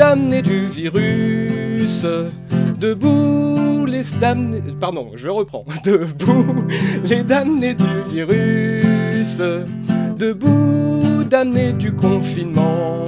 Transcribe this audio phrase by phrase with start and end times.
[0.00, 2.06] damnés du virus.
[2.78, 4.62] Debout les damnés.
[4.80, 5.66] Pardon, je reprends.
[5.84, 6.64] Debout
[7.04, 9.42] les damnés du virus.
[10.16, 13.04] Debout damnés du confinement.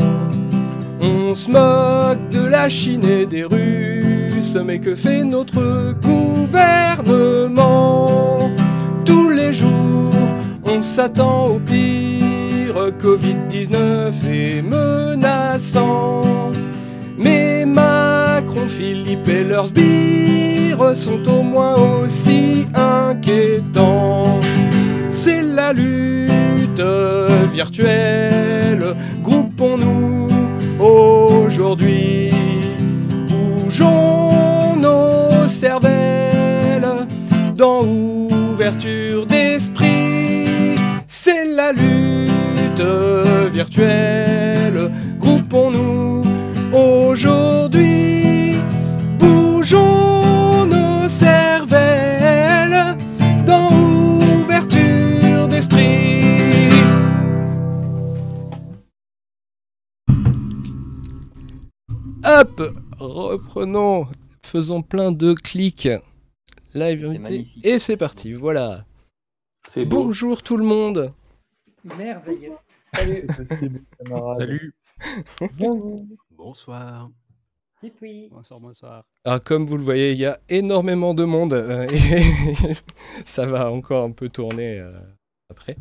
[1.00, 7.40] On se moque de la Chine et des Russes, mais que fait notre gouvernement?
[9.06, 10.12] Tous les jours,
[10.64, 16.42] on s'attend au pire, Covid-19 est menaçant.
[17.18, 24.40] Mais Macron, Philippe et leurs sbires sont au moins aussi inquiétants.
[25.10, 26.82] C'est la lutte
[27.52, 30.28] virtuelle, groupons-nous
[30.78, 32.30] aujourd'hui.
[33.28, 36.88] Bougeons nos cervelles
[37.56, 40.76] dans ouverture d'esprit.
[41.06, 42.82] C'est la lutte
[43.52, 44.90] virtuelle.
[45.18, 45.91] Groupons-nous
[62.34, 62.62] Hop,
[62.98, 64.06] reprenons,
[64.42, 65.88] faisons plein de clics.
[66.72, 67.46] Live invité.
[67.62, 68.86] Et c'est parti, voilà.
[69.76, 71.12] Bonjour tout le monde.
[71.84, 72.52] Merveilleux.
[72.94, 74.74] Salut.
[75.58, 76.06] Bonjour.
[76.30, 77.10] Bonsoir.
[78.30, 79.04] Bonsoir, bonsoir.
[79.26, 82.74] Alors comme vous le voyez, il y a énormément de monde euh, et
[83.26, 84.90] ça va encore un peu tourner euh,
[85.50, 85.76] après.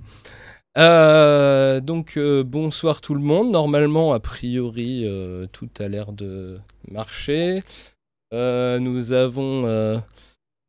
[0.77, 3.52] Euh, donc euh, bonsoir tout le monde.
[3.52, 7.61] Normalement, a priori, euh, tout a l'air de marcher.
[8.33, 10.02] Nous avons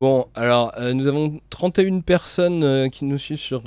[0.01, 3.65] bon, alors nous avons 31 personnes qui nous suivent sur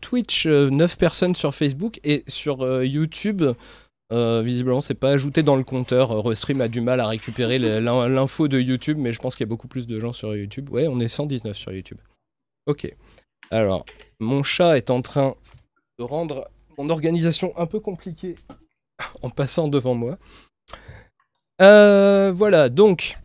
[0.00, 3.42] Twitch, euh, 9 personnes sur Facebook et sur YouTube.
[4.10, 6.22] Visiblement, c'est pas ajouté dans le compteur.
[6.24, 9.50] Restream a du mal à récupérer l'info de YouTube, mais je pense qu'il y a
[9.50, 10.68] beaucoup plus de gens sur YouTube.
[10.70, 11.98] Ouais, on est 119 sur YouTube.
[12.66, 12.94] Ok.
[13.50, 13.86] Alors,
[14.20, 15.34] mon chat est en train
[15.98, 18.36] de rendre mon organisation un peu compliquée
[19.22, 20.16] en passant devant moi.
[21.60, 23.18] Euh, voilà, donc.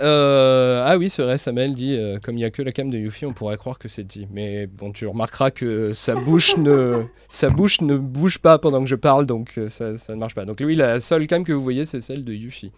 [0.00, 2.88] euh, ah oui, c'est vrai, Samuel dit euh, comme il n'y a que la cam
[2.88, 4.28] de Yuffie, on pourrait croire que c'est dit.
[4.30, 8.86] Mais bon, tu remarqueras que sa bouche ne, sa bouche ne bouge pas pendant que
[8.86, 10.44] je parle, donc ça, ça ne marche pas.
[10.44, 12.72] Donc oui, la seule cam que vous voyez, c'est celle de Yuffie.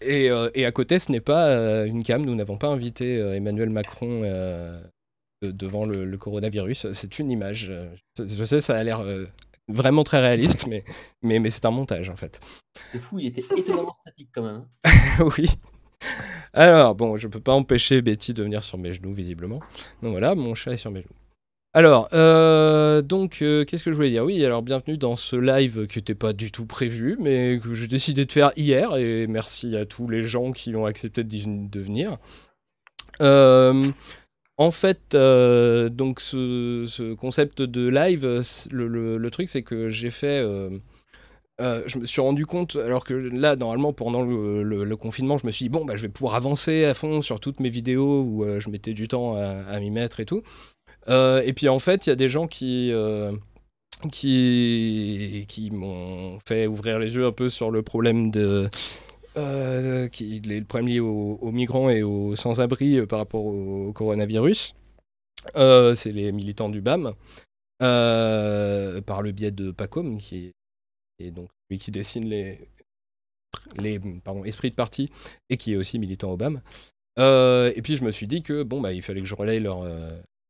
[0.00, 2.24] Et, et à côté, ce n'est pas une cam.
[2.24, 4.22] Nous n'avons pas invité Emmanuel Macron
[5.42, 6.92] devant le, le coronavirus.
[6.92, 7.68] C'est une image.
[7.70, 7.88] Euh,
[8.18, 9.24] Je sais, ça a l'air euh,
[9.68, 10.84] vraiment très réaliste, mais,
[11.22, 12.40] mais, mais c'est un montage en fait.
[12.86, 14.64] C'est fou, il était étonnamment statique quand même.
[14.84, 15.24] hein.
[15.38, 15.48] oui.
[16.54, 19.60] Alors, bon, je peux pas empêcher Betty de venir sur mes genoux, visiblement.
[20.02, 21.14] Donc voilà, mon chat est sur mes genoux.
[21.74, 24.24] Alors, euh, donc, euh, qu'est-ce que je voulais dire?
[24.24, 27.86] Oui, alors, bienvenue dans ce live qui n'était pas du tout prévu, mais que j'ai
[27.88, 31.80] décidé de faire hier, et merci à tous les gens qui ont accepté de, de
[31.80, 32.16] venir.
[33.20, 33.90] Euh,
[34.58, 38.42] en fait, euh, donc, ce, ce concept de live,
[38.72, 40.40] le, truc, c'est que j'ai fait...
[40.40, 40.70] euh,
[41.60, 45.52] euh, je me suis rendu compte, alors que là, normalement, pendant le, confinement, je me
[45.52, 48.44] suis dit, bon, bah, je vais pouvoir avancer à fond sur toutes mes vidéos où
[48.58, 50.42] je mettais du temps à, à m'y mettre et tout.
[51.08, 52.92] Et puis, en fait, il y a des gens qui,
[54.10, 58.68] qui, qui m'ont fait ouvrir les yeux un peu sur le problème de.
[59.38, 64.74] Euh, qui, le problème lié aux, migrants et aux sans-abri euh, par rapport au, coronavirus.
[65.56, 67.14] Euh, C'est les militants du BAM,
[67.82, 70.52] euh, par le biais de PACOM, qui
[71.20, 72.68] et donc lui qui dessine les,
[73.76, 75.10] les pardon, esprits de parti
[75.50, 76.60] et qui est aussi militant au BAM.
[77.16, 79.84] Et puis je me suis dit que bon bah il fallait que je relaye leur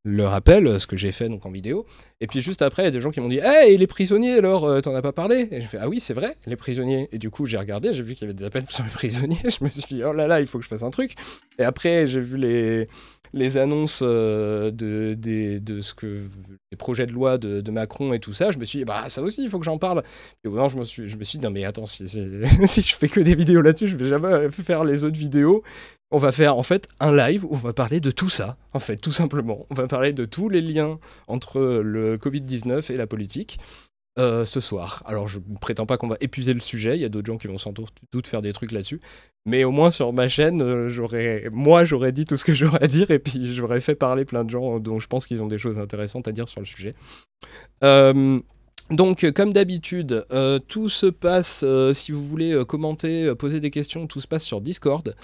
[0.07, 1.85] euh, leur appel, ce que j'ai fait donc en vidéo.
[2.21, 4.33] Et puis juste après, il y a des gens qui m'ont dit Hey, les prisonniers
[4.33, 5.47] alors, euh, t'en as pas parlé?
[5.51, 7.07] Et je fais Ah oui, c'est vrai, les prisonniers.
[7.11, 9.37] Et du coup, j'ai regardé, j'ai vu qu'il y avait des appels sur les prisonniers.
[9.43, 11.13] Je me suis dit Oh là là, il faut que je fasse un truc.
[11.57, 12.87] Et après, j'ai vu les,
[13.33, 16.21] les annonces euh, de, de ce que
[16.77, 18.51] projets de loi de, Macron et tout ça.
[18.51, 20.03] Je me suis dit Bah, ça aussi, il faut que j'en parle.
[20.43, 22.19] Et au je me suis, je me suis dit Non, mais attends, si, si-
[22.81, 25.63] je fais que des vidéos là-dessus, je vais jamais faire les autres vidéos.
[26.11, 28.79] On va faire en fait un live où on va parler de tout ça, en
[28.79, 29.67] fait, tout simplement.
[29.69, 33.59] On va parler de tous les liens entre le Covid-19 et la politique
[34.19, 35.01] euh, ce soir.
[35.05, 37.37] Alors, je ne prétends pas qu'on va épuiser le sujet, il y a d'autres gens
[37.37, 38.99] qui vont sans doute faire des trucs là-dessus.
[39.45, 42.83] Mais au moins sur ma chaîne, euh, j'aurais, moi, j'aurais dit tout ce que j'aurais
[42.83, 45.47] à dire et puis j'aurais fait parler plein de gens dont je pense qu'ils ont
[45.47, 46.91] des choses intéressantes à dire sur le sujet.
[47.83, 48.39] Euh,
[48.91, 53.35] donc, euh, comme d'habitude, euh, tout se passe, euh, si vous voulez euh, commenter, euh,
[53.35, 55.15] poser des questions, tout se passe sur Discord.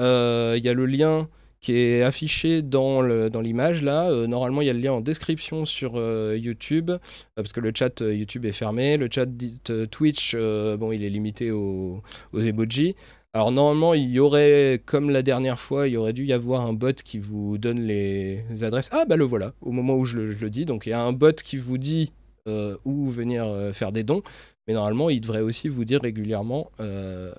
[0.00, 1.28] Euh, Il y a le lien
[1.64, 4.10] qui est affiché dans le- dans l'image là.
[4.10, 6.98] Euh, normalement, il y a le lien en description sur euh, YouTube, euh,
[7.36, 8.98] parce que le chat YouTube est fermé.
[8.98, 9.24] Le chat
[9.90, 12.02] Twitch, bon, il est limité aux,
[12.34, 12.96] aux emojis.
[13.32, 16.66] Alors normalement, il y aurait, comme la dernière fois, il y aurait dû y avoir
[16.66, 18.90] un bot qui vous donne les adresses.
[18.92, 20.66] Ah bah le voilà, au moment où je le, je le dis.
[20.66, 22.12] Donc il y a un bot qui vous dit
[22.84, 24.22] où venir faire des dons.
[24.68, 27.32] Mais normalement, il devrait aussi vous dire régulièrement euh,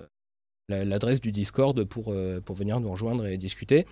[0.68, 3.86] l'adresse du Discord pour, euh, pour venir nous rejoindre et discuter.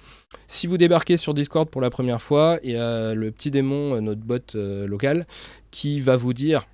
[0.47, 3.95] Si vous débarquez sur Discord pour la première fois, il y a le petit démon,
[3.95, 5.27] euh, notre bot euh, local,
[5.71, 6.67] qui va vous dire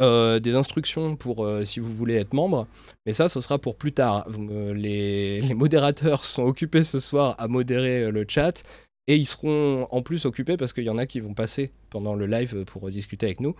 [0.00, 2.66] des instructions pour si vous voulez être membre.
[3.06, 4.26] Mais ça, ce sera pour plus tard.
[4.74, 8.64] Les, modérateurs sont occupés ce soir à modérer le chat.
[9.06, 12.16] Et ils seront en plus occupés parce qu'il y en a qui vont passer pendant
[12.16, 13.54] le live pour discuter avec nous.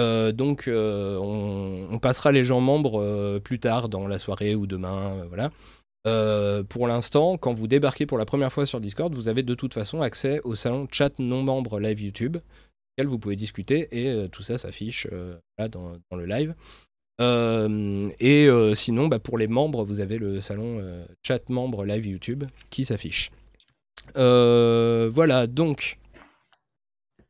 [0.00, 4.66] Euh, donc euh, on, passera les gens membres euh, plus tard dans la soirée ou
[4.66, 5.50] demain, voilà.
[6.68, 9.72] Pour l'instant, quand vous débarquez pour la première fois sur Discord, vous avez de toute
[9.72, 14.42] façon accès au salon chat non membre live YouTube, auquel vous pouvez discuter et tout
[14.42, 15.08] ça s'affiche
[15.58, 16.54] dans, le live.
[18.20, 20.82] Et sinon, bah, pour les membres, vous avez le salon
[21.22, 23.30] chat membre live YouTube qui s'affiche.
[24.14, 25.96] Voilà, donc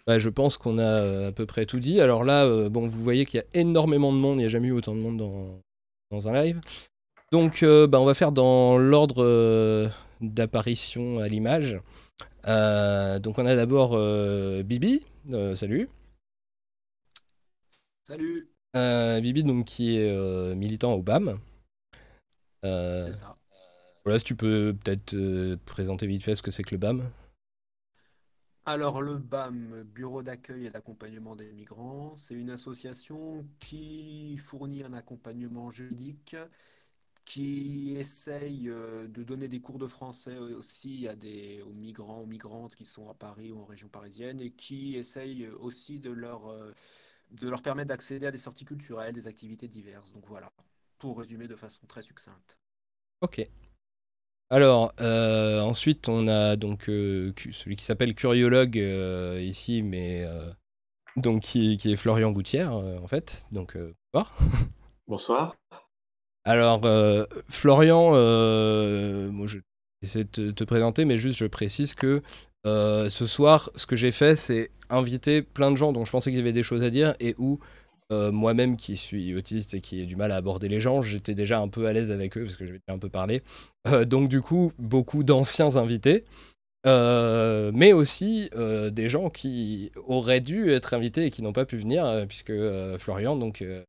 [0.07, 2.01] bah, je pense qu'on a euh, à peu près tout dit.
[2.01, 4.37] Alors là, euh, bon, vous voyez qu'il y a énormément de monde.
[4.37, 5.61] Il n'y a jamais eu autant de monde dans,
[6.11, 6.61] dans un live.
[7.33, 9.89] Donc, euh, bah, on va faire dans l'ordre euh,
[10.21, 11.81] d'apparition à l'image.
[12.47, 13.99] Donc, on a d'abord
[14.65, 15.05] Bibi.
[15.55, 15.89] Salut.
[18.07, 21.39] Salut, Bibi, donc, qui est militant au BAM.
[22.63, 23.35] C'est ça.
[24.05, 25.17] voilà, si tu peux peut-être
[25.65, 27.03] présenter vite fait ce que c'est que le BAM.
[28.67, 34.95] Alors, le BAM, Bureau d'accueil et d'accompagnement des migrants, c'est une association qui fournit un
[34.95, 36.37] accompagnement juridique,
[37.25, 42.27] qui essaye euh, de donner des cours de français aussi à des, aux migrants, aux
[42.27, 46.47] migrantes qui sont à Paris ou en région parisienne, et qui essaye aussi de leur,
[46.49, 46.73] euh,
[47.33, 50.13] de leur permettre d'accéder à des sorties culturelles, des activités diverses.
[50.13, 50.53] Donc voilà,
[50.99, 52.59] pour résumer de façon très succincte.
[53.21, 53.49] Ok.
[54.55, 60.25] Alors, euh, ensuite, on a donc euh, celui qui s'appelle Curiologue euh, ici, mais
[61.17, 63.47] donc qui, qui est Florian Gouttière, en fait.
[63.51, 63.77] Donc,
[64.13, 64.37] bonsoir.
[65.09, 65.57] Bonsoir.
[66.45, 66.83] Alors,
[67.49, 69.63] Florian, moi, je vais
[70.03, 72.23] essayer de te, te présenter, mais juste je précise que
[72.65, 76.39] ce soir, ce que j'ai fait, c'est inviter plein de gens dont je pensais qu'ils
[76.39, 77.59] avaient des choses à dire et où
[78.13, 81.35] euh, moi-même, qui suis autiste et qui ai du mal à aborder les gens, j'étais
[81.35, 83.43] déjà un peu à l'aise avec eux parce que j'avais déjà un peu parlé.
[83.89, 86.25] Euh, donc, du coup, beaucoup d'anciens invités.
[86.87, 88.51] Euh, mais aussi
[88.93, 92.53] des gens qui auraient dû être invités et qui n'ont pas pu venir, puisque
[92.99, 93.87] Florian donc, est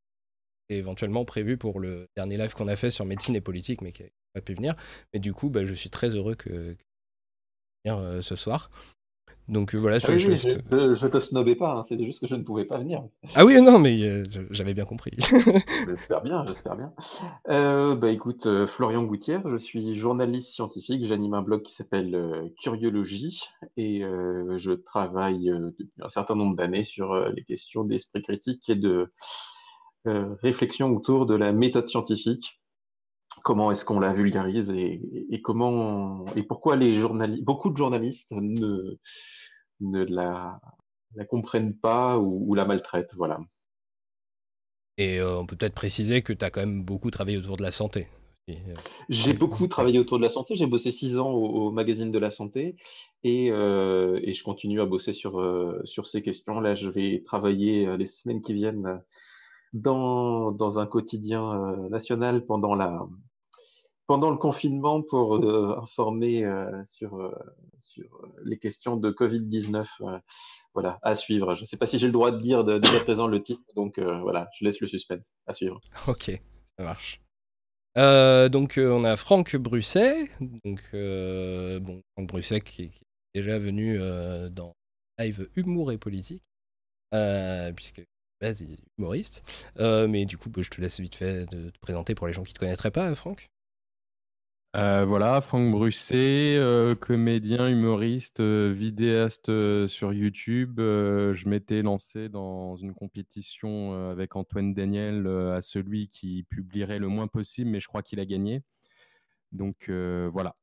[0.70, 4.04] éventuellement prévu pour le dernier live qu'on a fait sur médecine et politique, mais qui
[4.04, 4.74] n'a pas pu venir.
[5.12, 6.74] Mais du coup, bah, je suis très heureux que,
[7.84, 8.70] que ce soir.
[9.48, 11.72] Donc euh, voilà, je, Ah oui, je oui, laisse je, te- je- te snobais pas,
[11.72, 13.02] hein, c'est juste que je ne pouvais pas venir.
[13.34, 15.12] Ah oui, non, mais euh, j'avais bien compris.
[15.86, 16.92] J'espère bien, j'espère bien.
[17.48, 22.50] Euh, bah écoute, euh, Florian Gouttière, je suis journaliste scientifique, j'anime un blog qui s'appelle
[22.62, 23.40] Curiologie
[23.76, 29.12] et je travaille depuis un certain nombre d'années sur les questions d'esprit critique et de
[30.04, 32.60] réflexion autour de la méthode scientifique.
[33.46, 35.00] Comment est-ce qu'on la vulgarise et,
[35.30, 38.98] et comment et pourquoi les journalistes, beaucoup de journalistes ne,
[39.78, 40.58] ne la,
[41.14, 43.38] la comprennent pas ou, ou la maltraitent, voilà.
[44.98, 47.62] Et euh, on peut peut-être préciser que tu as quand même beaucoup travaillé autour de
[47.62, 48.08] la santé.
[48.50, 48.54] Euh,
[49.10, 50.56] J'ai beaucoup travaillé autour de la santé.
[50.56, 52.74] J'ai bossé six ans au, au magazine de la santé
[53.22, 56.58] et, euh, et je continue à bosser sur, euh, sur ces questions.
[56.58, 59.00] Là, je vais travailler les semaines qui viennent
[59.72, 61.42] dans, dans un quotidien
[61.90, 63.06] national pendant la,
[64.06, 67.34] pendant le confinement pour euh, informer euh, sur, euh,
[67.80, 69.86] sur les questions de Covid-19.
[70.02, 70.18] euh,
[70.74, 71.54] voilà, à suivre.
[71.54, 73.62] Je ne sais pas si j'ai le droit de dire dès à présent le titre,
[73.74, 75.34] donc voilà, je laisse le suspense.
[75.46, 75.80] À suivre.
[76.06, 76.30] Ok,
[76.78, 77.22] ça marche.
[77.96, 80.28] Donc on a Franck Brusset,
[80.64, 80.82] donc
[82.12, 82.90] Franck Brusset qui, est
[83.34, 83.98] déjà venu
[84.50, 84.74] dans
[85.18, 86.42] live humour et politique,
[87.74, 88.04] puisque
[88.42, 88.62] base,
[88.98, 89.72] humoriste.
[89.78, 92.42] Mais du coup, bah, je te laisse vite fait de te présenter pour les gens
[92.42, 93.48] qui ne te connaîtraient pas, Franck.
[94.76, 99.50] Euh, voilà, Franck Brusset, euh, comédien, humoriste, euh, vidéaste
[99.86, 100.74] sur YouTube.
[100.78, 107.26] Je m'étais lancé dans une compétition avec Antoine Daniel à celui qui publierait le moins
[107.26, 108.62] possible, mais je crois qu'il a gagné.
[109.50, 110.56] Donc voilà,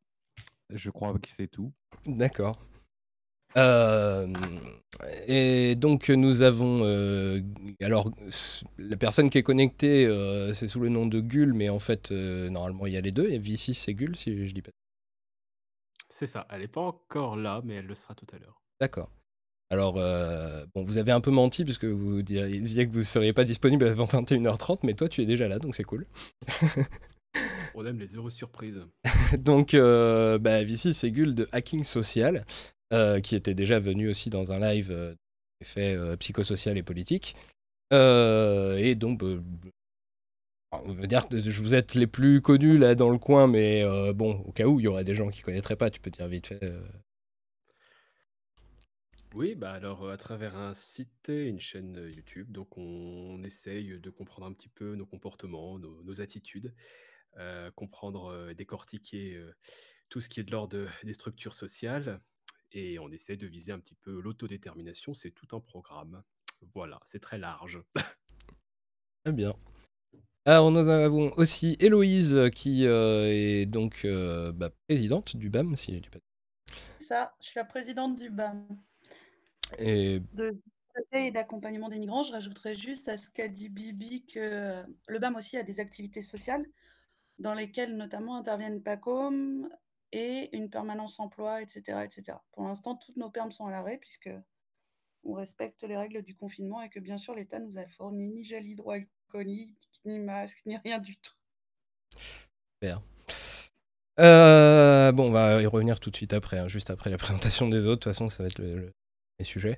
[0.70, 1.74] je crois que c'est tout.
[2.05, 2.60] D'accord.
[3.57, 4.27] Euh,
[5.27, 7.41] et donc nous avons euh,
[7.81, 8.10] alors
[8.77, 12.12] la personne qui est connectée euh, c'est sous le nom de Gull mais en fait
[12.12, 14.62] normalement il y a les deux il y a V6 et Gull si je dis
[14.62, 14.72] pas
[16.10, 18.62] C'est ça, elle n'est pas encore là, mais elle le sera tout à l'heure.
[18.79, 19.12] D'accord.
[19.69, 23.43] Alors, bon, vous avez un peu menti puisque vous disiez que vous ne seriez pas
[23.43, 26.05] disponible avant 21h30, mais toi, tu es déjà là, donc c'est cool.
[27.75, 28.81] On aime les heureuses surprises.
[29.38, 32.45] donc, euh, bah, Vici Ségul de Hacking Social,
[32.94, 35.16] euh, qui était déjà venu aussi dans un live euh,
[35.64, 37.36] fait euh, psychosocial et politique.
[37.92, 39.24] Euh, et donc,
[40.72, 43.84] on veut dire que vous êtes les plus connus là dans le coin, mais
[44.14, 46.28] bon, au cas où il y aurait des gens qui connaîtraient pas, tu peux dire
[46.28, 46.62] vite fait.
[49.34, 54.10] Oui, bah alors à travers un site et une chaîne YouTube, donc on, essaye de
[54.12, 56.74] comprendre un petit peu nos comportements, nos, attitudes,
[57.76, 59.44] comprendre, euh, décortiquer
[60.10, 62.22] tout ce qui est de l'ordre de- des structures sociales,
[62.74, 66.24] et on essaie de viser un petit peu l'autodétermination, c'est tout un programme.
[66.74, 67.82] Voilà, c'est très large.
[69.24, 69.56] Très bien.
[70.46, 75.94] Alors, nous avons aussi Héloïse, qui euh, est donc euh, bah, présidente du BAM, si
[75.94, 76.20] je dis pas.
[77.00, 78.68] Ça, je suis la présidente du BAM,
[79.80, 80.58] Et de
[81.13, 82.24] et d'accompagnement des migrants.
[82.24, 86.22] Je rajouterais juste à ce qu'a dit Bibi que le BAM aussi a des activités
[86.22, 86.65] sociales
[87.39, 89.70] dans lesquelles notamment interviennent PACOM
[90.13, 92.05] et une permanence emploi, etc.
[92.05, 92.38] etc.
[92.51, 94.29] Pour l'instant, toutes nos permes sont à l'arrêt puisque
[95.25, 98.46] on respecte les règles du confinement et que bien sûr l'État nous a fourni ni
[98.46, 101.34] gel hydroalcoolique, ni masque, ni rien du tout.
[102.82, 103.01] Super.
[104.20, 107.67] Euh, bon, on va y revenir tout de suite après, hein, juste après la présentation
[107.67, 107.88] des autres.
[107.88, 108.93] De toute façon, ça va être le, le-
[109.39, 109.75] les sujets.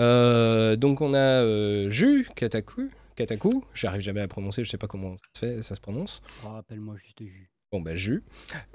[0.00, 2.90] Euh, donc, on a euh, Ju Kataku.
[3.14, 6.20] Kataku, j'arrive jamais à prononcer, je sais pas comment ça se, fait, ça se prononce.
[6.44, 7.50] Oh, Rappelle-moi juste Jus.
[7.76, 8.22] Bon, bah, Ju.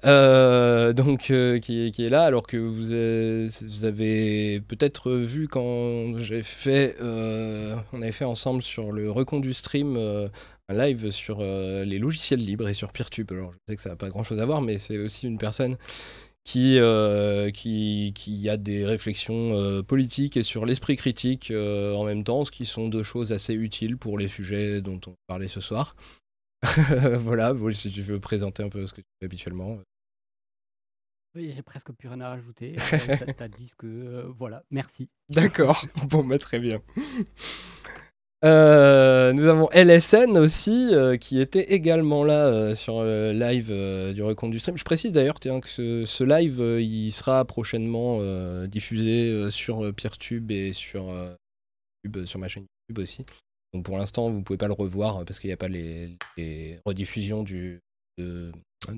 [0.06, 6.20] Euh, donc, euh, qui, est- là, alors que vous, avez- vous avez peut-être vu quand
[6.20, 6.94] j'ai fait.
[7.02, 10.30] euh, on avait fait ensemble sur le recon du stream euh,
[10.70, 13.32] un live sur euh, les logiciels libres et sur Peertube.
[13.32, 15.40] Alors, je sais que ça n'a pas grand chose à voir, mais c'est aussi une
[15.40, 15.78] personne
[16.44, 18.14] qui, euh, qui,
[18.50, 22.68] a des réflexions euh, politiques et sur l'esprit critique euh, en même temps, ce qui
[22.68, 25.96] sont deux choses assez utiles pour les sujets dont on parlait ce soir.
[27.20, 29.80] voilà, bon, si tu veux présenter un peu ce que tu fais habituellement.
[31.34, 32.76] Oui, j'ai presque plus rien à rajouter.
[32.94, 33.88] Euh, T'as dit ce que.
[33.88, 35.10] euh, voilà, merci.
[35.30, 36.82] D'accord, bon, bah, très bien.
[38.44, 43.72] Euh, nous avons LSN aussi, euh, qui était également là euh, sur le live
[44.14, 44.78] du recompte du stream.
[44.78, 48.20] Je précise d'ailleurs que ce, ce live, il sera prochainement
[48.66, 51.14] diffusé sur Peertube et sur,
[52.04, 53.26] YouTube, sur ma chaîne YouTube aussi.
[53.74, 56.18] Donc pour l'instant, vous pouvez pas le revoir euh, parce qu'il n'y a pas les,
[56.86, 57.82] rediffusions de,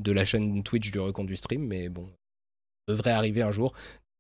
[0.05, 2.07] la chaîne Twitch du recompte du stream, mais bon,
[2.87, 3.73] ça devrait arriver un jour.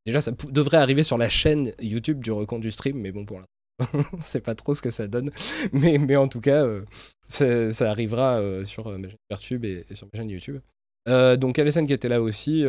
[0.05, 3.37] Déjà, ça devrait arriver sur la chaîne YouTube du recompte du stream, mais bon, pour
[3.37, 5.31] l'instant, on sait pas trop ce que ça donne.
[5.71, 6.85] Mais, mais en tout cas, euh,
[7.27, 10.59] ça, arrivera euh, sur ma chaîne Peertube et, sur ma chaîne YouTube.
[11.07, 12.63] Donc, Alessane qui était là aussi,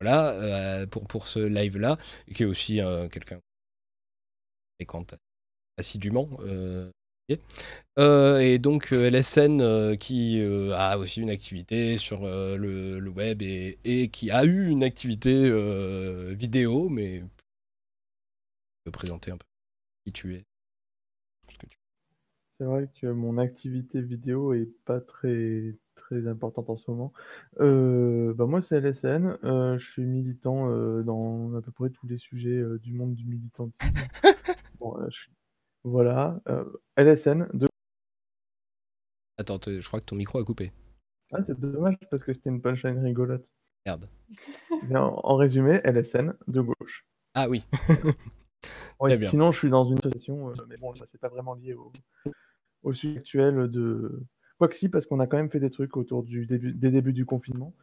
[0.00, 1.96] voilà, pour, pour ce live-là,
[2.34, 3.40] qui est aussi quelqu'un
[4.78, 5.14] fréquente
[5.80, 6.28] assidûment.
[6.40, 6.90] euh,
[7.98, 13.10] euh, et donc euh, LSN euh, qui euh, a aussi une activité sur le, le
[13.10, 15.50] web et, et qui a eu une activité
[16.34, 17.22] vidéo, mais
[18.84, 19.46] peux présenter un peu
[20.04, 20.44] qui tu es.
[22.58, 27.12] C'est vrai que mon activité vidéo est pas très très importante en ce moment.
[27.58, 29.38] Bah moi c'est LSN,
[29.78, 30.68] je suis militant
[31.02, 33.94] dans à peu près tous les sujets du monde du militantisme.
[34.80, 35.30] Bon, je suis-
[35.84, 36.64] Voilà, euh,
[36.96, 37.48] LSN.
[37.54, 37.66] De...
[39.38, 40.72] Attends, te- je crois que ton micro a coupé.
[41.32, 43.46] Ah, c'est dommage parce que c'était une punchline rigolote.
[43.86, 44.06] Merde.
[44.94, 47.06] En, en résumé, LSN de gauche.
[47.34, 47.64] Ah oui.
[49.00, 49.30] Ouais, bien.
[49.30, 51.90] sinon, je suis dans une association, euh, mais bon, ça c'est pas vraiment lié au,
[52.82, 54.22] au sujet actuel de.
[54.58, 57.14] Quoique si, parce qu'on a quand même fait des trucs autour du début, des débuts
[57.14, 57.74] du confinement.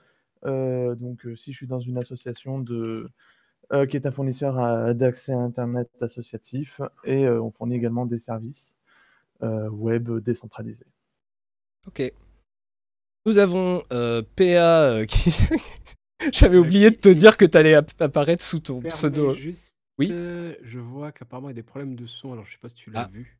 [0.45, 3.09] Euh, donc, euh, si je suis dans une association de,
[3.89, 8.19] qui est un fournisseur à- d'accès à Internet associatif, et euh, on fournit également des
[8.19, 8.75] services
[9.43, 10.87] euh, web décentralisés.
[11.87, 12.11] Ok.
[13.25, 15.31] Nous avons euh, PA euh, qui.
[16.33, 19.33] J'avais oublié de te dire que tu allais apparaître sous ton pseudo.
[19.33, 20.09] juste, Oui.
[20.11, 22.69] euh, je vois qu'apparemment il y a des problèmes de son, alors je sais pas
[22.69, 23.09] si tu l'as Ah.
[23.11, 23.37] vu.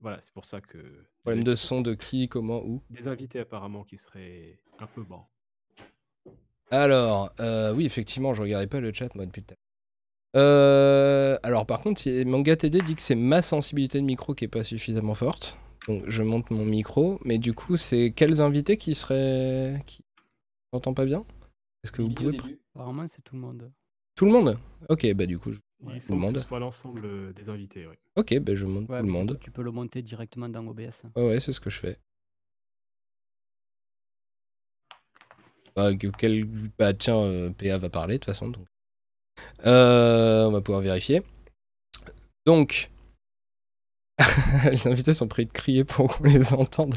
[0.00, 0.78] Voilà, c'est pour ça que.
[1.22, 2.82] Problème de son de qui, comment, où?
[2.90, 5.26] Des invités apparemment qui seraient un peu bas.
[6.70, 9.63] Alors, euh, oui, effectivement, je regardais pas le chat, moi, depuis tout à l'heure.
[10.36, 14.48] Euh, alors, par contre, Manga TD dit que c'est ma sensibilité de micro qui est
[14.48, 15.58] pas suffisamment forte.
[15.88, 17.20] Donc, je monte mon micro.
[17.24, 19.80] Mais du coup, c'est quels invités qui seraient.
[19.86, 20.04] qui
[20.72, 21.24] n'entend pas bien?
[21.84, 22.36] Est-ce que vous pouvez.
[22.74, 23.70] Apparemment, c'est tout le monde.
[24.16, 24.58] Tout le monde?
[24.88, 25.58] Ok, bah, du coup, je...
[25.86, 26.38] Il tout le que monde.
[26.38, 27.94] ce soit l'ensemble euh, des invités, oui.
[28.16, 29.38] Ok, bah, je monte Ouais, tout le monde.
[29.40, 31.02] Tu peux le monter directement dans OBS.
[31.16, 31.98] Ouais, ouais, c'est ce que je fais.
[35.76, 36.44] bah, auquel
[36.78, 38.48] bah, tiens, euh, PA va parler de toute façon.
[38.48, 38.66] Donc.
[39.66, 41.22] Euh, on va pouvoir vérifier.
[42.46, 42.90] Donc,
[44.70, 46.94] les invités sont prêts de crier pour qu'on les entende.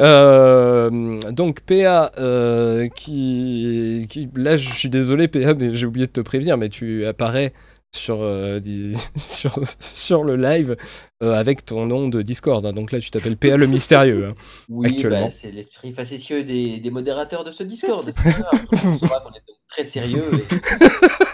[0.00, 6.12] Euh, donc PA, euh, qui, qui, là je suis désolé PA, mais j'ai oublié de
[6.12, 7.52] te prévenir, mais tu apparais
[7.94, 8.60] sur, euh,
[9.16, 10.76] sur, sur le live
[11.20, 12.64] avec ton nom de Discord.
[12.66, 12.72] hein.
[12.72, 14.28] Donc là tu t'appelles PA le mystérieux.
[14.28, 14.34] hein,
[14.68, 18.08] Oui, bah, c'est l'esprit facétieux des, des modérateurs de ce Discord.
[18.10, 18.86] c'est.
[18.86, 20.24] On saura qu'on est très sérieux.
[20.34, 20.54] et-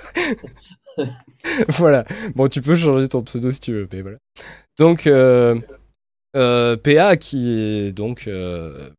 [1.69, 2.05] voilà.
[2.35, 3.89] Bon, tu peux changer ton pseudo si tu veux.
[4.79, 5.61] Donc, euh,
[6.37, 8.91] euh, PA, qui est donc euh,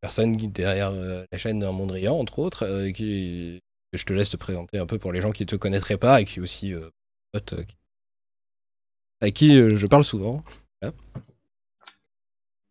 [0.00, 3.60] personne derrière la chaîne Un Mondrian, entre autres, qui,
[3.92, 6.20] je te laisse te présenter un peu pour les gens qui ne te connaîtraient pas
[6.20, 6.90] et qui aussi euh,
[9.34, 10.42] qui- je parle souvent.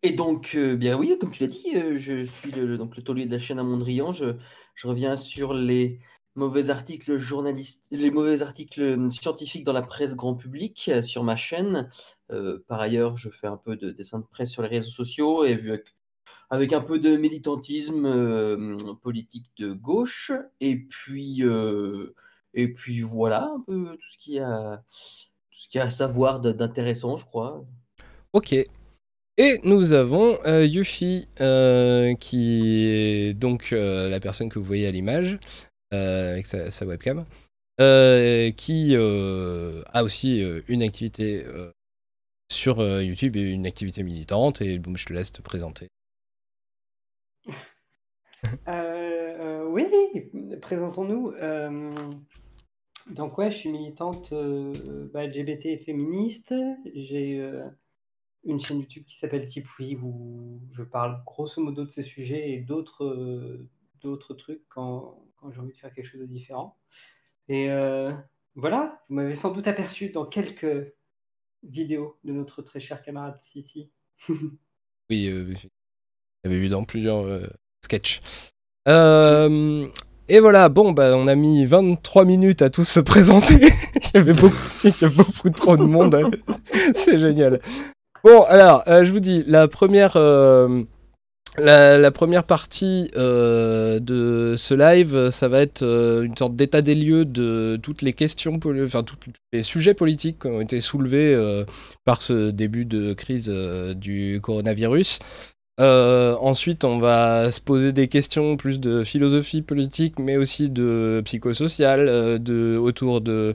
[0.04, 3.32] Et donc, bien oui, comme tu l'as dit, je suis le, donc le taulier de
[3.32, 4.12] la chaîne à Mondrian.
[4.12, 5.98] Je reviens sur les
[6.38, 11.24] mauvais articles journalistes, les mauvais articles euh, scientifiques dans la presse grand public euh, sur
[11.24, 11.90] ma chaîne.
[12.30, 15.44] Euh, par ailleurs, je fais un peu de dessin de presse sur les réseaux sociaux
[15.44, 15.58] et
[16.50, 20.32] avec, un peu de militantisme politique de gauche.
[20.60, 21.42] Et puis,
[22.54, 24.78] et puis voilà tout ce qu'il y a,
[25.50, 27.64] tout ce qu'il a à savoir d'intéressant, je crois.
[28.32, 28.54] Ok.
[29.40, 31.28] Et nous avons euh, Yuffie,
[32.20, 35.38] qui est donc la personne que vous voyez à l'image,
[35.90, 37.24] avec sa, webcam,
[37.80, 41.70] euh, qui euh, a aussi euh, une activité euh,
[42.50, 44.60] sur euh, YouTube et une activité militante.
[44.60, 45.88] Et bon, je te laisse te présenter.
[48.68, 49.84] Euh, euh, oui,
[50.60, 51.32] présentons-nous.
[51.32, 51.94] Euh,
[53.10, 54.72] donc ouais, je suis militante euh,
[55.12, 56.54] bah, LGBT féministe.
[56.94, 57.68] J'ai euh,
[58.44, 62.58] une chaîne YouTube qui s'appelle Tipoui où je parle grosso modo de ces sujets et
[62.58, 63.68] d'autres euh,
[64.02, 66.76] d'autres trucs quand, quand j'ai envie de faire quelque chose de différent.
[67.48, 68.12] Et euh,
[68.54, 70.92] voilà, vous m'avez sans doute aperçu dans quelques
[71.62, 73.90] vidéos de notre très cher camarade City.
[75.10, 75.54] Oui, euh,
[76.44, 77.40] j'avais vu dans plusieurs euh,
[77.82, 78.20] sketchs.
[78.86, 79.86] Euh,
[80.28, 83.54] et voilà, bon, bah, on a mis 23 minutes à tous se présenter.
[83.94, 86.14] il, y avait beaucoup, il y a beaucoup trop de monde.
[86.94, 87.58] C'est génial.
[88.22, 90.18] Bon, alors, je vous dis, la première,
[91.58, 96.94] la, première partie euh, de ce live, ça va être euh, une sorte d'état des
[96.94, 99.16] lieux de toutes les questions, enfin, tous
[99.52, 101.64] les sujets politiques qui ont été soulevés euh,
[102.04, 105.18] par ce début de crise du coronavirus.
[105.78, 112.42] Ensuite, on va se poser des questions plus de philosophie politique, mais aussi de psychosocial,
[112.42, 113.54] de, autour de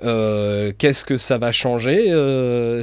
[0.00, 2.08] qu'est-ce que ça va changer,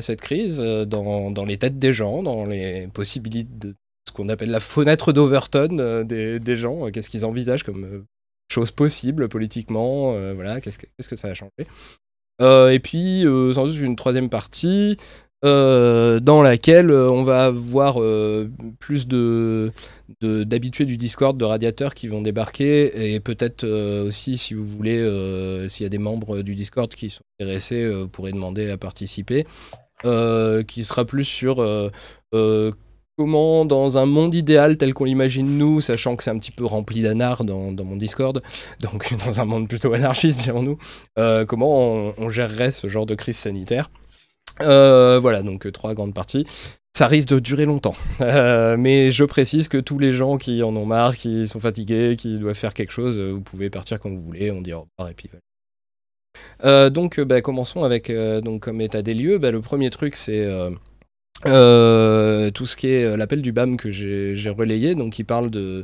[0.01, 3.75] cette crise, dans, dans les têtes des gens, dans les possibilités de
[4.19, 8.03] qu'on appelle la fenêtre d'Overton euh, des, gens, euh, qu'est-ce qu'ils envisagent comme euh,
[8.51, 11.51] chose possible politiquement, voilà, qu'est-ce que, ça va changer.
[12.41, 14.97] Euh, et puis, sans doute une troisième partie
[15.43, 17.99] dans laquelle on va avoir
[18.79, 19.71] plus de,
[20.19, 23.67] d'habitués du Discord, de radiateurs qui vont débarquer, et peut-être
[24.07, 24.97] aussi, si vous voulez,
[25.69, 29.45] s'il y a des membres du Discord qui sont intéressés, vous pourrez demander à participer,
[30.01, 31.63] qui sera plus sur
[33.19, 36.63] comment, dans un monde idéal tel qu'on l'imagine nous, sachant que c'est un petit peu
[36.63, 38.41] rempli d'anards dans, mon Discord,
[38.79, 40.77] donc dans un monde plutôt anarchiste, dirons-nous,
[41.17, 43.91] euh, comment on, gérerait ce genre de crise sanitaire.
[44.61, 46.45] Euh, voilà, donc euh, trois grandes parties.
[46.95, 47.95] Ça risque de durer longtemps.
[48.21, 52.39] Mais je précise que tous les gens qui en ont marre, qui sont fatigués, qui
[52.39, 55.13] doivent faire quelque chose, vous pouvez partir quand vous voulez, on dit au revoir et
[55.13, 55.29] puis
[56.63, 56.89] voilà.
[56.89, 58.13] Donc, bah, commençons avec,
[58.61, 60.47] comme état des lieux, bah, le premier truc, c'est
[61.45, 65.49] euh, tout ce qui est euh, l'appel du BAM que j'ai relayé, donc il parle
[65.49, 65.83] de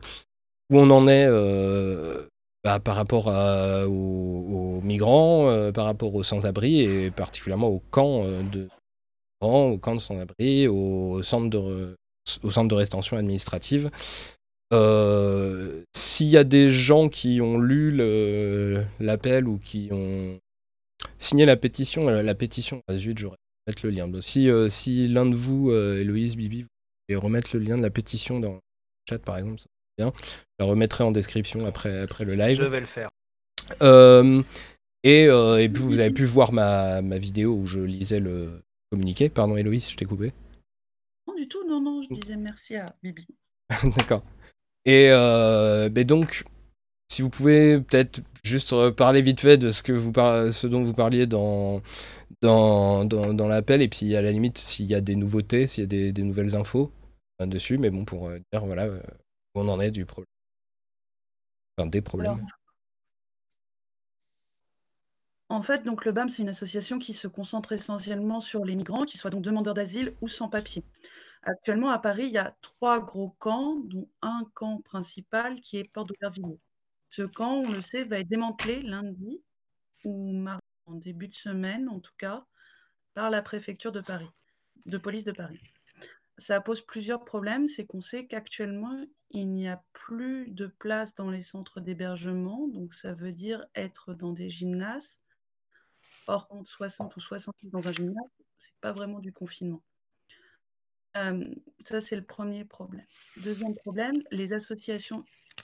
[0.71, 2.27] où on en est euh,
[2.63, 8.67] bah, par rapport aux, migrants, par rapport aux sans-abri et particulièrement aux camps de
[9.39, 11.95] camps de sans-abri, aux centres de, re-
[12.41, 13.91] aux centres de rétention administrative.
[15.95, 17.95] S'il y a des gens qui ont lu
[18.99, 20.39] l'appel ou qui ont
[21.19, 24.07] signé la pétition, la pétition, ah, zut, j'aurais mettre le lien.
[24.07, 26.67] Donc, si euh, si l'un de vous, euh, Héloïse, Bibi, vous
[27.07, 28.59] pouvez remettre le lien de la pétition dans le
[29.09, 30.13] chat, par exemple, ça serait bien.
[30.23, 32.57] Je la remettrai en description après, après le live.
[32.57, 33.09] Je vais le faire.
[33.81, 34.43] Euh,
[35.03, 38.61] et, euh, et puis vous avez pu voir ma, ma vidéo où je lisais le
[38.91, 39.29] communiqué.
[39.29, 40.31] Pardon Héloïse, je t'ai coupé.
[41.27, 43.27] Non, du tout, non, non, je disais merci à Bibi.
[43.97, 44.23] D'accord.
[44.85, 46.43] Et euh, ben donc,
[47.11, 50.83] si vous pouvez peut-être juste parler vite fait de ce, que vous par- ce dont
[50.83, 51.81] vous parliez dans,
[52.41, 55.83] dans, dans, dans l'appel, et puis à la limite, s'il y a des nouveautés, s'il
[55.83, 56.91] y a des, nouvelles infos
[57.41, 59.01] euh, dessus, mais bon, pour euh, dire voilà euh,
[59.55, 60.27] où on en est du problème.
[61.77, 62.45] Enfin, des problèmes.
[65.49, 69.05] En fait, donc le BAM, c'est une association qui se concentre essentiellement sur les migrants,
[69.05, 70.83] qu'ils soient donc demandeurs d'asile ou sans papier.
[71.43, 75.83] Actuellement, à Paris, il y a trois gros camps, dont un camp principal qui est
[75.91, 76.59] Porte d'Aubervilliers.
[77.09, 79.41] Ce camp, on le sait, va être démantelé lundi
[80.03, 82.45] ou mardi, en début de semaine en tout cas,
[83.13, 84.29] par la préfecture de Paris,
[84.85, 85.59] de police de Paris.
[86.37, 91.29] Ça pose plusieurs problèmes, c'est qu'on sait qu'actuellement, il n'y a plus de place dans
[91.29, 95.21] les centres d'hébergement, donc ça veut dire être dans des gymnases.
[96.27, 99.81] Or, entre 60 ou 60 dans un gymnase, c'est pas vraiment du confinement.
[101.15, 101.45] Euh,
[101.85, 103.05] ça, c'est le premier problème.
[103.37, 105.23] Deuxième problème, les associations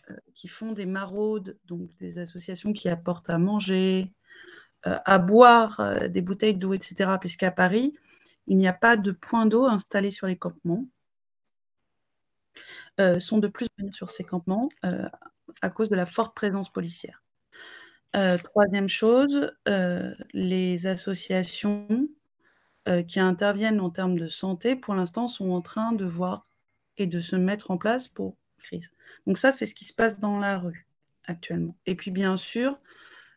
[0.10, 4.12] euh, qui font des maraudes, donc des associations qui apportent à manger,
[4.84, 7.94] à boire, des bouteilles d'eau, etc., puisqu'à Paris,
[8.48, 10.86] il n'y a pas de point d'eau installé sur les campements,
[13.20, 14.70] sont de plus en plus sur ces campements
[15.62, 17.24] à cause de la forte présence policière.
[18.44, 19.52] troisième chose,
[20.34, 22.08] les associations
[22.88, 26.48] euh, qui interviennent en termes de santé, pour l'instant, sont en train de voir
[26.98, 28.91] et de se mettre en place pour crise.
[29.28, 30.88] Donc ça, c'est ce qui se passe dans la rue
[31.26, 31.76] actuellement.
[31.86, 32.80] Et puis, bien sûr,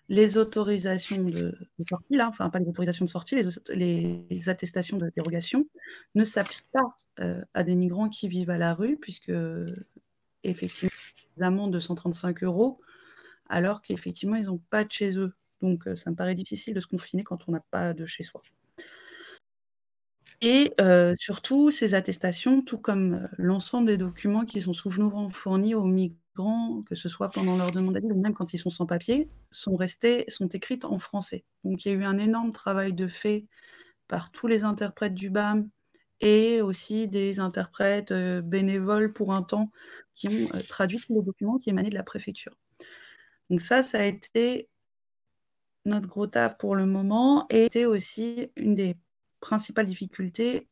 [0.08, 1.56] les autorisations de,
[1.88, 3.36] sortie, là, enfin pas les autorisations de sortie,
[3.70, 5.66] les, attestations de dérogation
[6.14, 9.32] ne s'appliquent pas euh, à des migrants qui vivent à la rue, puisque
[10.42, 10.90] effectivement,
[11.36, 12.80] des amendes de 135 euros,
[13.48, 15.34] alors qu'effectivement, ils n'ont pas de chez eux.
[15.62, 18.22] Donc, euh, ça me paraît difficile de se confiner quand on n'a pas de chez
[18.22, 18.42] soi.
[20.40, 25.86] Et euh, surtout, ces attestations, tout comme l'ensemble des documents qui sont souvent fournis aux
[25.86, 26.18] migrants,
[26.88, 29.76] que ce soit pendant leur demande d'asile ou même quand ils sont sans papier, sont
[29.76, 31.44] restés, sont écrites en français.
[31.64, 33.46] Donc il y a eu un énorme travail de fait
[34.08, 35.68] par tous les interprètes du BAM
[36.20, 39.70] et aussi des interprètes euh, bénévoles pour un temps
[40.14, 42.56] qui ont traduit tous les documents qui émanaient de la préfecture.
[43.50, 44.68] Donc ça, ça a été
[45.84, 48.96] notre gros taf pour le moment et c'était aussi une des
[49.44, 50.68] principale difficulté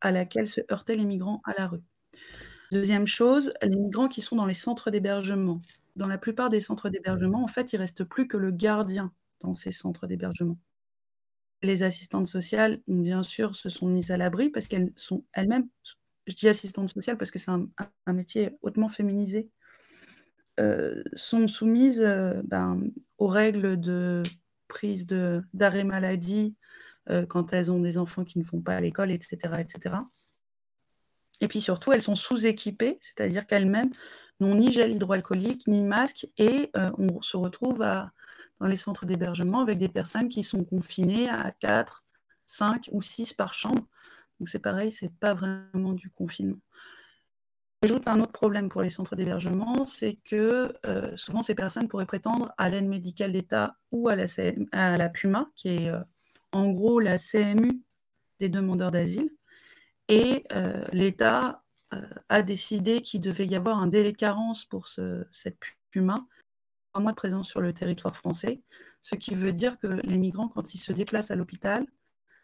[0.00, 1.82] à laquelle se heurtaient les migrants à la rue.
[2.72, 5.60] Deuxième chose, les migrants qui sont dans les centres d'hébergement.
[5.94, 9.54] Dans la plupart des centres d'hébergement, en fait, il reste plus que le gardien dans
[9.54, 10.58] ces centres d'hébergement.
[11.62, 15.68] Les assistantes sociales, bien sûr, se sont mises à l'abri parce qu'elles sont elles-mêmes,
[16.26, 19.48] je dis assistantes sociales parce que c'est un, métier hautement féminisé,
[20.60, 22.82] euh, sont soumises euh, ben,
[23.18, 24.22] aux règles de
[24.68, 26.56] prise d'arrêt maladie,
[27.08, 29.96] euh, quand elles ont des enfants qui ne font pas à l'école, etc., etc.
[31.40, 33.90] Et puis surtout, elles sont sous-équipées, c'est-à-dire qu'elles-mêmes
[34.40, 39.60] n'ont ni gel hydroalcoolique, ni masque, et euh, on se retrouve dans les centres d'hébergement
[39.60, 42.04] avec des personnes qui sont confinées à 4,
[42.46, 43.86] 5 ou 6 par chambre.
[44.38, 46.58] Donc c'est pareil, c'est pas vraiment du confinement.
[47.82, 52.06] J'ajoute un autre problème pour les centres d'hébergement, c'est que euh, souvent ces personnes pourraient
[52.06, 54.26] prétendre à l'aide médicale d'État ou à la,
[54.72, 55.92] à la PUMA, qui est
[56.52, 57.82] en gros la CMU
[58.38, 59.30] des demandeurs d'asile.
[60.08, 64.88] Et euh, l'État euh, a décidé qu'il devait y avoir un délai de carence pour
[64.88, 65.58] cette
[65.90, 66.26] PUMA,
[66.94, 68.62] un mois de présence sur le territoire français,
[69.00, 71.86] ce qui veut dire que les migrants, quand ils se déplacent à l'hôpital,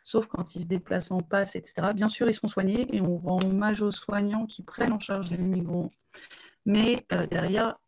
[0.05, 3.19] sauf quand ils se déplacent en passe, etc., bien sûr, ils sont soignés et on
[3.19, 5.91] rend hommage aux soignants qui prennent en charge les migrants.
[6.67, 7.79] Mais euh, derrière,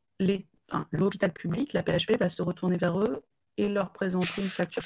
[0.93, 3.25] l'hôpital public, la PHP, va se retourner vers eux
[3.57, 4.85] et leur présenter une facture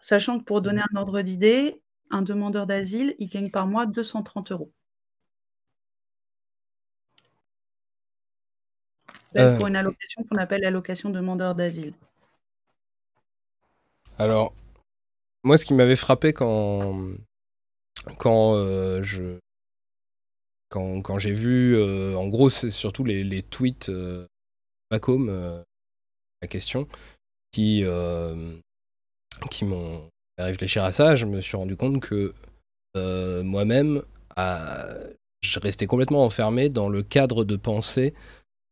[0.00, 4.52] Sachant que pour donner un ordre d'idée, un demandeur d'asile, il gagne par mois 230
[4.52, 4.72] euros.
[9.36, 9.56] Euh.
[9.56, 11.92] Pour une allocation qu'on appelle l'allocation demandeur d'asile.
[14.18, 14.54] Alors,
[15.44, 16.98] moi, ce qui m'avait frappé quand,
[18.18, 19.38] quand euh, je
[20.68, 24.26] quand, j'ai vu, euh, en gros, c'est surtout les, tweets euh,
[24.90, 26.86] la question,
[27.52, 27.84] qui,
[29.50, 32.34] qui m'ont fait réfléchir à ça, je me suis rendu compte que
[32.96, 34.02] euh, moi-même,
[34.36, 38.14] je restais complètement enfermé dans le cadre de pensée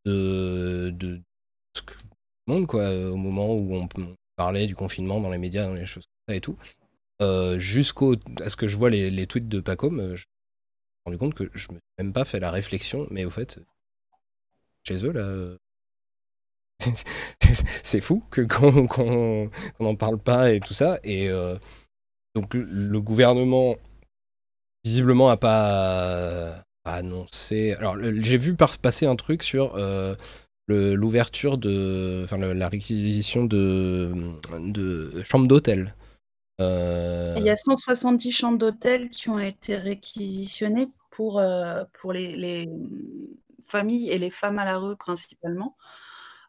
[0.04, 1.20] de, de,
[2.46, 3.88] monde, quoi, au moment où on
[4.36, 6.58] parlait du confinement dans les médias, dans les choses comme ça et tout.
[7.22, 10.26] Euh, jusqu'au à ce que je vois les, tweets de Pacom, je me suis
[11.06, 13.60] rendu compte que je me suis même pas fait la réflexion, mais au fait,
[14.86, 15.56] chez eux, là,
[17.82, 20.98] c'est fou que qu'on n'en parle pas et tout ça.
[21.04, 21.56] Et euh,
[22.34, 23.76] donc le gouvernement
[24.84, 27.72] visiblement a pas, annoncé.
[27.74, 30.14] Alors j'ai vu passer un truc sur euh,
[30.68, 34.12] l'ouverture de, enfin la réquisition de,
[34.58, 35.94] de chambres d'hôtel.
[36.60, 41.42] Euh, Il y a 170 chambres d'hôtel qui ont été réquisitionnées pour,
[42.00, 42.68] pour les, les
[43.62, 45.76] familles et les femmes à la rue principalement.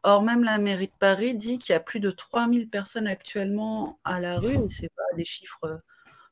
[0.07, 3.97] Or, même la mairie de Paris dit qu'il y a plus de 3000 personnes actuellement
[4.03, 5.81] à la rue, c'est pas des chiffres,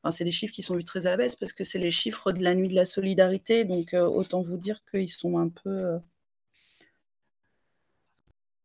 [0.00, 1.90] enfin, c'est des chiffres qui sont vus très à la baisse parce que c'est les
[1.90, 5.48] chiffres de la nuit de la solidarité, donc euh, autant vous dire qu'ils sont un
[5.48, 5.98] peu, euh,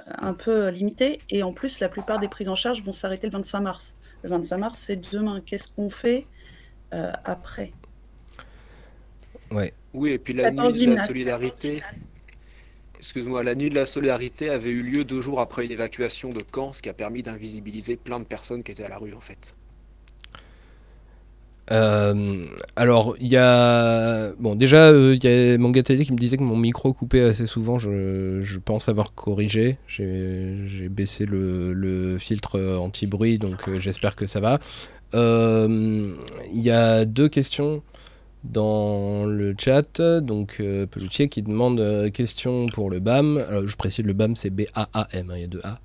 [0.06, 1.18] un peu limités.
[1.32, 3.96] Et en plus, la plupart des prises en charge vont s'arrêter le 25 mars.
[4.22, 5.42] Le 25 mars, c'est demain.
[5.42, 6.28] Qu'est-ce qu'on fait
[6.94, 7.74] euh, après?
[9.50, 9.74] Ouais.
[9.96, 11.82] Oui, et puis la nuit de la solidarité,
[13.00, 16.42] excuse-moi, la nuit de la solidarité avait eu lieu deux jours après une évacuation de
[16.54, 19.22] Caen, ce qui a permis d'invisibiliser plein de personnes qui étaient à la rue en
[19.22, 19.56] fait.
[21.72, 24.32] Euh, alors, il y a.
[24.40, 27.46] Bon, déjà, euh, il y a Mangatali qui me disait que mon micro coupait assez
[27.46, 27.78] souvent.
[27.78, 29.78] Je, pense avoir corrigé.
[29.88, 34.60] J'ai baissé le, filtre anti-bruit, donc euh, j'espère que ça va.
[35.14, 36.18] Il
[36.54, 37.84] y a deux questions
[38.44, 40.02] dans le chat.
[40.22, 43.38] Donc, euh, Peloutier qui demande euh, question pour le BAM.
[43.38, 45.80] Euh, je précise, le BAM, c'est B-A-A-M, hein, il y a deux A.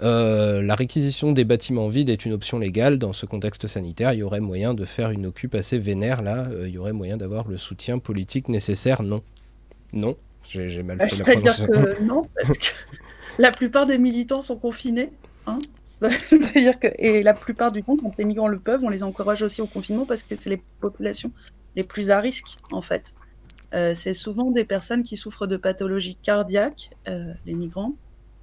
[0.00, 2.98] Euh, la réquisition des bâtiments vides est une option légale.
[2.98, 6.22] Dans ce contexte sanitaire, il y aurait moyen de faire une occupe assez vénère.
[6.22, 9.02] Là, il y aurait moyen d'avoir le soutien politique nécessaire.
[9.02, 9.22] Non.
[9.92, 10.16] Non.
[10.48, 12.66] J'ai mal Bah, fait la C'est-à-dire que non, parce que
[13.38, 15.10] la plupart des militants sont confinés.
[15.46, 15.58] hein.
[15.84, 19.42] C'est-à-dire que, et la plupart du temps, quand les migrants le peuvent, on les encourage
[19.42, 21.32] aussi au confinement parce que c'est les populations
[21.76, 23.14] les plus à risque, en fait.
[23.74, 27.94] Euh, c'est souvent des personnes qui souffrent de pathologies cardiaques, euh, les migrants,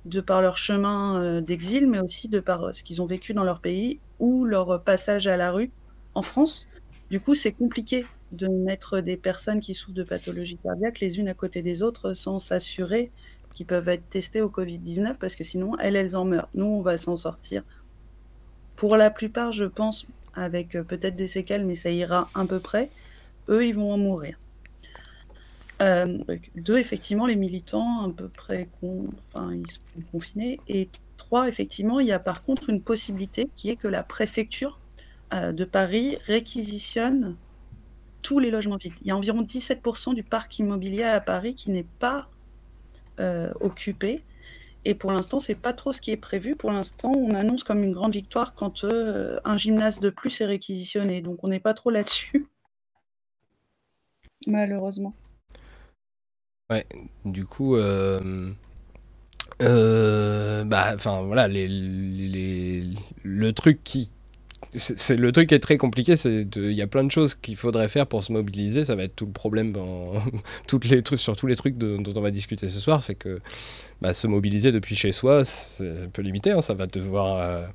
[0.05, 3.43] de par leur chemin euh, d'exil, mais aussi de par ce qu'ils ont vécu dans
[3.43, 5.71] leur pays ou leur passage à la rue
[6.13, 6.67] en France.
[7.09, 11.27] Du coup, c'est compliqué de mettre des personnes qui souffrent de pathologies cardiaques les unes
[11.27, 13.11] à côté des autres sans s'assurer
[13.53, 16.49] qu'ils peuvent être testés au Covid-19 parce que sinon, elles, elles en meurent.
[16.53, 17.63] Nous, on va s'en sortir.
[18.75, 22.89] Pour la plupart, je pense, avec peut-être des séquelles, mais ça ira à peu près,
[23.49, 24.37] eux, ils vont en mourir.
[25.81, 26.17] Euh,
[26.55, 29.81] deux, effectivement, les militants, à peu près, con- enfin, ils sont
[30.11, 30.59] confinés.
[30.67, 34.79] Et trois, effectivement, il y a par contre une possibilité qui est que la préfecture
[35.33, 37.35] euh, de Paris réquisitionne
[38.21, 38.93] tous les logements vides.
[39.01, 42.29] Il y a environ 17% du parc immobilier à Paris qui n'est pas
[43.19, 44.23] euh, occupé.
[44.85, 46.55] Et pour l'instant, c'est pas trop ce qui est prévu.
[46.55, 50.45] Pour l'instant, on annonce comme une grande victoire quand euh, un gymnase de plus est
[50.45, 51.21] réquisitionné.
[51.21, 52.47] Donc, on n'est pas trop là-dessus.
[54.47, 55.13] Malheureusement.
[56.71, 56.85] Ouais,
[57.25, 58.51] du coup, euh,
[59.61, 64.11] euh, bah, enfin voilà, les, les- le truc qui,
[64.77, 67.55] c'est le truc qui est très compliqué, c'est il y a plein de choses qu'il
[67.55, 68.85] faudrait faire pour se mobiliser.
[68.85, 69.73] Ça va être tout le problème
[70.67, 73.39] toutes les trucs, sur tous les trucs dont on va discuter ce soir, c'est que
[74.01, 76.51] bah, se mobiliser depuis chez soi, c'est un peu limité.
[76.51, 76.61] hein.
[76.61, 77.65] ça va devoir, euh,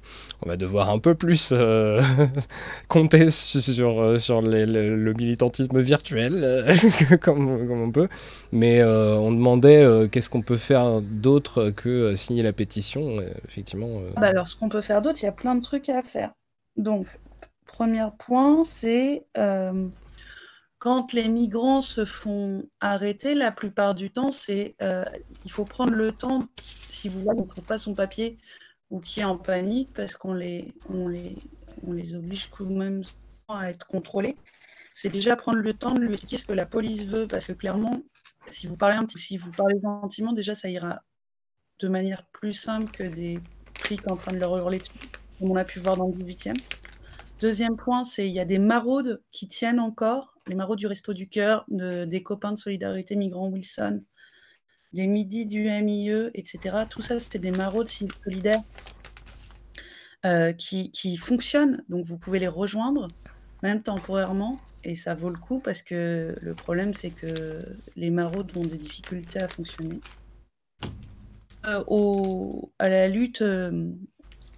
[0.43, 2.03] on va devoir un peu plus euh,
[2.89, 6.67] compter sur euh, sur le, militantisme virtuel
[7.21, 8.09] comme, comme on peut.
[8.53, 13.17] Mais on demandait qu'est-ce qu'on peut faire d'autre que signer la pétition.
[13.49, 14.01] Effectivement.
[14.17, 16.33] Bah alors, ce qu'on peut faire d'autre, il y a plein de trucs à faire.
[16.81, 17.21] Donc,
[17.67, 19.91] premier point, c'est euh,
[20.79, 25.05] quand les migrants se font arrêter, la plupart du temps, c'est euh,
[25.45, 26.49] il faut prendre le temps,
[26.89, 28.39] si vous voyez qu'on ne trouve pas son papier
[28.89, 31.37] ou qui est en panique, parce qu'on les, on les,
[31.87, 33.03] on les oblige quand même
[33.49, 34.37] à être contrôlés,
[34.95, 37.53] c'est déjà prendre le temps de lui expliquer ce que la police veut, parce que
[37.53, 38.01] clairement,
[38.51, 41.03] si vous parlez un petit, si vous parlez gentiment, déjà ça ira
[41.79, 43.39] de manière plus simple que des
[43.75, 46.55] flics en train de leur hurler dessus, comme on a pu voir dans le 18e.
[47.41, 51.15] Deuxième point, c'est il y a des maraudes qui tiennent encore, les maraudes du Resto
[51.15, 54.03] du Cœur, de- des copains de Solidarité Migrants Wilson,
[54.93, 56.85] des midis du MIE, etc.
[56.89, 58.63] Tout ça, c'était des maraudes solidaires
[60.27, 61.83] euh, qui, qui fonctionnent.
[61.89, 63.09] Donc, vous pouvez les rejoindre,
[63.63, 67.65] même temporairement, et ça vaut le coup parce que le problème, c'est que
[67.97, 70.01] les maraudes ont des difficultés à fonctionner.
[71.67, 71.85] Euh,
[72.79, 73.93] à la lutte, euh,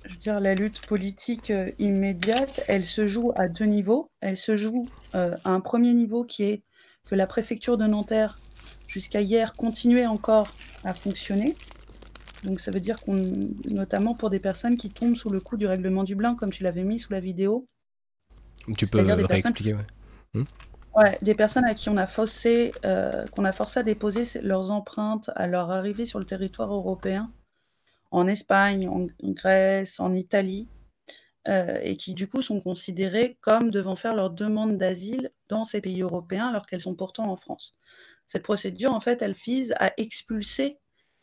[0.05, 4.11] je veux dire, la lutte politique euh, immédiate, elle se joue à deux niveaux.
[4.21, 6.63] Elle se joue euh, à un premier niveau qui est
[7.07, 8.39] que la préfecture de Nanterre,
[8.87, 10.49] jusqu'à hier, continuait encore
[10.85, 11.55] à fonctionner.
[12.45, 13.21] Donc ça veut dire qu'on,
[13.69, 16.85] notamment pour des personnes qui tombent sous le coup du règlement Dublin, comme tu l'avais
[16.85, 17.69] mis sous la vidéo,
[18.77, 19.75] tu peux des personnes- réexpliquer.
[19.75, 19.87] Ouais.
[20.35, 20.45] Hmm?
[20.95, 24.71] Ouais, des personnes à qui on a forcé, euh, qu'on a forcé à déposer leurs
[24.71, 27.33] empreintes à leur arrivée sur le territoire européen,
[28.13, 30.69] en Espagne, en Grèce, en Italie,
[31.49, 35.81] euh, et qui du coup sont considérées comme devant faire leur demande d'asile dans ces
[35.81, 37.75] pays européens alors qu'elles sont pourtant en France.
[38.29, 40.79] Cette procédure, en fait, elle vise à expulser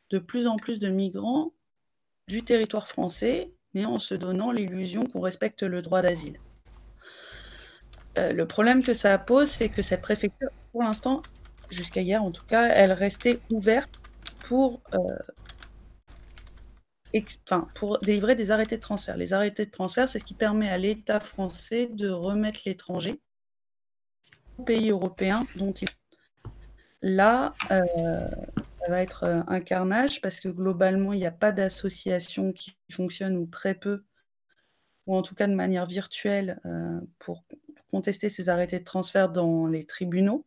[0.09, 1.53] de plus en plus de migrants
[2.27, 6.37] du territoire français, mais en se donnant l'illusion qu'on respecte le droit d'asile.
[8.17, 11.21] Euh, le problème que ça pose, c'est que cette préfecture, pour l'instant,
[11.69, 14.01] jusqu'à hier en tout cas, elle restait ouverte
[14.43, 14.97] pour, euh,
[17.45, 19.17] enfin, pour délivrer des arrêtés de transfert.
[19.17, 23.19] Les arrêtés de transfert, c'est ce qui permet à l'État français de remettre l'étranger
[24.57, 25.87] au pays européen dont il
[27.01, 28.27] Là, euh,
[28.81, 32.75] ça va être euh, un carnage parce que globalement, il n'y a pas d'association qui
[32.91, 34.03] fonctionne ou très peu,
[35.07, 37.45] ou en tout cas de manière virtuelle, euh, pour
[37.91, 40.45] contester ces arrêtés de transfert dans les tribunaux.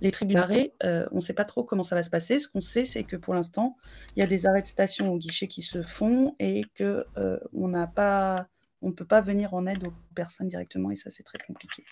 [0.00, 2.38] Les tribunaux d'arrêt, euh, on ne sait pas trop comment ça va se passer.
[2.38, 3.76] Ce qu'on sait, c'est que pour l'instant,
[4.14, 7.38] il y a des arrêts de station au guichet qui se font et que euh,
[7.54, 8.48] on n'a pas,
[8.82, 11.84] on ne peut pas venir en aide aux personnes directement et ça, c'est très compliqué.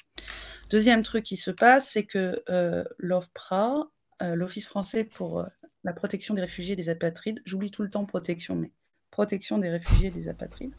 [0.71, 3.89] Deuxième truc qui se passe, c'est que euh, l'OFPRA,
[4.23, 5.45] euh, l'Office français pour
[5.85, 8.73] la protection des réfugiés et des apatrides, j'oublie tout le temps protection, mais
[9.11, 10.75] protection des réfugiés et des apatrides.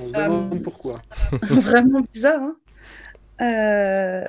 [0.00, 1.02] On se Euh, demande pourquoi.
[1.42, 2.56] Vraiment bizarre, hein
[3.40, 4.24] Euh,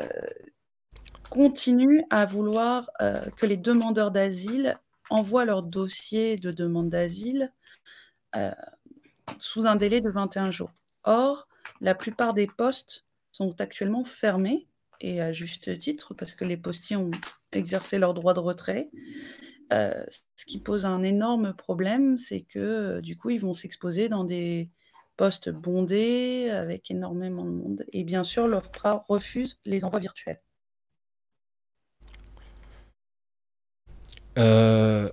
[1.30, 4.78] continue à vouloir euh, que les demandeurs d'asile
[5.10, 7.54] envoient leur dossier de demande d'asile
[8.36, 8.52] euh,
[9.40, 10.72] sous un délai de 21 jours.
[11.04, 11.48] Or,
[11.82, 14.68] la plupart des postes sont actuellement fermés,
[15.02, 17.12] et à juste titre, parce que les postiers ont
[17.52, 18.90] exercé leur droit de retrait.
[19.74, 20.04] Euh,
[20.36, 24.70] ce qui pose un énorme problème, c'est que du coup, ils vont s'exposer dans des
[25.18, 27.86] postes bondés avec énormément de monde.
[27.94, 30.42] Et bien sûr, l'OFPRA refuse les envois virtuels.
[34.38, 35.10] Euh,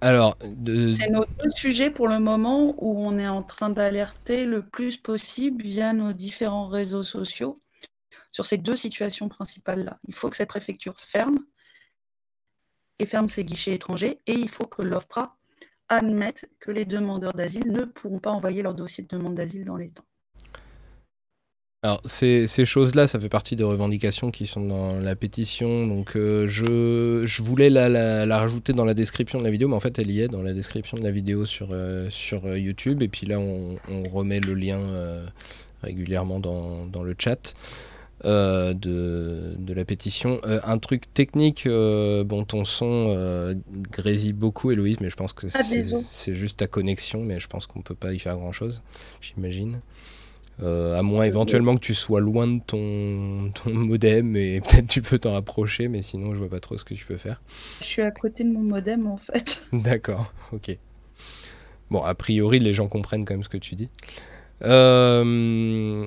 [0.00, 4.62] alors, C'est nos deux sujets pour le moment où on est en train d'alerter le
[4.62, 7.60] plus possible via nos différents réseaux sociaux
[8.30, 9.98] sur ces deux situations principales-là.
[10.08, 11.38] Il faut que cette préfecture ferme
[12.98, 15.36] et ferme ses guichets étrangers et il faut que l'OFPRA
[15.88, 19.76] admette que les demandeurs d'asile ne pourront pas envoyer leur dossier de demande d'asile dans
[19.76, 20.04] les temps.
[21.86, 25.86] Alors, ces, ces choses-là, ça fait partie des revendications qui sont dans la pétition.
[25.86, 29.68] Donc, euh, je, je voulais la, la- la rajouter dans la description de la vidéo,
[29.68, 32.46] mais en fait, elle y est dans la description de la vidéo sur, euh, sur
[32.46, 33.02] euh, YouTube.
[33.02, 35.24] Et puis là, on, on remet le lien euh,
[35.84, 37.54] régulièrement dans, dans le chat.
[38.24, 40.40] euh, de, de la pétition.
[40.46, 43.54] Euh, un truc technique, euh, bon, ton son
[43.92, 47.66] grésille beaucoup, Héloïse, mais je pense que Ah, c'est juste ta connexion, mais je pense
[47.68, 48.82] qu'on peut pas y faire grand-chose,
[49.20, 49.78] j'imagine.
[50.62, 55.02] Euh, à moins éventuellement que tu sois loin de ton, ton modem et peut-être tu
[55.02, 57.42] peux t'en rapprocher, mais sinon je vois pas trop ce que tu peux faire.
[57.80, 59.62] Je suis à côté de mon modem en fait.
[59.72, 60.78] D'accord, ok.
[61.90, 63.90] Bon, a priori, les gens comprennent quand même ce que tu dis.
[64.62, 66.06] Euh,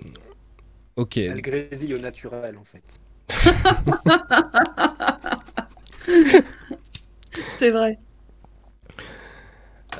[0.96, 1.18] ok.
[1.18, 3.00] Elle grésille au naturel, en fait.
[7.58, 7.98] C'est vrai.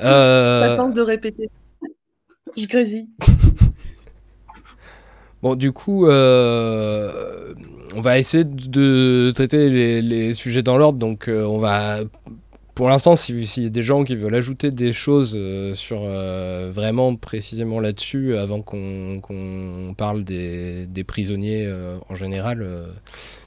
[0.02, 1.50] Euh, Pas tente de répéter.
[2.56, 3.08] Je grésille.
[5.42, 7.54] Bon, du coup, euh,
[7.96, 9.70] on va essayer de traiter
[10.02, 10.98] les, sujets dans l'ordre.
[10.98, 12.00] Donc, euh, on va,
[12.74, 16.02] pour l'instant, si- s'il y a des gens qui veulent ajouter des choses euh, sur
[16.72, 21.66] vraiment précisément là-dessus, avant qu'on parle des, prisonniers
[22.10, 22.66] en général,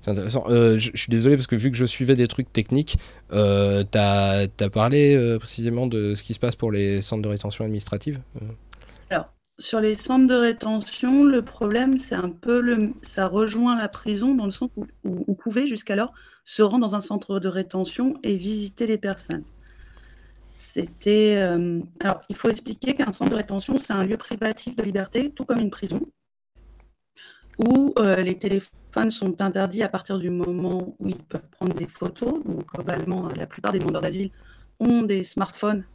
[0.01, 0.45] c'est intéressant.
[0.49, 2.97] Je suis désolé parce que vu que je suivais des trucs techniques,
[3.29, 8.19] t'as as parlé précisément de ce qui se passe pour les centres de rétention administrative
[9.63, 14.35] sur les centres de rétention, le problème, c'est un peu le, ça rejoint la prison
[14.35, 18.19] dans le sens où, où on pouvait jusqu'alors se rendre dans un centre de rétention
[18.23, 19.45] et visiter les personnes.
[20.57, 24.83] C'était, euh, alors, il faut expliquer qu'un centre de rétention, c'est un lieu privatif de
[24.83, 26.01] liberté, tout comme une prison,
[27.57, 31.87] où euh, les téléphones sont interdits à partir du moment où ils peuvent prendre des
[31.87, 32.43] photos.
[32.43, 34.31] Donc, globalement, la plupart des demandeurs d'asile
[34.81, 35.85] ont des smartphones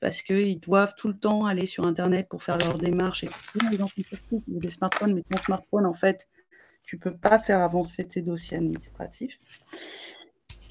[0.00, 3.24] parce qu'ils doivent tout le temps aller sur Internet pour faire leurs démarches.
[3.24, 3.30] Et
[3.70, 3.78] les
[4.48, 6.28] des smartphones, mais ton smartphone, en fait,
[6.84, 9.38] tu peux pas faire avancer tes dossiers administratifs.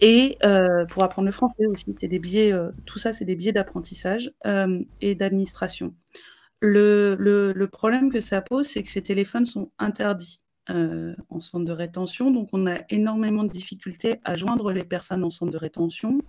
[0.01, 3.35] Et euh, pour apprendre le français aussi, c'est des biais, euh, tout ça, c'est des
[3.35, 5.93] biais d'apprentissage euh, et d'administration.
[6.61, 10.41] Le, problème que ça pose, c'est que ces téléphones sont interdits
[11.29, 15.31] en centre de rétention, donc on a énormément de difficultés à joindre les personnes en
[15.31, 16.19] centre de rétention.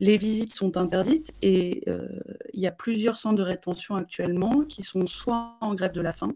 [0.00, 2.06] Les visites sont interdites et euh,
[2.52, 6.12] il y a plusieurs centres de rétention actuellement qui sont soit en grève de la
[6.12, 6.34] faim,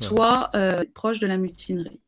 [0.00, 2.00] soit euh, proches de la mutinerie.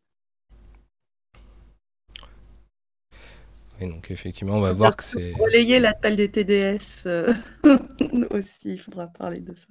[3.80, 5.32] Et donc effectivement, on va voir que c'est...
[5.32, 7.32] Relayer l'appel des TDS euh,
[8.30, 9.68] aussi, il faudra parler de ça.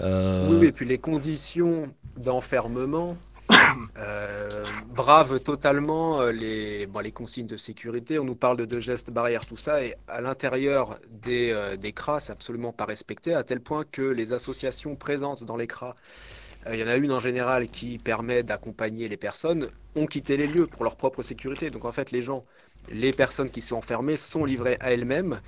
[0.00, 3.16] Euh, Oui, et puis les conditions d'enfermement
[3.98, 8.18] euh, bravent totalement euh, les, les consignes de sécurité.
[8.18, 11.92] On nous parle de, de gestes barrières, tout ça, et à l'intérieur des, euh, des
[11.92, 15.94] CRA, c'est absolument pas respecté, à tel point que les associations présentes dans les CRA
[16.66, 20.36] euh, il y en a une en général qui permet d'accompagner les personnes, ont quitté
[20.36, 21.70] les lieux pour leur propre sécurité.
[21.70, 22.42] Donc en fait, les gens,
[22.90, 25.40] les personnes qui sont enfermées sont livrées à elles-mêmes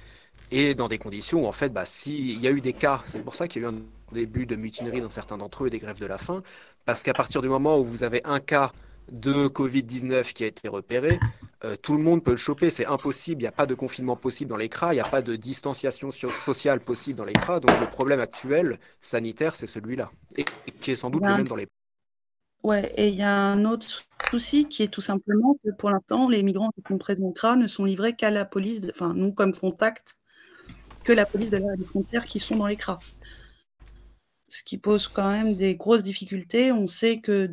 [0.51, 3.23] et dans des conditions où en fait, bah, s'il y a eu des cas, c'est
[3.23, 3.79] pour ça qu'il y a eu un
[4.13, 6.43] début de mutinerie dans certains d'entre eux et des grèves de la faim,
[6.87, 8.73] parce qu'à partir du moment où vous avez un cas
[9.11, 11.19] de Covid-19 qui a été repéré,
[11.65, 14.17] euh, tout le monde peut le choper, c'est impossible, il n'y a pas de confinement
[14.17, 17.33] possible dans les CRA, il n'y a pas de distanciation so- sociale possible dans les
[17.35, 21.35] CRA, donc le problème actuel sanitaire, c'est celui-là, et, et qui est sans doute le
[21.35, 21.67] un- même dans les...
[22.63, 23.87] Ouais, et il y a un autre
[24.31, 27.57] souci qui est tout simplement que pour l'instant, les migrants qui sont présents au CRA
[27.57, 30.17] ne sont livrés qu'à la police, enfin, nous comme contact,
[31.05, 32.99] que la police de des frontières qui sont dans les CRA.
[34.51, 36.73] Ce qui pose quand même des grosses difficultés.
[36.73, 37.49] On sait que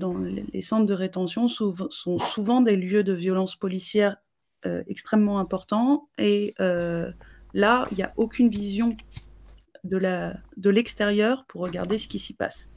[0.51, 4.17] les centres de rétention sont souvent des lieux de violence policière
[4.65, 6.09] euh, extrêmement importants.
[6.17, 7.11] Et euh,
[7.53, 8.97] là, il n'y a aucune vision
[9.83, 12.67] de l'extérieur pour regarder ce qui s'y passe.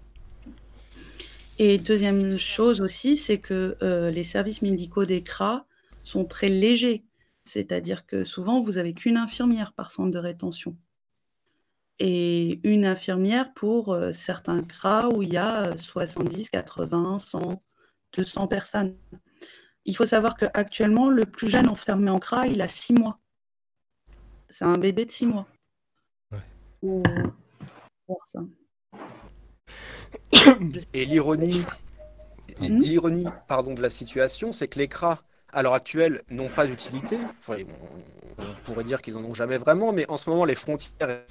[1.59, 5.67] Et deuxième chose aussi, c'est que euh, les services médicaux des CRA
[6.05, 7.05] sont très légers.
[7.47, 10.77] C'est-à-dire que souvent, vous n'avez qu'une infirmière par centre de rétention.
[12.03, 17.63] Et une infirmière pour euh, certains CRA où il y a euh, 70, 80, 100,
[18.15, 18.97] 200 personnes.
[19.85, 23.19] Il faut savoir qu'actuellement, le plus jeune enfermé en CRA, il a 6 mois.
[24.49, 25.47] C'est un bébé de 6 mois.
[26.83, 27.05] Voir
[28.25, 28.41] ça.
[30.95, 31.67] Et l'ironie,
[32.61, 35.19] l'ironie, pardon, de la situation, c'est que les CRA,
[35.53, 37.19] à l'heure actuelle, n'ont pas d'utilité.
[37.41, 37.57] Enfin,
[38.39, 41.25] on, on pourrait dire qu'ils en ont jamais vraiment, mais en ce moment, les frontières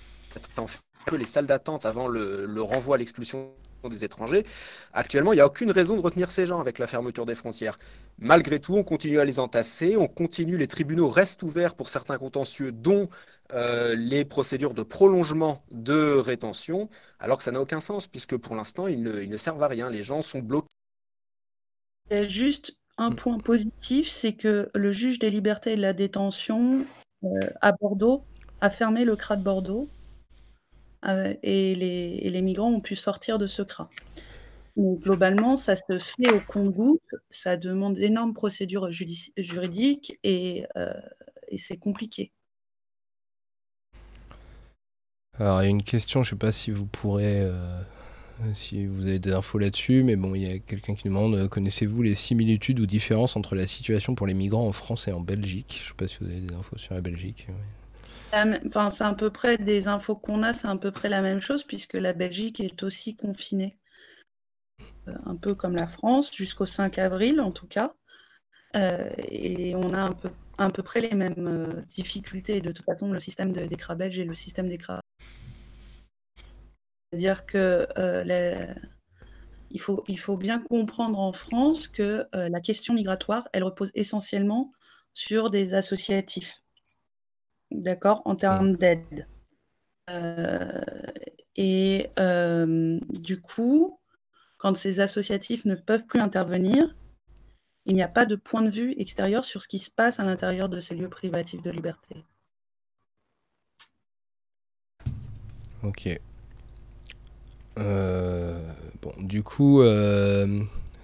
[0.57, 0.65] un
[1.05, 3.51] peu les salles d'attente avant le, le renvoi à l'expulsion
[3.87, 4.45] des étrangers,
[4.91, 7.77] actuellement, il n'y a aucune raison de retenir ces gens avec la fermeture des frontières.
[8.17, 12.17] Malgré tout, on continue à les entasser, on continue, les tribunaux restent ouverts pour certains
[12.17, 13.07] contentieux, dont
[13.53, 18.55] euh, les procédures de prolongement de rétention, alors que ça n'a aucun sens, puisque pour
[18.55, 19.89] l'instant, ils ne, ils ne servent à rien.
[19.89, 20.67] Les gens sont bloqués.
[22.11, 25.81] Il y a juste un point positif, c'est que le juge des libertés et de
[25.81, 26.85] la détention
[27.23, 28.25] euh, à Bordeaux
[28.59, 29.87] a fermé le CRA de Bordeaux
[31.05, 33.89] euh, et, les, migrants ont pu sortir de ce CRA.
[34.77, 40.93] Globalement, ça se fait au compte-gouttes, ça demande d'énormes procédures juridiques et, euh,
[41.49, 42.31] et c'est compliqué.
[45.39, 47.81] Alors, il y a une question, je sais pas si vous pourrez, euh,
[48.53, 51.47] si vous avez des infos là-dessus, mais bon, il y a quelqu'un qui demande euh,
[51.47, 55.21] connaissez-vous les similitudes ou différences entre la situation pour les migrants en France et en
[55.21, 55.79] Belgique?
[55.81, 57.47] Je sais pas si vous avez des infos sur la Belgique.
[58.31, 61.39] Enfin, c'est à peu près des infos qu'on a, c'est à peu près la même
[61.39, 63.77] chose puisque la Belgique est aussi confinée,
[65.07, 67.93] Euh, un peu comme la France, jusqu'au 5 avril en tout cas.
[68.75, 72.61] Euh, et on a un peu, à peu près les mêmes euh, difficultés.
[72.61, 75.01] De toute façon, le système de, des CRA belges et le système des CRA.
[77.11, 77.87] C'est-à-dire que
[79.71, 84.71] il faut, il faut bien comprendre en France que la question migratoire, elle repose essentiellement
[85.13, 86.61] sur des associatifs
[87.71, 89.27] d'accord, en termes d'aide.
[90.09, 90.81] Euh,
[91.55, 93.99] et euh, du coup,
[94.57, 96.95] quand ces associatifs ne peuvent plus intervenir,
[97.85, 100.23] il n'y a pas de point de vue extérieur sur ce qui se passe à
[100.23, 102.23] l'intérieur de ces lieux privatifs de liberté.
[105.83, 106.19] Ok.
[107.77, 109.81] Euh, bon, du coup,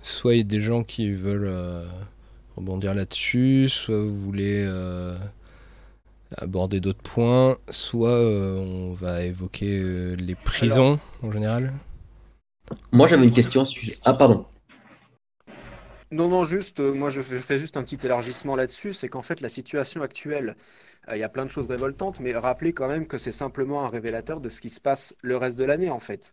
[0.02, 1.86] soit il y a des gens qui veulent
[2.56, 4.66] rebondir là-dessus, soit vous voulez
[6.38, 11.74] aborder d'autres points, soit euh, on va évoquer euh, les prisons en général.
[12.92, 13.64] Moi, j'avais une question.
[14.06, 14.46] Ah, pardon.
[16.12, 19.10] Non, non, juste, euh, moi je fais, je fais juste un petit élargissement là-dessus, c'est
[19.10, 20.56] qu'en fait la situation actuelle,
[21.10, 23.84] euh, il y a plein de choses révoltantes, mais rappelez quand même que c'est simplement
[23.84, 26.32] un révélateur de ce qui se passe le reste de l'année en fait.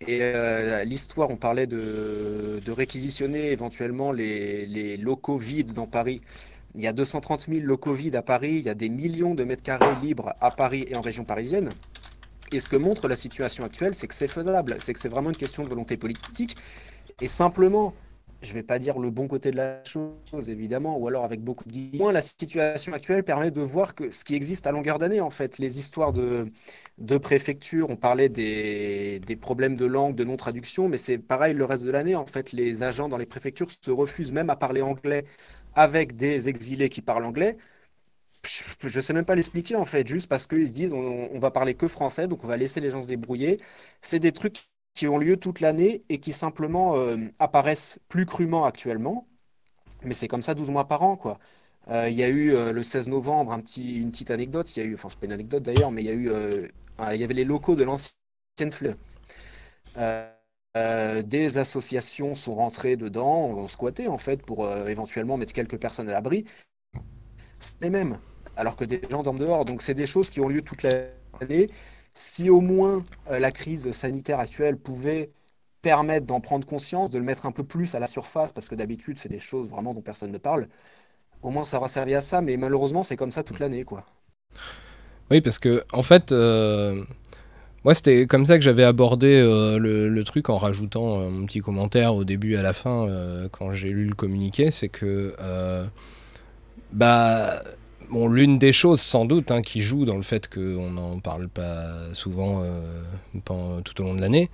[0.00, 6.20] Et euh, l'histoire, on parlait de, de réquisitionner éventuellement les, les locaux vides dans Paris.
[6.74, 9.44] Il y a 230 000 locaux vides à Paris, il y a des millions de
[9.44, 11.70] mètres carrés libres à Paris et en région parisienne.
[12.52, 15.30] Et ce que montre la situation actuelle, c'est que c'est faisable, c'est que c'est vraiment
[15.30, 16.56] une question de volonté politique.
[17.20, 17.94] Et simplement,
[18.42, 21.64] je vais pas dire le bon côté de la chose, évidemment, ou alors avec beaucoup
[21.64, 22.12] de guillemets.
[22.12, 25.58] La situation actuelle permet de voir que ce qui existe à longueur d'année, en fait,
[25.58, 26.50] les histoires de,
[26.98, 31.64] de préfecture, on parlait des, des problèmes de langue, de non-traduction, mais c'est pareil le
[31.64, 32.14] reste de l'année.
[32.16, 35.24] En fait, les agents dans les préfectures se refusent même à parler anglais
[35.74, 37.56] avec des exilés qui parlent anglais.
[38.46, 41.38] Je je sais même pas l'expliquer en fait, juste parce qu'ils se disent on, on
[41.38, 43.60] va parler que français, donc on va laisser les gens se débrouiller.
[44.02, 48.64] C'est des trucs qui ont lieu toute l'année et qui simplement euh, apparaissent plus crûment
[48.66, 49.26] actuellement.
[50.04, 51.38] Mais c'est comme ça 12 mois par an, quoi.
[51.90, 54.76] Euh, Il y a eu euh, le 16 novembre un petit, une petite anecdote.
[54.76, 56.30] Il y a eu, enfin, c'est pas une anecdote d'ailleurs, mais il y a eu,
[57.12, 58.96] il y avait les locaux de l'ancienne FLE.
[60.76, 65.78] Euh, des associations sont rentrées dedans, ont squatté en fait pour euh, éventuellement mettre quelques
[65.78, 66.44] personnes à l'abri.
[67.60, 68.18] C'est les mêmes,
[68.56, 69.64] alors que des gens dorment dehors.
[69.64, 71.70] Donc c'est des choses qui ont lieu toute l'année.
[72.14, 75.28] Si au moins euh, la crise sanitaire actuelle pouvait
[75.80, 78.74] permettre d'en prendre conscience, de le mettre un peu plus à la surface, parce que
[78.74, 80.66] d'habitude c'est des choses vraiment dont personne ne parle,
[81.42, 84.06] au moins ça aura servi à ça, mais malheureusement c'est comme ça toute l'année quoi.
[85.30, 86.32] Oui, parce que en fait,
[87.84, 91.60] moi c'était comme ça que j'avais abordé euh, le, truc en rajoutant euh, un petit
[91.60, 95.34] commentaire au début et à la fin euh, quand j'ai lu le communiqué, c'est que
[95.38, 95.84] euh,
[96.92, 97.62] bah
[98.10, 101.48] bon l'une des choses sans doute hein, qui joue dans le fait qu'on n'en parle
[101.48, 102.62] pas souvent
[103.84, 104.50] tout au long de l'année,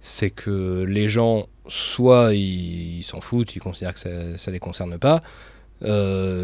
[0.00, 4.98] c'est que les gens soit ils s'en foutent, ils considèrent que ça, ça les concerne
[4.98, 5.22] pas,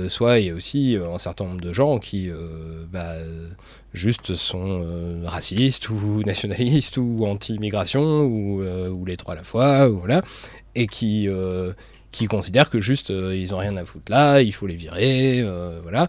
[0.09, 2.31] soit il y a aussi un certain nombre de gens qui
[2.93, 3.15] bah,
[3.93, 9.43] juste sont euh, racistes ou nationalistes ou anti-immigration ou, euh, ou les trois à la
[9.43, 10.23] fois, voilà,
[10.75, 11.73] et qui, euh,
[12.13, 15.45] qui considèrent que juste ils ont rien à foutre là, il faut les virer,
[15.83, 16.09] voilà.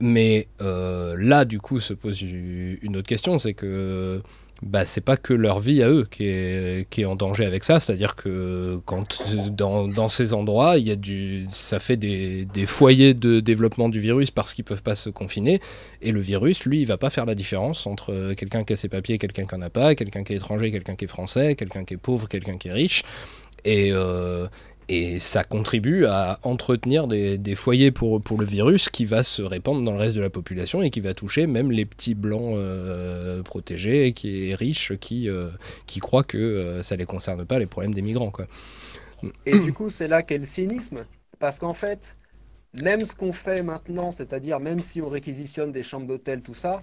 [0.00, 4.20] Mais là, du coup, se pose une autre question, c'est que
[4.64, 7.64] bah, c'est pas que leur vie à eux qui est, qui est en danger avec
[7.64, 12.44] ça, c'est-à-dire que quand dans, dans ces endroits, il y a du, ça fait des,
[12.46, 15.60] des foyers de développement du virus parce qu'ils peuvent pas se confiner,
[16.02, 18.88] et le virus, lui, il va pas faire la différence entre quelqu'un qui a ses
[18.88, 21.84] papiers quelqu'un qui en a pas, quelqu'un qui est étranger, quelqu'un qui est français, quelqu'un
[21.84, 23.02] qui est pauvre, quelqu'un qui est riche,
[23.64, 24.46] et, euh,
[24.88, 29.92] et ça contribue à entretenir des, foyers pour, le virus qui va se répandre dans
[29.92, 34.12] le reste de la population et qui va toucher même les petits blancs euh, protégés
[34.12, 35.48] qui est riches qui, euh,
[35.86, 38.32] qui croient que euh, ça les concerne pas les problèmes des migrants.
[39.46, 41.06] Et du coup, c'est là qu'est le cynisme.
[41.38, 42.16] Parce qu'en fait,
[42.74, 46.82] même ce qu'on fait maintenant, c'est-à-dire même si on réquisitionne des chambres d'hôtel, tout ça,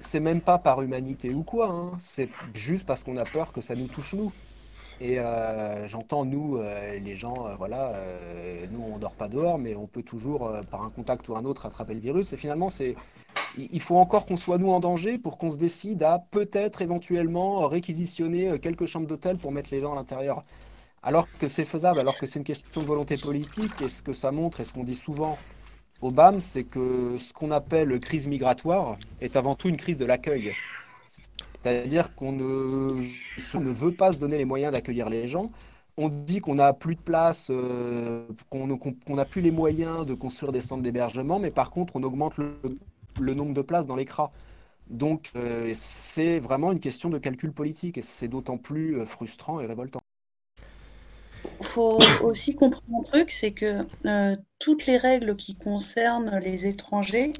[0.00, 1.68] c'est même pas par humanité ou quoi.
[1.68, 1.92] hein.
[1.98, 4.32] C'est juste parce qu'on a peur que ça nous touche nous.
[5.00, 7.94] Et euh, j'entends nous, euh, les gens, euh, voilà,
[8.70, 11.64] nous on dort pas dehors, mais on peut toujours, par un contact ou un autre,
[11.64, 12.32] attraper le virus.
[12.34, 12.94] Et finalement, c'est,
[13.56, 17.66] il faut encore qu'on soit nous en danger pour qu'on se décide à peut-être éventuellement
[17.66, 20.42] réquisitionner quelques chambres d'hôtel pour mettre les gens à l'intérieur.
[21.02, 24.12] Alors que c'est faisable, alors que c'est une question de volonté politique, et ce que
[24.12, 25.38] ça montre, et ce qu'on dit souvent
[26.02, 30.04] au BAM, c'est que ce qu'on appelle crise migratoire est avant tout une crise de
[30.04, 30.54] l'accueil.
[31.62, 35.50] C'est-à-dire qu'on ne, ne veut pas se donner les moyens d'accueillir les gens.
[35.96, 38.66] On dit qu'on n'a plus de place, euh, qu'on
[39.08, 43.34] n'a plus les moyens de construire des centres d'hébergement, mais par contre, on augmente le,
[43.34, 44.30] nombre de places dans les CRA.
[44.88, 49.60] Donc, euh, c'est vraiment une question de calcul politique, et c'est d'autant plus euh, frustrant
[49.60, 50.00] et révoltant.
[51.60, 53.84] Il faut aussi comprendre un truc, c'est que
[54.58, 57.32] toutes les règles qui concernent les étrangers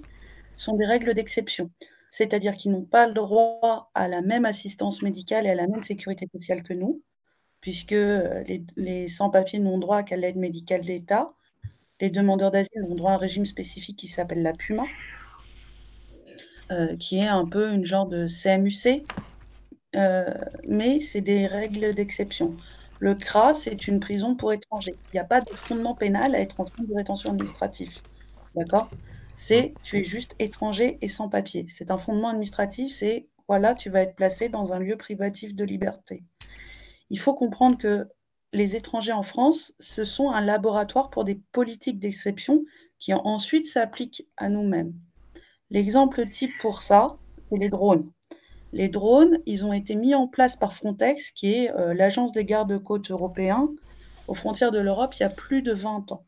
[0.56, 1.70] sont des règles d'exception.
[2.10, 5.82] C'est-à-dire qu'ils n'ont pas le droit à la même assistance médicale et à la même
[5.82, 7.02] sécurité sociale que nous,
[7.60, 8.42] puisque euh,
[8.76, 11.32] les, sans-papiers n'ont droit qu'à l'aide médicale d'État.
[12.00, 14.84] Les demandeurs d'asile ont droit à un régime spécifique qui s'appelle la PUMA,
[16.72, 19.04] euh, qui est un peu une genre de CMUC,
[19.96, 20.34] euh,
[20.68, 22.56] mais c'est des règles d'exception.
[23.00, 24.94] Le CRA, c'est une prison pour étrangers.
[25.12, 28.02] Il n'y a pas de fondement pénal à être en centre de rétention administratif.
[28.54, 28.90] D'accord?
[29.42, 31.64] C'est tu es juste étranger et sans papier.
[31.66, 35.64] C'est un fondement administratif, c'est voilà, tu vas être placé dans un lieu privatif de
[35.64, 36.24] liberté.
[37.08, 38.06] Il faut comprendre que
[38.52, 42.66] les étrangers en France, ce sont un laboratoire pour des politiques d'exception
[42.98, 44.92] qui ensuite s'appliquent à nous-mêmes.
[45.70, 47.16] L'exemple type pour ça,
[47.50, 48.12] c'est les drones.
[48.74, 52.44] Les drones, ils ont été mis en place par Frontex, qui est euh, l'agence des
[52.44, 53.70] gardes-côtes européens,
[54.28, 56.26] aux frontières de l'Europe, il y a plus de 20 ans.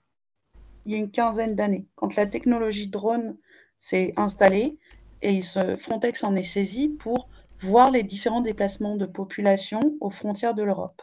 [0.87, 1.87] Il y a une quinzaine d'années.
[1.97, 3.37] Quand la technologie drone
[3.79, 4.79] s'est installée,
[5.23, 7.29] et se- Frontex en est saisi pour
[7.61, 11.03] voir les différents déplacements de population aux frontières de l'Europe.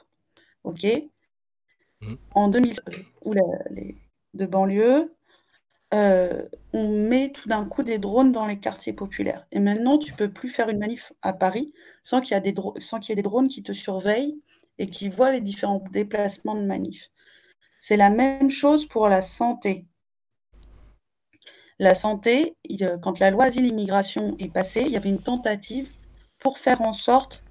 [0.63, 0.85] OK?
[2.35, 2.75] En 2000,
[3.23, 3.95] ou la- les,
[4.33, 5.13] de banlieue,
[5.93, 9.47] euh, on met tout d'un coup des drones dans les quartiers populaires.
[9.51, 11.73] Et maintenant, tu peux plus faire une manif à Paris
[12.03, 14.41] sans qu'il y, a des dro- sans qu'il y ait des drones qui te surveillent
[14.79, 17.11] et qui voient les différents déplacements de manif.
[17.79, 19.87] C'est la même chose pour la santé.
[21.79, 22.57] La santé,
[23.01, 25.89] quand la loi asile-immigration est passée, il y avait une tentative
[26.39, 27.43] pour faire en sorte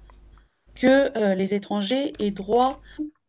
[0.75, 2.79] que euh, les étrangers aient droit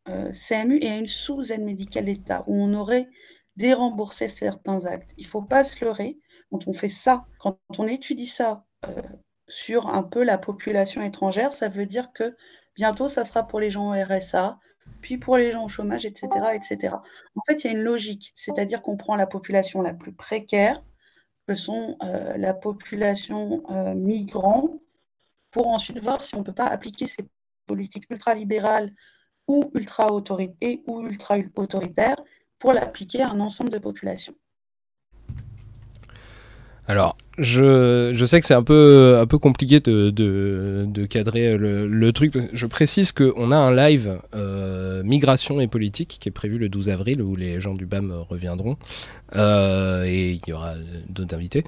[0.09, 3.09] euh, CMU et à une sous-aide médicale d'État, où on aurait
[3.57, 5.13] déremboursé certains actes.
[5.17, 6.19] Il ne faut pas se leurrer.
[6.51, 9.03] Quand on fait ça, quand on étudie ça euh,
[9.49, 12.37] sur un peu la population étrangère, ça veut dire que
[12.77, 14.59] bientôt, ça sera pour les gens au RSA,
[15.01, 16.95] puis pour les gens au chômage, etc., etc.
[17.37, 20.83] En fait, il y a une logique, c'est-à-dire qu'on prend la population la plus précaire,
[21.47, 24.81] que sont euh, la population euh, migrant,
[25.51, 27.27] pour ensuite voir si on ne peut pas appliquer ces
[27.71, 28.93] politique ultralibérale
[29.47, 32.17] ou ultra autoritaire ou ultra autoritaire
[32.59, 34.35] pour l'appliquer à un ensemble de populations.
[36.91, 42.35] Alors, je, sais que c'est un peu, compliqué de cadrer le, le, truc.
[42.53, 46.89] Je précise qu'on a un live euh, migration et politique qui est prévu le 12
[46.89, 48.77] avril où les gens du BAM reviendront
[49.37, 50.75] euh, et il y aura
[51.09, 51.63] d'autres invités.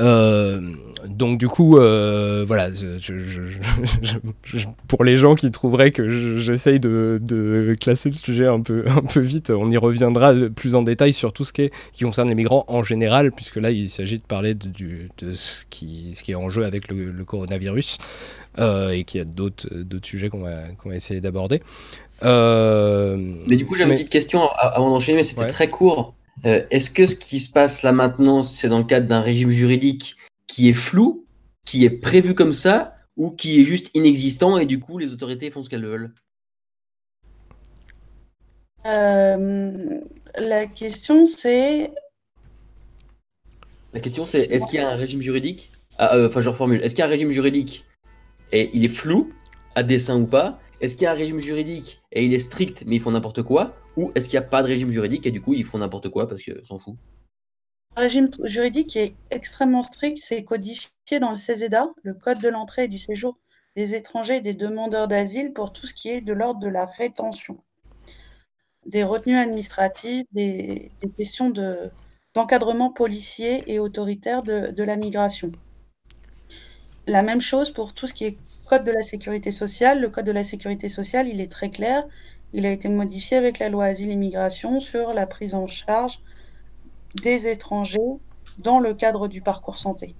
[0.00, 0.60] Euh,
[1.06, 7.18] donc du coup, euh, voilà, je, je, pour les gens qui trouveraient que j'essaye de,
[7.22, 11.12] de, classer le sujet un peu, un peu vite, on y reviendra plus en détail
[11.12, 14.18] sur tout ce qui, est, qui concerne les migrants en général, puisque là il s'agit
[14.18, 17.24] de parler de, du, de ce, qui, ce qui est en jeu avec le, le
[17.24, 17.98] coronavirus
[18.58, 19.68] euh, et qu'il y a d'autres
[20.02, 21.60] sujets qu'on va, essayer d'aborder.
[22.22, 23.16] Euh,
[23.48, 25.46] mais du coup, j'ai une petite question avant d'enchaîner, mais c'était ouais.
[25.48, 26.14] très court.
[26.46, 29.50] Euh, Est-ce que ce qui se passe là maintenant, c'est dans le cadre d'un régime
[29.50, 30.16] juridique
[30.46, 31.24] qui est flou,
[31.64, 35.50] qui est prévu comme ça, ou qui est juste inexistant et du coup les autorités
[35.50, 36.12] font ce qu'elles veulent?
[38.86, 40.00] Euh,
[40.38, 41.92] La question c'est.
[43.92, 45.70] La question c'est est-ce qu'il y a un régime juridique?
[45.96, 46.82] Ah, euh, Enfin, je reformule.
[46.82, 47.84] Est-ce qu'il y a un régime juridique?
[48.52, 49.32] Et il est flou,
[49.76, 52.84] à dessein ou pas Est-ce qu'il y a un régime juridique et il est strict
[52.86, 55.30] mais ils font n'importe quoi ou est-ce qu'il n'y a pas de régime juridique et
[55.30, 56.98] du coup ils font n'importe quoi parce qu'ils s'en foutent?
[57.96, 62.84] Le régime juridique est extrêmement strict, c'est codifié dans le CESEDA, le Code de l'entrée
[62.84, 63.38] et du séjour
[63.76, 66.86] des étrangers et des demandeurs d'asile pour tout ce qui est de l'ordre de la
[66.86, 67.58] rétention,
[68.86, 71.90] des retenues administratives, des, questions de,
[72.34, 75.52] d'encadrement policier et autoritaire de la migration.
[77.06, 78.38] La même chose pour tout ce qui est
[78.74, 80.00] Code de la sécurité sociale.
[80.00, 82.02] Le Code de la sécurité sociale, il est très clair.
[82.52, 86.20] Il a été modifié avec la loi Asile et Migration sur la prise en charge
[87.22, 88.00] des étrangers
[88.58, 90.16] dans le cadre du parcours santé.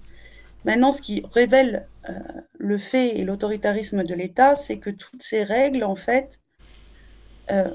[0.65, 2.13] Maintenant, ce qui révèle euh,
[2.57, 6.39] le fait et l'autoritarisme de l'État, c'est que toutes ces règles, en fait,
[7.51, 7.71] euh,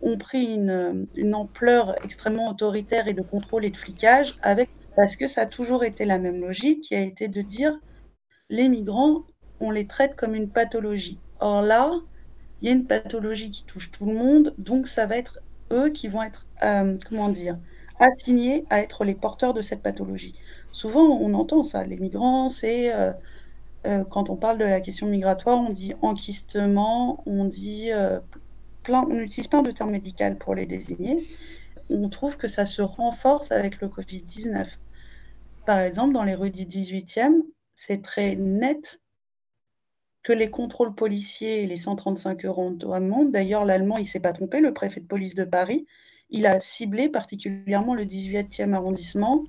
[0.00, 5.16] ont pris une, une, ampleur extrêmement autoritaire et de contrôle et de flicage, avec, parce
[5.16, 7.78] que ça a toujours été la même logique, qui a été de dire
[8.48, 9.24] les migrants,
[9.62, 11.18] on les traite comme une pathologie.
[11.40, 11.92] Or là,
[12.60, 15.38] il y a une pathologie qui touche tout le monde, donc ça va être
[15.70, 17.58] eux qui vont être, euh, comment dire,
[17.98, 20.34] assignés à être les porteurs de cette pathologie.
[20.72, 23.12] Souvent, on entend ça, les migrants, c'est, euh,
[23.86, 27.90] euh, quand on parle de la question migratoire, on dit enquistement, on dit
[28.82, 31.26] plein, on utilise plein de termes médicaux pour les désigner.
[31.88, 34.78] On trouve que ça se renforce avec le Covid-19.
[35.66, 37.42] Par exemple, dans les rues du 18e,
[37.74, 39.01] c'est très net
[40.22, 44.32] que les contrôles policiers et les 135 euros d'amende, d'ailleurs l'Allemand, il ne s'est pas
[44.32, 45.86] trompé, le préfet de police de Paris,
[46.30, 49.44] il a ciblé particulièrement le 18e arrondissement,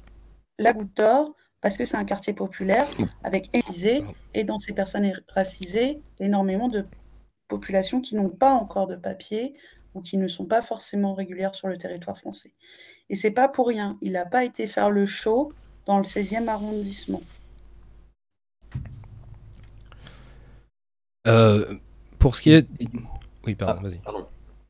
[0.59, 2.87] la Goutte d'Or, parce que c'est un quartier populaire
[3.23, 4.03] avec racisés,
[4.33, 6.83] et dans ces personnes racisées, énormément de
[7.47, 9.55] populations qui n'ont pas encore de papier
[9.93, 12.53] ou qui ne sont pas forcément régulières sur le territoire français.
[13.09, 15.53] Et c'est pas pour rien, il n'a pas été faire le show
[15.85, 17.21] dans le 16e arrondissement.
[21.27, 21.65] Euh,
[22.19, 22.67] pour ce qui est.
[23.45, 23.97] Oui, pardon, Ah, vas-y.
[23.99, 24.25] pardon.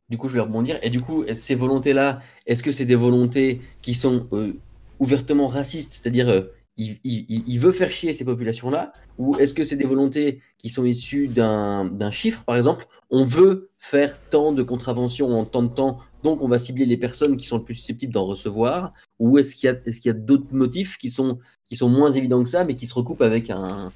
[0.09, 0.77] Du coup, je vais rebondir.
[0.83, 4.53] Et du coup, ces volontés-là, est-ce que c'est des volontés qui sont euh,
[4.99, 6.41] ouvertement racistes, c'est-à-dire euh,
[6.75, 10.69] il, il- il veut faire chier ces populations-là, ou est-ce que c'est des volontés qui
[10.69, 15.67] sont issues d'un chiffre, par exemple, on veut faire tant de contraventions en tant de
[15.67, 19.37] temps, donc on va cibler les personnes qui sont le plus susceptibles d'en recevoir, ou
[19.37, 19.69] est-ce qu'il
[20.05, 21.37] y a, d'autres motifs qui sont,
[21.67, 23.91] qui sont moins évidents que ça, mais qui se recoupent avec un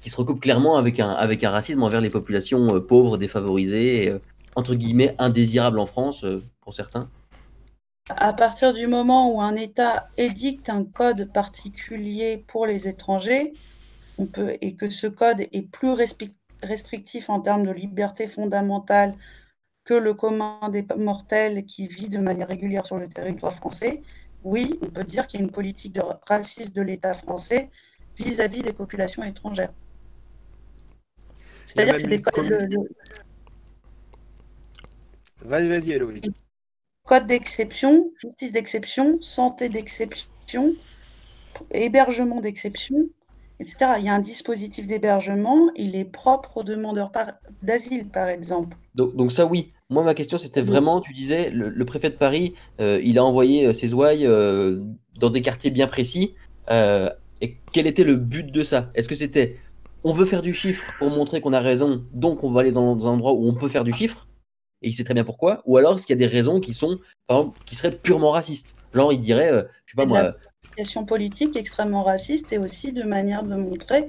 [0.00, 4.04] qui se recoupent clairement avec un, avec un racisme envers les populations euh, pauvres, défavorisées,
[4.04, 4.18] et, euh,
[4.54, 7.08] entre guillemets indésirables en France euh, pour certains.
[8.10, 13.52] À partir du moment où un État édicte un code particulier pour les étrangers,
[14.16, 15.94] on peut, et que ce code est plus
[16.62, 19.14] restrictif en termes de liberté fondamentale
[19.84, 24.02] que le commun des mortels qui vit de manière régulière sur le territoire français,
[24.42, 27.70] oui, on peut dire qu'il y a une politique de raciste de l'État français
[28.16, 29.72] vis-à-vis des populations étrangères.
[31.68, 32.88] C'est-à-dire que c'est des codes, de- de-
[35.44, 36.22] Vas-y, vas-y, Héloïse.
[37.06, 40.74] code d'exception, justice d'exception, santé d'exception,
[41.72, 42.96] hébergement d'exception,
[43.60, 43.92] etc.
[43.98, 48.76] Il y a un dispositif d'hébergement, il est propre aux demandeurs par- d'asile, par exemple.
[48.94, 49.72] Donc, donc ça, oui.
[49.90, 53.24] Moi, ma question, c'était vraiment, tu disais, le, le préfet de Paris, euh, il a
[53.24, 54.82] envoyé euh, ses ouailles euh,
[55.18, 56.34] dans des quartiers bien précis.
[56.70, 57.10] euh,
[57.40, 58.90] et quel était le but de ça?
[58.94, 59.56] Est-ce que c'était,
[60.04, 63.06] on veut faire du chiffre pour montrer qu'on a raison, donc on va aller dans,
[63.06, 64.26] un endroit où on peut faire du chiffre
[64.80, 66.72] et il sait très bien pourquoi, ou alors est-ce qu'il y a des raisons qui
[66.72, 70.08] sont, par exemple, qui seraient purement racistes Genre, il dirait, euh, je sais pas de
[70.08, 70.34] moi,
[70.76, 74.08] question politique extrêmement raciste et aussi de manière de montrer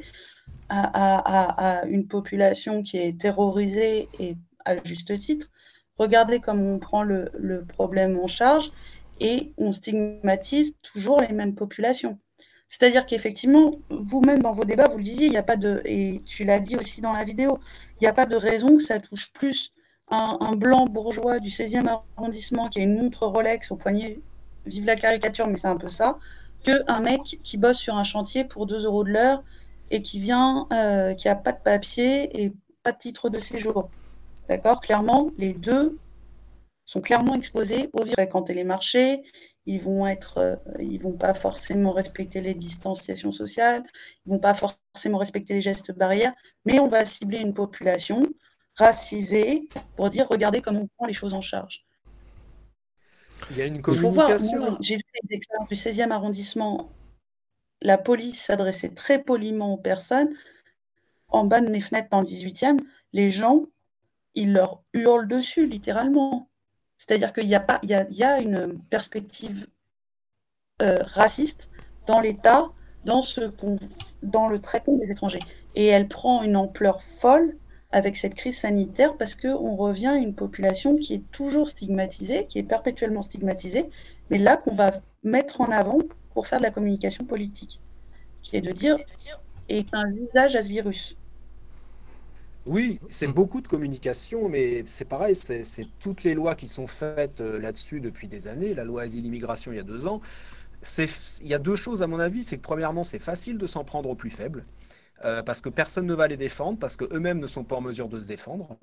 [0.70, 4.36] à, à- à- à une population qui est terrorisée et
[4.66, 5.50] à juste titre.
[5.98, 8.72] Regardez comme on prend le, le problème en charge
[9.20, 12.20] et on stigmatise toujours les mêmes populations.
[12.70, 16.22] C'est-à-dire qu'effectivement, vous-même dans vos débats, vous le disiez, il n'y a pas de, et
[16.26, 17.60] tu l'as dit aussi dans la vidéo,
[18.00, 19.74] il n'y a pas de raison que ça touche plus
[20.12, 24.20] un, blanc bourgeois du 16e arrondissement qui a une montre Rolex au poignet,
[24.66, 26.20] vive la caricature, mais c'est un peu ça,
[26.64, 29.44] qu'un mec qui bosse sur un chantier pour 2 euros de l'heure
[29.90, 32.54] et qui vient, euh, qui a pas de papier et
[32.84, 33.90] pas de titre de séjour.
[34.48, 34.80] D'accord?
[34.82, 35.98] Clairement, les deux
[36.86, 38.14] sont clairement exposés au virus.
[38.14, 39.24] Fréquenter les marchés,
[39.70, 43.84] ils vont être, euh, ils vont pas forcément respecter les distanciations sociales,
[44.26, 46.34] ils vont pas forcément respecter les gestes barrières,
[46.66, 48.24] mais on va cibler une population
[48.76, 51.86] racisée pour dire regardez comment on prend les choses en charge.
[53.52, 54.78] Il y a une communication.
[54.82, 56.90] j'ai vu les expériences du 16e arrondissement,
[57.84, 60.34] la police s'adressait très poliment aux personnes.
[61.28, 62.80] En bas de mes fenêtres dans le 18e,
[63.14, 63.66] les gens,
[64.34, 66.49] ils leur hurlent dessus, littéralement.
[67.00, 69.68] C'est-à-dire qu'il y a pas, il y a, y a une perspective
[70.82, 71.72] euh, raciste
[72.06, 72.68] dans l'État,
[73.06, 73.52] dans ce
[74.22, 75.40] dans le traitement des étrangers.
[75.76, 77.58] Et elle prend une ampleur folle
[77.92, 82.60] avec cette crise sanitaire parce qu'on revient à une population qui est toujours stigmatisée, qui
[82.60, 83.90] est perpétuellement stigmatisée,
[84.30, 84.92] mais là qu'on va
[85.24, 86.00] mettre en avant
[86.34, 87.82] pour faire de la communication politique,
[88.44, 88.98] qui est de dire
[89.70, 91.16] est un visage à ce virus.
[92.70, 95.64] Oui, c'est beaucoup de communication, mais c'est pareil, c'est
[96.00, 98.76] toutes les lois qui sont faites euh, là-dessus depuis des années.
[98.76, 100.22] La loi Asile-Immigration il y a deux ans.
[101.42, 103.84] Il y a deux choses à mon avis, c'est que premièrement, c'est facile de s'en
[103.84, 104.66] prendre aux plus faibles,
[105.26, 108.10] euh, parce que personne ne va les défendre, parce qu'eux-mêmes ne sont pas en mesure
[108.10, 108.78] de se défendre.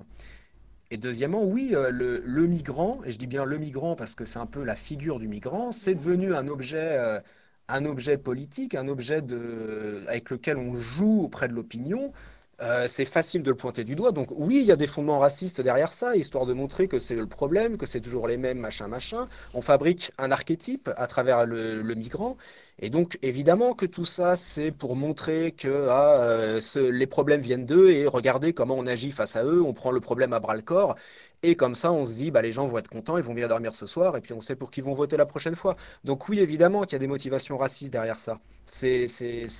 [0.89, 4.23] Et deuxièmement, oui, euh, le, le migrant, et je dis bien le migrant parce que
[4.25, 7.19] c'est un peu la figure du migrant, c'est devenu un objet, euh,
[7.67, 12.13] un objet politique, un objet de, avec lequel on joue auprès de l'opinion.
[12.59, 14.11] Euh, c'est facile de le pointer du doigt.
[14.11, 17.15] Donc oui, il y a des fondements racistes derrière ça, histoire de montrer que c'est
[17.15, 19.27] le problème, que c'est toujours les mêmes, machin, machin.
[19.53, 22.35] On fabrique un archétype à travers le, le migrant.
[22.79, 26.59] Et donc évidemment que tout ça, c'est pour montrer que ah, euh,
[26.91, 29.99] les problèmes viennent d'eux et regardez comment on agit face à eux, on prend le
[29.99, 30.95] problème à bras-le-corps.
[31.43, 33.47] Et comme ça, on se dit, bah, les gens vont être contents, ils vont bien
[33.47, 35.75] dormir ce soir, et puis on sait pour qui vont voter la prochaine fois.
[36.03, 38.39] Donc oui, évidemment qu'il y a des motivations racistes derrière ça.
[38.65, 39.07] C'est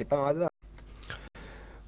[0.09, 0.56] pas un hasard.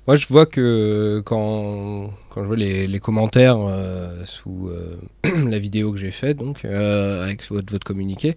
[0.08, 4.98] Moi, je vois que quand, quand je vois les, les commentaires euh, sous euh,
[5.50, 8.36] la vidéo que j'ai faite, donc, euh, avec votre, votre communiqué,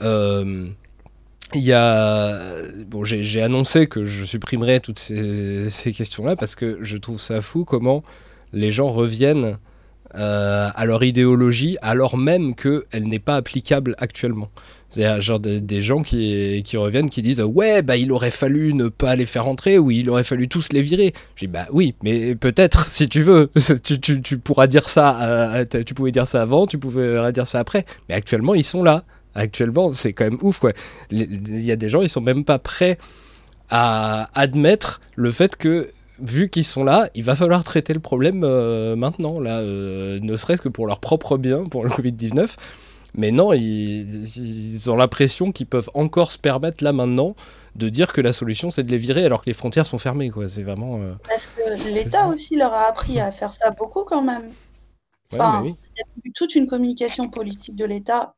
[0.00, 2.40] il y a.
[2.88, 7.40] Bon, j'ai annoncé que je supprimerais toutes ces, ces questions-là parce que je trouve ça
[7.40, 8.02] fou comment
[8.52, 9.56] les gens reviennent
[10.12, 14.50] à leur idéologie alors même qu'elle n'est pas applicable actuellement.
[14.96, 18.72] C'est-à-dire genre des, des gens qui, qui reviennent qui disent ouais bah il aurait fallu
[18.72, 21.12] ne pas les faire rentrer ou il aurait fallu tous les virer.
[21.34, 23.50] Je dis bah oui mais peut-être si tu veux
[23.82, 27.58] tu, tu, pourras dire ça euh, tu pouvais dire ça avant tu pouvais dire ça
[27.58, 30.72] après mais actuellement ils sont là actuellement c'est quand même ouf quoi.
[31.10, 32.96] Il y a des gens ils sont même pas prêts
[33.68, 35.90] à admettre le fait que
[36.20, 40.36] vu qu'ils sont là, il va falloir traiter le problème euh, maintenant, là, euh, ne
[40.36, 42.56] serait-ce que pour leur propre bien, pour le Covid-19.
[43.16, 47.34] Mais non, ils, ils ont l'impression qu'ils peuvent encore se permettre là maintenant
[47.74, 50.30] de dire que la solution c'est de les virer alors que les frontières sont fermées,
[50.30, 50.48] quoi.
[50.48, 50.98] C'est vraiment.
[51.00, 54.50] euh, Parce que l'État aussi leur a appris à faire ça beaucoup quand même.
[55.32, 55.74] Enfin, oui.
[55.96, 58.34] il y a toute une communication politique de l'État.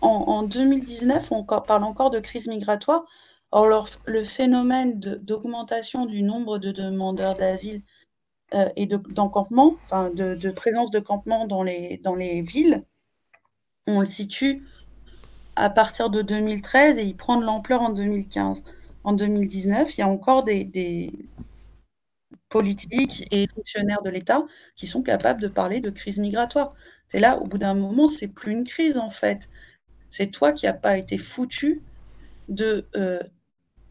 [0.00, 3.04] En, en 2019, on parle encore de crise migratoire.
[3.52, 7.82] Or, leur- le phénomène de- d'augmentation du nombre de demandeurs d'asile
[8.54, 12.82] euh, et de- d'encampements, enfin de, de présence de campements dans les, dans les villes,
[13.86, 14.62] on le situe
[15.56, 18.64] à partir de 2013 et il prend de l'ampleur en 2015.
[19.04, 21.12] En 2019, il y a encore des,
[22.48, 24.44] politiques et fonctionnaires de l'État
[24.76, 26.74] qui sont capables de parler de crise migratoire.
[27.08, 29.48] C'est là, au bout d'un moment, c'est plus une crise en fait.
[30.10, 31.80] C'est toi qui n'as pas été foutu
[32.48, 33.20] de euh,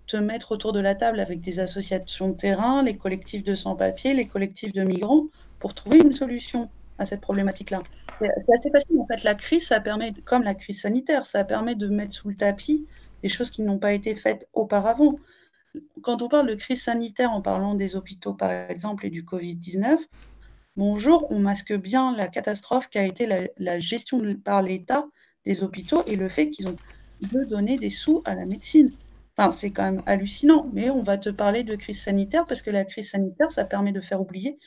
[0.06, 4.14] te mettre autour de la table avec des associations de terrain, les collectifs de sans-papiers,
[4.14, 5.26] les collectifs de migrants,
[5.58, 6.70] pour trouver une solution
[7.02, 7.82] à cette problématique-là.
[8.20, 9.24] C'est assez facile, en fait.
[9.24, 12.86] La crise, ça permet, comme la crise sanitaire, ça permet de mettre sous le tapis
[13.24, 15.16] des choses qui n'ont pas été faites auparavant.
[16.04, 19.98] Quand on parle de crise sanitaire en parlant des hôpitaux, par exemple, et du Covid-19,
[20.78, 23.28] bonjour, on masque bien la catastrophe qu'a été
[23.58, 25.06] la, gestion par l'État
[25.46, 26.76] des hôpitaux et le fait qu'ils ont
[27.34, 28.90] de donner des sous à la médecine.
[29.38, 32.70] Enfin, c'est quand même hallucinant, mais on va te parler de crise sanitaire parce que
[32.70, 34.60] la crise sanitaire, ça permet de faire oublier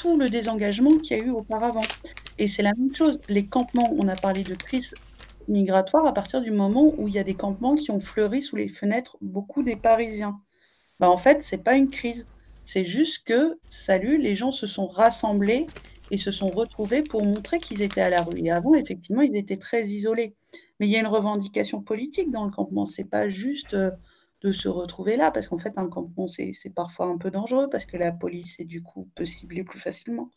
[0.00, 1.82] tout le désengagement qu'il y a eu auparavant.
[2.38, 3.18] Et c'est la même chose.
[3.28, 4.94] Les campements, on a parlé de crise
[5.48, 8.54] migratoire à partir du moment où il y a des campements qui ont fleuri sous
[8.54, 10.40] les fenêtres beaucoup des Parisiens.
[11.00, 12.28] Bah, en fait, c'est pas une crise.
[12.64, 15.66] C'est juste que, salut, les gens se sont rassemblés
[16.12, 18.38] et se sont retrouvés pour montrer qu'ils étaient à la rue.
[18.38, 20.36] Et avant, effectivement, ils étaient très isolés.
[20.78, 22.86] Mais il y a une revendication politique dans le campement.
[22.86, 23.90] C'est pas juste euh,
[24.42, 27.68] de se retrouver là, parce qu'en fait, un campement, c'est c'est parfois un peu dangereux,
[27.68, 30.30] parce que la police, et du coup, peut cibler plus facilement.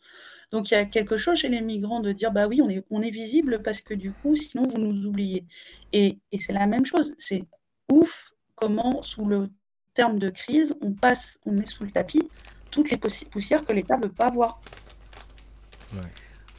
[0.50, 2.84] Donc, il y a quelque chose chez les migrants de dire, bah oui, on est,
[2.90, 5.46] on est visible, parce que du coup, sinon, vous nous oubliez.
[5.92, 7.14] Et, et c'est la même chose.
[7.16, 7.44] C'est
[7.90, 9.50] ouf comment, sous le
[9.94, 12.28] terme de crise, on passe, on met sous le tapis
[12.70, 14.60] toutes les poussières que l'État ne veut pas voir.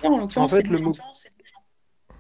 [0.04, 2.14] Et en En l'occurrence, fait, le mot, gens- c'est des gens.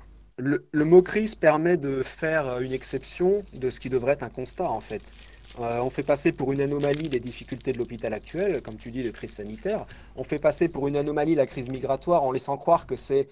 [0.72, 4.70] Le, mot crise permet de faire une exception de ce qui devrait être un constat,
[4.70, 5.14] en fait.
[5.60, 9.04] Euh, on fait passer pour une anomalie les difficultés de l'hôpital actuel, comme tu dis,
[9.04, 9.86] de crise sanitaire.
[10.16, 13.28] On fait passer pour une anomalie la crise migratoire en laissant croire que c'est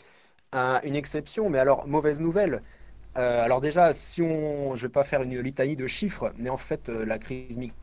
[0.53, 1.49] un- une exception.
[1.49, 2.61] Mais alors, mauvaise nouvelle.
[3.17, 6.57] Euh, alors déjà, si on, je vais pas faire une litanie de chiffres, mais en
[6.57, 7.77] fait, euh, la crise migratoire,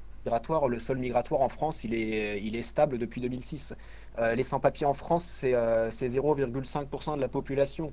[0.68, 3.74] le sol migratoire en France, il est, il est stable depuis 2006.
[4.18, 7.90] Euh, les sans-papiers en France, c'est euh, c'est 0,5% de la population.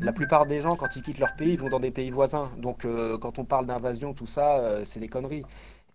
[0.00, 2.50] La plupart des gens, quand ils quittent leur pays, ils vont dans des pays voisins.
[2.58, 5.44] Donc, euh, quand on parle d'invasion, tout ça, euh, c'est des conneries.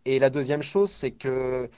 [0.05, 1.69] Et la deuxième chose, c'est que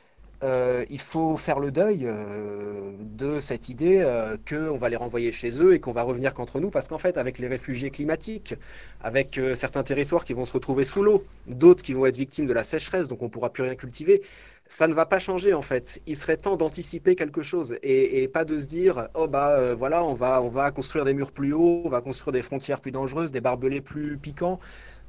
[0.44, 5.32] euh, il faut faire le deuil euh, de cette idée euh, qu'on va les renvoyer
[5.32, 8.56] chez eux et qu'on va revenir contre nous, parce qu'en fait, avec les réfugiés climatiques,
[9.02, 12.46] avec euh, certains territoires qui vont se retrouver sous l'eau, d'autres qui vont être victimes
[12.46, 14.22] de la sécheresse, donc on pourra plus rien cultiver,
[14.68, 16.02] ça ne va pas changer en fait.
[16.08, 20.14] Il serait temps d'anticiper quelque chose et, pas de se dire, oh bah voilà, on
[20.14, 23.32] va, on va construire des murs plus hauts, on va construire des frontières plus dangereuses,
[23.32, 24.58] des barbelés plus piquants.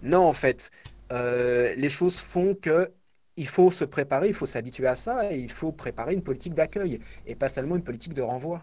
[0.02, 0.70] Non, en fait,
[1.10, 2.90] les choses font que
[3.36, 6.54] il faut se préparer, il faut s'habituer à ça et il faut préparer une politique
[6.54, 8.62] d'accueil et pas seulement une politique de renvoi.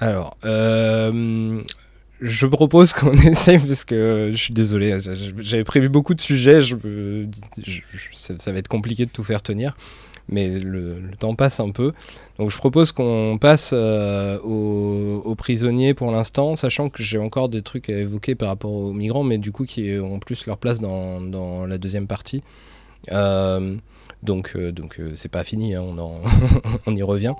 [0.00, 1.60] Alors, euh,
[2.20, 4.98] je propose qu'on essaye, parce que je suis désolé,
[5.38, 6.76] j'avais prévu beaucoup de sujets, je,
[8.12, 9.76] ça va être compliqué de tout faire tenir,
[10.28, 11.92] mais le, le temps passe un peu.
[12.38, 17.48] Donc je propose qu'on passe euh, aux, aux prisonniers pour l'instant, sachant que j'ai encore
[17.48, 20.58] des trucs à évoquer par rapport aux migrants, mais du coup qui ont plus leur
[20.58, 22.42] place dans, dans la deuxième partie.
[23.12, 23.76] Euh,
[24.22, 26.20] donc euh, donc c'est pas fini, hein, on, en-
[26.86, 27.34] on y revient.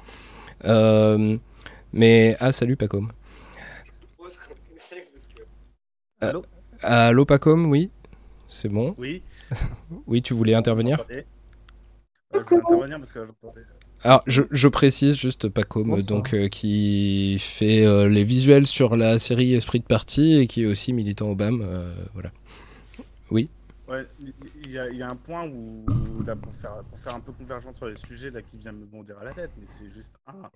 [1.93, 3.09] Mais ah salut Pacom.
[6.21, 6.43] Allô?
[6.83, 7.91] Allô Pacom, oui,
[8.49, 8.95] c'est bon?
[8.99, 9.23] Oui.
[10.07, 11.01] oui, tu voulais intervenir?
[11.01, 11.25] Attendez.
[12.35, 13.65] Euh, je vais intervenir parce que j'entendais.
[14.03, 16.07] Alors, je, je précise juste Pacom, Bonsoir.
[16.07, 20.63] donc euh, qui fait euh, les visuels sur la série Esprit de parti et qui
[20.63, 21.61] est aussi militant au BAM.
[21.63, 22.33] euh, voilà.
[23.31, 23.51] Oui.
[23.87, 27.21] Ouais, il il y, y a un point où, là, pour faire, pour faire un
[27.21, 29.89] peu convergence sur les sujets là, qui vient me bondir à la tête, mais c'est
[29.89, 30.51] juste un,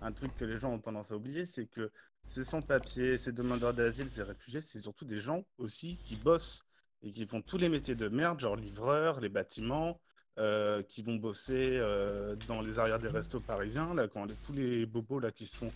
[0.00, 1.90] un truc que les gens ont tendance à oublier, c'est que
[2.26, 6.64] ces sans-papiers, ces demandeurs d'asile, ces réfugiés, c'est surtout des gens aussi qui bossent
[7.02, 10.00] et qui font tous les métiers de merde, genre livreurs, les bâtiments,
[10.38, 14.86] euh, qui vont bosser euh, dans les arrières des restos parisiens, là, quand tous les
[14.86, 15.72] bobos là, qui se font,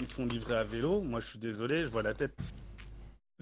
[0.00, 1.00] se font livrer à vélo.
[1.00, 2.34] Moi, je suis désolé, je vois la tête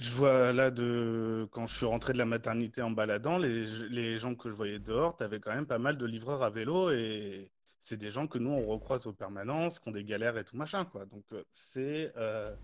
[0.00, 1.46] je vois là, de...
[1.50, 4.78] quand je suis rentré de la maternité en baladant, les, les gens que je voyais
[4.78, 7.50] dehors, tu quand même pas mal de livreurs à vélo et
[7.80, 10.56] c'est des gens que nous, on recroise aux permanences, qui ont des galères et tout
[10.56, 11.04] machin, quoi.
[11.06, 12.54] Donc, euh, c'est euh,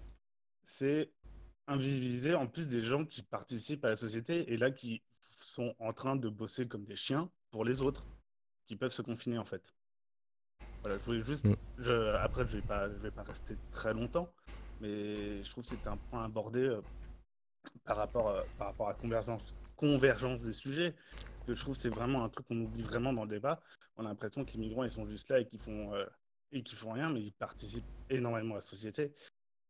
[1.67, 5.93] invisibiliser en plus des gens qui participent à la société et là qui sont en
[5.93, 8.07] train de bosser comme des chiens pour les autres,
[8.67, 9.75] qui peuvent se confiner en fait.
[10.83, 11.45] Voilà, je voulais juste.
[11.45, 11.57] Mm.
[11.79, 12.15] Je...
[12.17, 14.33] Après, je vais pas, je vais pas rester très longtemps,
[14.81, 16.81] mais je trouve que c'était un point abordé euh,
[17.85, 20.93] par rapport, euh, par rapport à convergence, convergence des sujets.
[20.93, 23.61] Parce que je trouve que c'est vraiment un truc qu'on oublie vraiment dans le débat.
[23.97, 26.05] On a l'impression que les migrants, ils sont juste là et qu'ils font, euh,
[26.53, 29.13] et qu'ils font rien, mais ils participent énormément à la société.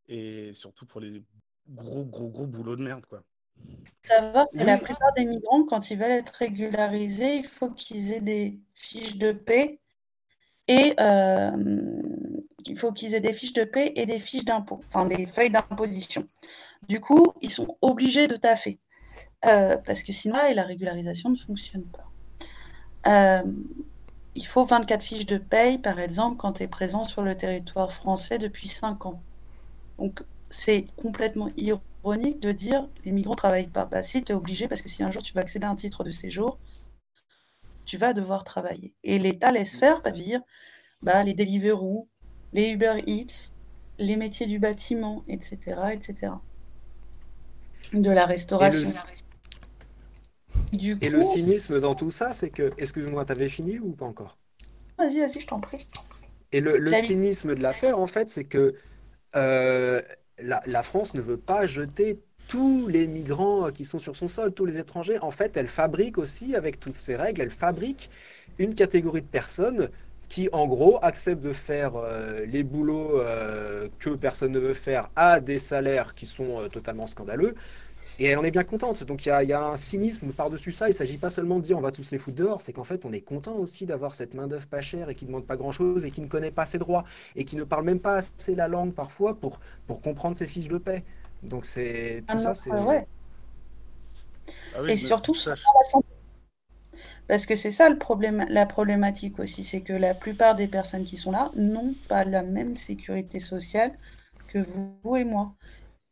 [0.07, 1.23] Et surtout pour les
[1.69, 3.23] gros, gros, gros boulots de merde, quoi.
[4.03, 8.21] Savoir que la plupart des migrants, quand ils veulent être régularisés, il faut qu'ils aient
[8.21, 9.79] des fiches de paix
[10.67, 12.01] et euh,
[12.65, 15.49] il faut qu'ils aient des fiches de paix et des fiches d'impôt, enfin des feuilles
[15.49, 16.25] d'imposition.
[16.87, 18.79] Du coup, ils sont obligés de taffer
[19.45, 22.11] euh, parce que sinon, la régularisation ne fonctionne pas.
[23.07, 23.43] Euh,
[24.35, 27.91] il faut 24 fiches de paye, par exemple, quand tu es présent sur le territoire
[27.91, 29.21] français depuis 5 ans.
[29.97, 31.83] Donc, c'est complètement ironique
[32.15, 33.85] de dire les migrants ne travaillent pas.
[33.85, 35.75] Bah, si, tu es obligé, parce que si un jour tu vas accéder à un
[35.75, 36.57] titre de séjour,
[37.85, 38.93] tu vas devoir travailler.
[39.03, 40.41] Et l'État laisse faire, pas dire
[41.01, 42.07] bah, les Deliveroo,
[42.53, 43.51] les Uber Eats,
[43.99, 45.57] les métiers du bâtiment, etc.
[45.91, 46.33] etc.
[47.93, 48.89] De la Et restauration.
[50.71, 52.73] le, Du et le cynisme dans tout ça, c'est que.
[52.77, 54.37] Excuse-moi, t'avais fini ou pas encore?
[54.97, 55.87] vas-y, vas-y, je t'en prie.
[56.51, 58.75] Et le, cynisme de l'affaire, en fait, c'est que
[59.35, 60.01] euh,
[60.39, 64.53] la, France ne veut pas jeter tous les migrants euh, qui sont sur son sol,
[64.53, 65.19] tous les étrangers.
[65.19, 68.09] En fait, elle fabrique aussi, avec toutes ces règles, elle fabrique
[68.57, 69.89] une catégorie de personnes
[70.29, 75.09] qui, en gros, acceptent de faire euh, les boulots euh, que personne ne veut faire
[75.15, 77.55] à des salaires qui sont totalement scandaleux.
[78.19, 79.03] Et elle en est bien contente.
[79.03, 80.87] Donc il y a, il y a un cynisme par-dessus ça.
[80.87, 82.83] Il ne s'agit pas seulement de dire on va tous les foutre dehors, c'est qu'en
[82.83, 85.57] fait on est content aussi d'avoir cette main-d'œuvre pas chère et qui ne demande pas
[85.57, 87.03] grand-chose et qui ne connaît pas ses droits
[87.35, 90.67] et qui ne parle même pas assez la langue parfois pour, pour comprendre ses fiches
[90.69, 91.03] de paix.
[91.43, 92.71] Donc c'est tout Ah ça, c'est.
[92.71, 93.07] ah ouais.
[94.73, 95.53] Ah oui, Et surtout ça.
[97.27, 101.05] Parce que c'est ça le problème, la problématique aussi, c'est que la plupart des personnes
[101.05, 103.97] qui sont là n'ont pas la même sécurité sociale
[104.47, 105.55] que vous, vous et moi.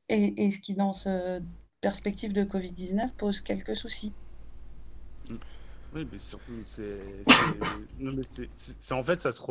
[0.09, 1.43] Et, et ce qui, dans cette
[1.85, 4.11] perspective de Covid-19, pose quelques soucis.
[5.93, 7.21] Oui, mais surtout, c'est.
[8.91, 9.43] En fait, ça se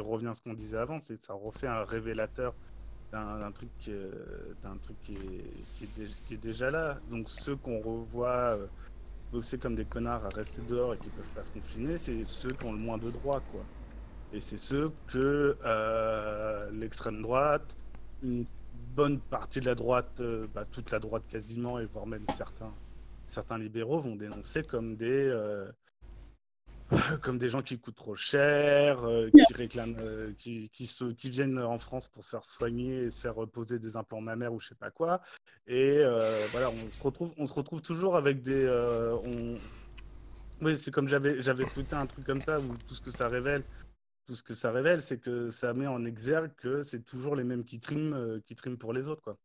[0.00, 2.56] revient à ce qu'on disait avant, ça refait un révélateur
[3.12, 5.64] d'un truc, euh, d'un truc dé-
[6.26, 6.98] qui est déjà là.
[7.08, 8.66] Donc, ceux qu'on revoit euh,
[9.30, 12.50] bosser comme des connards à rester dehors et qui peuvent pas se confiner, c'est ceux
[12.50, 13.64] qui ont le moins de droits, quoi.
[14.32, 17.76] Et c'est ceux que euh, l'extrême droite,
[18.22, 18.44] une
[18.96, 22.72] bonne partie de la droite, euh, bah, toute la droite quasiment, et voire même certains,
[23.26, 25.70] certains libéraux vont dénoncer comme des, euh,
[27.22, 31.58] comme des gens qui coûtent trop cher, euh, qui réclament, qui, qui, se- qui viennent
[31.58, 34.68] en France pour se faire soigner et se faire poser des implants mammaires ou je
[34.68, 35.20] sais pas quoi.
[35.66, 35.98] Et
[36.52, 38.66] voilà, on se retrouve, on se retrouve toujours avec des,
[39.24, 39.58] on...
[40.62, 43.28] Oui, c'est comme j'avais, j'avais écouté un truc comme ça où tout ce que ça
[43.28, 43.62] révèle,
[44.26, 47.44] tout ce que ça révèle, c'est que ça met en exergue que c'est toujours les
[47.44, 49.38] mêmes qui triment, euh, qui triment pour les autres, quoi.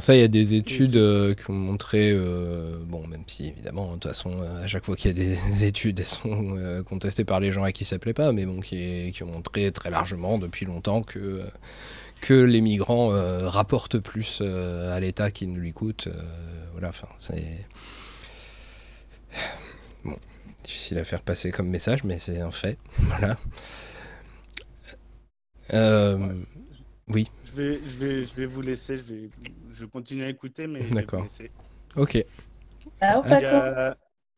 [0.00, 3.86] Ça, il y a des études euh, qui ont montré, euh, bon, même si évidemment,
[3.86, 7.38] de toute façon, à chaque fois qu'il y a des études, elles sont contestées par
[7.38, 10.38] les gens à qui ça plaît pas, mais bon, qui, qui ont montré très largement
[10.38, 11.42] depuis longtemps que,
[12.20, 13.10] que les migrants
[13.48, 16.08] rapportent plus à l'État qu'ils ne lui coûtent.
[16.72, 17.64] voilà, enfin, c'est.
[20.64, 22.78] Difficile à faire passer comme message, mais c'est un fait.
[22.98, 23.36] Voilà.
[25.72, 26.18] Euh,
[27.08, 28.96] Oui, Je vais, je vais, je vais vous laisser.
[28.96, 29.30] Je vais,
[29.72, 31.26] je vais continuer à écouter, mais je vais vous d'accord.
[31.96, 32.24] Ok.
[33.00, 33.96] Ah, À- Il y a-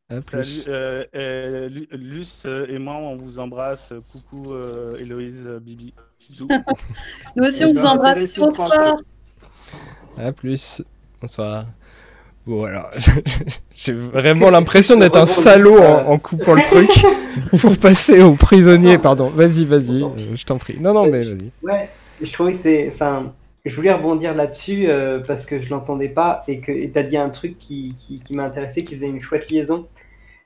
[0.08, 0.64] à Salut, plus.
[0.68, 3.92] euh, euh, Lu- Luce et moi, on vous embrasse.
[4.12, 5.94] Coucou euh, Héloïse, Bibi.
[6.20, 6.48] Bisous.
[7.36, 8.38] Nous aussi, on vous embrasse.
[8.38, 8.96] Bonsoir.
[10.16, 10.82] À plus.
[11.20, 11.66] Bonsoir.
[12.48, 12.90] Alors,
[13.74, 16.90] j'ai vraiment l'impression d'être un salaud en, en coupant le truc
[17.60, 18.98] pour passer aux prisonniers.
[18.98, 20.78] Pardon, vas-y, vas-y, euh, je t'en prie.
[20.80, 21.50] Non, non, mais vas-y.
[21.62, 21.88] Ouais,
[22.22, 22.90] je trouvais que c'est.
[22.94, 23.32] Enfin,
[23.66, 27.16] je voulais rebondir là-dessus euh, parce que je l'entendais pas et que tu as dit
[27.16, 29.88] un truc qui, qui, qui m'a intéressé, qui faisait une chouette liaison.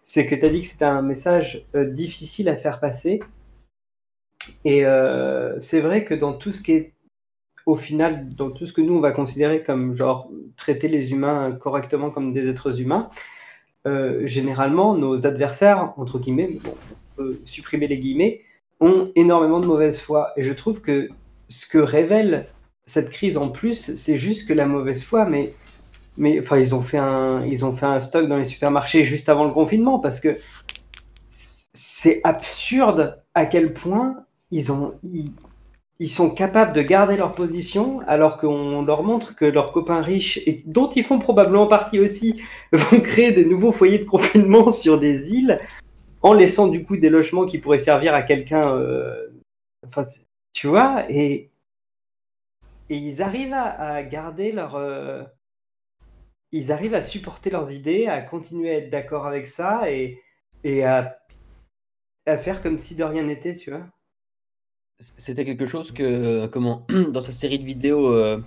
[0.04, 3.20] C'est que tu as dit que c'était un message euh, difficile à faire passer.
[4.64, 6.92] Et euh, c'est vrai que dans tout ce qui est,
[7.66, 11.52] au final, dans tout ce que nous on va considérer comme genre traiter les humains
[11.52, 13.10] correctement comme des êtres humains,
[13.86, 18.42] euh, généralement nos adversaires, entre guillemets, bon, on peut supprimer les guillemets,
[18.80, 20.32] ont énormément de mauvaise foi.
[20.36, 21.08] Et je trouve que
[21.48, 22.48] ce que révèle
[22.86, 25.52] cette crise en plus, c'est juste que la mauvaise foi, mais,
[26.16, 29.28] mais enfin, ils ont, fait un, ils ont fait un stock dans les supermarchés juste
[29.28, 30.36] avant le confinement parce que
[31.28, 34.94] c'est absurde à quel point ils, ont,
[36.00, 40.38] ils sont capables de garder leur position alors qu'on leur montre que leurs copains riches,
[40.46, 42.42] et dont ils font probablement partie aussi,
[42.72, 45.58] vont créer des nouveaux foyers de confinement sur des îles
[46.22, 48.62] en laissant du coup des logements qui pourraient servir à quelqu'un.
[48.76, 49.28] euh,
[49.86, 50.06] enfin,
[50.54, 51.50] tu vois, et,
[52.88, 54.76] ils arrivent à, garder leur.
[54.76, 55.22] euh,
[56.50, 60.18] ils arrivent à supporter leurs idées, à continuer à être d'accord avec ça et,
[60.84, 61.18] à
[62.38, 63.86] faire comme si de rien n'était, tu vois.
[65.00, 68.42] C'était quelque chose que, euh, comment, dans sa série de vidéos euh,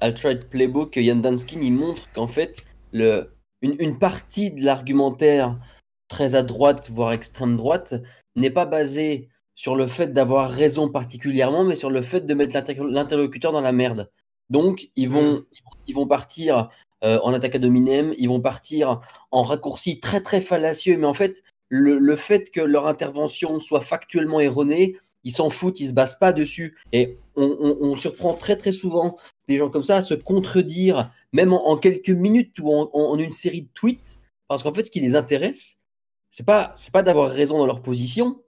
[0.00, 3.32] Alt-Right Playbook, Yann Danskin, il montre qu'en fait, le,
[3.62, 5.58] une, une partie de l'argumentaire
[6.06, 7.94] très à droite, voire extrême droite,
[8.36, 12.54] n'est pas basée sur le fait d'avoir raison particulièrement, mais sur le fait de mettre
[12.54, 14.08] l'inter- l'interlocuteur dans la merde.
[14.50, 16.70] Donc, ils vont, ils vont, ils vont partir
[17.02, 19.00] euh, en attaque à dominem, ils vont partir
[19.32, 23.80] en raccourci très très fallacieux, mais en fait, le, le fait que leur intervention soit
[23.80, 24.96] factuellement erronée,
[25.28, 26.78] ils s'en foutent, ils se basent pas dessus.
[26.94, 31.76] Et on, surprend très très souvent des gens comme ça à se contredire, même en,
[31.76, 35.84] quelques minutes ou en, une série de tweets, parce qu'en fait, ce qui les intéresse,
[36.30, 38.40] c'est pas c'est pas d'avoir raison dans leur position,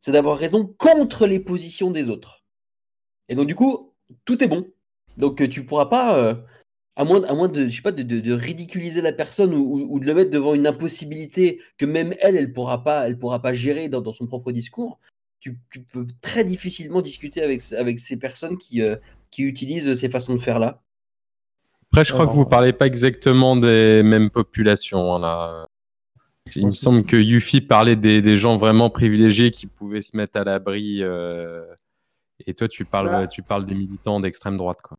[0.00, 2.42] c'est d'avoir raison contre les positions des autres.
[3.28, 3.92] Et donc du coup,
[4.24, 4.66] tout est bon.
[5.16, 6.34] Donc tu pourras pas, euh,
[6.96, 10.14] à moins, à moins de, je sais pas, de, ridiculiser la personne ou, de le
[10.14, 14.26] mettre devant une impossibilité que même elle, elle pourra pas, pourra pas gérer dans son
[14.26, 14.98] propre discours.
[15.40, 18.96] Tu, tu peux très difficilement discuter avec, avec ces personnes qui, euh,
[19.30, 20.82] qui utilisent ces façons de faire là.
[21.92, 25.14] Après, je crois Alors, que vous parlez pas exactement des mêmes populations.
[25.14, 25.66] hein, là.
[26.54, 30.38] Il me semble que Yuffie parlait des, des gens vraiment privilégiés qui pouvaient se mettre
[30.38, 31.02] à l'abri.
[31.02, 31.64] euh,
[32.46, 33.26] et toi, tu parles, Bah.
[33.26, 34.96] tu parles des militants d'extrême droite, quoi.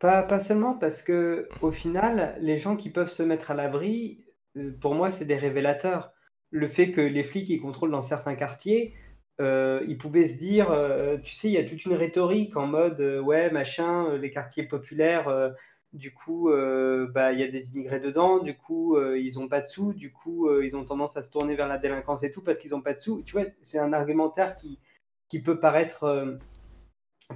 [0.00, 4.24] Pas, pas seulement parce que au final, les gens qui peuvent se mettre à l'abri,
[4.56, 6.12] euh, pour moi, c'est des révélateurs.
[6.50, 8.94] Le fait que les flics ils contrôlent dans certains quartiers,
[9.40, 12.66] euh, ils pouvaient se dire, euh, tu sais, il y a toute une rhétorique en
[12.66, 15.52] mode, euh, ouais, machin, euh, les quartiers populaires,
[15.92, 19.68] du coup, bah, il y a des immigrés dedans, du coup, ils ont pas de
[19.68, 22.58] sous, du coup, ils ont tendance à se tourner vers la délinquance et tout parce
[22.58, 23.22] qu'ils ont pas de sous.
[23.22, 24.80] Tu vois, c'est un argumentaire qui,
[25.28, 26.36] qui peut paraître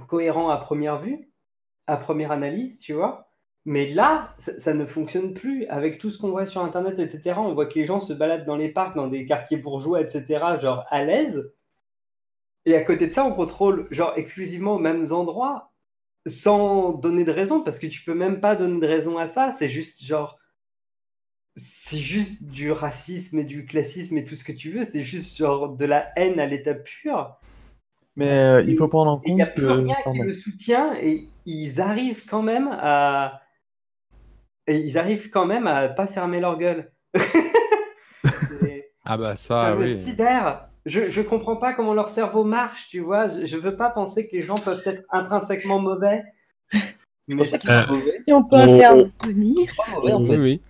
[0.07, 1.31] cohérent à première vue,
[1.87, 3.29] à première analyse, tu vois.
[3.65, 5.65] Mais là, ça ne fonctionne plus.
[5.67, 8.45] Avec tout ce qu'on voit sur Internet, etc., on voit que les gens se baladent
[8.45, 10.25] dans les parcs, dans des quartiers bourgeois, etc.,
[10.59, 11.53] genre à l'aise.
[12.65, 15.71] Et à côté de ça, on contrôle, genre, exclusivement aux mêmes endroits,
[16.27, 19.51] sans donner de raison, parce que tu peux même pas donner de raison à ça.
[19.51, 20.39] C'est juste, genre,
[21.57, 24.83] c'est juste du racisme et du classisme et tout ce que tu veux.
[24.83, 27.37] C'est juste, genre, de la haine à l'état pur.
[28.15, 29.65] Mais euh, il faut prendre en Et il n'y a compte plus que.
[29.71, 33.41] rien qui le soutient et ils arrivent quand même à.
[34.67, 36.91] Et ils arrivent quand même à pas fermer leur gueule.
[39.05, 39.95] Ah bah ça ça, me oui.
[39.95, 40.68] sidère.
[40.85, 43.29] Je, je comprends pas comment leur cerveau marche, tu vois.
[43.29, 46.23] Je, je veux pas penser que les gens peuvent être intrinsèquement mauvais.
[47.27, 49.57] Mais Euh, Si on peut On- intervenir.
[50.03, 50.37] Ouais, en fait.
[50.37, 50.61] Oui,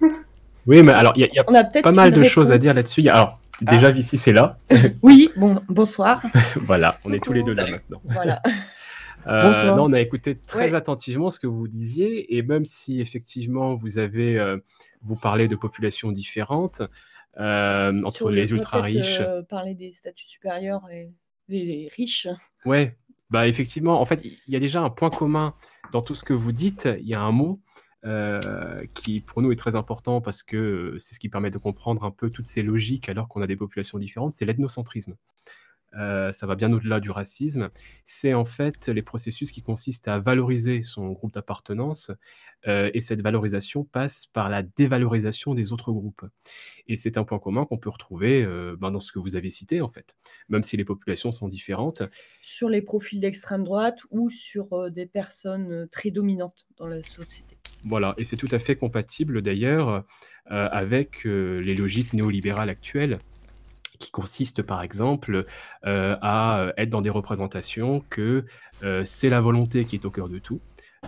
[0.68, 2.24] Oui, mais alors, il y a, il y a On a peut-être pas mal de
[2.24, 3.08] choses à dire là-dessus.
[3.08, 4.58] Alors, déjà, Vici, c'est là.
[5.04, 6.22] Oui, bon, bonsoir.
[6.58, 8.02] voilà, on est tous les deux là maintenant.
[8.06, 8.42] Voilà.
[9.28, 10.76] Euh, non, on a écouté très Ouais.
[10.76, 14.58] attentivement ce que vous disiez, et même si effectivement vous avez, euh,
[15.04, 16.82] vous parlez de populations différentes,
[17.38, 21.12] euh, entre Sur les ultra riches, euh, parler des statuts supérieurs et
[21.48, 22.28] des riches.
[22.66, 22.98] Ouais,
[23.30, 25.54] bah effectivement, en fait, il y a déjà un point commun
[25.92, 26.90] dans tout ce que vous dites.
[27.00, 27.62] Il y a un mot
[28.06, 28.40] euh,
[28.96, 32.12] qui, pour nous, est très important parce que c'est ce qui permet de comprendre un
[32.12, 35.16] peu toutes ces logiques alors qu'on a des populations différentes, c'est l'ethnocentrisme.
[35.98, 37.70] Euh, ça va bien au-delà du racisme.
[38.06, 42.12] C'est en fait les processus qui consistent à valoriser son groupe d'appartenance
[42.68, 46.26] euh, et cette valorisation passe par la dévalorisation des autres groupes.
[46.88, 49.50] Et c'est un point commun qu'on peut retrouver euh, ben, dans ce que vous avez
[49.50, 50.16] cité, en fait.
[50.50, 52.04] Même si les populations sont différentes,
[52.42, 57.58] Sur les profils d'extrême droite ou sur des personnes très dominantes dans la société.
[57.84, 60.06] Voilà, et c'est tout à fait compatible d'ailleurs
[60.46, 63.18] avec les logiques néolibérales actuelles
[64.00, 65.46] qui consistent par exemple
[65.86, 68.46] euh, à être dans des représentations que
[68.84, 70.62] euh, c'est la volonté qui est au cœur de tout,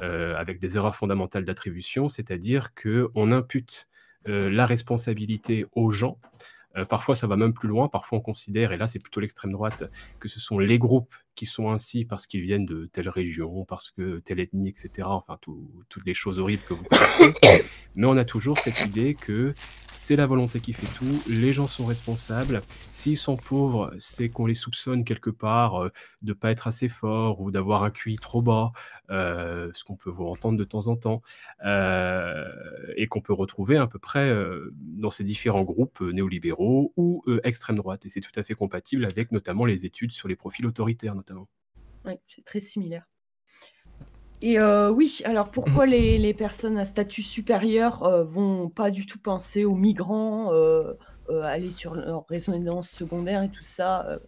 [0.03, 3.87] euh, avec des erreurs fondamentales d'attribution, c'est-à-dire qu'on impute
[4.27, 6.17] euh, la responsabilité aux gens.
[6.77, 7.87] Euh, parfois, ça va même plus loin.
[7.89, 9.83] Parfois, on considère, et là, c'est plutôt l'extrême droite,
[10.19, 13.89] que ce sont les groupes qui sont ainsi parce qu'ils viennent de telle région, parce
[13.89, 15.07] que telle ethnie, etc.
[15.07, 17.63] Enfin, tout- toutes les choses horribles que vous connaissez.
[17.95, 19.53] Mais on a toujours cette idée que
[19.91, 22.61] c'est la volonté qui fait tout, les gens sont responsables.
[22.89, 25.89] S'ils sont pauvres, c'est qu'on les soupçonne quelque part euh,
[26.21, 28.71] de pas être assez forts ou d'avoir un QI trop bas,
[29.09, 31.21] euh, ce qu'on peut vous entendre de temps en temps,
[31.65, 32.45] euh,
[32.97, 34.33] et qu'on peut retrouver à peu près
[34.79, 36.11] dans ces différents groupes euh,
[36.61, 38.05] néolibéraux ou euh, extrême droite.
[38.05, 41.47] Et c'est tout à fait compatible avec notamment les études sur les profils autoritaires, notamment.
[42.05, 43.05] Oui, c'est très similaire.
[44.43, 49.19] Et euh, oui, alors pourquoi les, personnes à statut supérieur euh, vont pas du tout
[49.19, 50.95] penser aux migrants, euh,
[51.29, 54.19] aller sur leur résidence secondaire et tout ça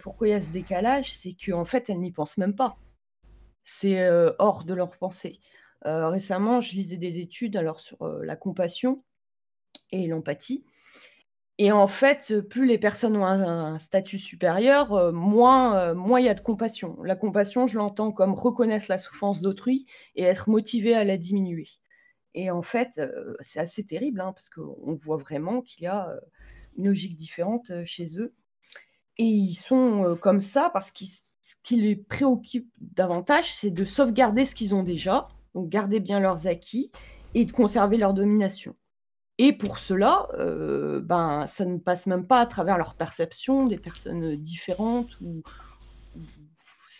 [0.00, 1.12] Pourquoi il y a ce décalage?
[1.12, 2.78] C'est qu'en fait, elles n'y pensent même pas.
[3.64, 4.08] C'est
[4.38, 5.40] hors de leur pensée.
[5.82, 9.02] Récemment, je lisais des études alors sur la compassion
[9.90, 10.64] et l'empathie.
[11.58, 16.26] Et en fait, plus les personnes ont un, statut supérieur, euh, moins euh, moins il
[16.26, 17.02] y a de compassion.
[17.02, 21.68] La compassion, je l'entends comme reconnaître la souffrance d'autrui et être motivé à la diminuer.
[22.34, 26.10] Et en fait, euh, c'est assez terrible, hein, parce qu'on voit vraiment qu'il y a
[26.10, 26.20] euh,
[26.76, 28.34] une logique différente euh, chez eux.
[29.18, 33.84] Et ils sont euh, comme ça parce que ce qui les préoccupe davantage, c'est de
[33.84, 36.90] sauvegarder ce qu'ils ont déjà, donc garder bien leurs acquis
[37.34, 38.76] et de conserver leur domination.
[39.38, 43.78] Et pour cela, euh, ben, ça ne passe même pas à travers leur perception des
[43.78, 45.42] personnes différentes ou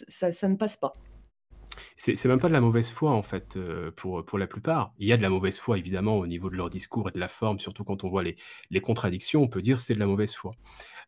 [0.09, 0.95] ça, ça ne passe pas.
[1.97, 4.93] C'est même pas de la mauvaise foi, en fait, euh, pour, pour la plupart.
[4.99, 7.19] Il y a de la mauvaise foi, évidemment, au niveau de leur discours et de
[7.19, 8.37] la forme, surtout quand on voit les,
[8.71, 10.53] les contradictions, on peut dire c'est de la mauvaise foi.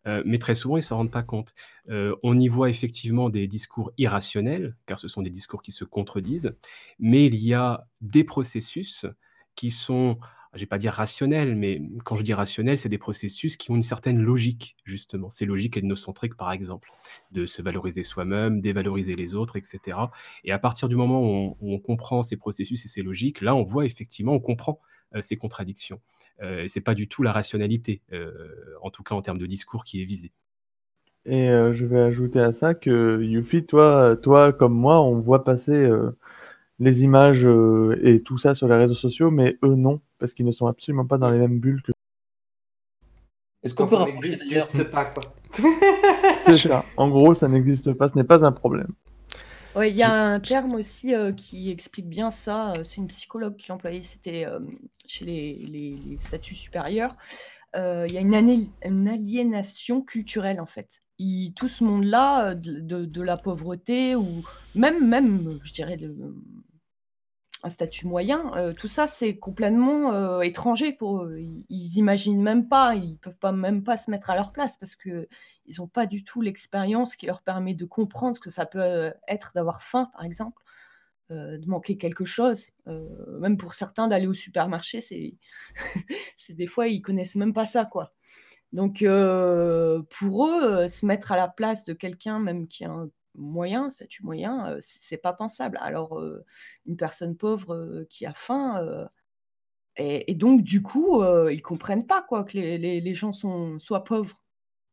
[0.07, 1.53] Euh, mais très souvent, ils ne s'en rendent pas compte.
[1.91, 5.85] Euh, on y voit effectivement des discours irrationnels, car ce sont des discours qui se
[5.85, 6.55] contredisent,
[6.99, 9.07] mais il y a des processus
[9.55, 10.19] qui sont,
[10.59, 13.77] je vais pas dire rationnels, mais quand je dis rationnels, c'est des processus qui ont
[13.77, 15.31] une certaine logique, justement.
[15.31, 16.91] Ces logiques ethnocentriques, par exemple,
[17.33, 19.99] de se valoriser soi-même, dévaloriser les autres, etc.
[20.45, 23.63] Et à partir du moment où on, comprend ces processus et ces logiques, là, on
[23.63, 24.81] voit effectivement, on comprend
[25.15, 26.01] euh, ces contradictions.
[26.43, 28.33] Euh, et c'est pas du tout la rationalité, euh,
[28.83, 30.33] en tout cas en termes de discours, qui est visée.
[31.25, 35.45] Et euh, je vais ajouter à ça que Yuffie, toi, toi comme moi, on voit
[35.45, 35.89] passer
[36.79, 37.47] les images
[38.03, 41.07] et tout ça sur les réseaux sociaux, mais eux non, parce qu'ils ne sont absolument
[41.07, 41.93] pas dans les mêmes bulles que.
[43.62, 45.24] Est-ce qu'on peut rapprocher d'ailleurs pas, quoi.
[46.32, 46.85] C'est ça.
[46.97, 48.93] En gros, ça n'existe pas, ce n'est pas un problème.
[49.74, 52.73] Ouais, il y a un terme aussi euh, qui explique bien ça.
[52.73, 54.03] euh, C'est une psychologue qui l'employait.
[54.03, 54.61] C'était euh,
[55.07, 57.16] chez les, les- les statuts supérieurs.
[57.77, 61.03] Euh, Il y a une, aliénation culturelle en fait.
[61.19, 64.43] Il- tout ce monde-là, de, de- de la pauvreté ou
[64.74, 66.35] même, même, je dirais, de-
[67.65, 71.39] un statut moyen, euh, tout ça c'est complètement euh, étranger pour eux.
[71.41, 74.95] Ils, imaginent même pas, ils peuvent pas même pas se mettre à leur place parce
[74.95, 75.29] que
[75.67, 78.81] ils n'ont pas du tout l'expérience qui leur permet de comprendre ce que ça peut
[78.81, 80.63] euh, être d'avoir faim, par exemple,
[81.31, 82.69] de manquer quelque chose.
[82.87, 85.03] Même pour certains, d'aller au supermarché,
[86.39, 88.15] c'est des fois ils connaissent même pas ça, quoi.
[88.73, 89.05] Donc
[90.11, 94.24] pour eux, se mettre à la place de quelqu'un même qui a un moyen, statut
[94.24, 95.78] moyen, euh, c'est pas pensable.
[95.81, 96.44] Alors euh,
[96.86, 99.09] une personne pauvre euh, qui a faim,
[99.97, 104.39] et, donc du coup, ils comprennent pas quoi que les, gens soient pauvres,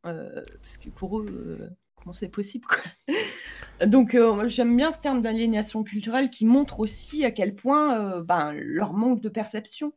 [0.02, 2.66] parce que pour eux, comment c'est possible.
[3.86, 4.18] Donc
[4.48, 9.22] j'aime bien ce terme d'aliénation culturelle qui montre aussi à quel point ben, leur manque
[9.22, 9.94] de perception.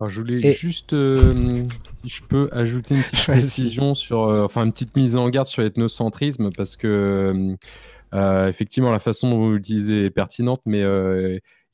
[0.00, 1.62] Alors, je voulais Et- juste, euh,
[2.02, 5.46] si je peux, ajouter une petite précision sur, euh, enfin, une petite mise en garde
[5.46, 7.56] sur l'ethnocentrisme, parce que,
[8.14, 10.80] euh, effectivement, la façon dont vous l'utilisez est pertinente, mais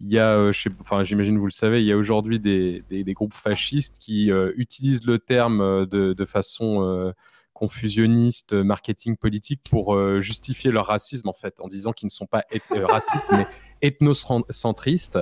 [0.03, 3.13] il y a, enfin, j'imagine vous le savez, il y a aujourd'hui des, des- des
[3.15, 7.13] groupes fascistes qui utilisent le terme de, de façon
[7.61, 12.11] confusionniste, euh, marketing politique, pour euh, justifier leur racisme, en fait, en disant qu'ils ne
[12.11, 12.43] sont pas
[12.73, 13.47] euh, racistes, mais
[13.83, 15.19] ethnocentristes.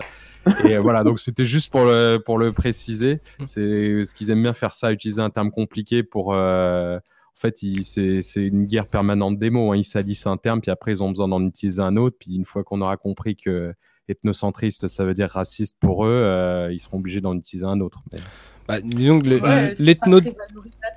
[0.65, 3.21] Et euh, voilà, donc c'était juste pour le, pour le préciser.
[3.45, 6.33] C'est ce qu'ils aiment bien faire ça, utiliser un terme compliqué pour.
[6.33, 9.71] euh, en fait, c'est une guerre permanente des mots.
[9.73, 9.77] hein.
[9.77, 12.17] Ils salissent un terme, puis après, ils ont besoin d'en utiliser un autre.
[12.19, 13.73] Puis une fois qu'on aura compris que
[14.09, 18.01] ethnocentriste, ça veut dire raciste pour eux, euh, ils seront obligés d'en utiliser un autre.
[18.13, 18.19] Mais-
[18.67, 20.21] Bah, disons que Ouais, l'ethno.
[20.21, 20.27] pas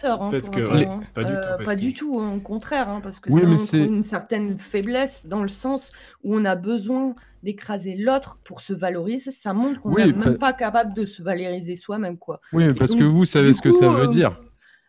[0.04, 1.00] hein, Parce que- les- hein.
[1.14, 3.32] pas du tout, Euh, parce pas que- du tout, hein, au contraire, hein, parce que
[3.32, 5.94] Oui, c'est- une certaine faiblesse dans le sens
[6.24, 9.32] où on a besoin d'écraser l'autre pour se valoriser.
[9.32, 12.42] Ça montre qu'on Oui, n'est même pa- pas capable de se valoriser soi-même, quoi.
[12.52, 14.38] Oui, parce donc, que vous savez ce que ça coup, veut euh, dire.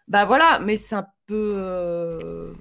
[0.08, 2.52] Bah voilà, mais c'est un peu euh,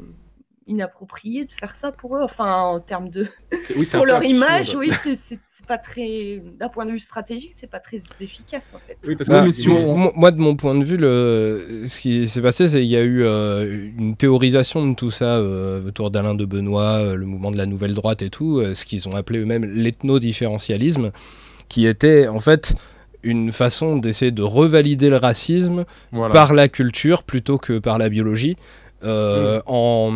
[0.67, 3.27] inapproprié de faire ça pour eux, enfin en termes de
[3.75, 4.83] oui, pour leur image, absurde.
[5.05, 8.97] oui, c'est- pas très d'un point de vue stratégique, c'est pas très efficace en fait.
[9.07, 11.83] Oui, parce Bah, que si mo- on- mo- moi, de mon point de vue, le...
[11.85, 15.35] ce qui s'est passé, c'est qu'il y a eu euh, une théorisation de tout ça
[15.35, 18.73] euh, autour d'Alain de Benoît, euh, le mouvement de la nouvelle droite et tout, euh,
[18.73, 21.11] ce qu'ils ont appelé eux-mêmes l'ethno-différentialisme,
[21.69, 22.73] qui était en fait
[23.23, 26.33] une façon d'essayer de revalider le racisme Voilà.
[26.33, 28.57] par la culture plutôt que par la biologie.
[29.03, 30.11] Euh, en,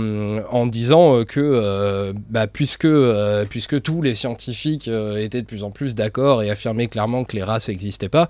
[0.50, 5.64] en disant euh, que euh, bah, puisque, euh, puisque tous les scientifiques étaient de plus
[5.64, 8.28] en plus d'accord et affirmaient clairement que les races n'existaient pas,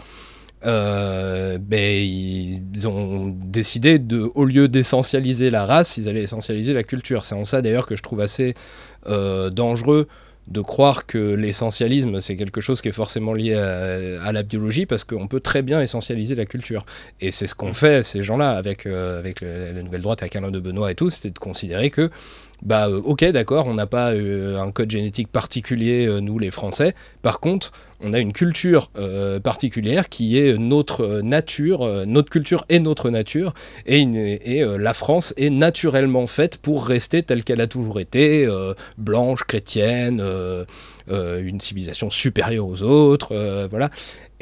[0.64, 7.23] ben, ils ont décidé de, au lieu d'essentialiser la race, ils allaient essentialiser la culture.
[7.23, 8.56] C'est en ça d'ailleurs que je trouve assez
[9.06, 10.07] dangereux
[10.48, 15.04] de croire que l'essentialisme c'est quelque chose qui est forcément lié à, la biologie parce
[15.04, 16.86] qu'on peut très bien essentialiser la culture.
[17.22, 20.52] Et c'est ce qu'ont fait ces gens-là avec, euh, avec la nouvelle droite, avec Alain
[20.52, 22.10] de Benoît et tout, c'était de considérer que,
[22.61, 26.52] bah euh, ok d'accord, on n'a pas euh, un code génétique particulier, euh, nous les
[26.52, 27.72] Français, par contre,
[28.02, 28.91] on a une culture
[29.41, 33.53] particulière qui est notre nature, notre culture et notre nature,
[33.86, 34.06] et,
[34.77, 38.48] la France est naturellement faite pour rester telle qu'elle a toujours été,
[38.98, 40.22] blanche, chrétienne,
[41.10, 43.34] une civilisation supérieure aux autres,
[43.69, 43.90] voilà.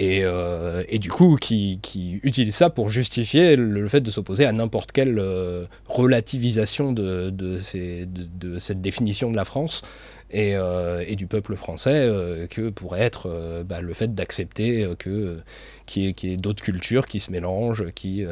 [0.03, 1.79] Et, euh, et du coup, qui,
[2.23, 8.81] utilise ça pour justifier le, fait de s'opposer à n'importe quelle euh, relativisation de, cette
[8.81, 9.81] définition de la France
[10.29, 12.09] et, euh, du peuple français
[12.49, 15.37] que pourrait être bah, le fait d'accepter que
[15.85, 18.25] qu'il y ait, d'autres cultures qui se mélangent, qui,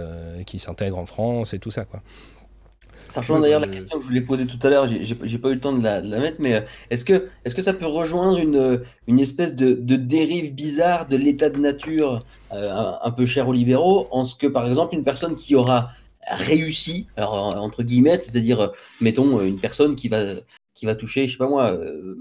[0.46, 1.86] qui s'intègrent en France et tout ça.
[3.12, 5.54] Ça rejoint d'ailleurs la question que je voulais poser tout à l'heure, j'ai pas eu
[5.56, 7.86] le temps de la, de la mettre, mais euh, est-ce que, est que ça peut
[7.86, 8.78] rejoindre une, euh,
[9.08, 12.20] une espèce de, de dérive bizarre de l'état de nature
[12.54, 15.56] euh, un, un peu cher aux libéraux, en ce que par exemple une personne qui
[15.56, 15.90] aura
[16.28, 18.72] réussi, alors en- entre guillemets, c'est-à-dire,
[19.02, 20.24] mettons, une personne qui va,
[20.74, 22.16] qui va toucher, je sais pas moi, euh,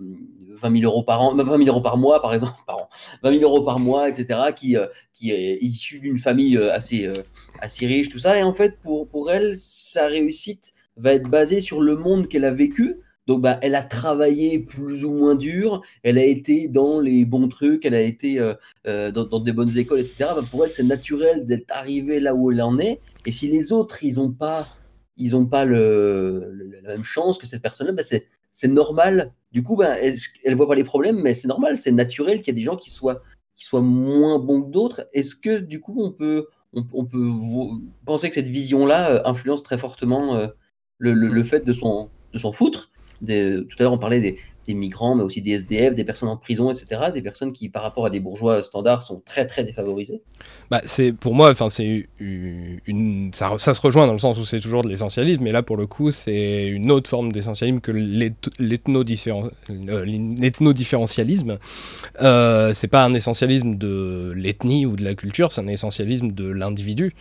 [0.57, 2.89] 20 000 euros par an, 20 000 euros par mois par exemple, par an,
[3.23, 7.15] 20 000 euros par mois, etc., qui, euh, qui est issue d'une famille assez, euh,
[7.61, 11.61] assez riche, tout ça, et en fait, pour, pour elle, sa réussite va être basée
[11.61, 12.97] sur le monde qu'elle a vécu.
[13.27, 17.47] Donc, bah, elle a travaillé plus ou moins dur, elle a été dans les bons
[17.49, 18.55] trucs, elle a été euh,
[18.87, 20.31] euh, dans, des bonnes écoles, etc.
[20.35, 23.01] Bah, pour elle, c'est naturel d'être arrivée là où elle en est.
[23.27, 24.67] Et si les autres, ils n'ont pas,
[25.17, 29.33] ils ont pas la même chance que cette personne-là, bah, c'est, normal.
[29.53, 32.49] Du coup, bah, elle, elle voit pas les problèmes, mais c'est normal, c'est naturel qu'il
[32.49, 33.23] y ait des gens qui soient,
[33.55, 35.07] qui soient moins bons que d'autres.
[35.13, 37.29] Est-ce que, du coup, on peut, on, peut
[38.07, 40.51] penser que cette vision-là euh, influence très fortement
[41.01, 42.91] le, le- le fait de s'en, de s'en foutre.
[43.21, 44.39] Des- Tout à l'heure, on parlait des,
[44.73, 47.11] des migrants, mais aussi des SDF, des personnes en prison, etc.
[47.13, 50.23] Des personnes qui, par rapport à des bourgeois standards, sont très, très défavorisées.
[50.71, 54.45] Bah, c'est pour moi, enfin, c'est une, ça, ça se rejoint dans le sens où
[54.45, 57.93] c'est toujours de l'essentialisme, mais là pour le coup, c'est une autre forme d'essentialisme que
[57.93, 61.59] l'eth- l'ethno-différen- euh, l'ethno-différentialisme.
[62.23, 66.49] Euh, c'est pas un essentialisme de l'ethnie ou de la culture, c'est un essentialisme de
[66.49, 67.15] l'individu.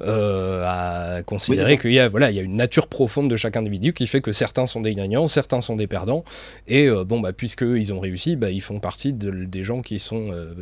[0.00, 3.36] Euh, à considérer Oui, qu'il y a voilà, il y a une nature profonde de
[3.36, 6.24] chaque individu qui fait que certains sont des gagnants, certains sont des perdants,
[6.66, 9.82] et euh, bon bah puisque ils ont réussi, bah, ils font partie de- des gens
[9.82, 10.52] qui sont euh,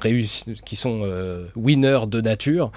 [0.00, 2.72] réussi, qui sont euh, winners de nature.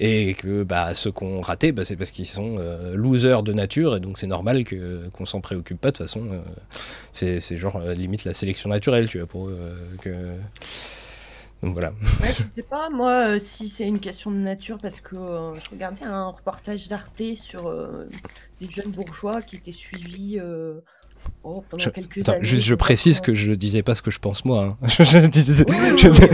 [0.00, 3.52] Et que bah, ceux qui ont raté, bah, c'est parce qu'ils sont euh, losers de
[3.52, 6.38] nature, et donc c'est normal que, qu'on s'en préoccupe pas, de toute façon, euh,
[7.10, 10.10] c'est, genre euh, limite la sélection naturelle, tu vois, pour euh, que...
[11.64, 11.92] Donc voilà.
[12.20, 15.56] Ouais, je sais pas, moi, euh, si c'est une question de nature, parce que euh,
[15.56, 18.08] je regardais un reportage d'Arte sur euh,
[18.60, 20.74] des jeunes bourgeois qui étaient suivis euh,
[21.44, 22.44] oh, pendant Je- quelques attends, années.
[22.44, 24.76] juste, je précise que je disais pas ce que je pense moi.
[24.82, 24.86] hein.
[24.88, 26.28] Je- je disais- Oui, oui, je- oui,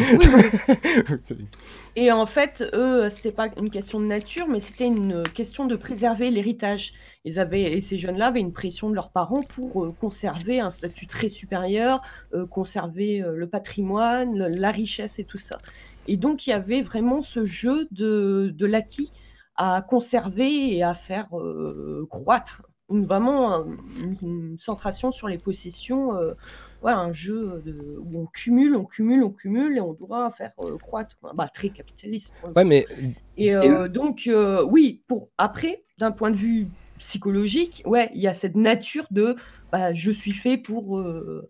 [1.10, 1.36] oui, oui.
[1.96, 5.76] Et en fait, eux, c'était pas une question de nature, mais c'était une question de
[5.76, 6.92] préserver l'héritage.
[7.24, 10.70] Ils avaient, et ces jeunes-là avaient une pression de leurs parents pour euh, conserver un
[10.70, 12.02] statut très supérieur,
[12.34, 15.58] euh, conserver euh, le patrimoine, le- la richesse et tout ça.
[16.08, 19.12] Et donc, il y avait vraiment ce jeu de, de l'acquis
[19.56, 22.62] à conserver et à faire euh, croître.
[22.90, 23.66] Une- vraiment un-
[23.98, 26.34] une, une centration sur les possessions, euh,
[26.82, 30.52] ouais, un jeu de- où on cumule, on cumule, on cumule et on doit faire
[30.60, 31.16] euh, croître.
[31.34, 32.32] Bah, très capitaliste.
[32.54, 32.86] Ouais, mais
[33.36, 34.30] Et euh, donc,
[34.68, 39.34] oui, pour après, d'un point de vue psychologique, ouais, il y a cette nature de
[39.72, 41.48] bah, je suis fait pour, euh,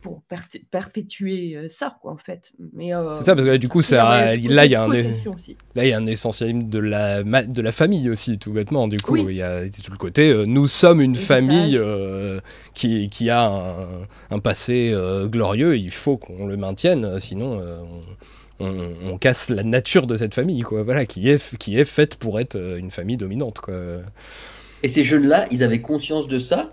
[0.00, 2.52] pour per- perpétuer euh, ça, quoi, en fait.
[2.72, 4.64] Mais, euh, C'est ça, parce que là, du coup, ça, il y a ce là,
[4.66, 7.72] il y a un, là, il y a un essentialisme de la, ma- de la
[7.72, 8.88] famille aussi, tout bêtement.
[8.88, 9.26] Du coup, Oui.
[9.28, 12.40] il y a tout le côté, euh, nous sommes une famille euh,
[12.74, 13.86] qui, qui a un,
[14.30, 17.78] un passé euh, glorieux, il faut qu'on le maintienne, sinon euh,
[18.58, 20.82] on, on- on casse la nature de cette famille, quoi.
[20.82, 23.74] Voilà, qui est, qui est faite pour être une famille dominante, quoi.
[24.82, 26.70] Et ces jeunes-là, ils avaient conscience de ça?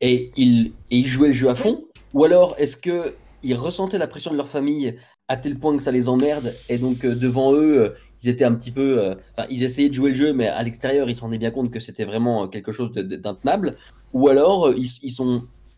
[0.00, 0.72] Et ils,
[1.06, 1.84] jouaient le jeu à fond
[2.14, 4.96] Ou alors, est-ce que ils ressentaient la pression de leur famille
[5.28, 7.88] à tel point que ça les emmerde et donc euh, devant eux, euh,
[8.22, 8.98] ils étaient un petit peu.
[9.00, 9.14] euh,
[9.50, 11.80] ils essayaient de jouer le jeu, mais à l'extérieur, ils se rendaient bien compte que
[11.80, 13.76] c'était vraiment quelque chose d'intenable
[14.12, 15.16] Ou alors, ils, ils.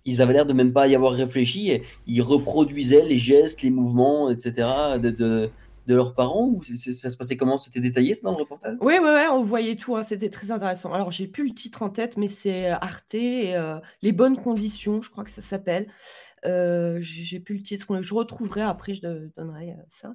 [0.06, 3.68] Ils avaient l'air de même pas y avoir réfléchi et ils reproduisaient les gestes, les
[3.68, 4.66] mouvements, etc.
[5.90, 7.58] de leurs parents ou ça se passait comment?
[7.58, 8.76] C'était détaillé ça dans le reportage?
[8.80, 10.92] Oui, ouais, ouais, on voyait tout, hein, c'était très intéressant.
[10.92, 15.02] Alors, j'ai plus le titre en tête, mais c'est euh, Arte, euh, Les bonnes conditions,
[15.02, 15.88] je crois que ça s'appelle.
[16.46, 20.14] Euh, j'ai plus le titre, je retrouverai après, je donnerai ça.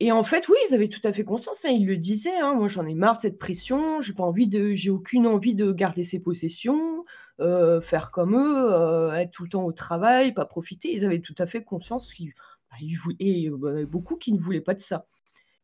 [0.00, 2.54] Et en fait, oui, ils avaient tout à fait conscience, hein, ils le disaient, hein,
[2.54, 6.02] moi j'en ai marre cette pression, j'ai pas envie de, j'ai aucune envie de garder
[6.02, 7.04] ses possessions,
[7.38, 10.92] faire comme eux, être tout le temps au travail, pas profiter.
[10.92, 12.32] Ils avaient tout à fait conscience qu'ils
[12.72, 12.78] bah,
[13.18, 15.06] et il y en avait beaucoup qui ne voulaient pas de ça.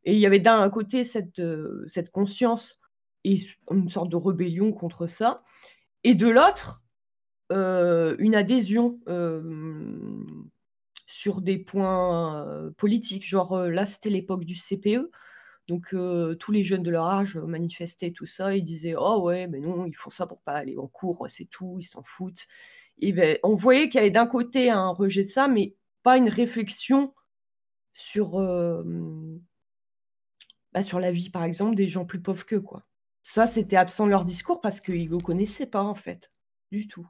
[0.04, 2.78] Et il y avait d'un côté cette, euh, conscience
[3.24, 3.40] et
[3.70, 5.42] une sorte de rébellion contre ça,
[6.04, 6.82] et de l'autre,
[7.52, 9.42] euh, une adhésion euh,
[11.06, 13.26] sur des points politiques.
[13.26, 15.10] Genre là, c'était l'époque du CPE.
[15.66, 15.94] Donc
[16.38, 19.84] tous les jeunes de leur âge manifestaient tout ça, ils disaient oh ouais mais non
[19.84, 22.46] ils font ça pour pas aller en cours c'est tout ils s'en foutent.
[23.00, 25.74] Et ben, on voyait qu'il y avait d'un côté un rejet de ça mais
[26.08, 27.14] pas une réflexion
[27.92, 28.82] sur euh,
[30.72, 32.86] bah, sur la vie par exemple des gens plus pauvres qu'eux quoi.
[33.20, 36.32] Ça c'était absent de leur discours parce qu'ils ne connaissaient pas en fait
[36.72, 37.06] du tout.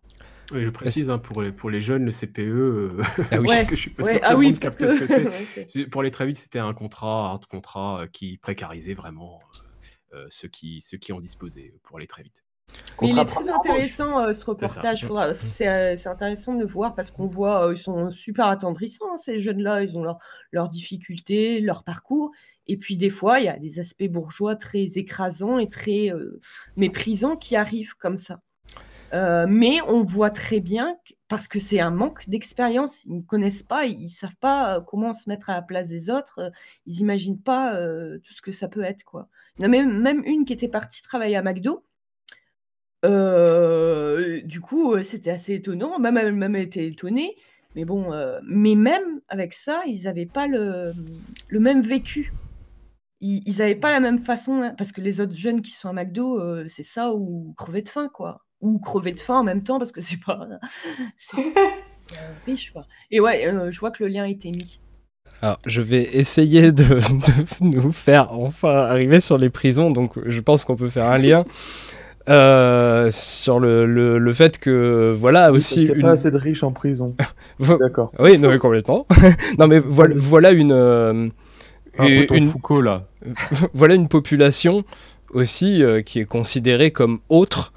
[0.51, 3.49] Oui, je précise, hein, pour, les, pour les jeunes, le CPE, euh, Ah oui.
[3.69, 5.27] que je suis pas ouais, sûr que ah oui, capte ce que c'est.
[5.77, 9.39] ouais, Pour les très vite, c'était un contrat, un contrat euh, qui précarisait vraiment
[10.13, 12.43] euh, ceux, qui, ceux qui en disposaient pour aller très vite.
[13.01, 15.01] Mais il est très intéressant euh, ce reportage.
[15.49, 19.17] C'est euh, c'est intéressant de voir parce qu'on voit, euh, ils sont super attendrissants, hein,
[19.17, 19.83] ces jeunes-là.
[19.83, 20.19] Ils ont leur-
[20.53, 22.33] leurs difficultés, leur parcours.
[22.67, 26.13] Et puis des fois, il y a des aspects bourgeois très écrasants et très
[26.77, 28.41] méprisants qui arrivent comme ça.
[29.47, 33.63] Mais on voit très bien, que- parce que c'est un manque d'expérience, ils ne connaissent
[33.63, 36.53] pas, ils ne savent pas comment se mettre à la place des autres,
[36.87, 37.75] ils n'imaginent pas
[38.23, 39.05] tout ce que ça peut être.
[39.05, 39.29] Quoi.
[39.59, 41.85] Il y en a même, même une qui était partie travailler à McDo,
[43.05, 45.99] Euh, du coup, c'était assez étonnant.
[45.99, 47.37] Même elle même était étonnée.
[47.75, 50.93] Mais bon, euh, mais même avec ça, ils n'avaient pas le,
[51.49, 52.33] le même vécu.
[53.21, 55.93] Ils n'avaient pas la même façon, hein, parce que les autres jeunes qui sont à
[55.93, 58.45] McDo, euh, c'est ça ou crever de faim, quoi.
[58.61, 60.49] Ou crever de faim en même temps, parce que c'est pas.
[61.17, 62.87] C'est euh, riche, quoi.
[63.11, 64.81] Et ouais, euh, je vois que le lien a été mis.
[65.43, 66.83] Alors, je vais essayer de,
[67.61, 71.19] de nous faire enfin arriver sur les prisons, donc je pense qu'on peut faire un
[71.19, 71.45] lien
[72.29, 76.03] euh, sur le, le, le fait que, voilà, Oui, aussi parce qu'il y a une...
[76.03, 77.15] pas assez de riches en prison.
[77.81, 78.13] D'accord.
[78.19, 79.07] Oui, non, mais complètement.
[79.59, 80.73] non, mais voilà, voilà une...
[80.73, 81.29] euh,
[81.99, 83.07] une Foucault, là.
[83.75, 84.85] voilà une population
[85.33, 87.73] aussi euh, qui est considérée comme autre,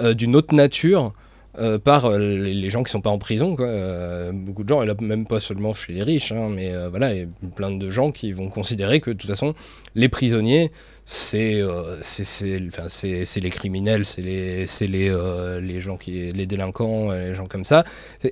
[0.00, 1.12] euh, d'une autre nature,
[1.58, 3.56] euh, par euh, les, gens qui sont pas en prison.
[3.56, 3.66] Quoi.
[3.66, 6.88] Euh, beaucoup de gens, et là, même pas seulement chez les riches, hein, mais euh,
[6.88, 9.54] voilà, il y a plein de gens qui vont considérer que de toute façon,
[9.96, 10.70] les prisonniers,
[11.12, 17.30] c'est euh, c'est- les criminels, c'est les, les, euh, les gens qui, les délinquants, euh,
[17.30, 17.82] les gens comme ça,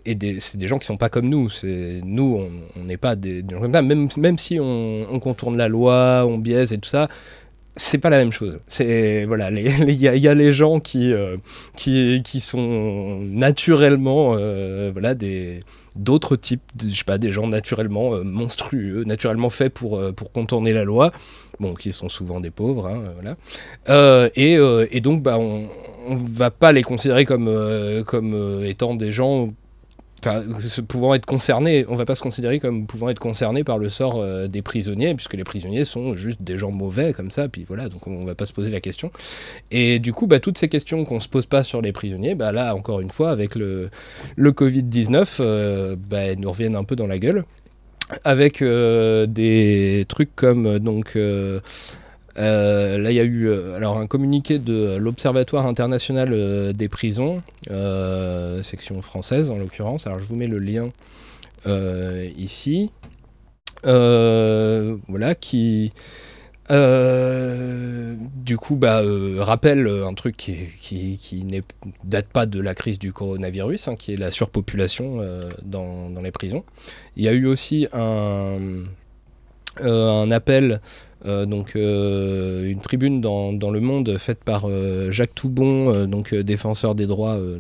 [0.07, 1.49] et c'est des gens qui sont pas comme nous.
[1.65, 3.83] Nous, on n'est pas des, gens comme ça.
[3.83, 7.09] Même, même si on, on contourne la loi, on biaise et tout ça,
[7.75, 8.61] c'est pas la même chose.
[8.69, 11.13] C'est voilà, il y, a- les gens qui
[11.75, 14.37] qui, qui sont naturellement
[14.93, 15.61] voilà des
[15.99, 20.33] d'autres types, je sais pas, des gens naturellement euh, monstrueux, naturellement faits pour euh, pour
[20.33, 21.11] contourner la loi,
[21.61, 23.37] bon, qui sont souvent des pauvres, hein, voilà.
[23.89, 25.69] Euh, et, euh, et donc bah on
[26.07, 27.53] on va pas les considérer comme
[28.07, 29.51] comme étant des gens
[30.21, 30.43] enfin,
[30.89, 34.17] pouvant être concernés, on va pas se considérer comme pouvant être concernés par le sort
[34.17, 37.89] euh, des prisonniers, puisque les prisonniers sont juste des gens mauvais comme ça, puis voilà,
[37.89, 39.11] donc on va pas se poser la question.
[39.71, 42.53] Et du coup, bah, toutes ces questions qu'on se pose pas sur les prisonniers, bah
[42.53, 43.91] là, encore une fois, avec le,
[44.37, 47.45] le Covid-19, euh, bah, elles nous reviennent un peu dans la gueule,
[48.25, 51.17] avec euh, des trucs comme, donc...
[52.39, 56.89] euh, là, il y a eu euh, alors un communiqué de l'Observatoire international euh, des
[56.89, 57.43] prisons,
[58.63, 60.07] section française en l'occurrence.
[60.07, 60.91] Alors, je vous mets le lien
[62.37, 62.91] ici.
[63.85, 65.93] Voilà, qui
[66.71, 69.03] du coup bah,
[69.39, 71.63] rappelle un truc qui, n'est
[72.05, 75.21] date pas de la crise du coronavirus, hein, qui est la surpopulation
[75.65, 76.65] dans, les prisons.
[77.17, 78.85] Il y a eu aussi un,
[80.31, 80.81] appel,
[81.25, 86.33] donc euh, une tribune dans, dans Le Monde faite par euh, Jacques Toubon, euh, donc
[86.33, 87.59] euh, défenseur des droits, euh,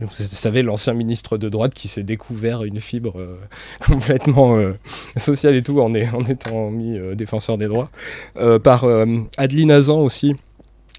[0.00, 3.36] vous savez l'ancien ministre de droite qui s'est découvert une fibre euh,
[3.86, 4.72] complètement euh,
[5.16, 7.90] sociale et tout en, en étant mis euh, défenseur des droits,
[8.38, 9.04] euh, par euh,
[9.36, 10.34] Adeline Hazan aussi,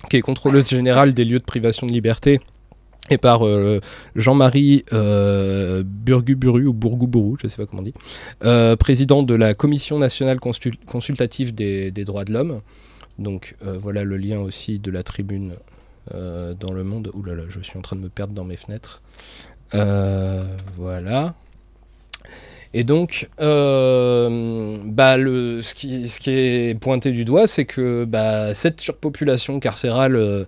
[0.09, 2.39] qui est contrôleuse générale des lieux de privation de liberté
[3.09, 3.79] et par euh,
[4.15, 7.93] Jean-Marie euh, Burguburu ou Bourgouburu, je ne sais pas comment on dit,
[8.43, 12.61] euh, président de la Commission nationale consul- consultative des, droits de l'homme.
[13.19, 15.53] Donc voilà le lien aussi de la tribune
[16.13, 17.09] dans le monde.
[17.13, 19.01] Ouh là là, je suis en train de me perdre dans mes fenêtres.
[19.71, 21.33] Voilà.
[22.75, 30.45] Et donc, bah, ce, qui, est pointé du doigt, c'est que bah, cette surpopulation carcérale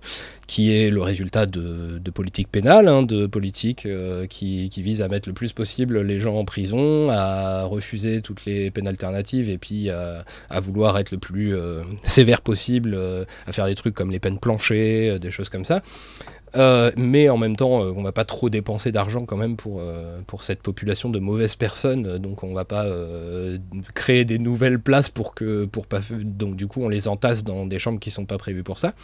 [0.50, 5.00] qui est le résultat de, de politiques pénales, hein, de politiques euh, qui, qui visent
[5.00, 9.48] à mettre le plus possible les gens en prison, à refuser toutes les peines alternatives
[9.48, 13.76] et puis à, à vouloir être le plus euh, sévère possible, euh, à faire des
[13.76, 15.82] trucs comme les peines planchées, euh, des choses comme ça.
[16.56, 19.78] Euh, mais en même temps, euh, on va pas trop dépenser d'argent quand même pour,
[19.78, 22.06] euh, pour cette population de mauvaises personnes.
[22.08, 23.56] euh, Donc on va pas euh,
[23.94, 27.66] créer des nouvelles places pour que pour pas donc du coup on les entasse dans
[27.66, 28.94] des chambres qui sont pas prévues pour ça.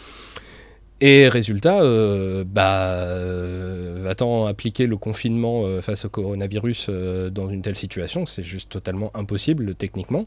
[1.03, 7.61] Et résultat, euh, bah, euh, appliquer le confinement euh, face au coronavirus euh, dans une
[7.61, 10.27] telle situation C'est juste totalement impossible techniquement.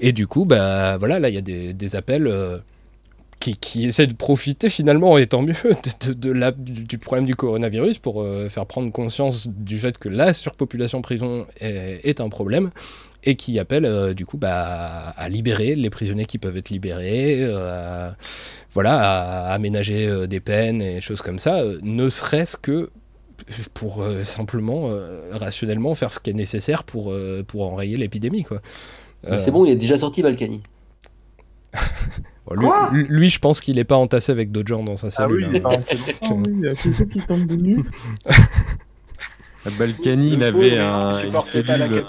[0.00, 2.26] Et du coup, bah voilà, là il y a des, appels.
[2.26, 2.58] euh,
[3.40, 5.54] qui, qui essaie de profiter finalement, et tant mieux,
[6.16, 11.02] de, la- du problème du coronavirus pour faire prendre conscience du fait que la surpopulation
[11.02, 12.70] prison est un problème
[13.24, 17.36] et qui appelle euh, du coup bah, à, libérer les prisonniers qui peuvent être libérés,
[17.42, 18.16] euh, à,
[18.72, 22.90] voilà, à aménager euh, des peines et choses comme ça, euh, ne serait-ce que
[23.74, 28.44] pour euh, simplement euh, rationnellement faire ce qui est nécessaire pour, euh, pour enrayer l'épidémie
[28.44, 28.60] quoi.
[29.38, 30.62] C'est bon, il est déjà sorti Balkany.
[32.44, 35.06] Bon, lui, Quoi lui- je pense qu'il est pas entassé avec d'autres gens dans sa
[35.06, 35.48] Ah cellule.
[35.52, 35.68] oui, hein.
[35.70, 36.12] ah, c'est bon.
[36.22, 37.84] Ah oui, il y a quelqu'un qui tombe de nu.
[39.78, 42.04] Balkany, il avait un, il une cellule.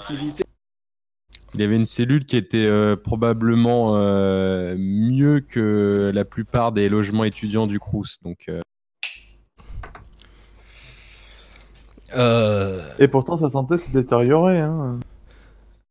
[1.54, 7.24] Il avait une cellule qui était euh, probablement euh, mieux que la plupart des logements
[7.24, 8.18] étudiants du Crous.
[8.22, 8.60] Donc, euh,
[12.16, 14.60] Euh, Et pourtant, sa santé s'est détériorée.
[14.60, 14.98] Hein.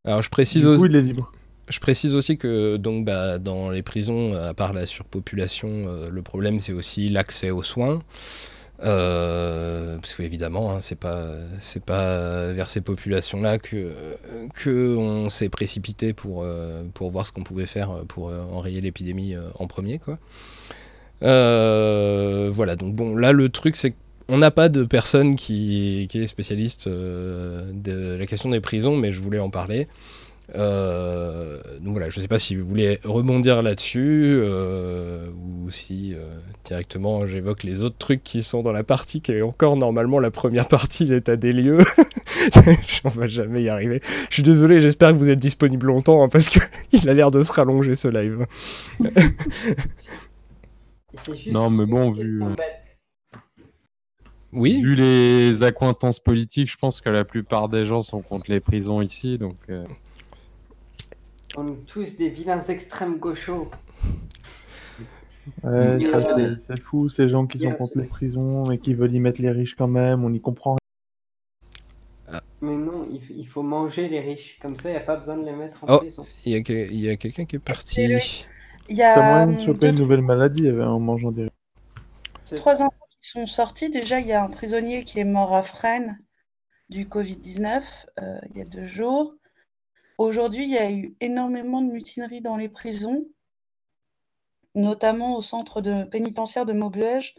[0.06, 0.86] Alors je précise aussi.
[0.86, 1.32] il est libre.
[1.70, 6.22] Je précise aussi que donc bah, dans les prisons, à part la surpopulation, euh, le
[6.22, 8.02] problème c'est aussi l'accès aux soins.
[8.82, 11.28] Euh, parce qu'évidemment, hein, c'est pas
[11.86, 17.68] pas vers ces populations-là que on s'est précipité pour euh, pour voir ce qu'on pouvait
[17.68, 20.18] faire pour euh, enrayer l'épidémie en premier, quoi.
[21.22, 22.76] Voilà.
[22.76, 23.94] Donc bon, là le truc c'est
[24.28, 29.12] qu'on n'a pas de personne qui, qui est spécialiste de la question des prisons, mais
[29.12, 29.88] je voulais en parler.
[30.56, 36.14] Euh, donc voilà, je ne sais pas si vous voulez rebondir là-dessus euh, ou si
[36.14, 36.20] euh,
[36.66, 40.32] directement j'évoque les autres trucs qui sont dans la partie qui est encore normalement la
[40.32, 41.80] première partie, l'état des lieux.
[43.06, 44.02] On va jamais y arriver.
[44.30, 46.62] Je suis désolé, j'espère que vous êtes disponible longtemps hein, parce qu'il
[47.10, 48.46] a l'air de se rallonger ce live.
[51.52, 52.44] Non, mais bon, vu,
[54.52, 54.82] Oui.
[54.82, 59.02] vu les accointances politiques, je pense que la plupart des gens sont contre les prisons
[59.02, 59.58] ici, donc.
[59.70, 59.86] euh,
[61.58, 63.70] On est tous des vilains extrêmes gauchos.
[65.64, 68.94] Ouais, ça, c'est c'est fou, ces gens qui sont reste contre les prisons et qui
[68.94, 70.78] veulent y mettre les riches quand même, on n'y comprend
[72.62, 74.58] Mais non, il, f- il faut manger les riches.
[74.62, 76.26] Comme ça, il n'y a pas besoin de les mettre en Oh, prison.
[76.46, 78.02] il y a, y quelqu'un qui est parti.
[78.04, 79.16] Il y rien.
[79.16, 82.56] A moyen de choper une nouvelle maladie euh, en mangeant des riches.
[82.56, 83.90] trois infos qui sont sorties.
[83.90, 86.18] Déjà, il y a un prisonnier qui est mort à Fresnes
[86.90, 89.34] du Covid-19 euh, il y a deux jours.
[90.24, 93.26] Aujourd'hui, il y a eu énormément de mutineries dans les prisons,
[94.74, 97.36] notamment au centre pénitentiaire de Maubeuge,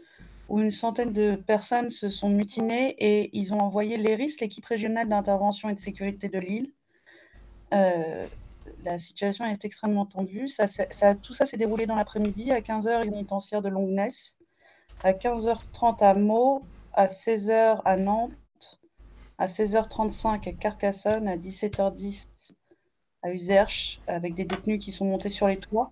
[0.49, 5.09] où une centaine de personnes se sont mutinées et ils ont envoyé l'ERIS, l'équipe régionale
[5.09, 6.71] d'intervention et de sécurité de Lille.
[7.73, 8.27] Euh,
[8.83, 10.47] la situation est extrêmement tendue.
[11.23, 14.11] Tout ça s'est déroulé dans l'après-midi à 15h pénitentiaire de Longnes,
[15.03, 16.61] à 15h30 à Meaux,
[16.93, 18.79] à 16h à Nantes,
[19.39, 22.54] à 16h35 à Carcassonne, à 17h10
[23.25, 25.91] à Uzerche, avec des détenus qui sont montés sur les toits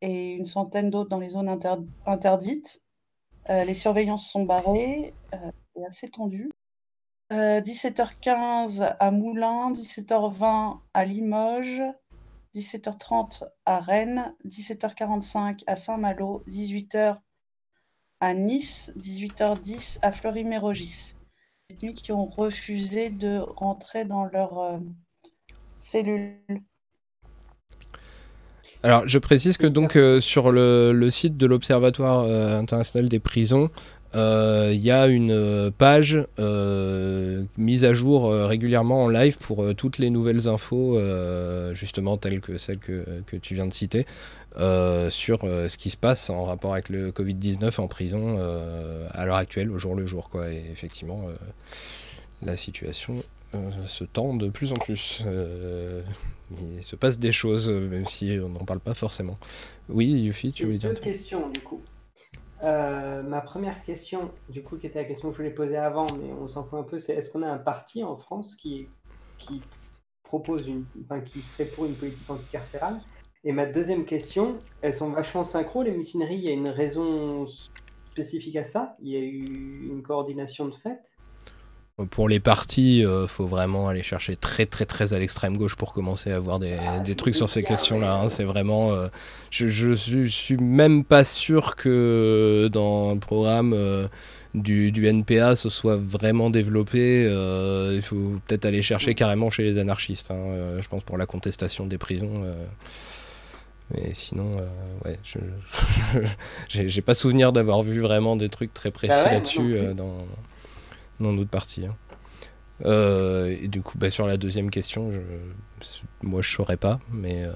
[0.00, 2.80] et une centaine d'autres dans les zones inter- interdites.
[3.50, 6.50] Euh, les surveillances sont barrées, euh, c'est assez tendu.
[7.32, 11.82] Euh, 17h15 à Moulins, 17h20 à Limoges,
[12.54, 17.18] 17h30 à Rennes, 17h45 à Saint-Malo, 18h
[18.20, 21.16] à Nice, 18h10 à Fleury-Mérogis.
[21.68, 24.80] Détenus qui ont refusé de rentrer dans leur
[25.76, 26.62] euh, cellule.
[28.86, 33.68] Alors, je précise que donc euh, sur le, site de l'Observatoire euh, international des prisons,
[34.14, 36.24] euh, il y a une page
[37.58, 41.00] mise à jour régulièrement en live pour toutes les nouvelles infos,
[41.74, 44.06] justement telles que celles que, tu viens de citer,
[44.56, 48.38] sur ce qui se passe en rapport avec le Covid-19 en prison
[49.10, 50.30] à l'heure actuelle, au jour le jour.
[50.30, 50.48] Quoi.
[50.50, 51.26] Et effectivement,
[52.40, 53.22] la situation
[53.86, 55.22] se tend de plus en plus.
[55.26, 56.02] Euh,
[56.76, 59.38] il se passe des choses, euh, même si on n'en parle pas forcément.
[59.88, 61.80] Oui, Yuffie, tu voulais dire Deux questions, du coup.
[62.62, 66.06] Euh, ma première question, du coup, qui était la question que je voulais poser avant,
[66.20, 68.88] mais on s'en fout un peu, c'est est-ce qu'on a un parti en France qui,
[69.38, 69.60] qui
[70.22, 73.00] propose une, enfin, qui serait pour une politique anticarcérale?
[73.44, 77.46] Et ma deuxième question, elles sont vachement synchro, les mutineries, il y a une raison
[78.10, 78.96] spécifique à ça?
[79.02, 81.12] Il y a eu une coordination de fait?
[82.10, 85.94] Pour les partis, il faut vraiment aller chercher très très très à l'extrême gauche pour
[85.94, 88.16] commencer à voir des, des trucs sur ces questions-là.
[88.16, 88.28] hein.
[88.28, 89.08] C'est vraiment, euh,
[89.50, 94.08] je, je suis, je suis même pas sûr que dans le programme euh,
[94.52, 97.24] du, du NPA ce soit vraiment développé.
[97.26, 100.30] Euh, il faut peut-être aller chercher carrément chez les anarchistes.
[100.30, 102.42] hein, euh, je pense pour la contestation des prisons.
[102.44, 102.62] euh.
[103.94, 105.38] Mais sinon, euh, ouais, je
[106.68, 110.26] j'ai pas souvenir d'avoir vu vraiment des trucs très précis Bah ouais, là-dessus euh, dans,
[111.20, 111.86] dans notre partie.
[111.86, 111.96] hein.
[112.84, 115.20] Euh, et du coup, bah, sur la deuxième question, je,
[116.22, 117.52] moi je saurais pas, mais euh,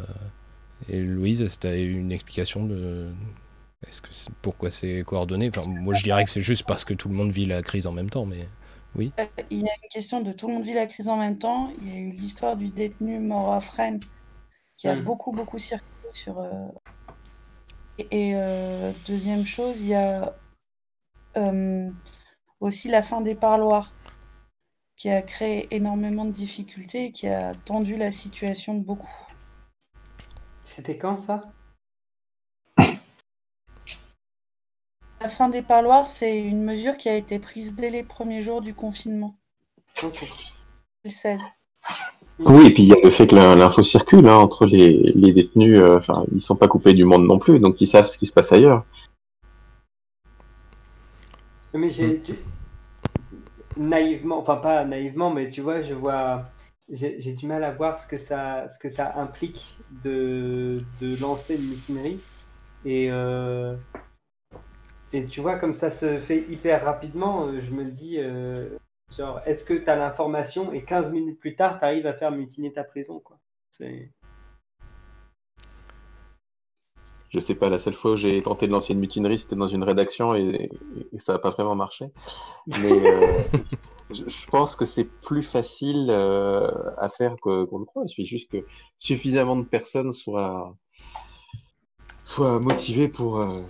[0.89, 3.09] et Louise, est-ce que tu as une explication de
[3.87, 5.51] est-ce que c'est- pourquoi c'est coordonné?
[5.55, 7.87] Enfin, Moi je dirais que c'est juste parce que tout le monde vit la crise
[7.87, 8.49] en même temps, mais
[8.95, 9.13] oui.
[9.21, 11.39] Euh, Il y a une question de tout le monde vit la crise en même
[11.39, 11.71] temps.
[11.83, 14.01] Il y a eu l'histoire du détenu mort à Fresnes
[14.77, 15.05] qui a Mm.
[15.05, 16.39] beaucoup, beaucoup circulé sur.
[16.39, 16.69] euh,
[17.99, 20.35] Et, et, euh, deuxième chose, il y a
[21.37, 21.91] euh,
[22.61, 23.93] aussi la fin des parloirs
[24.97, 29.09] qui a créé énormément de difficultés et qui a tendu la situation de beaucoup.
[30.63, 31.43] C'était quand ça?
[35.23, 38.63] La fin des parloirs, c'est une mesure qui a été prise dès les premiers jours
[38.63, 39.37] du confinement.
[40.03, 41.41] Le 16.
[42.41, 45.33] Oui, et puis il y a le fait que l'info circule hein, entre les, les
[45.33, 48.17] détenus, euh, enfin, ils sont pas coupés du monde non plus, donc ils savent ce
[48.17, 48.85] qui se passe ailleurs.
[51.75, 52.35] Mais j'ai tu-
[53.77, 56.43] naïvement, enfin pas naïvement, mais tu vois, je vois,
[56.89, 61.57] j'ai du mal à voir ce que ça, ce que ça implique de, de lancer
[61.57, 62.21] une mutinerie.
[62.85, 63.77] Et, euh,
[65.13, 68.69] Et tu vois, comme ça se fait hyper rapidement, euh, je me dis, euh,
[69.17, 72.31] genre, est-ce que tu as l'information et 15 minutes plus tard, tu arrives à faire
[72.31, 73.39] mutiner ta prison, quoi.
[73.71, 74.11] C'est...
[77.33, 79.69] Je sais pas, la seule fois où j'ai tenté de lancer une mutinerie, c'était dans
[79.69, 80.69] une rédaction et,
[81.13, 82.07] et ça n'a pas vraiment marché.
[82.83, 83.21] Mais euh,
[84.11, 88.03] je, je pense que c'est plus facile euh, à faire que- qu'on le croit.
[88.07, 88.65] Il suffit juste que
[88.99, 90.75] suffisamment de personnes soient,
[92.25, 93.61] soient motivées pour, euh,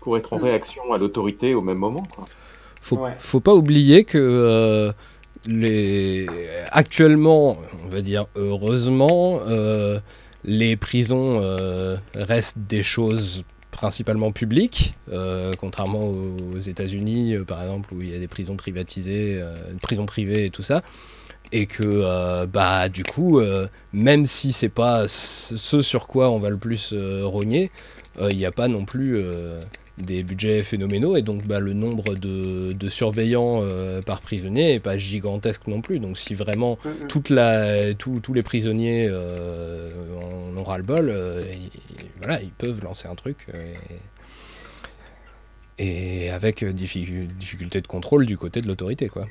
[0.00, 2.02] pour être en réaction à l'autorité au même moment.
[2.16, 2.24] quoi.
[2.80, 4.90] Faut, faut pas oublier que euh,
[5.46, 6.26] les...
[6.72, 10.00] actuellement, on va dire heureusement, euh,
[10.44, 17.94] les prisons euh, restent des choses principalement publiques, euh, contrairement aux États-Unis, euh, par exemple,
[17.94, 19.42] où il y a des prisons privatisées,
[19.80, 20.82] prisons privées et tout ça.
[21.52, 23.40] Et que, bah, du coup,
[23.92, 26.94] même si c'est pas ce sur quoi on va le plus
[27.24, 27.72] rogner,
[28.20, 29.20] il n'y a pas non plus
[30.00, 34.80] des budgets phénoménaux et donc bah, le nombre de, de surveillants euh, par prisonnier est
[34.80, 35.98] pas gigantesque non plus.
[36.00, 36.78] Donc si vraiment
[37.08, 39.90] toute la, tous- tous les prisonniers euh,
[40.20, 41.70] en ont ras le bol, euh, ils,
[42.18, 43.46] voilà, ils peuvent lancer un truc.
[45.78, 49.08] et, et avec difficu- difficulté de contrôle du côté de l'autorité.
[49.08, 49.26] quoi.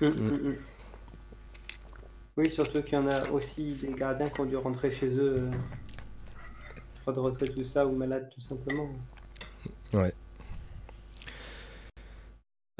[0.00, 0.56] Mm, mm, mm.
[2.36, 5.42] Oui, surtout qu'il y en a aussi des gardiens qui ont dû rentrer chez eux,
[7.02, 8.88] droit de retraite, tout ça, ou malades, tout simplement.
[9.94, 10.12] Ouais.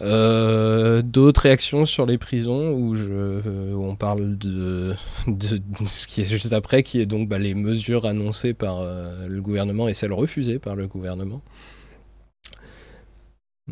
[0.01, 4.95] Euh, D'autres réactions sur les prisons où, je, euh, où on parle de,
[5.29, 8.81] de, de ce qui est juste après, qui est donc bah, les mesures annoncées par
[8.81, 11.43] euh, le gouvernement et celles refusées par le gouvernement?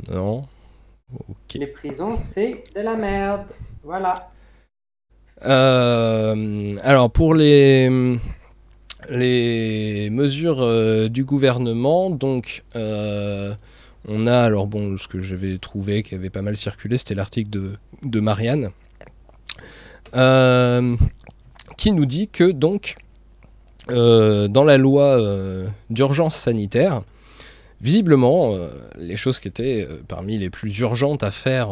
[0.09, 0.47] Non.
[1.55, 3.47] Les prisons, c'est de la merde.
[3.83, 4.15] Voilà.
[5.45, 8.19] Euh, alors pour les,
[9.11, 13.55] les mesures euh, du gouvernement, donc euh,
[14.09, 17.51] on a alors bon ce que j'avais trouvé qui avait pas mal circulé, c'était l'article
[18.03, 18.71] de, Marianne
[20.15, 20.97] euh,
[21.77, 22.97] qui nous dit que donc
[23.89, 25.21] dans la loi
[25.91, 27.03] d'urgence sanitaire,
[27.81, 28.57] visiblement
[28.97, 31.71] les choses qui étaient parmi les plus urgentes à faire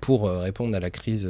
[0.00, 1.28] pour répondre à la crise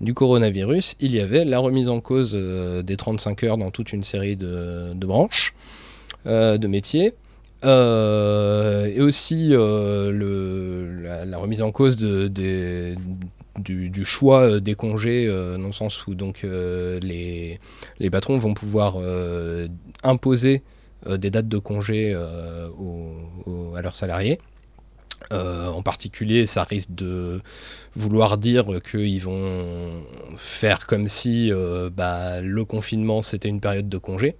[0.00, 3.92] du coronavirus, il y avait la remise en cause euh, des 35 heures dans toute
[3.92, 5.54] une série de, branches,
[6.26, 7.14] euh, de métiers,
[7.64, 12.94] euh, et aussi la, remise en cause du,
[14.04, 17.58] choix des congés, dans le sens où donc, les,
[17.98, 18.98] les patrons vont pouvoir
[20.04, 20.62] imposer
[21.08, 24.38] des dates de congés à leurs salariés.
[25.32, 27.40] Euh, en particulier, ça risque de
[27.94, 30.02] vouloir dire qu'ils vont
[30.36, 34.36] faire comme si euh, bah, le confinement c'était une période de congé.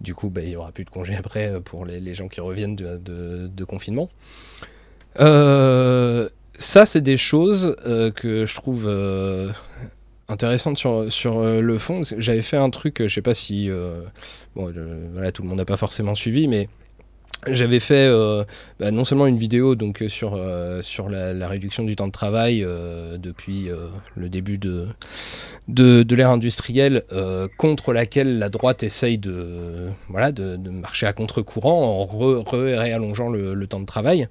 [0.00, 2.76] Du coup, bah, il n'y aura plus de congé après pour les, gens qui reviennent
[2.76, 4.08] de, confinement.
[5.20, 6.28] Euh,
[6.58, 8.88] ça, c'est des choses que je trouve
[10.28, 12.02] intéressantes sur, le fond.
[12.18, 13.68] J'avais fait un truc, je sais pas si
[14.54, 16.68] voilà, tout le monde n'a pas forcément suivi, mais
[17.48, 18.44] j'avais fait euh,
[18.78, 22.12] bah, non seulement une vidéo donc euh, sur, euh, sur la, réduction du temps de
[22.12, 22.66] travail
[23.18, 23.68] depuis
[24.16, 24.86] le début de,
[25.68, 27.02] de, l'ère industrielle
[27.58, 32.42] contre laquelle la droite essaye de, voilà, de, marcher à contre-courant en re-
[32.76, 34.26] réallongeant le, temps de travail.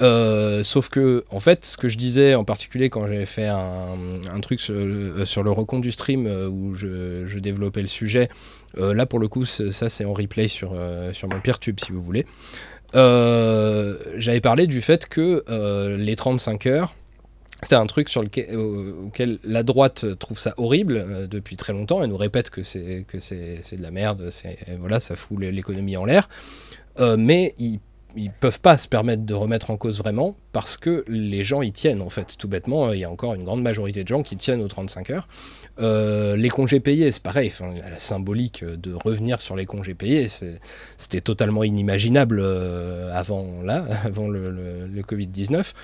[0.00, 4.60] Sauf que, en fait, ce que je disais en particulier quand j'avais fait un, truc
[4.60, 8.28] sur, le- recompte du stream où je, développais le sujet,
[8.76, 11.92] là pour le coup, c'est- ça c'est en replay sur, euh, sur mon Peertube si
[11.92, 12.26] vous voulez.
[12.94, 16.94] Euh, j'avais parlé du fait que euh, les 35 heures,
[17.62, 21.72] c'était un truc sur lequel, au- auquel la droite trouve ça horrible euh, depuis très
[21.72, 25.38] longtemps et nous répète que c'est c'est c'est de la merde, c'est voilà, ça fout
[25.40, 26.28] l'économie en l'air.
[27.00, 27.80] Euh, mais ils
[28.18, 31.70] ils peuvent pas se permettre de remettre en cause vraiment parce que les gens y
[31.70, 34.38] tiennent en fait tout bêtement il y a encore une grande majorité de gens qui
[34.38, 35.28] tiennent aux 35 heures
[35.78, 40.26] Euh, les congés payés c'est pareil la symbolique de revenir sur les congés payés
[40.96, 45.74] c'était totalement inimaginable euh, avant là avant le, le- le Covid 19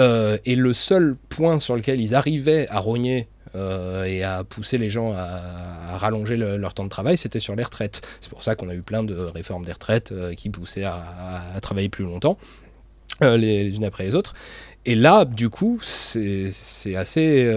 [0.00, 4.76] euh, et le seul point sur lequel ils arrivaient à rogner euh, et à pousser
[4.76, 8.02] les gens à, rallonger le- leur temps de travail, c'était sur les retraites.
[8.20, 11.02] C'est pour ça qu'on a eu plein de réformes des retraites qui poussaient à,
[11.62, 12.38] travailler plus longtemps,
[13.22, 14.34] les, unes après les autres.
[14.84, 16.50] Et là, du coup, c'est
[16.94, 17.50] assez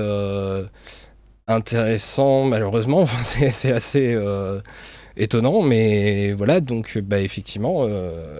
[1.52, 3.06] intéressant, malheureusement.
[3.23, 4.60] C'est assez euh,
[5.18, 7.86] étonnant, mais voilà, donc bah, effectivement.
[7.88, 8.40] euh,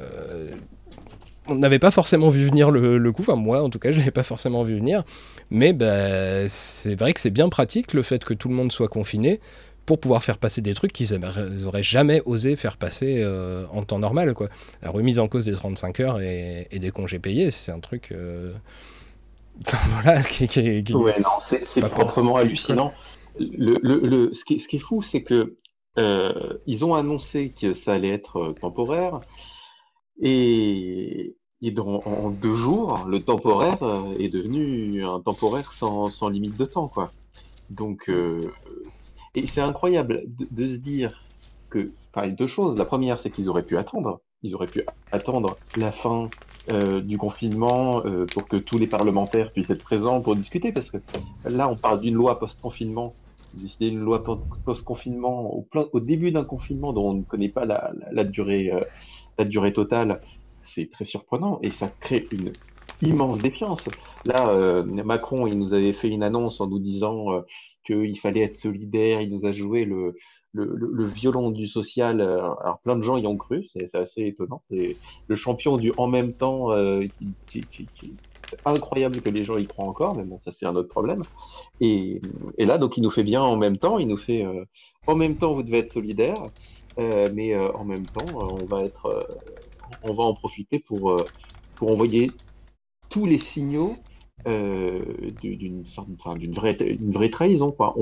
[1.48, 4.12] on n'avait pas forcément vu venir le, coup, enfin moi en tout cas je l'avais
[4.12, 5.04] pas forcément vu venir,
[5.50, 8.88] mais bah, c'est vrai que c'est bien pratique le fait que tout le monde soit
[8.88, 9.42] confiné
[9.86, 13.64] pour pouvoir faire passer des trucs qu'ils aimeraient- ils auraient jamais osé faire passer euh,
[13.74, 14.34] en temps normal.
[14.36, 14.48] Quoi.
[14.84, 18.14] La remise en cause des 35 heures et, des congés payés, c'est un truc.
[20.04, 22.94] voilà, qui, qui- qui- Ouais, non, c'est proprement hallucinant.
[23.40, 25.56] Le, le, le- ce qui, est- ce qui est fou, c'est que
[25.98, 29.20] euh, ils ont annoncé que ça allait être euh, temporaire,
[30.22, 36.30] et, et dans- en deux jours, le temporaire euh, est devenu un temporaire sans, sans
[36.30, 37.12] limite de temps, quoi.
[37.70, 38.52] Donc, euh,
[39.36, 41.24] et c'est incroyable de, de se dire
[41.70, 42.76] que, enfin, deux choses.
[42.78, 44.20] La première, c'est qu'ils auraient pu attendre.
[44.44, 46.30] Ils auraient pu attendre la fin
[46.72, 50.90] euh, du confinement euh, pour que tous les parlementaires puissent être présents pour discuter, parce
[50.92, 50.98] que
[51.46, 53.14] là, on parle d'une loi post-confinement.
[53.54, 57.66] Décider une loi po- post-confinement au, au début d'un confinement dont on ne connaît pas
[57.66, 58.80] la durée, euh,
[59.38, 60.22] la durée totale,
[60.62, 62.54] c'est très surprenant et ça crée une
[63.02, 63.90] immense défiance.
[64.26, 67.42] Là, euh, Macron, il nous avait fait une annonce en nous disant euh,
[67.86, 69.20] qu'il fallait être solidaire.
[69.22, 70.16] Il nous a joué le,
[70.54, 72.22] le, violon du social.
[72.22, 73.66] euh, Alors, plein de gens y ont cru.
[73.74, 74.62] C'est assez étonnant.
[74.70, 76.72] Le champion du en même temps.
[76.72, 77.06] euh,
[77.48, 77.62] C'est
[78.66, 81.22] incroyable que les gens y croient encore, mais bon, ça c'est un autre problème.
[81.80, 82.22] Et,
[82.58, 83.98] là, donc, il nous fait bien en même temps.
[83.98, 84.66] Il nous fait euh,
[85.08, 86.36] en même temps, vous devez être solidaire,
[87.00, 89.28] euh, mais euh, en même temps, euh, on va être,
[90.04, 91.16] on va en profiter pour,
[91.76, 92.32] pour envoyer
[93.10, 93.96] tous les signaux
[94.48, 95.02] euh,
[95.42, 95.84] du- d'une
[96.54, 97.96] vraie, une vraie trahison, quoi.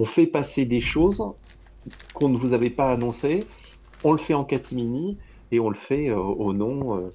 [0.00, 1.22] On fait passer des choses
[2.14, 3.40] qu'on ne vous avait pas annoncées,
[4.02, 5.18] on le fait en catimini
[5.52, 7.10] et on le fait euh, au nom euh,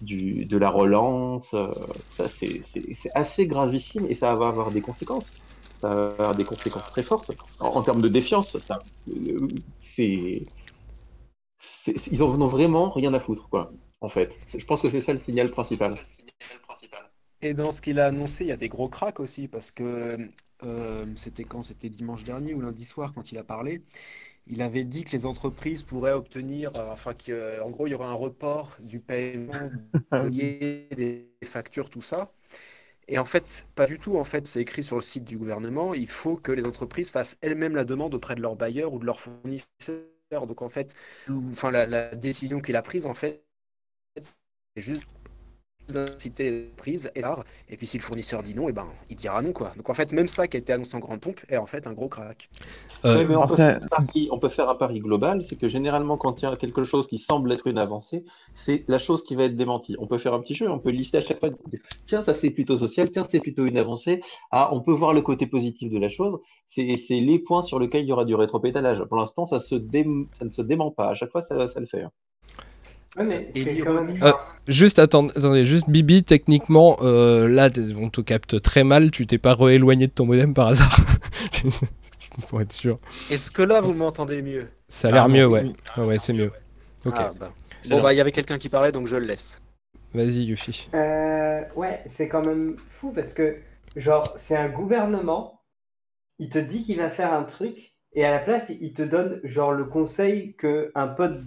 [0.00, 1.54] de la relance.
[1.54, 1.72] euh,
[2.10, 2.60] ça, c'est
[3.14, 5.30] assez gravissime et ça va avoir des conséquences.
[5.80, 7.30] Ça va avoir des conséquences très fortes.
[7.60, 8.80] En, termes de défiance, ça,
[9.80, 10.42] c'est-
[12.10, 13.70] ils en ont vraiment rien à foutre, quoi,
[14.00, 14.36] en fait.
[14.48, 15.94] Je pense que c'est ça le signal principal.
[17.40, 20.18] Et dans ce qu'il a annoncé, il y a des gros cracks aussi, parce que
[20.64, 21.62] euh, c'était quand?
[21.62, 23.82] C'était dimanche dernier ou lundi soir quand il a parlé.
[24.48, 28.06] Il avait dit que les entreprises pourraient obtenir, euh, enfin qu'en gros, il y aurait
[28.06, 29.66] un report du paiement
[30.12, 32.32] des loyers, des factures, tout ça.
[33.08, 34.18] Et en fait, pas du tout.
[34.18, 35.94] En fait, c'est écrit sur le site du gouvernement.
[35.94, 39.06] Il faut que les entreprises fassent elles-mêmes la demande auprès de leurs bailleurs ou de
[39.06, 40.46] leurs fournisseurs.
[40.48, 40.94] Donc en fait,
[41.52, 43.44] enfin la, la décision qu'il a prise, en fait,
[44.76, 45.04] c'est juste
[45.96, 47.44] inciter les et l'art.
[47.68, 49.70] Et puis si le fournisseur dit non, et ben il dira non quoi.
[49.76, 51.86] Donc en fait, même ça qui a été annoncé en grande pompe est en fait
[51.86, 52.48] un gros crack.
[53.04, 55.56] Euh, Ouais, mais on peut, faire un pari, on peut faire un pari global, c'est
[55.56, 58.24] que généralement, quand il y a quelque chose qui semble être une avancée,
[58.54, 59.96] c'est la chose qui va être démentie.
[59.98, 62.34] On peut faire un petit jeu, on peut lister à chaque fois, dire, tiens, ça
[62.34, 64.20] c'est plutôt social, tiens, c'est plutôt une avancée.
[64.50, 66.38] Ah, on peut voir le côté positif de la chose.
[66.66, 69.02] C'est c'est les points sur lesquels il y aura du rétropédalage.
[69.04, 70.06] Pour l'instant, ça, se dé-
[70.38, 71.08] ça ne se dément pas.
[71.10, 72.04] À chaque fois, ça, ça le fait.
[73.18, 74.06] Ouais, mais Et c'est quand même.
[74.06, 74.32] l'ironie, Euh,
[74.68, 77.68] juste attends- attendez, juste Bibi, techniquement, euh, là,
[78.00, 79.10] on te capte très mal.
[79.10, 80.96] Tu t'es pas rééloigné de ton modem par hasard
[82.48, 82.98] Pour être sûr.
[83.30, 84.68] est-ce que là vous m'entendez mieux?
[84.88, 85.64] Ça a l'air Ah, mieux, ouais.
[85.96, 86.52] Ouais, c'est mieux.
[87.04, 87.14] Ok.
[87.16, 87.52] Ah bah.
[87.90, 89.60] Bon bah il y avait quelqu'un qui parlait donc je le laisse.
[90.14, 90.88] Vas-y, Yuffie.
[90.94, 93.56] Euh, ouais, c'est quand même fou parce que,
[93.96, 95.60] genre, c'est un gouvernement,
[96.38, 99.40] il te dit qu'il va faire un truc, et à la place, il te donne,
[99.44, 101.38] genre, le conseil que un pote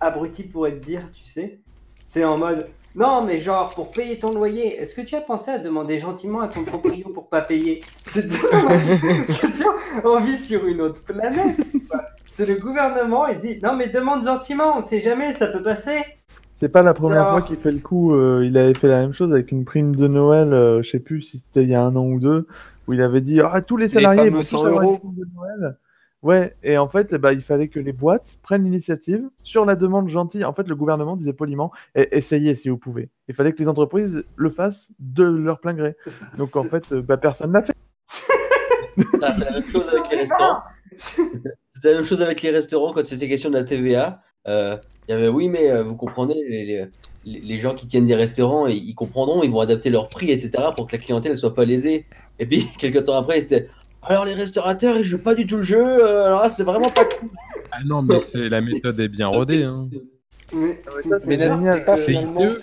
[0.00, 1.58] abruti pourrait te dire, tu sais.
[2.04, 5.50] C'est en mode, non, mais genre, pour payer ton loyer, est-ce que tu as pensé
[5.52, 7.82] à demander gentiment à ton proprio pour pas payer?
[8.02, 8.26] C'est
[10.04, 11.56] on vit sur une autre planète.
[12.32, 15.98] C'est le gouvernement, il dit, non, mais demande gentiment, on sait jamais, ça peut passer.
[16.54, 18.14] C'est pas la première Genre- fois qu'il fait le coup.
[18.14, 20.98] euh, il avait fait la même chose avec une prime de Noël, euh, je sais
[21.00, 22.46] plus si c'était il y a un an ou deux,
[22.86, 24.92] où il avait dit ah, tous les salariés fameux vont tous 100 avoir euros.
[24.92, 25.76] une prime de Noël.
[26.22, 29.74] Ouais, et en fait, eh ben, il fallait que les boîtes prennent l'initiative sur la
[29.74, 30.44] demande gentille.
[30.44, 33.08] En fait, le gouvernement disait poliment eh, essayez si vous pouvez.
[33.28, 35.96] Il fallait que les entreprises le fassent de leur plein gré.
[36.36, 37.72] Donc en fait, euh, bah, personne l'a fait.
[39.20, 40.58] Ça a fait la même chose avec les restaurants.
[40.98, 44.20] C'était la même chose avec les restaurants quand c'était question de la TVA.
[44.46, 44.76] Euh,
[45.08, 46.86] Il y avait oui, mais euh, vous comprenez, les, les-
[47.24, 50.30] les- les gens qui tiennent des restaurants, ils, ils comprendront, ils vont adapter leur prix,
[50.30, 50.50] etc.
[50.76, 52.04] pour que la clientèle ne soit pas lésée.
[52.38, 53.68] Et puis, quelques temps après, c'était
[54.02, 56.90] alors les restaurateurs, ils jouent pas du tout le jeu, euh, alors là, c'est vraiment
[56.90, 57.28] pas cool.
[57.72, 59.62] Ah non, mais c'est la méthode est bien rodée.
[59.64, 59.88] Hein.
[60.52, 60.80] Mais,
[61.26, 61.84] Mais n'est-ce génial.
[61.84, 62.40] pas C'est finalement.
[62.40, 62.62] ICE.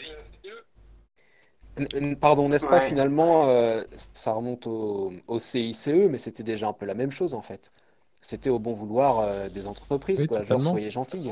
[1.78, 2.82] N- n- Pardon, n'est-ce pas Ouais.
[2.90, 7.34] finalement, euh, ça remonte au, au CICE, mais c'était déjà un peu la même chose
[7.34, 7.72] en fait.
[8.20, 10.40] C'était au bon vouloir euh, des entreprises, Oui, quoi.
[10.40, 10.72] Genre, totalement.
[10.72, 11.30] soyez gentils.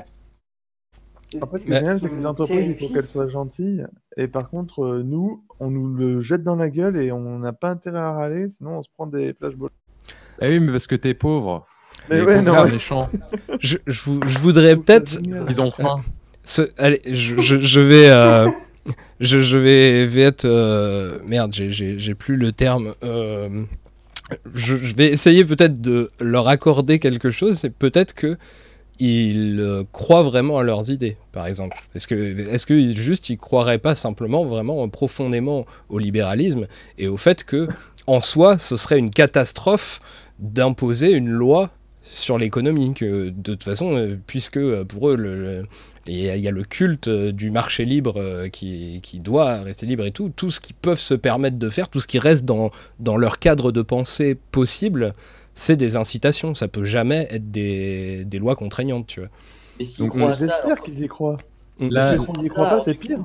[1.41, 3.27] En fait, ce qui Mais- est génial, c'est que les entreprises, il faut qu'elles soient
[3.27, 3.85] gentilles.
[4.17, 7.51] Et par contre, euh, nous, on nous le jette dans la gueule et on n'a
[7.51, 9.71] pas intérêt à râler, sinon on se prend des flashballs.
[10.41, 11.65] Ah oui, mais parce que t'es pauvre.
[12.09, 13.09] Mais ouais, non, méchants.
[13.59, 15.19] Je, je vou- je voudrais peut-être.
[15.49, 16.01] Ils ont faim.
[16.43, 18.47] Ce- allez, je, je- je vais, euh,
[19.19, 22.93] je, je vais, vais être euh, merde, j'ai- plus le terme.
[23.03, 23.63] euh,
[24.53, 27.57] je, je vais essayer peut-être de leur accorder quelque chose.
[27.57, 28.37] C'est peut-être que
[28.99, 31.77] ils euh, croient vraiment à leurs idées, par exemple.
[31.95, 36.65] Est-ce que, est-ce que juste ils croiraient pas simplement vraiment profondément au libéralisme
[36.97, 37.67] et au fait que
[38.07, 39.99] en soi, ce serait une catastrophe
[40.39, 41.71] d'imposer une loi
[42.01, 42.93] sur l'économie.
[42.93, 45.67] Que de toute façon, euh, puisque euh, pour eux, le, le-
[46.07, 49.61] il y, a- il y a le culte euh, du marché libre qui, qui doit
[49.61, 52.19] rester libre et tout, tout ce qu'ils peuvent se permettre de faire, tout ce qui
[52.19, 55.13] reste dans, dans leur cadre de pensée possible,
[55.55, 56.53] c'est des incitations.
[56.53, 59.29] Ça peut jamais être des, des lois contraignantes, tu vois.
[59.79, 61.37] Mais s'ils Donc, croient à on- ça, J'espère qu'ils y croient.
[61.79, 63.19] Là- S'ils n'y croient pas, c'est pire.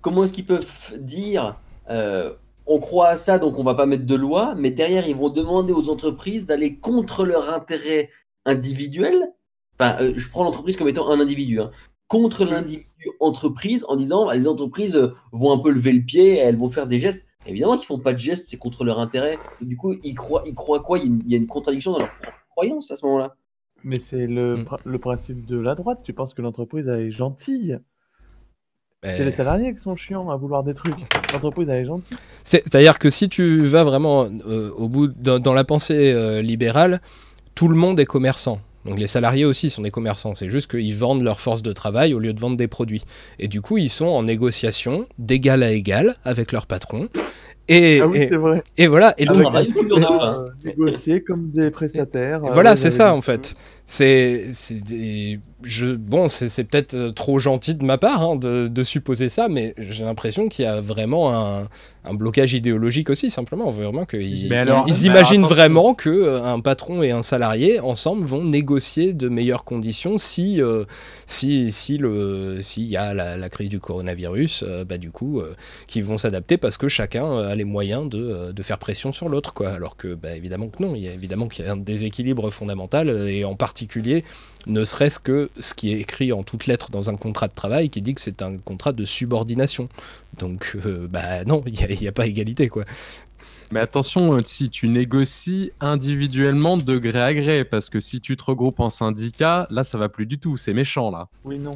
[0.00, 0.66] Comment est-ce qu'ils peuvent
[0.98, 1.56] dire
[1.90, 2.32] euh,
[2.66, 5.30] on croit à ça, donc on va pas mettre de loi, mais derrière ils vont
[5.30, 8.10] demander aux entreprises d'aller contre leur intérêt
[8.44, 9.32] individuel.
[9.78, 11.60] Enfin, euh, je prends l'entreprise comme étant un individu.
[11.60, 11.70] hein,
[12.06, 12.86] contre l'individu
[13.20, 16.70] entreprise en disant bah, les entreprises euh, vont un peu lever le pied, elles vont
[16.70, 17.26] faire des gestes.
[17.46, 19.38] Évidemment qu'ils font pas de gestes, c'est contre leur intérêt.
[19.60, 20.98] Du coup, ils croient, ils croient quoi?
[20.98, 23.04] Il y, a une, il y a une contradiction dans leur propre croyance à ce
[23.06, 23.36] moment-là.
[23.82, 26.00] Mais c'est le, pr- le principe de la droite.
[26.02, 27.78] Tu penses que l'entreprise elle est gentille?
[29.04, 29.24] C'est Eh.
[29.24, 30.94] les salariés qui sont chiants à vouloir des trucs.
[31.32, 32.16] L'entreprise elle est gentille.
[32.42, 36.40] C'est- C'est-à-dire que si tu vas vraiment euh, au bout dans, dans la pensée euh,
[36.42, 37.00] libérale,
[37.54, 38.60] tout le monde est commerçant.
[38.84, 40.34] Donc les salariés aussi sont des commerçants.
[40.34, 43.02] C'est juste qu'ils vendent leur force de travail au lieu de vendre des produits.
[43.38, 47.08] Et du coup, ils sont en négociation d'égal à égal avec leur patron.
[47.66, 48.62] Et, Ah oui, et- c'est vrai.
[48.76, 49.14] et voilà.
[49.16, 52.44] Et Ah, donc, travail, euh, négocier comme des prestataires.
[52.44, 53.54] euh, voilà, vous c'est ça en fait.
[53.86, 58.68] C'est, c'est des- je, bon, c'est, peut-être euh, trop gentil de ma part hein, de,
[58.68, 61.68] de supposer ça, mais j'ai l'impression qu'il y a vraiment un,
[62.04, 67.02] un blocage idéologique aussi, simplement, vraiment qu'ils ils imaginent alors, vraiment que euh, un patron
[67.02, 70.84] et un salarié ensemble vont négocier de meilleures conditions si, euh,
[71.26, 75.40] si, si le, s'il y a la, la crise du coronavirus, euh, bah du coup,
[75.40, 75.54] euh,
[75.86, 79.54] qu'ils vont s'adapter parce que chacun a les moyens de, de faire pression sur l'autre,
[79.54, 79.70] quoi.
[79.70, 82.50] Alors que, bah, évidemment que non, il y a évidemment qu'il y a un déséquilibre
[82.50, 84.24] fondamental et en particulier,
[84.66, 87.90] ne serait-ce que ce qui est écrit en toutes lettres dans un contrat de travail
[87.90, 89.88] qui dit que c'est un contrat de subordination.
[90.38, 92.84] Donc, euh, bah non, il n'y a, il y a pas égalité, quoi.
[93.70, 98.36] Mais attention, euh, si tu négocies individuellement de gré à gré, parce que si tu
[98.36, 101.28] te regroupes en syndicat, là ça va plus du tout, c'est méchant là.
[101.44, 101.74] Oui, non.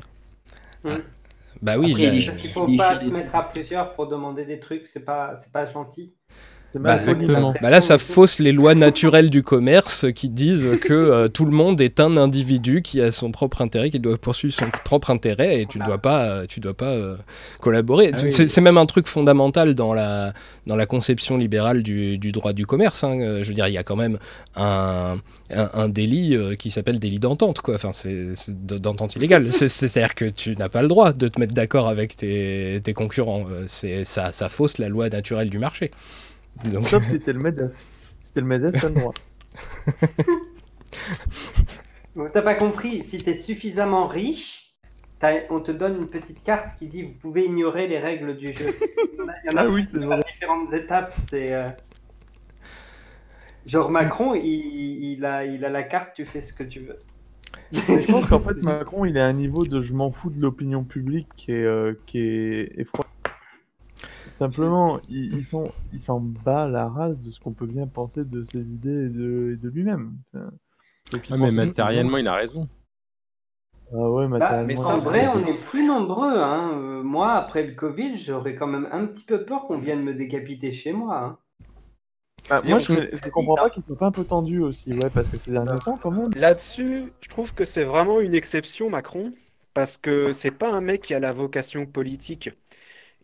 [1.60, 4.60] Bah oui, Après, il là- qu'il faut pas se mettre à plusieurs pour demander des
[4.60, 6.12] trucs, c'est pas, c'est pas gentil.
[6.74, 7.54] Bah, Exactement.
[7.62, 11.50] Bah là, ça fausse les lois naturelles du commerce qui disent que euh, tout le
[11.50, 15.60] monde est un individu qui a son propre intérêt, qui doit poursuivre son propre intérêt
[15.62, 17.16] et tu ne dois pas, euh, tu dois pas euh,
[17.60, 18.10] collaborer.
[18.12, 18.32] Ah C'est- oui.
[18.32, 20.34] c'est c'est même un truc fondamental dans la,
[20.66, 23.02] dans la conception libérale du, du droit du commerce.
[23.02, 23.38] hein.
[23.42, 24.18] Je veux dire, il y a quand même
[24.54, 25.16] un,
[25.50, 27.76] un, un délit qui s'appelle délit d'entente, quoi.
[27.76, 29.46] Enfin, c'est c'est de- d'entente illégale.
[29.52, 32.92] C'est- C'est-à-dire que tu n'as pas le droit de te mettre d'accord avec tes, tes
[32.92, 33.46] concurrents.
[33.66, 35.90] Ça, ça fausse la loi naturelle du marché.
[36.64, 36.86] Donc...
[36.86, 37.70] Sauf si t'es le MEDEF.
[38.22, 39.14] Si t'es le MEDEF, t'as le droit.
[42.32, 44.74] T'as pas compris, si t'es suffisamment riche,
[45.50, 48.66] on te donne une petite carte qui dit vous pouvez ignorer les règles du jeu.
[49.14, 50.20] Il y en a, il y en a Ah oui, c'est vrai.
[50.32, 51.14] différentes étapes.
[51.28, 51.68] C'est euh,
[53.66, 56.98] genre Macron, il, il a, il a la carte, tu fais ce que tu veux.
[57.88, 60.30] Mais je pense qu'en fait, Macron, il est à un niveau de je m'en fous
[60.30, 63.10] de l'opinion publique qui est, euh, qui est effroyable.
[64.38, 68.24] Simplement, il, il s'en il s'en bat la race de ce qu'on peut bien penser
[68.24, 70.16] de ses idées et de, et de lui-même.
[70.32, 70.50] Enfin,
[71.30, 72.68] Ah, mais que matériellement, il a raison.
[73.92, 76.38] Ah ouais, Bah, il a vrai, on est plus nombreux.
[76.38, 76.72] Hein.
[76.78, 80.14] Euh, Moi, après le Covid, j'aurais quand même un petit peu peur qu'on vienne me
[80.14, 81.18] décapiter chez moi.
[81.18, 81.38] hein.
[82.50, 85.28] Ah, moi, je, je comprends pas qu'il soit pas un peu tendu aussi, ouais, parce
[85.28, 86.30] que ces derniers temps, quand même.
[86.34, 89.32] Là-dessus, je trouve que c'est vraiment une exception, Macron,
[89.74, 92.50] parce que c'est pas un mec qui a la vocation politique.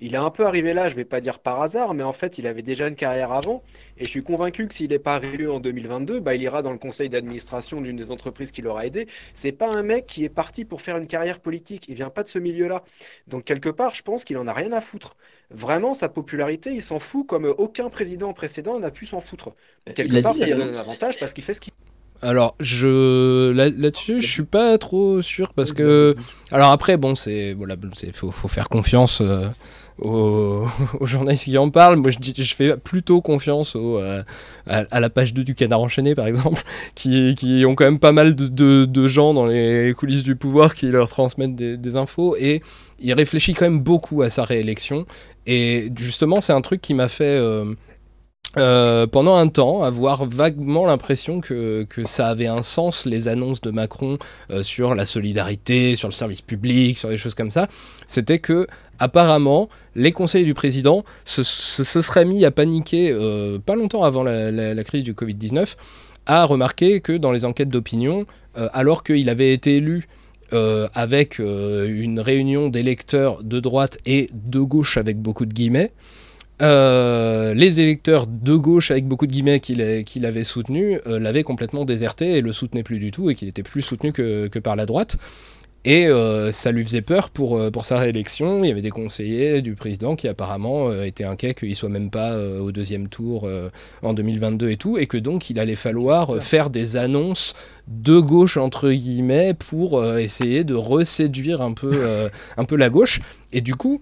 [0.01, 2.39] Il est un peu arrivé là, je vais pas dire par hasard, mais en fait,
[2.39, 3.63] il avait déjà une carrière avant,
[3.97, 6.73] et je suis convaincu que s'il n'est pas réélu en 2022, bah, il ira dans
[6.73, 9.07] le conseil d'administration d'une des entreprises qui l'aura aidé.
[9.35, 12.23] C'est pas un mec qui est parti pour faire une carrière politique, il vient pas
[12.25, 12.83] de ce milieu-là.
[13.29, 15.17] Donc, quelque part, je pense qu'il en a rien à foutre.
[15.51, 19.55] Vraiment, sa popularité, il s'en fout comme aucun président précédent n'a pu s'en foutre.
[19.95, 20.59] Quelque l'a part, dit, ça lui d'ailleurs.
[20.67, 21.73] donne un avantage parce qu'il fait ce qu'il
[22.23, 26.15] Alors, je là- là-dessus, je suis pas trop sûr parce que.
[26.51, 29.49] Alors après, bon, c'est voilà, c'est faut, faut faire confiance euh,
[30.01, 30.67] aux,
[31.03, 31.97] journalistes qui en parlent.
[31.97, 34.23] Moi, je, fais plutôt confiance euh,
[34.67, 36.63] à, la page 2 du Canard enchaîné, par exemple,
[36.95, 41.09] qui, ont quand même pas mal de, gens dans les coulisses du pouvoir qui leur
[41.09, 42.61] transmettent des, infos et
[42.99, 45.07] il réfléchit quand même beaucoup à sa réélection.
[45.47, 47.25] Et justement, c'est un truc qui m'a fait.
[47.25, 47.75] euh,
[48.57, 53.61] euh, pendant un temps, avoir vaguement l'impression que, que, ça avait un sens, les annonces
[53.61, 54.17] de Macron
[54.63, 57.67] sur la solidarité, sur le service public, sur des choses comme ça,
[58.07, 58.69] c'était que,
[58.99, 64.05] apparemment, les conseillers du président se, se, se seraient mis à paniquer euh, pas longtemps
[64.05, 65.75] avant la, crise du Covid-19,
[66.27, 68.27] à remarquer que dans les enquêtes d'opinion,
[68.57, 70.07] euh, alors qu'il avait été élu
[70.53, 75.93] euh, avec une réunion d'électeurs de droite et de gauche avec beaucoup de guillemets,
[76.61, 82.39] les électeurs de gauche avec beaucoup de guillemets qu'il qu avait soutenu l'avaient complètement déserté
[82.39, 84.87] et le soutenaient plus du tout et qu'il était plus soutenu que, que, par la
[84.87, 85.19] droite.
[85.87, 88.65] Et euh, ça lui faisait peur pour, euh, pour sa réélection.
[88.65, 92.11] Il y avait des conseillers du président qui apparemment euh, étaient inquiets qu'il soit même
[92.11, 93.49] pas au deuxième tour
[94.03, 97.55] en 2022 et tout, et que donc il allait falloir faire des annonces
[97.89, 103.21] de gauche entre guillemets pour essayer de reséduire un peu, un peu la gauche.
[103.53, 104.01] Et du coup,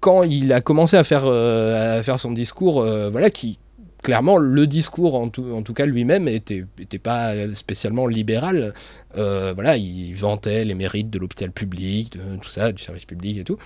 [0.00, 3.58] quand il a commencé à faire, à faire son discours, voilà, qui
[4.06, 8.72] clairement le discours en tout, cas lui-même était, était pas spécialement libéral.
[9.18, 13.42] Euh, voilà, il vantait les mérites de l'hôpital public, tout ça, du service public et
[13.42, 13.58] tout.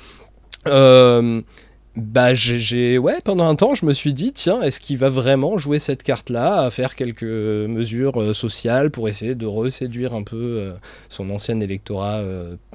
[1.97, 5.59] bah j'ai ouais pendant un temps je me suis dit tiens est-ce qu'il va vraiment
[5.59, 10.73] jouer cette carte là faire quelques mesures sociales pour essayer de reséduire un peu
[11.09, 12.23] son ancien électorat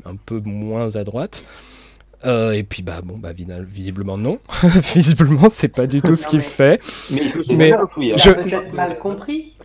[0.06, 1.46] un peu moins à droite?
[2.26, 4.40] Euh, et puis bah bon bah visiblement non,
[4.94, 6.82] visiblement c'est pas du tout ce qu'il fait.
[7.12, 7.74] Mais, mais
[8.18, 9.58] je peut-être mal compris.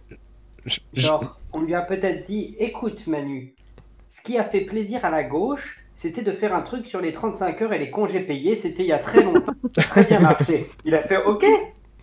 [0.67, 3.55] Je, Genre, on lui a peut-être dit, écoute Manu,
[4.09, 7.13] ce qui a fait plaisir à la gauche, c'était de faire un truc sur les
[7.13, 8.57] 35 heures et les congés payés.
[8.57, 10.69] C'était il y a très longtemps, très bien marché.
[10.85, 11.45] Il a fait OK.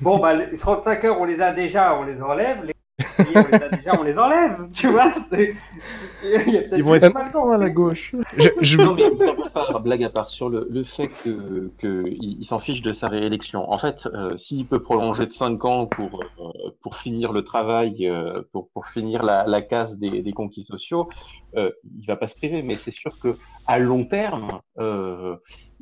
[0.02, 2.64] Bon bah les 35 heures on les a déjà, on les enlève.
[2.64, 2.74] Les
[3.18, 5.12] déjà, on les enlève, tu vois.
[5.34, 8.16] Il y a Ils vont être mal temps à la gauche.
[8.38, 8.78] Je, je...
[8.78, 12.04] Non, mais blague à part, blague à part sur le, le fait que, que
[12.44, 13.72] s'en fiche de sa réélection.
[13.72, 18.08] En fait, euh, s'il peut prolonger de 5 ans pour, euh, pour finir le travail,
[18.08, 21.10] euh, pour, pour finir la, la case des, des conquis sociaux,
[21.56, 22.62] euh, il va pas se priver.
[22.62, 23.36] Mais c'est sûr que
[23.68, 25.36] à long terme, euh,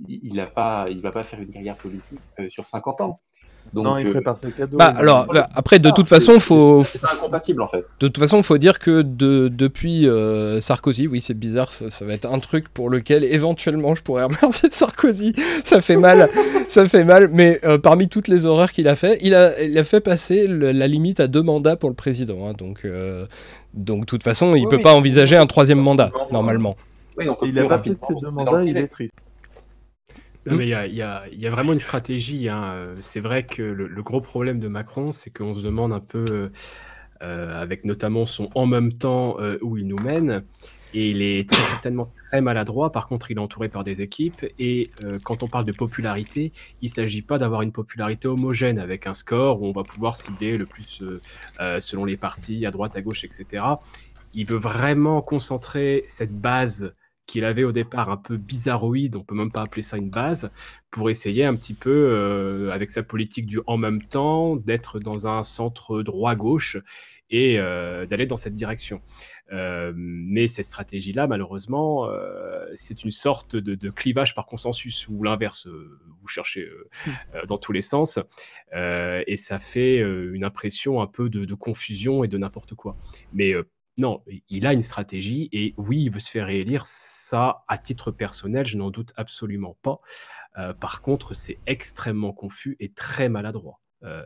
[0.07, 3.19] il a pas, il va pas faire une carrière politique sur 50 ans.
[3.73, 4.77] Donc, non, il prépare ses cadeaux.
[4.77, 6.83] Bah, alors, bah, après, de toute façon, faut.
[6.83, 7.85] C'est incompatible en fait.
[7.99, 11.89] De toute façon, il faut dire que de, depuis euh, Sarkozy, oui, c'est bizarre, ça,
[11.89, 15.33] ça, va être un truc pour lequel éventuellement je pourrais remercier Sarkozy.
[15.63, 16.29] Ça fait mal,
[16.67, 17.29] ça fait mal.
[17.33, 20.47] Mais euh, parmi toutes les horreurs qu'il a fait, il a, il a fait passer
[20.47, 22.47] le, la limite à deux mandats pour le président.
[22.47, 23.25] Hein, donc, euh,
[23.73, 26.75] donc, de toute façon, il ne oui, peut oui, pas envisager un troisième mandat normalement.
[27.17, 29.13] Oui, donc, il a pas fait ces deux mandats, il est triste.
[30.45, 32.49] Non, mais il y a, y, a, y a, vraiment une stratégie.
[32.49, 32.93] Hein.
[32.99, 36.51] C'est vrai que le, le, gros problème de Macron, c'est qu'on se demande un peu,
[37.23, 40.43] euh, avec notamment son en même temps euh, où il nous mène.
[40.93, 42.91] Et il est très certainement très maladroit.
[42.91, 44.45] Par contre, il est entouré par des équipes.
[44.59, 46.51] Et euh, quand on parle de popularité,
[46.81, 50.15] il ne s'agit pas d'avoir une popularité homogène avec un score où on va pouvoir
[50.15, 51.03] cibler le plus
[51.59, 53.63] euh, selon les partis, à droite, à gauche, etc.
[54.33, 56.93] Il veut vraiment concentrer cette base
[57.25, 60.51] qu'il avait au départ un peu bizarroïde, on peut même pas appeler ça une base,
[60.91, 65.27] pour essayer un petit peu, euh, avec sa politique du en même temps, d'être dans
[65.27, 66.77] un centre droit-gauche
[67.29, 69.01] et euh, d'aller dans cette direction.
[69.51, 75.23] Euh, mais cette stratégie-là, malheureusement, euh, c'est une sorte de, de, clivage par consensus, ou
[75.23, 76.67] l'inverse, euh, vous cherchez
[77.05, 77.11] mmh.
[77.47, 78.19] dans tous les sens,
[78.73, 82.97] et ça fait une impression un peu de, de confusion et de n'importe quoi.
[83.33, 83.53] Mais
[83.97, 86.85] non, il a une stratégie et oui, il veut se faire réélire.
[86.85, 90.01] Ça, à titre personnel, je n'en doute absolument pas.
[90.57, 93.79] Euh, par contre, c'est extrêmement confus et très maladroit.
[94.03, 94.21] Euh,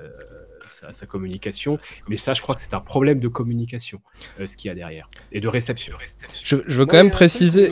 [0.68, 1.80] sa, sa, communication.
[2.10, 4.02] Mais ça, je crois que c'est un problème de communication,
[4.40, 5.96] euh, ce qu'il y a derrière, et de réception.
[6.44, 7.72] Je, je veux quand même préciser,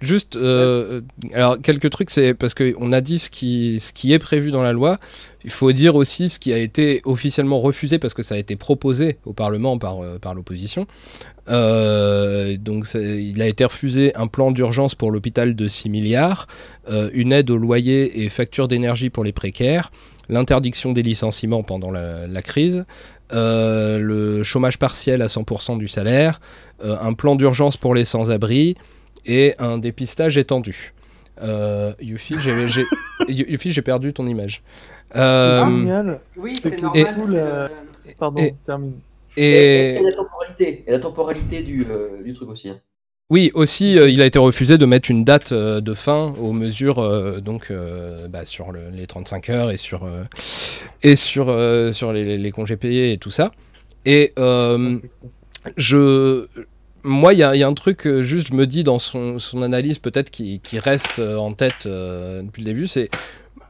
[0.00, 1.00] juste, euh,
[1.32, 4.62] alors quelques trucs, c'est parce qu'on a dit ce qui, ce qui est prévu dans
[4.62, 4.98] la loi.
[5.44, 8.56] Il faut dire aussi ce qui a été officiellement refusé parce que ça a été
[8.56, 10.86] proposé au Parlement par, par l'opposition.
[11.48, 16.46] Euh, donc il a été refusé un plan d'urgence pour l'hôpital de 6 milliards,
[16.88, 19.90] euh, une aide au loyer et facture d'énergie pour les précaires,
[20.28, 22.84] l'interdiction des licenciements pendant la, la crise,
[23.32, 26.40] euh, le chômage partiel à 100% du salaire,
[26.84, 28.74] euh, un plan d'urgence pour les sans-abri
[29.26, 30.92] et un dépistage étendu.
[31.42, 34.62] Euh, Yuffie, j'ai perdu ton image.
[35.16, 37.16] Euh, oui, c'est normal.
[37.18, 37.68] Cool, euh...
[38.18, 38.94] Pardon, et, termine.
[39.36, 39.42] Et...
[39.44, 42.68] Et, et, la temporalité, et la temporalité du, euh, du truc aussi.
[42.68, 42.80] Hein.
[43.32, 46.52] Oui, aussi, euh, il a été refusé de mettre une date euh, de fin aux
[46.52, 47.72] mesures euh, donc
[48.28, 50.06] bah, sur le, les 35 heures et sur
[51.02, 51.46] et sur
[51.94, 53.52] sur les, les, congés payés et tout ça.
[54.04, 54.34] Et
[55.78, 56.46] je
[57.04, 59.98] moi, il y, y, a un truc, juste, je me dis dans son, son analyse,
[59.98, 63.08] peut-être qui, qui, reste en tête depuis le début, c'est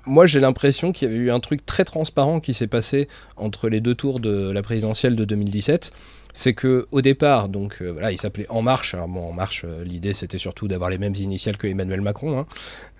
[0.07, 3.07] moi j'ai l'impression qu'il y avait eu un truc très transparent qui s'est passé
[3.37, 5.93] entre les deux tours de la présidentielle de 2017
[6.33, 8.95] c'est que au départ, donc euh, voilà, il s'appelait En Marche.
[8.95, 12.39] Alors bon, En Marche, euh, l'idée c'était surtout d'avoir les mêmes initiales que Emmanuel Macron.
[12.39, 12.47] hein.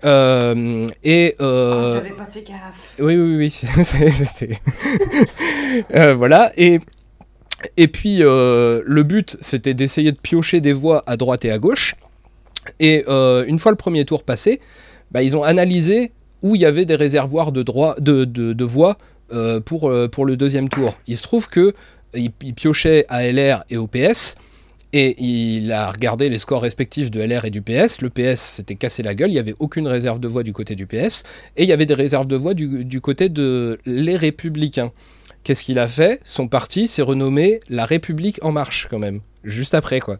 [0.05, 2.75] Euh, et euh, J'avais pas fait gaffe.
[2.99, 3.51] oui, oui, oui,
[4.11, 4.59] c'était
[6.13, 6.51] voilà.
[6.57, 6.79] Et
[7.77, 11.95] et puis le but c'était d'essayer de piocher des voix à droite et à gauche.
[12.79, 14.59] Et une fois le premier tour passé,
[15.11, 16.11] bah, ils ont analysé
[16.41, 18.97] où il y avait des réservoirs de, droit, de, de, de voix
[19.31, 20.93] euh, pour, euh, pour le deuxième tour.
[21.07, 21.73] Il se trouve que
[22.15, 24.35] il, piochait à LR et au PS.
[24.95, 28.01] Et il a regardé les scores respectifs de LR et du PS.
[28.01, 30.75] Le PS s'était cassé la gueule, il n'y avait aucune réserve de voix du côté
[30.75, 31.23] du PS.
[31.57, 34.91] Et il y avait des réserves de voix du, côté de les Républicains.
[35.43, 36.19] Qu'est-ce qu'il a fait?
[36.23, 39.21] Son parti s'est renommé La République En Marche, quand même.
[39.43, 40.19] Juste après, quoi.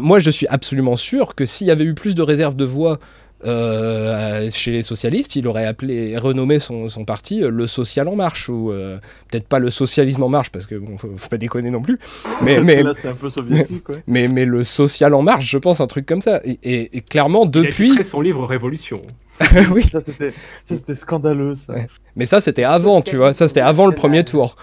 [0.00, 2.98] Moi, je suis absolument sûr que s'il y avait eu plus de réserves de voix
[3.46, 8.16] euh, chez les socialistes, il aurait appelé, renommé son, son parti euh, le Social En
[8.16, 8.96] Marche, ou euh,
[9.30, 11.98] peut-être pas le Socialisme En Marche, parce que bon, faut, faut pas déconner non plus.
[12.42, 14.02] Mais, mais, Là, c'est un peu soviétique, ouais.
[14.06, 16.40] mais, mais le Social En Marche, je pense, un truc comme ça.
[16.44, 18.04] Et, et- et clairement, Il a depuis.
[18.04, 19.02] son livre Révolution.
[19.72, 19.82] oui.
[19.90, 21.72] Ça, c'était ça, c'était scandaleux, ça.
[21.74, 21.86] Ouais.
[22.16, 23.34] Mais ça, c'était avant, tu vois.
[23.34, 24.56] Ça, c'était avant le premier tour.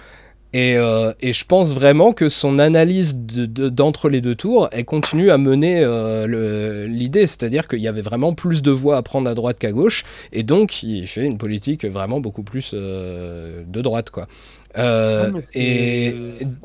[0.53, 4.67] Et, euh, et je pense vraiment que son analyse de- de- d'entre les deux tours,
[4.73, 7.25] elle continue à mener euh, l'idée.
[7.25, 10.03] C'est-à-dire qu'il y avait vraiment plus de voix à prendre à droite qu'à gauche.
[10.33, 14.27] Et donc, il fait une politique vraiment beaucoup plus euh, de droite, quoi.
[14.75, 16.13] Ah, et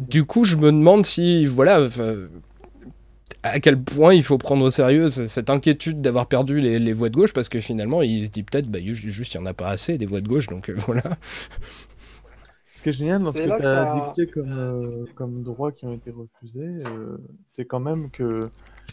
[0.09, 1.87] du coup, je me demande si, voilà,
[3.43, 7.09] à quel point il faut prendre au sérieux cette inquiétude d'avoir perdu les, les voix
[7.09, 9.47] de gauche, parce que finalement, il se dit peut-être, bah, ju- juste, il n'y en
[9.47, 11.03] a pas assez des voix de gauche, donc voilà.
[12.77, 15.05] Ce qui est génial dans ce que là tu que as ça- dicté comme, euh,
[15.15, 17.17] comme droits qui ont été refusés, euh,
[17.47, 18.49] c'est quand même que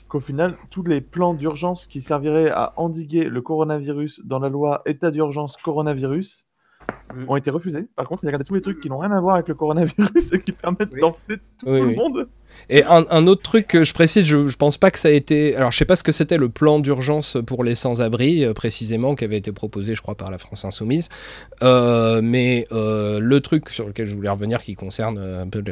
[0.08, 4.82] qu'au final, tous les plans d'urgence qui serviraient à endiguer le coronavirus dans la loi
[4.86, 6.46] état d'urgence coronavirus
[7.16, 7.30] Mm.
[7.30, 7.88] ont été refusés.
[7.96, 9.56] Par contre, il a regardé tous les trucs qui n'ont rien à voir avec le
[9.56, 11.96] coronavirus et qui permettent d'enfler tout Oui, le oui.
[11.96, 12.28] monde.
[12.70, 15.56] Et un, autre truc que je précise, je, je pense pas que ça a été.
[15.56, 19.16] Alors, je sais pas ce que c'était le plan d'urgence pour les sans-abri, euh, précisément,
[19.16, 21.10] qui avait été proposé, je crois, par la France Insoumise.
[21.62, 25.64] Euh, mais euh, le truc sur lequel je voulais revenir, qui concerne un peu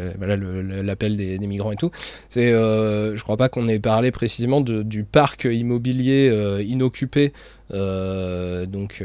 [0.83, 1.91] l'appel des, migrants et tout,
[2.29, 2.51] c'est.
[2.51, 6.31] je crois pas qu'on ait parlé précisément du parc immobilier
[6.65, 7.33] inoccupé.
[7.69, 9.03] donc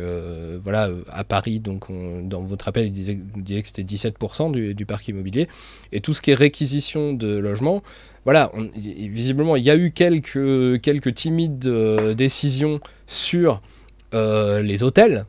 [0.63, 4.87] voilà, à Paris, donc on- dans votre appel, il disait, que c'était 17% du, du
[4.87, 5.49] parc immobilier.
[5.93, 7.66] Et tout ce qui est réquisition de logements,
[8.25, 13.63] voilà, visiblement, il y a eu quelques, quelques timides euh, décisions sur
[14.15, 15.27] euh, les hôtels.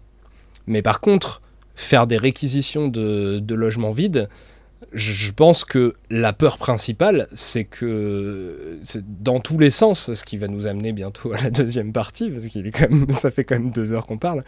[0.65, 1.41] Mais par contre,
[1.75, 4.27] faire des réquisitions de, logements vides,
[4.93, 8.79] je, pense que la peur principale, c'est que
[9.21, 12.47] dans tous les sens, ce qui va nous amener bientôt à la deuxième partie, parce
[12.47, 14.43] qu'il est quand même, ça fait quand même deux heures qu'on parle,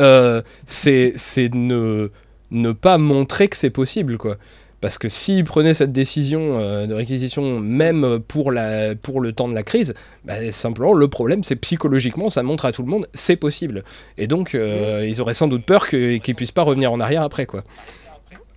[0.00, 2.10] euh, c'est c'est ne,
[2.50, 4.36] ne pas montrer que c'est possible, quoi.
[4.80, 9.48] Parce que s'ils prenaient cette décision euh, de réquisition, même pour, la, pour le temps
[9.48, 9.94] de la crise,
[10.24, 13.84] bah, simplement le problème c'est psychologiquement, ça montre à tout le monde c'est possible.
[14.16, 17.46] Et donc euh, ils auraient sans doute peur qu'ils puissent pas revenir en arrière après,
[17.46, 17.62] quoi.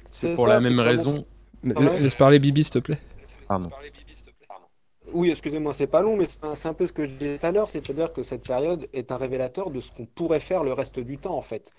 [0.10, 1.26] C'est pour ça, la même raison.
[1.64, 2.02] montre-.
[2.02, 3.00] Laisse parler Bibi, s'il te plaît.
[3.48, 3.70] Pardon.
[5.14, 7.38] Oui, excusez-moi, c'est pas long, mais c'est un, c'est un peu ce que je disais
[7.38, 10.64] tout à l'heure, c'est-à-dire que cette période est un révélateur de ce qu'on pourrait faire
[10.64, 11.72] le reste du temps, en fait.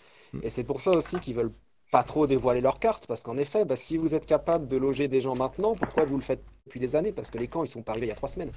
[0.42, 1.52] Et c'est pour ça aussi qu'ils veulent
[1.94, 5.06] pas trop dévoiler leurs cartes, parce qu'en effet, bah, si vous êtes capable de loger
[5.06, 7.12] des gens maintenant, pourquoi vous le faites depuis des années?
[7.12, 8.50] Parce que les camps, ils sont pas arrivés il y a trois semaines.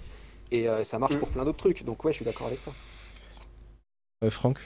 [0.49, 1.83] Et euh, ça marche pour plein d'autres trucs.
[1.83, 2.71] Donc ouais, je suis d'accord avec ça.
[4.23, 4.57] Euh, Franck?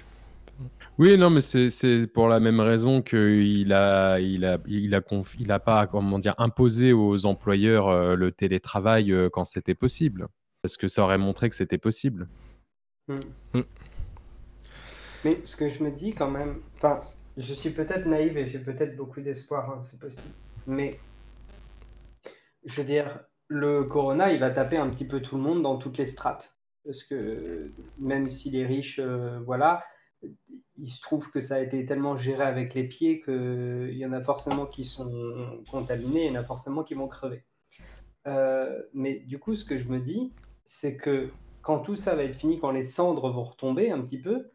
[0.98, 5.02] Oui, non, mais c'est c'est pour la même raison qu'il a, il a, il a,
[5.02, 9.76] conf- il a pas, comment dire, imposé aux employeurs euh, le télétravail euh, quand c'était
[9.76, 10.30] possible.
[10.62, 12.30] Parce que ça aurait montré que c'était possible.
[13.10, 13.16] Hmm.
[13.54, 13.64] Hmm.
[15.26, 17.02] Mais ce que je me dis quand même, enfin,
[17.38, 20.34] je suis peut-être naïve et j'ai peut-être beaucoup d'espoir, hein, c'est possible.
[20.68, 21.00] Mais
[22.66, 25.78] je veux dire, le corona, il va taper un petit peu tout le monde dans
[25.78, 26.56] toutes les strates.
[26.86, 29.84] Parce que même si les riches, euh, voilà,
[30.78, 34.14] il se trouve que ça a été tellement géré avec les pieds qu'il y en
[34.14, 37.44] a forcément qui sont contaminés, il y en a forcément qui vont crever.
[38.28, 40.34] Euh, mais du coup, ce que je me dis,
[40.66, 41.30] c'est que
[41.62, 44.52] quand tout ça va être fini, quand les cendres vont retomber un petit peu,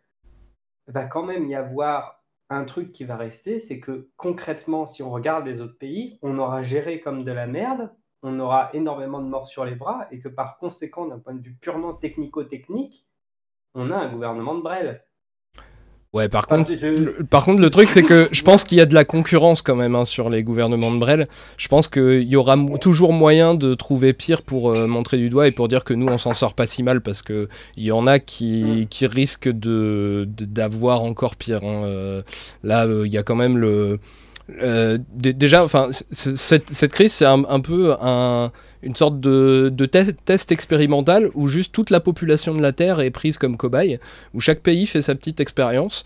[0.89, 2.16] va quand même y avoir
[2.51, 6.39] un truc qui va rester, c'est que concrètement, si on regarde les autres pays, on
[6.39, 7.91] aura géré comme de la merde,
[8.23, 11.43] on aura énormément de morts sur les bras, et que par conséquent, d'un point de
[11.43, 13.07] vue purement technico-technique,
[13.75, 15.05] on a un gouvernement de Brel.
[16.17, 18.87] Ouais, par contre, le, par contre, le truc, c'est que je pense qu'il y a
[18.87, 21.29] de la concurrence quand même hein, sur les gouvernements de Brel.
[21.59, 25.47] Je pense qu'il y aura toujours moyen de trouver pire pour euh, montrer du doigt
[25.47, 27.93] et pour dire que nous, on s'en sort pas si mal parce que il y
[27.93, 31.63] en a qui, qui risquent de, de- d'avoir encore pire.
[31.63, 31.83] hein.
[31.85, 32.23] Euh,
[32.65, 33.99] là, euh, il y a quand même le.
[34.63, 38.51] Euh, dé- déjà, enfin, cette, cette crise, c'est un, un peu un-
[38.83, 43.01] une sorte de, de te- test expérimental où juste toute la population de la Terre
[43.01, 43.99] est prise comme cobaye,
[44.35, 46.05] où chaque pays fait sa petite expérience.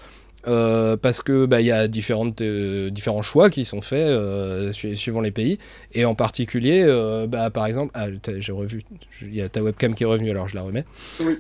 [0.48, 4.10] euh, parce que bah, il y a différentes, euh, différents choix qui sont faits
[4.72, 5.58] su- suivant les pays
[5.92, 6.82] et en particulier
[7.28, 8.06] bah, par exemple ah,
[8.38, 8.80] j'ai revu
[9.20, 10.86] il y a ta webcam qui est revenue alors je la remets
[11.22, 11.36] Oui.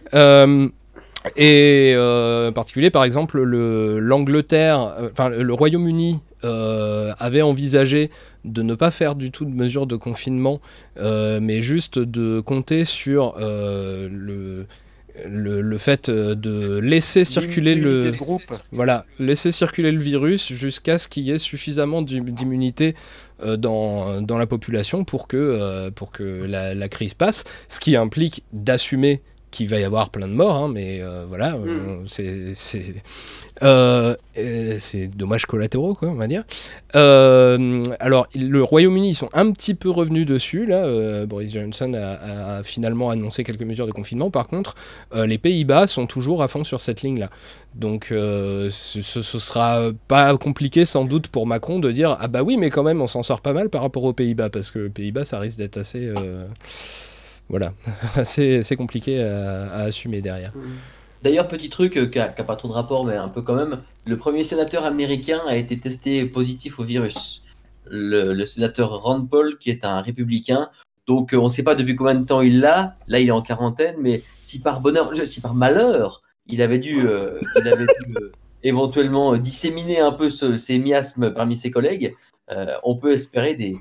[1.36, 8.10] Et euh, en particulier, par exemple, le- l'Angleterre, euh, le Royaume-Uni euh, avait envisagé
[8.44, 10.60] de ne pas faire du tout de mesures de confinement,
[10.98, 14.66] euh, mais juste de compter sur euh, le,
[15.28, 18.42] le, le fait de laisser circuler le groupe.
[18.72, 22.94] voilà laisser circuler le virus jusqu'à ce qu'il y ait suffisamment d'im- d'immunité
[23.58, 28.44] dans, dans la population pour que, pour que la, la crise passe, ce qui implique
[28.52, 29.20] d'assumer
[29.50, 32.94] qu'il va y avoir plein de morts, hein, mais euh, voilà, euh, c'est c'est
[33.62, 34.14] euh,
[35.16, 36.44] dommages collatéraux, quoi, on va dire.
[36.96, 41.24] Euh, alors, le Royaume-Uni, ils sont un petit peu revenus dessus, là.
[41.26, 44.30] Boris Johnson a, a finalement annoncé quelques mesures de confinement.
[44.30, 44.74] Par contre,
[45.14, 47.28] les Pays-Bas sont toujours à fond sur cette ligne-là.
[47.74, 52.42] Donc, ce, ce- ce sera pas compliqué, sans doute, pour Macron de dire Ah bah
[52.42, 54.88] oui, mais quand même, on s'en sort pas mal par rapport aux Pays-Bas, parce que
[54.88, 56.06] Pays-Bas, ça risque d'être assez.
[56.06, 56.46] euh,
[57.50, 57.74] voilà,
[58.16, 60.52] assez compliqué à, assumer derrière.
[61.22, 63.80] D'ailleurs, petit truc euh, qui n'a pas trop de rapport, mais un peu quand même,
[64.06, 67.44] le premier sénateur américain a été testé positif au virus.
[67.90, 70.70] Le, sénateur Rand Paul, qui est un républicain.
[71.06, 72.96] Donc, euh, on ne sait pas depuis combien de temps il l'a.
[73.08, 77.06] Là, il est en quarantaine, mais si par bonheur, si par malheur, il avait dû,
[77.06, 77.86] euh, il avait
[78.62, 82.14] éventuellement disséminer un peu ce- ses miasmes parmi ses collègues,
[82.82, 83.76] on peut espérer des,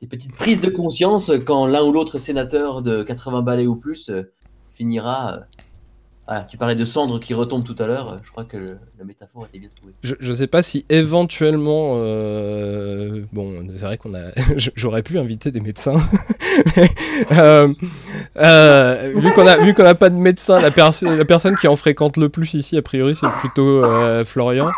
[0.00, 4.10] des petites prises de conscience quand l'un ou l'autre sénateur de 80 balais ou plus
[4.10, 4.22] euh,
[4.72, 5.40] finira.
[6.28, 8.12] ah, tu parlais de cendres qui retombent tout à l'heure.
[8.12, 9.92] euh, Je crois que la métaphore était bien trouvée.
[10.04, 11.94] Je, je sais pas si éventuellement,
[13.32, 14.20] bon, c'est vrai qu'on a,
[14.76, 15.94] j'aurais pu inviter des médecins.
[18.36, 21.66] Euh, vu qu'on a, vu qu'on a pas de médecin, la, perso- la personne qui
[21.68, 23.82] en fréquente le plus ici, a priori, c'est plutôt
[24.24, 24.70] Florian.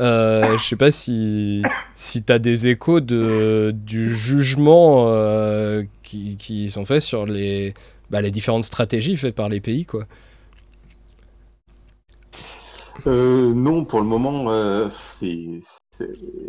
[0.00, 1.62] Euh, je sais pas si,
[1.94, 7.74] si tu as des échos de, du jugement euh, qui, qui sont faits sur les,
[8.10, 10.04] bah, les différentes stratégies faites par les pays, quoi.
[13.06, 15.60] Euh, non, pour le moment, euh, c'est,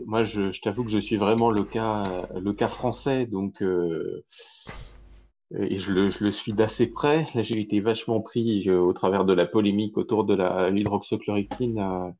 [0.05, 2.03] moi, je, t'avoue que je suis vraiment le cas,
[2.39, 7.27] le cas français, donc et je le, je le suis d'assez près.
[7.35, 12.13] Là, j'ai été vachement pris au travers de la polémique autour de la l'hydroxychloroquine,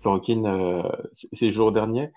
[0.00, 0.82] chloroquine euh,
[1.32, 2.12] ces jours derniers.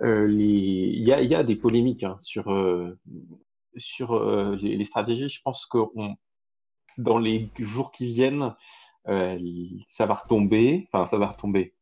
[0.00, 2.96] Euh, il y a, des polémiques hein, sur euh,
[3.76, 5.28] les, stratégies.
[5.28, 5.78] Je pense que
[6.98, 8.54] dans les jours qui viennent,
[9.06, 10.88] ça va retomber.
[10.92, 11.74] Enfin, ça va retomber.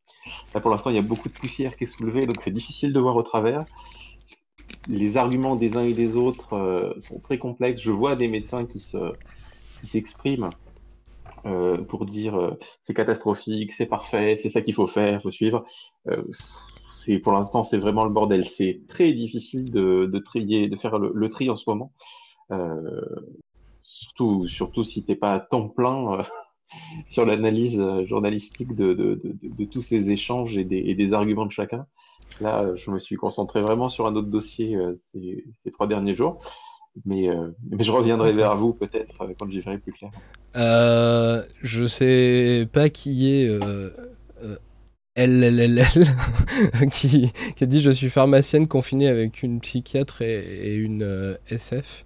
[0.61, 3.01] Pour l'instant, il y a beaucoup de poussière qui est soulevée, donc c'est difficile de
[3.01, 3.65] voir au travers.
[4.89, 7.81] Les arguments des uns et des autres sont très complexes.
[7.81, 8.81] Je vois des médecins qui
[9.82, 10.48] s'expriment
[11.47, 15.65] euh, pour dire euh, c'est catastrophique, c'est parfait, c'est ça qu'il faut faire, faut suivre.
[16.09, 16.23] Euh,
[17.23, 18.47] pour l'instant, c'est vraiment le bordel.
[18.47, 21.93] C'est très difficile de, de trier, de faire le, le tri en ce moment.
[22.53, 23.01] Euh,
[23.81, 26.23] surtout, surtout si t'es pas à temps plein euh,
[27.07, 31.47] sur l'analyse euh, journalistique de, de, de, tous ces échanges et des, et des arguments
[31.47, 31.87] de chacun.
[32.41, 36.39] Là, je me suis concentré vraiment sur un autre dossier ces, ces trois derniers jours.
[37.05, 40.11] Mais, euh, mais je reviendrai vers vous peut-être euh, quand j'y verrai plus clair.
[40.57, 43.91] Euh, je sais pas qui est euh,
[44.43, 44.57] euh,
[45.17, 45.85] LLLL
[46.93, 51.37] qui, qui a dit je suis pharmacienne confinée avec une psychiatre et, et une euh,
[51.49, 52.05] SF.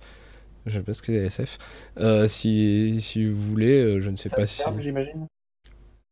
[0.67, 1.59] Je sais pas ce que c'est SF.
[1.99, 4.59] Euh, si, si vous voulez, je ne sais pas si.
[4.59, 5.27] Sage-femme, j'imagine.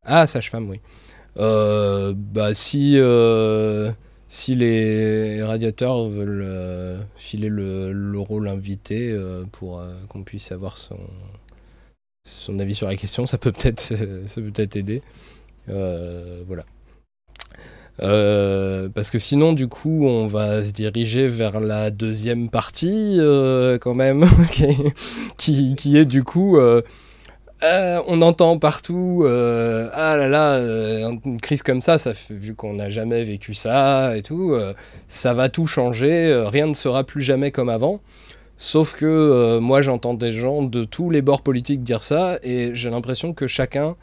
[0.04, 0.80] Ah, sage-femme, oui.
[1.38, 3.90] Euh, bah, si, euh,
[4.32, 10.52] si les radiateurs veulent euh, filer le, le rôle invité euh, pour euh, qu'on puisse
[10.52, 10.98] avoir son,
[12.24, 15.02] son avis sur la question, ça peut peut-être ça peut peut-être aider.
[15.68, 16.64] Euh, voilà.
[18.00, 23.76] Euh, parce que sinon, du coup, on va se diriger vers la deuxième partie, euh,
[23.76, 24.24] quand même,
[25.36, 26.58] qui, qui est du coup.
[27.62, 31.96] Euh, on entend partout, euh, ah là là, euh, une crise comme ça,
[32.30, 34.56] vu qu'on n'a jamais vécu ça et tout,
[35.06, 38.00] ça va tout changer, rien ne sera plus jamais comme avant.
[38.56, 42.90] Sauf que moi j'entends des gens de tous les bords politiques dire ça et j'ai
[42.90, 43.96] l'impression que chacun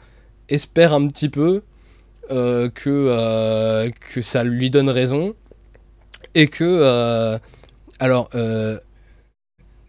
[0.48, 1.62] espère un petit peu
[2.28, 5.34] que, que ça lui donne raison
[6.34, 7.38] et que
[7.98, 8.30] alors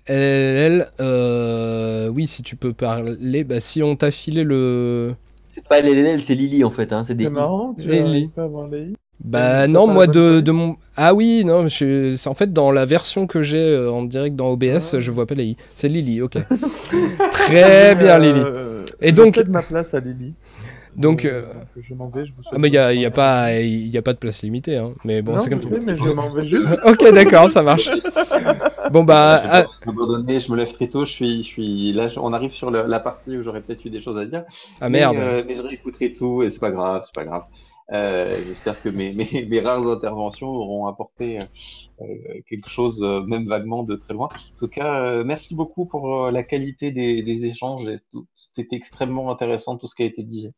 [0.05, 5.13] elle, euh, oui si tu peux parler bah si on t'a filé le
[5.47, 6.93] C'est pas LLL, c'est Lily en fait.
[6.93, 7.03] Hein.
[7.03, 7.33] C'est des C'est i.
[7.33, 8.29] marrant, tu Lily.
[8.35, 8.93] pas avoir les i.
[9.23, 10.77] Bah non, pas moi de, de mon...
[10.97, 14.35] Ah oui, non, je- c'est en fait dans la version que j'ai euh, en direct
[14.35, 15.57] dans OBS, je vois pas les i.
[15.75, 16.39] C'est Lily, ok.
[17.31, 18.41] Très bien Mais, Lily.
[18.43, 19.35] euh, Et je donc...
[19.35, 20.33] cède ma place à Lily.
[20.95, 21.23] Donc...
[21.25, 21.43] Euh,
[21.75, 23.87] donc je m'en vais, je vous Ah mais il y a, y a pas il
[23.87, 24.91] y a pas de place limitée hein.
[25.05, 25.75] Mais bon Non, c'est comme je ça.
[25.75, 26.67] sais, mais je m'en vais juste.
[26.85, 27.89] ok d'accord ça marche.
[28.91, 31.93] Bon bah Je vais ah, abandonner, je me lève très tôt, je suis, je suis
[31.93, 34.43] là, on arrive sur la partie où j'aurais peut-être eu des choses à dire.
[34.81, 35.15] Ah, Mais, merde.
[35.17, 37.43] euh, mais je réécouterai tout et c'est pas grave, c'est pas grave.
[37.93, 41.39] Euh, J'espère que mes, mes, mes rares interventions auront apporté
[42.01, 42.05] euh,
[42.49, 44.27] quelque chose, même vaguement, de très loin.
[44.27, 47.89] En tout cas, merci beaucoup pour la qualité des, des échanges.
[48.53, 50.49] C'était extrêmement intéressant tout ce qui a été dit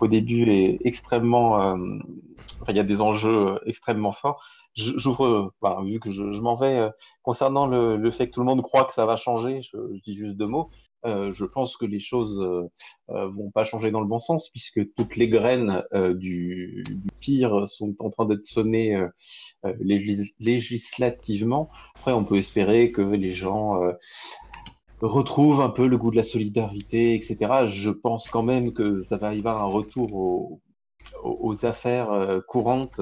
[0.00, 1.56] au début est extrêmement.
[1.56, 4.42] enfin, il y a des enjeux extrêmement forts.
[4.76, 6.90] J'ouvre, bah, vu que je, je m'en vais, euh,
[7.22, 10.00] concernant le, le fait que tout le monde croit que ça va changer, je, je
[10.02, 10.70] dis juste deux mots.
[11.06, 12.64] Euh, je pense que les choses euh,
[13.10, 17.10] euh, vont pas changer dans le bon sens puisque toutes les graines euh, du, du
[17.20, 18.42] pire sont en train d'être
[19.64, 21.70] euh, légis- législativement.
[22.00, 23.80] Après, on peut espérer que les gens
[25.00, 27.68] retrouvent un peu le goût de la solidarité, etc.
[27.68, 30.60] Je pense quand même que ça va y avoir un retour aux,
[31.22, 33.00] aux- affaires courantes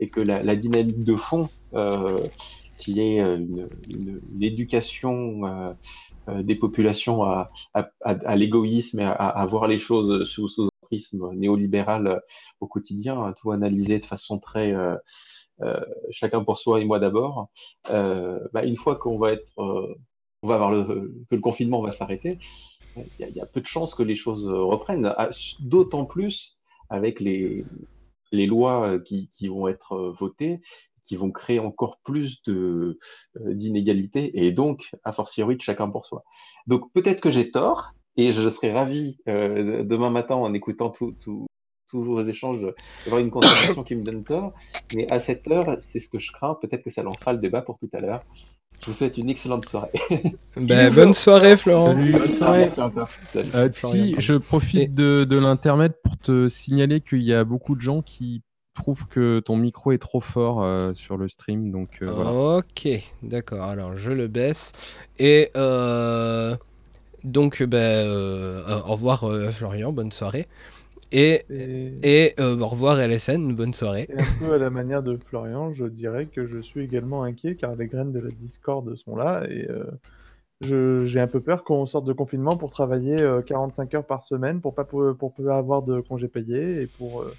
[0.00, 2.28] et que la, dynamique de fond, euh,
[2.76, 5.46] qui est euh, une, une- éducation
[6.28, 7.50] euh, des populations à,
[8.36, 12.20] l'égoïsme et à, voir les choses sous, sous un prisme néolibéral
[12.60, 14.74] au quotidien, à tout analyser de façon très
[16.10, 17.48] chacun pour soi et moi d'abord.
[17.88, 22.38] Bah, une fois qu'on va être, on va avoir que le confinement va s'arrêter,
[22.96, 25.12] il y, a- peu de chances que les choses reprennent.
[25.16, 26.58] Ah, D'autant plus
[26.90, 27.66] avec les,
[28.32, 30.60] les lois euh, qui, qui vont être euh, votées,
[31.02, 32.98] qui vont créer encore plus de
[33.36, 36.24] euh, d'inégalités et donc, a fortiori, de chacun pour soi.
[36.66, 41.12] Donc peut-être que j'ai tort et je serai ravi euh, demain matin en écoutant tout,
[41.22, 41.46] tout-
[41.88, 42.66] tous vos échanges
[43.04, 44.52] d'avoir une conversation qui me donne tort.
[44.94, 46.56] Mais à cette heure, c'est ce que je crains.
[46.60, 48.20] Peut-être que ça lancera le débat pour tout à l'heure.
[48.82, 49.90] Je vous souhaite une excellente soirée.
[50.56, 51.94] Ben, bonne soirée Florent.
[51.94, 52.12] Salut.
[52.12, 52.68] Bonne soirée.
[53.54, 57.80] Euh, si, je profite de, de l'intermède pour te signaler qu'il y a beaucoup de
[57.80, 58.42] gens qui
[58.74, 61.72] trouvent que ton micro est trop fort euh, sur le stream.
[61.72, 62.58] Donc euh, voilà.
[62.58, 62.88] Ok,
[63.22, 63.64] d'accord.
[63.64, 64.72] Alors je le baisse
[65.18, 66.54] et euh,
[67.24, 70.46] donc ben euh, euh, au revoir euh, Florian, bonne soirée.
[71.12, 71.42] Et,
[72.02, 74.06] et, euh, au revoir LSN, bonne soirée.
[74.10, 77.54] Et un peu à la manière de Florian, je dirais que je suis également inquiet
[77.56, 81.86] car les graines de la Discord sont là et euh, j'ai un peu peur qu'on
[81.86, 85.56] sorte de confinement pour travailler euh, 45 heures par semaine pour pas pou- pour pas
[85.56, 87.32] avoir de congés payés et pour euh,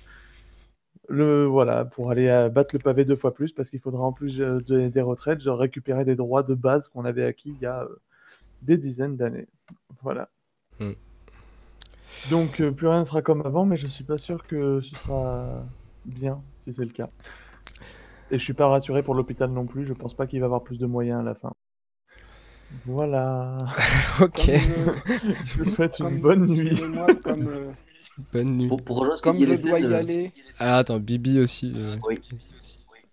[1.10, 4.12] le voilà pour aller à battre le pavé deux fois plus parce qu'il faudra en
[4.14, 7.62] plus euh, de- des retraites genre récupérer des droits de base qu'on avait acquis il
[7.64, 7.88] y a euh,
[8.62, 9.48] des dizaines d'années.
[10.04, 10.30] Voilà.
[10.80, 10.92] Hmm.
[12.30, 14.96] Donc euh, plus rien ne sera comme avant, mais je suis pas sûr que ce
[14.96, 15.64] sera
[16.06, 17.08] bien si c'est le cas.
[18.32, 19.86] Et je suis pas rassuré pour l'hôpital non plus.
[19.86, 21.52] Je pense pas qu'il va avoir plus de moyens à la fin.
[22.86, 23.58] Voilà.
[24.22, 24.50] Ok.
[24.50, 26.78] je vous souhaite une comme- bonne nuit.
[27.24, 27.72] comme, euh,
[28.34, 28.68] Bonne nuit.
[28.68, 31.74] Pour, pour rejoindre Comme je dois y euh, aller, Ah attends, Bibi aussi.
[31.78, 32.16] euh, Oui.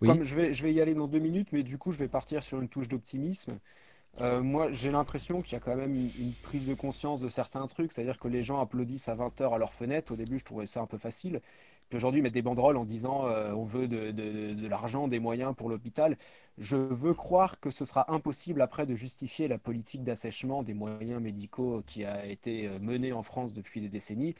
[0.01, 0.09] Oui.
[0.09, 2.07] comme je vais, je vais y aller dans deux minutes, mais du coup, je vais
[2.09, 3.53] partir sur une touche d'optimisme.
[4.21, 7.67] Euh, moi, j'ai l'impression qu'il y a quand même une, prise de conscience de certains
[7.67, 10.13] trucs, c'est-à-dire que les gens applaudissent à 20h à leur fenêtre.
[10.13, 11.41] Au début, je trouvais ça un peu facile.
[11.89, 15.69] Puis aujourd'hui, mettent des banderoles en disant euh, on veut de, l'argent, des moyens pour
[15.69, 16.17] l'hôpital.
[16.57, 21.21] Je veux croire que ce sera impossible après de justifier la politique d'assèchement des moyens
[21.21, 24.33] médicaux qui a été euh, menée en France depuis des décennies.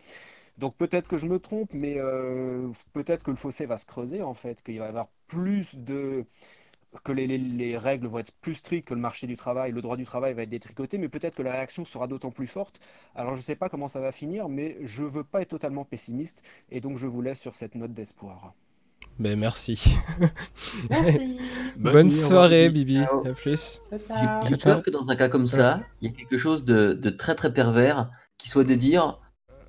[0.57, 1.97] Donc peut-être que je me trompe, mais
[2.93, 6.23] peut-être que le fossé va se creuser en fait, qu'il va y avoir plus de
[7.03, 9.81] que les, les- les règles vont être plus strictes que le marché du travail, le
[9.81, 12.79] droit du travail va être détricoté, mais peut-être que la réaction sera d'autant plus forte.
[13.15, 15.85] Alors je ne sais pas comment ça va finir, mais je veux pas être totalement
[15.85, 16.41] pessimiste,
[16.71, 18.53] et donc je vous laisse sur cette note d'espoir.
[19.19, 19.95] Ben merci.
[20.89, 21.37] Merci.
[21.77, 23.03] Bonne Bonne nuit, soirée Bibi.
[23.03, 23.25] Ciao.
[23.27, 23.81] À plus.
[24.49, 27.09] J'ai peur que dans un cas comme ça, il y ait quelque chose de, de
[27.09, 29.19] très très pervers qui soit de dire,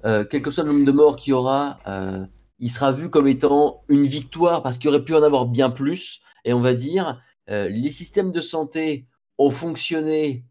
[0.05, 2.25] euh, quel que soit le nombre de morts qu'il y aura, euh,
[2.59, 6.21] il sera vu comme étant une victoire parce qu'il aurait pu en avoir bien plus.
[6.47, 7.21] Et on va dire,
[7.51, 9.05] euh, les systèmes de santé
[9.37, 10.45] ont fonctionné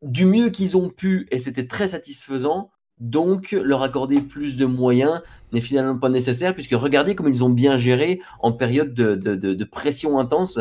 [0.00, 2.70] du mieux qu'ils ont pu et c'était très satisfaisant.
[3.00, 5.20] Donc, leur accorder plus de moyens
[5.52, 10.18] n'est finalement pas nécessaire puisque regardez comme ils ont bien géré en période de, pression
[10.18, 10.60] intense,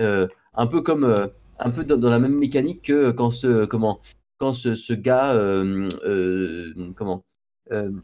[0.00, 1.26] euh, un peu comme euh,
[1.58, 4.00] un peu dans, la même mécanique que quand ce comment
[4.38, 5.32] quand ce, gars
[6.96, 7.24] comment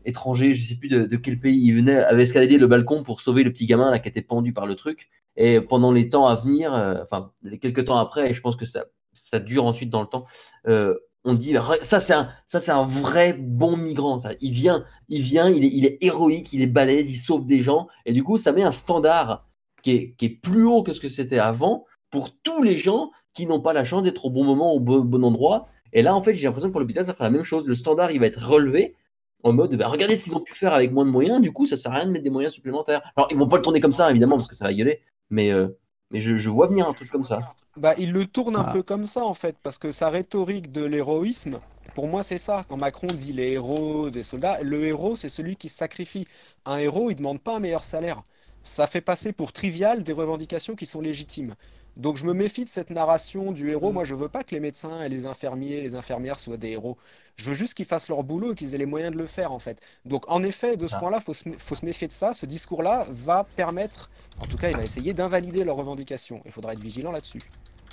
[0.05, 3.43] étranger, je sais plus de, quel pays il venait, avait escaladé le balcon pour sauver
[3.43, 5.11] le petit gamin qui était pendu par le truc.
[5.37, 8.67] Et pendant les temps à venir, euh, enfin quelques temps après, et je pense que
[8.67, 10.25] ça, ça dure ensuite dans le temps,
[10.67, 14.19] euh, on dit ça c'est un ça c'est un vrai bon migrant.
[14.19, 14.33] Ça.
[14.41, 17.61] Il vient, il vient, il est, il est héroïque, il est balèze, il sauve des
[17.61, 19.47] gens, et du coup ça met un standard
[19.83, 23.11] qui est, qui est plus haut que ce que c'était avant pour tous les gens
[23.35, 25.69] qui n'ont pas la chance d'être au bon moment, au bon, bon endroit.
[25.93, 27.67] Et là, en fait, j'ai l'impression que pour l'hôpital, ça fera la même chose.
[27.67, 28.95] Le standard, il va être relevé
[29.43, 31.41] en mode, bah, regardez ce qu'ils ont pu faire avec moins de moyens.
[31.41, 33.03] Du coup, ça sert à rien de mettre des moyens supplémentaires.
[33.17, 35.01] Alors, ils vont pas le tourner comme ça, évidemment, parce que ça va gueuler.
[35.33, 35.69] Mais, euh,
[36.13, 37.41] mais je, je vois venir un truc comme ça.
[37.77, 38.71] Bah, il le tourne un Ah.
[38.71, 41.61] peu comme ça, en fait, parce que sa rhétorique de l'héroïsme,
[41.95, 42.65] pour moi, c'est ça.
[42.69, 46.27] Quand Macron dit les héros des soldats, le héros, c'est celui qui se sacrifie.
[46.67, 48.23] Un héros, il demande pas un meilleur salaire.
[48.63, 51.55] Ça fait passer pour trivial des revendications qui sont légitimes.
[51.97, 53.93] Donc je me méfie de cette narration du héros.
[53.93, 56.97] Moi, je veux pas que les médecins et les infirmiers, les infirmières soient des héros.
[57.37, 59.53] Je veux juste qu'ils fassent leur boulot et qu'ils aient les moyens de le faire,
[59.53, 59.79] en fait.
[60.05, 60.99] Donc, en effet, de ce Ah.
[61.01, 62.35] point-là, faut se, faut se méfier de ça.
[62.35, 64.11] Ce discours-là va permettre,
[64.41, 66.41] en tout cas, il va essayer d'invalider leurs revendications.
[66.45, 67.41] Il faudra être vigilant là-dessus.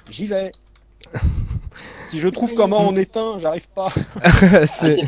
[0.10, 0.52] J'y vais.
[2.04, 3.90] Si je trouve comment on éteint, j'arrive pas.
[4.66, 5.00] C'est-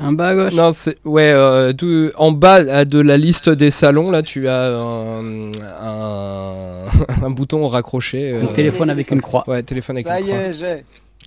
[0.00, 0.52] Un bas à gauche.
[0.52, 1.30] Non, c'est ouais.
[1.32, 5.50] euh, tout- en bas euh, de la liste des salons, là, tu as un,
[5.80, 6.84] un,
[7.22, 8.36] un bouton raccroché.
[8.36, 9.44] Un téléphone avec une croix.
[9.46, 10.40] Ouais, téléphone avec Ça une y croix.
[10.42, 10.84] est, j'ai.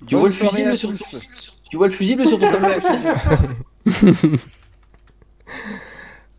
[0.08, 0.92] Tu vois, le fusible sur
[1.70, 2.48] tu vois le fusible sur ton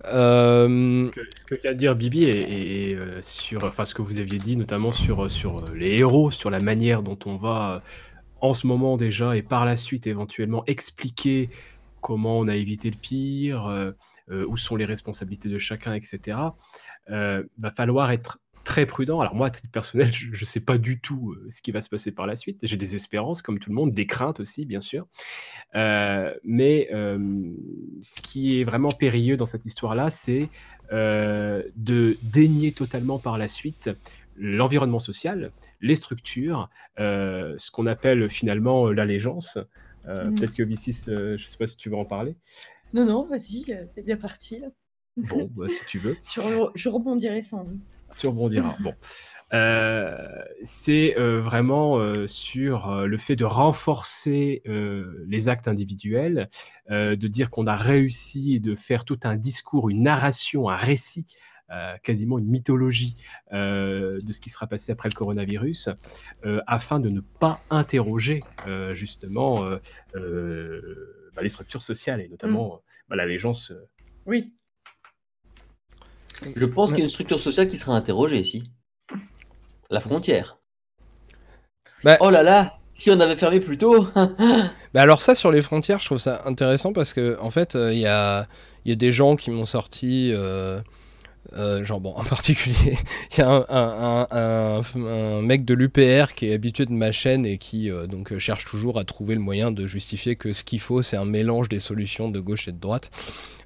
[0.08, 4.38] Euh, que- ce que vient de dire Bibi et, euh, sur, ce que vous aviez
[4.38, 7.82] dit notamment sur sur euh, les héros, sur la manière dont on va
[8.40, 11.50] en ce moment déjà et par la suite éventuellement expliquer
[12.00, 13.92] comment on a évité le pire,
[14.30, 16.38] où sont les responsabilités de chacun, etc.
[17.08, 19.20] Va falloir être très prudent.
[19.20, 21.80] Alors moi, à titre personnel, je ne sais pas du tout euh, ce qui va
[21.80, 22.60] se passer par la suite.
[22.64, 25.06] J'ai des espérances, comme tout le monde, des craintes aussi, bien sûr.
[25.76, 27.52] Euh, mais euh,
[28.02, 30.50] ce qui est vraiment périlleux dans cette histoire-là, c'est
[30.92, 33.90] de dénier totalement par la suite
[34.36, 39.58] l'environnement social, les structures, ce qu'on appelle finalement l'allégeance.
[40.06, 40.34] Mhm.
[40.36, 42.36] Peut-être que Vicis, je ne sais pas si tu veux en parler.
[42.94, 44.60] Non, non, vas-y, t'es bien parti.
[44.60, 44.68] là.
[45.16, 46.16] Bon, bah, si tu veux.
[46.24, 47.80] Je, re- je rebondirai sans doute.
[48.18, 48.76] Tu rebondiras.
[48.80, 48.94] Bon.
[49.52, 50.16] Euh,
[50.64, 56.48] c'est euh, vraiment euh, sur le fait de renforcer les actes individuels,
[56.90, 61.26] de dire qu'on a réussi de faire tout un discours, une narration, un récit,
[62.02, 63.16] quasiment une mythologie
[63.52, 65.90] de ce qui sera passé après le coronavirus,
[66.66, 68.42] afin de ne pas interroger
[68.92, 69.64] justement
[70.14, 72.78] bah, les structures sociales et notamment euh,
[73.08, 73.72] bah, l'allégeance.
[74.24, 74.54] Oui.
[76.54, 78.70] Je pense qu'il y a une structure sociale qui sera interrogée ici.
[79.90, 80.58] La frontière.
[82.04, 84.06] Bah- Oh là là, si on avait fermé plus tôt.
[84.94, 87.92] Bah alors ça sur les frontières, je trouve ça intéressant parce que en fait, euh,
[87.92, 88.46] il y, a,
[88.84, 90.80] il y a des gens qui m'ont sorti, euh,
[91.54, 92.96] euh, genre bon, en particulier,
[93.32, 97.58] il y a un, un- mec de l'UPR qui est habitué de ma chaîne et
[97.58, 100.80] qui euh, donc euh, cherche toujours à trouver le moyen de justifier que ce qu'il
[100.80, 103.10] faut, c'est un mélange des solutions de gauche et de droite.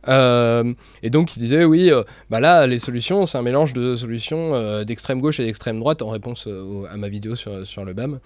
[0.06, 1.90] Et donc il disait oui,
[2.30, 6.08] bah là les solutions, c'est un mélange de solutions d'extrême gauche et d'extrême droite en
[6.08, 6.48] réponse
[6.90, 8.18] à ma vidéo sur, sur le BAM.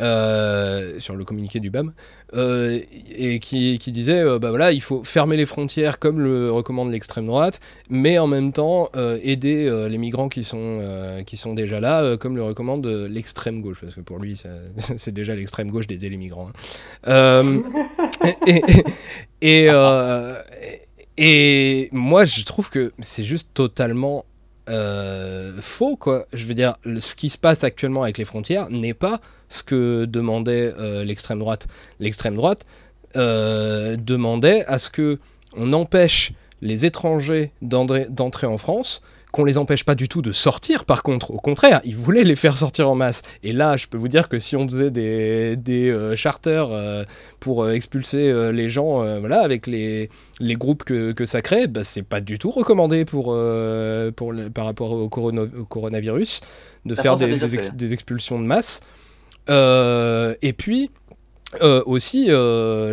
[0.00, 1.92] Euh, sur le communiqué du BAM,
[2.34, 2.80] euh,
[3.14, 7.26] et qui, disait euh, bah voilà, il faut fermer les frontières comme le recommande l'extrême
[7.26, 8.90] droite, mais en même temps
[9.22, 10.80] aider les migrants qui sont,
[11.26, 14.40] qui sont déjà là, comme le recommande l'extrême gauche, parce que pour lui,
[14.96, 16.50] c'est déjà l'extrême gauche d'aider les migrants.
[17.06, 17.62] hein.
[19.40, 19.68] Et,
[21.18, 24.24] et, moi, je trouve que c'est juste totalement
[25.60, 26.26] faux, quoi.
[26.32, 30.04] Je veux dire, ce qui se passe actuellement avec les frontières n'est pas ce que
[30.06, 31.66] demandait euh, l'extrême droite.
[32.00, 32.66] L'extrême droite
[33.16, 35.18] euh, demandait à ce que
[35.56, 36.32] on empêche
[36.62, 39.02] les étrangers d'entrer en France,
[39.36, 40.86] qu'on les empêche pas du tout de sortir.
[40.86, 43.20] Par contre, au contraire, ils voulaient les faire sortir en masse.
[43.42, 47.04] Et là, je peux vous dire que si on faisait des, des euh, charters euh,
[47.38, 50.08] pour euh, expulser euh, les gens, voilà, avec les,
[50.40, 54.48] les groupes que, que ça crée, bah, c'est pas du tout recommandé pour, pour le-
[54.52, 56.40] par rapport au, corona- au coronavirus
[56.86, 57.76] de La faire des, des ex- fait.
[57.76, 58.80] des expulsions de masse.
[59.48, 60.90] Et puis,
[61.84, 62.28] aussi,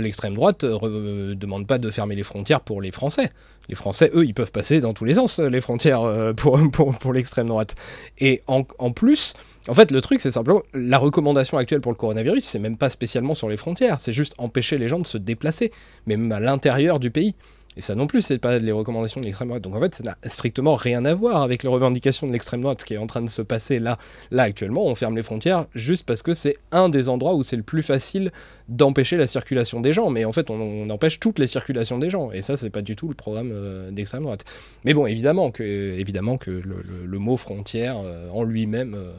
[0.01, 3.31] l'extrême droite ne demande pas de fermer les frontières pour les Français.
[3.69, 7.47] Les Français, eux, ils peuvent passer dans tous les sens, les frontières, euh, pour l'extrême
[7.47, 7.75] droite.
[8.19, 9.33] Et en, en plus,
[9.67, 12.89] en fait, le truc, c'est simplement, la recommandation actuelle pour le coronavirus, c'est même pas
[12.89, 15.71] spécialement sur les frontières, c'est juste empêcher les gens de se déplacer,
[16.05, 17.35] même à l'intérieur du pays.
[17.77, 19.63] Et ça non plus, c'est pas les recommandations de l'extrême droite.
[19.63, 22.81] Donc en fait, ça n'a strictement rien à voir avec les revendications de l'extrême droite,
[22.81, 23.97] ce qui est en train de se passer là.
[24.31, 27.55] Là, actuellement, on ferme les frontières juste parce que c'est un des endroits où c'est
[27.57, 28.31] le plus facile
[28.69, 30.09] d'empêcher la circulation des gens.
[30.09, 32.31] Mais en fait, on, on empêche toutes les circulations des gens.
[32.31, 34.45] Et ça, c'est pas du tout le programme euh, d'extrême droite.
[34.85, 39.11] Mais bon, évidemment que, évidemment que le, le- le mot frontière euh, en lui-même euh,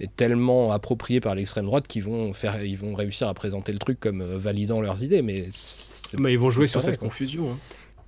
[0.00, 3.78] est tellement approprié par l'extrême droite qu'ils vont, faire, ils vont réussir à présenter le
[3.78, 5.20] truc comme validant leurs idées.
[5.22, 5.48] Mais,
[6.32, 7.50] ils vont jouer sur cette confusion.
[7.50, 7.56] hein.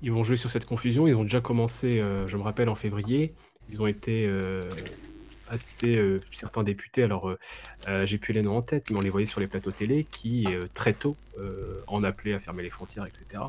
[0.02, 1.06] Ils vont jouer sur cette confusion.
[1.06, 3.32] Ils ont déjà commencé, euh, je me rappelle, en février.
[3.70, 4.68] Ils ont été euh,
[5.48, 5.96] assez.
[5.96, 7.36] euh, certains députés, alors
[8.04, 10.46] j'ai plus les noms en tête, mais on les voyait sur les plateaux télé qui,
[10.74, 11.16] très tôt,
[11.86, 13.44] en appelaient à fermer les frontières, etc.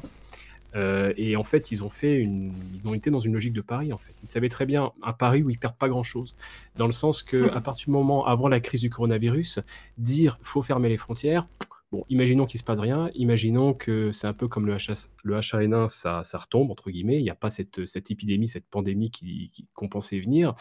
[1.17, 3.93] Et en fait, ils ont fait une, ils ont été dans une logique de pari.
[3.93, 6.35] En fait, ils savaient très bien un pari où ils perdent pas grand-chose,
[6.75, 9.59] dans le sens que à partir du moment avant la crise du coronavirus,
[9.97, 11.47] dire faut fermer les frontières.
[11.93, 14.75] Bon, imaginons qu'il se passe rien, imaginons que c'est un peu comme le,
[15.23, 18.65] le H1N1, ça, ça retombe, entre guillemets, il n'y a pas cette, cette épidémie, cette
[18.65, 20.55] pandémie qui, qui- qu'on pensait venir,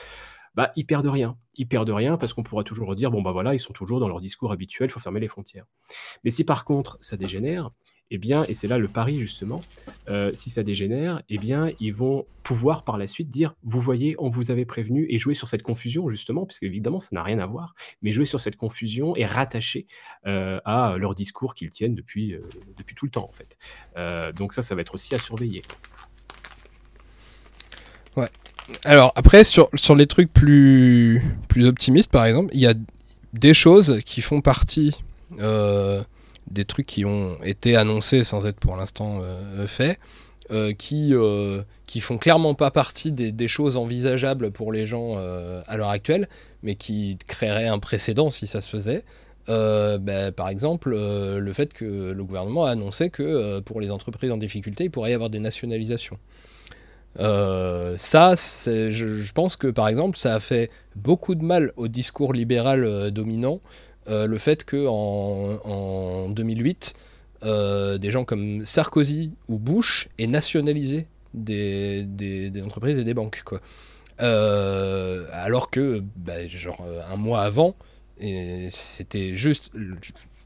[0.54, 1.38] bah, ils perdent rien.
[1.56, 4.08] Ils perdent rien parce qu'on pourra toujours dire, bon, bah voilà, ils sont toujours dans
[4.08, 5.66] leur discours habituel, il faut fermer les frontières.
[6.24, 7.70] Mais si par contre ça dégénère,
[8.14, 9.62] eh bien, et c'est là le pari justement,
[10.10, 14.16] euh, si ça dégénère, eh bien, ils vont pouvoir par la suite dire, vous voyez,
[14.18, 17.38] on vous avait prévenu, et jouer sur cette confusion justement, parce qu'évidemment, ça n'a rien
[17.38, 19.86] à voir, mais jouer sur cette confusion et rattacher
[20.26, 22.42] euh, à leur discours qu'ils tiennent depuis, euh,
[22.76, 23.56] depuis tout le temps en fait.
[24.36, 25.62] Donc ça, ça va être aussi à surveiller.
[28.16, 28.28] Ouais.
[28.84, 32.74] Alors après, sur, sur les trucs plus, plus optimistes, par exemple, il y a
[33.32, 34.98] des choses qui font partie
[36.50, 39.98] des trucs qui ont été annoncés sans être pour l'instant euh, faits,
[40.50, 45.76] euh, qui, euh, qui font clairement pas partie des, choses envisageables pour les gens à
[45.76, 46.28] l'heure actuelle,
[46.62, 49.04] mais qui créeraient un précédent si ça se faisait.
[49.48, 54.36] Bah, par exemple, le fait que le gouvernement a annoncé que pour les entreprises en
[54.36, 56.18] difficulté, il pourrait y avoir des nationalisations.
[57.18, 63.10] Ça, je, pense que par exemple, ça a fait beaucoup de mal au discours libéral
[63.10, 63.60] dominant.
[64.08, 66.94] Euh, le fait que en, en 2008,
[67.44, 73.60] euh, des gens comme Sarkozy ou Bush aient nationalisé des, entreprises et des banques, quoi.
[74.20, 77.74] Euh, alors que, bah, genre un mois avant,
[78.68, 79.72] c'était juste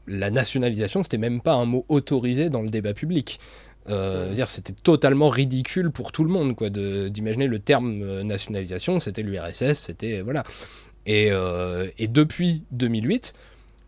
[0.07, 3.39] la nationalisation, c'était même pas un mot autorisé dans le débat public.
[4.47, 10.19] C'était totalement ridicule pour tout le monde quoi d'imaginer le terme nationalisation c'était l'URSS c'était
[10.19, 10.43] voilà
[11.07, 13.33] et, euh, et depuis 2008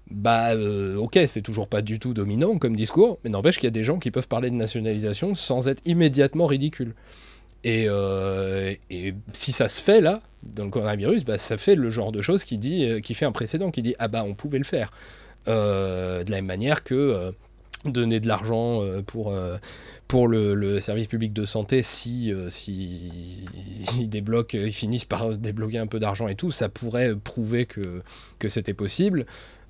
[0.10, 3.68] bah euh, ok c'est toujours pas du tout dominant comme discours mais n'empêche qu'il y
[3.68, 6.96] a des gens qui peuvent parler de nationalisation sans être immédiatement ridicule
[7.64, 8.74] et, euh,
[9.34, 12.44] si ça se fait là dans le coronavirus bah, ça fait le genre de choses
[12.44, 14.92] qui dit qui fait un précédent qui dit ah bah on pouvait le faire.
[15.46, 17.34] De la même manière que
[17.86, 19.58] donner de l'argent euh, pour, euh,
[20.08, 23.48] pour le, service public de santé si, euh, si
[23.98, 28.02] ils finissent par débloquer un peu d'argent et tout, ça pourrait prouver que,
[28.38, 29.26] que c'était possible.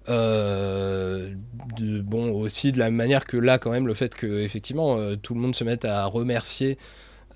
[0.07, 5.39] Bon, aussi de la manière que là, quand même, le fait que effectivement tout le
[5.39, 6.79] monde se mette à remercier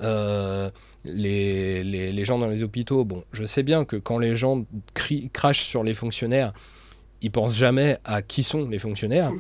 [0.01, 3.05] les, les, les gens dans les hôpitaux.
[3.05, 6.51] Bon, je sais bien que quand les gens crient, crachent sur les fonctionnaires,
[7.23, 9.31] ils pensent jamais à qui sont les fonctionnaires.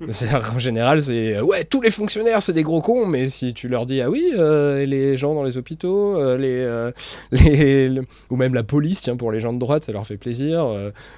[0.54, 3.68] En général, c'est euh, ouais, tous les fonctionnaires, c'est des gros cons, mais si tu
[3.68, 6.90] leur dis ah oui, euh, les gens dans les hôpitaux, euh, les, euh,
[7.32, 10.16] les, le- ou même la police, tiens, pour les gens de droite, ça leur fait
[10.16, 10.66] plaisir,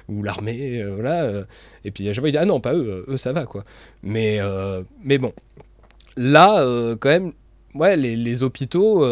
[0.07, 1.31] ou l'armée, voilà.
[1.83, 3.63] et puis à chaque fois, ils disent ah non, pas eux, eux ça va quoi.
[4.03, 4.39] Mais,
[5.03, 5.33] mais bon,
[6.17, 6.63] là,
[6.99, 7.31] quand même,
[7.75, 9.05] ouais, les, les hôpitaux,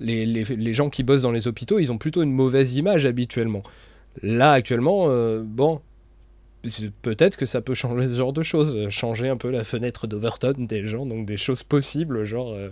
[0.00, 3.06] les, les, les gens qui bossent dans les hôpitaux, ils ont plutôt une mauvaise image
[3.06, 3.62] habituellement.
[4.22, 5.80] Là, actuellement, euh, bon,
[7.02, 10.06] peut-être que ça peut changer ce genre de choses, euh, changer un peu la fenêtre
[10.06, 12.70] d'Overton des gens, donc des choses possibles, genre euh,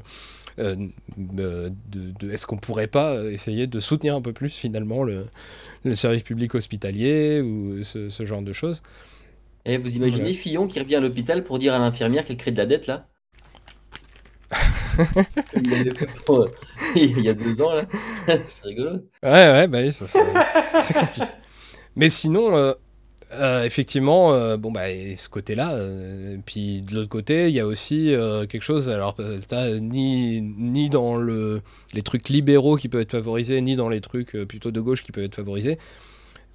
[0.60, 0.76] euh,
[1.18, 5.26] de, de- est-ce qu'on pourrait pas essayer de soutenir un peu plus finalement le,
[5.84, 8.82] le service public hospitalier ou ce, ce genre de choses.
[9.64, 10.34] Et vous imaginez Voilà.
[10.34, 13.08] Fillon qui revient à l'hôpital pour dire à l'infirmière qu'elle crée de la dette là?
[15.54, 15.94] Il
[16.24, 16.54] pour, euh,
[16.94, 17.84] y a deux ans là.
[18.46, 19.00] C'est rigolo.
[19.22, 20.40] Ouais, ouais, bah oui, ça, c'est
[20.78, 21.34] c'est compliqué.
[21.96, 22.56] Mais sinon,
[23.32, 27.66] euh, effectivement, euh, bon, bah, ce côté-là, euh, puis de l'autre côté, il y a
[27.66, 28.12] aussi
[28.48, 29.16] quelque chose, alors,
[29.48, 31.62] ça, ni, ni dans le,
[31.92, 35.12] les trucs libéraux qui peuvent être favorisés, ni dans les trucs plutôt de gauche qui
[35.12, 35.78] peuvent être favorisés.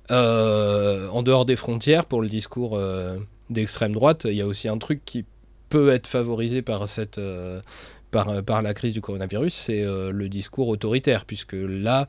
[0.09, 2.79] En dehors des frontières, pour le discours
[3.49, 5.25] d'extrême droite, il y a aussi un truc qui
[5.69, 7.19] peut être favorisé par cette.
[8.11, 12.07] par, la crise du coronavirus, c'est le discours autoritaire, puisque là,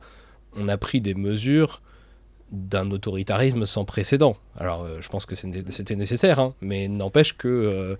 [0.55, 1.81] on a pris des mesures
[2.51, 4.37] d'un autoritarisme sans précédent.
[4.55, 7.95] Alors, euh, je pense que c'était nécessaire, hein, mais n'empêche que euh,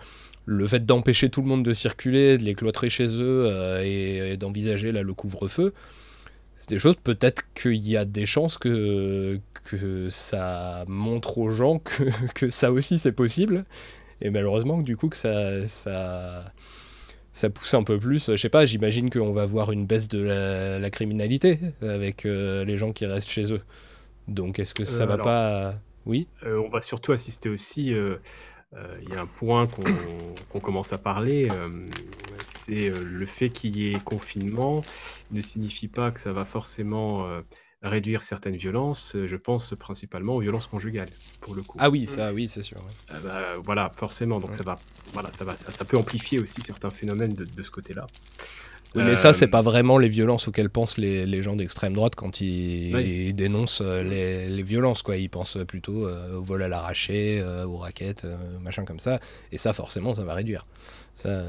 [0.45, 3.81] le fait d'empêcher tout le monde de circuler, de les cloîtrer chez eux euh,
[4.31, 5.73] et, d'envisager le couvre-feu,
[6.57, 11.79] c'est des choses, peut-être qu'il y a des chances que, que ça montre aux gens
[11.83, 12.03] que,
[12.33, 13.65] que ça aussi c'est possible,
[14.21, 16.53] et malheureusement, du coup, que ça, ça,
[17.33, 18.31] ça pousse un peu plus.
[18.31, 20.21] Je sais pas, j'imagine qu'on va voir une baisse de
[20.79, 23.61] la, criminalité avec les gens qui restent chez eux.
[24.27, 25.73] Donc est-ce que ça Euh, va alors, pas...
[26.05, 27.93] Oui euh, on va surtout assister aussi.
[27.93, 28.17] euh,
[28.75, 31.69] euh, Il y a un point qu'on commence à parler, euh,
[32.43, 34.83] c'est euh, le fait qu'il y ait confinement
[35.31, 37.41] ne signifie pas que ça va forcément euh,
[37.81, 39.15] réduire certaines violences.
[39.25, 41.09] Je pense principalement aux violences conjugales,
[41.41, 41.77] pour le coup.
[41.79, 42.77] Ah oui, ça, oui, c'est sûr.
[42.77, 42.93] ouais.
[43.09, 44.39] Ah bah, voilà, forcément.
[44.39, 44.79] Donc ça va,
[45.13, 48.07] voilà, ça va, ça, ça peut amplifier aussi certains phénomènes de, de ce côté-là.
[48.95, 51.93] Oui, mais ça, c'est Euh, pas vraiment les violences auxquelles pensent les, les gens d'extrême
[51.93, 53.27] droite quand ils, Oui.
[53.27, 55.01] ils dénoncent euh, les, les violences.
[55.03, 55.17] Quoi.
[55.17, 59.19] Ils pensent plutôt euh, au vol à l'arraché, euh, aux raquettes, euh, machin comme ça.
[59.51, 60.65] Et ça, forcément, ça va réduire.
[61.13, 61.43] Ça,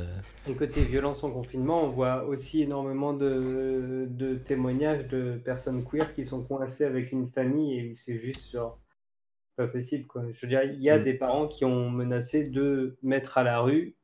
[0.48, 6.14] Et côté violence en confinement, on voit aussi énormément de, de témoignages de personnes queer
[6.14, 8.78] qui sont coincées avec une famille et où c'est juste genre
[9.56, 10.22] pas possible quoi.
[10.32, 11.04] Je veux dire, il y a Mm.
[11.04, 13.94] des parents qui ont menacé de mettre à la rue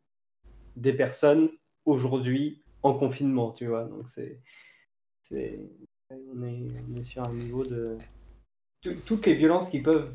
[0.77, 1.49] des personnes
[1.87, 3.85] aujourd'hui en confinement, tu vois.
[3.85, 4.39] Donc c'est
[5.23, 5.59] c'est
[6.11, 7.97] on est, on est sur un niveau de
[8.83, 10.15] tout- toutes les violences qui peuvent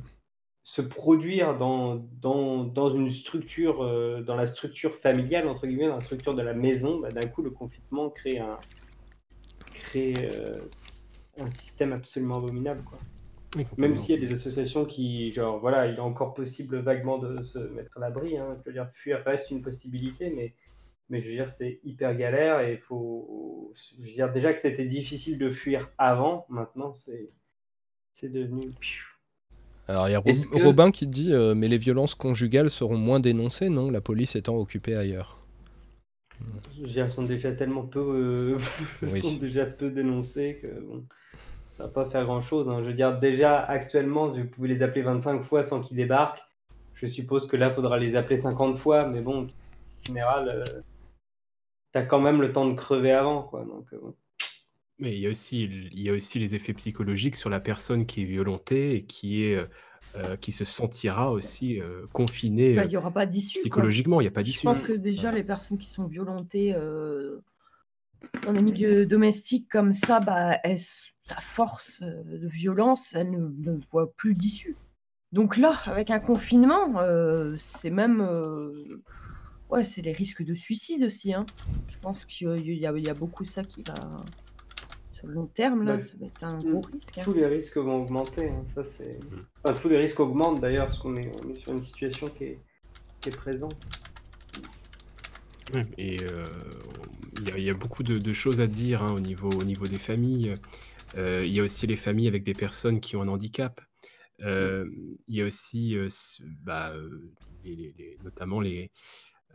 [0.64, 5.96] se produire dans, dans, dans une structure, euh, dans la structure familiale, entre guillemets, dans
[5.96, 8.60] la structure de la maison, bah, d'un coup, le confinement crée un,
[9.74, 10.60] crée, euh,
[11.40, 12.84] un système absolument abominable.
[12.84, 13.00] Quoi.
[13.56, 17.18] Oui, Même s'il y a des associations qui, genre, voilà, il est encore possible vaguement
[17.18, 18.38] de se mettre à l'abri.
[18.38, 20.54] Hein, je veux dire, fuir reste une possibilité, mais,
[21.10, 23.74] mais je veux dire, c'est hyper galère et il faut.
[23.98, 27.30] Je veux dire, déjà que c'était difficile de fuir avant, maintenant, c'est
[28.12, 28.62] c'est devenu.
[29.88, 32.70] Alors, il y a Est-ce Rob- que- Robin qui dit euh, Mais les violences conjugales
[32.70, 33.90] seront moins dénoncées, non?
[33.90, 35.38] La police étant occupée ailleurs.
[36.78, 38.58] Je veux dire, elles sont déjà tellement peu, euh,
[39.02, 39.20] Oui.
[39.22, 41.04] sont déjà peu dénoncées que bon,
[41.78, 42.68] ça va pas faire grand chose.
[42.82, 46.40] Je veux dire, déjà actuellement, vous pouvez les appeler 25 fois sans qu'ils débarquent.
[46.96, 49.48] Je suppose que là, il faudra les appeler 50 fois, mais bon, en
[50.06, 50.82] général, euh,
[51.92, 53.66] t'as quand même le temps de crever avant, quoi.
[53.66, 54.16] Donc, euh, bon.
[55.00, 58.06] Mais il y a aussi, il y a aussi les effets psychologiques sur la personne
[58.06, 59.66] qui est violentée et qui est, euh,
[60.16, 64.20] euh, qui se sentira aussi euh, confinée Bah, Il n'y aura pas psychologiquement.
[64.20, 64.66] Il n'y a pas Je d'issue.
[64.66, 67.40] pense que déjà, les personnes qui sont violentées euh,
[68.44, 70.80] dans des milieux domestiques comme ça, bah, elles,
[71.30, 74.76] à force de violence, elles ne, ne voient plus d'issue.
[75.32, 78.28] Donc là, avec un confinement, euh, c'est même.
[79.70, 81.34] Ouais, c'est les risques de suicide aussi.
[81.34, 81.46] hein.
[81.88, 84.22] Je pense qu'il y, a- il y a- beaucoup ça qui va.
[85.12, 86.72] Sur le long terme, là, Bah, ça va être un Mm.
[86.72, 87.18] gros risque.
[87.18, 87.22] hein.
[87.26, 88.50] Tous les risques vont augmenter.
[88.50, 89.20] hein, Ça, c'est...
[89.64, 92.44] Enfin, tous les risques augmentent d'ailleurs, parce qu'on est, on est sur une situation qui
[92.46, 92.60] est,
[93.20, 93.76] qui est présente.
[95.74, 96.46] Ouais, et euh,
[97.42, 99.50] il y, a- il y a beaucoup de, de choses à dire hein, au niveau,
[99.50, 100.56] au niveau des familles.
[101.18, 103.82] Euh, il y a aussi les familles avec des personnes qui ont un handicap.
[104.42, 104.90] Euh,
[105.28, 107.30] il y a aussi, euh, s- bah, euh,
[107.64, 108.90] les- les- les- notamment les,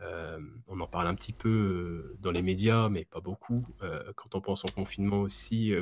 [0.01, 3.65] euh, on en parle un petit peu euh, dans les médias, mais pas beaucoup.
[3.81, 5.73] Euh, quand on pense au confinement aussi,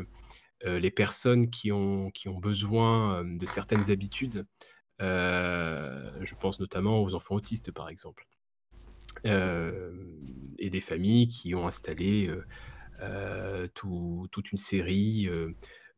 [0.65, 4.45] les personnes qui ont, qui ont besoin de certaines habitudes.
[4.99, 8.25] Je pense notamment aux enfants autistes, par exemple.
[9.25, 12.33] Et des familles qui ont installé
[13.73, 15.27] tout- toute une série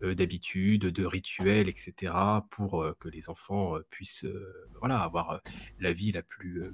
[0.01, 4.25] d'habitudes, de rituels, etc., pour que les enfants puissent
[4.79, 5.41] voilà, avoir
[5.79, 6.73] la vie la plus,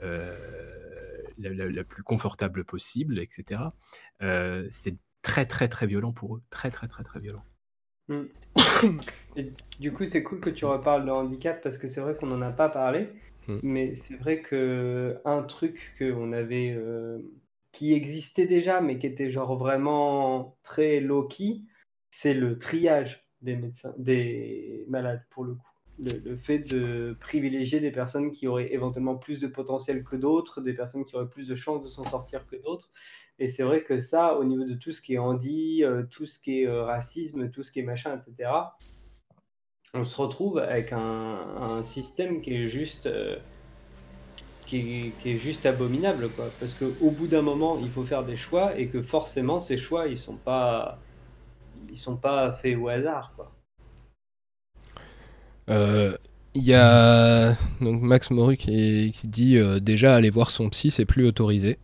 [0.00, 3.60] la, la- la plus confortable possible, etc.
[4.22, 6.42] Euh, c'est très, très, très violent pour eux.
[6.50, 7.44] Très, très, très, très violent.
[8.08, 8.22] Mm.
[9.36, 9.50] Et
[9.80, 12.42] du coup, c'est cool que tu reparles de handicap parce que c'est vrai qu'on n'en
[12.42, 13.08] a pas parlé,
[13.48, 13.58] Mm.
[13.62, 17.18] mais c'est vrai que un truc que on avait, euh,
[17.70, 21.60] qui existait déjà, mais qui était genre vraiment très low-key,
[22.10, 25.70] c'est le triage des médecins, des malades pour le coup.
[25.98, 30.74] Le, fait de privilégier des personnes qui auraient éventuellement plus de potentiel que d'autres, des
[30.74, 32.90] personnes qui auraient plus de chances de s'en sortir que d'autres.
[33.38, 36.26] Et c'est vrai que ça, au niveau de tout ce qui est handi, euh, tout
[36.26, 38.50] ce qui est euh, racisme, tout ce qui est machin, etc.,
[39.94, 43.36] on se retrouve avec un, système qui est juste, euh,
[44.66, 46.50] qui est juste abominable, quoi.
[46.60, 50.06] Parce qu'au bout d'un moment, il faut faire des choix et que forcément, ces choix,
[50.06, 50.98] ils sont pas,
[51.90, 53.55] ils sont pas faits au hasard, quoi.
[55.70, 56.16] Euh,
[56.54, 60.90] Il y a donc Max Moru qui, qui dit euh, déjà aller voir son psy
[60.90, 61.78] c'est plus autorisé.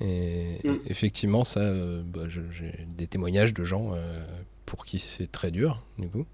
[0.00, 0.76] Et Mm.
[0.86, 4.24] effectivement ça, euh, bah, j'ai des témoignages de gens euh,
[4.64, 6.24] pour qui c'est très dur du coup.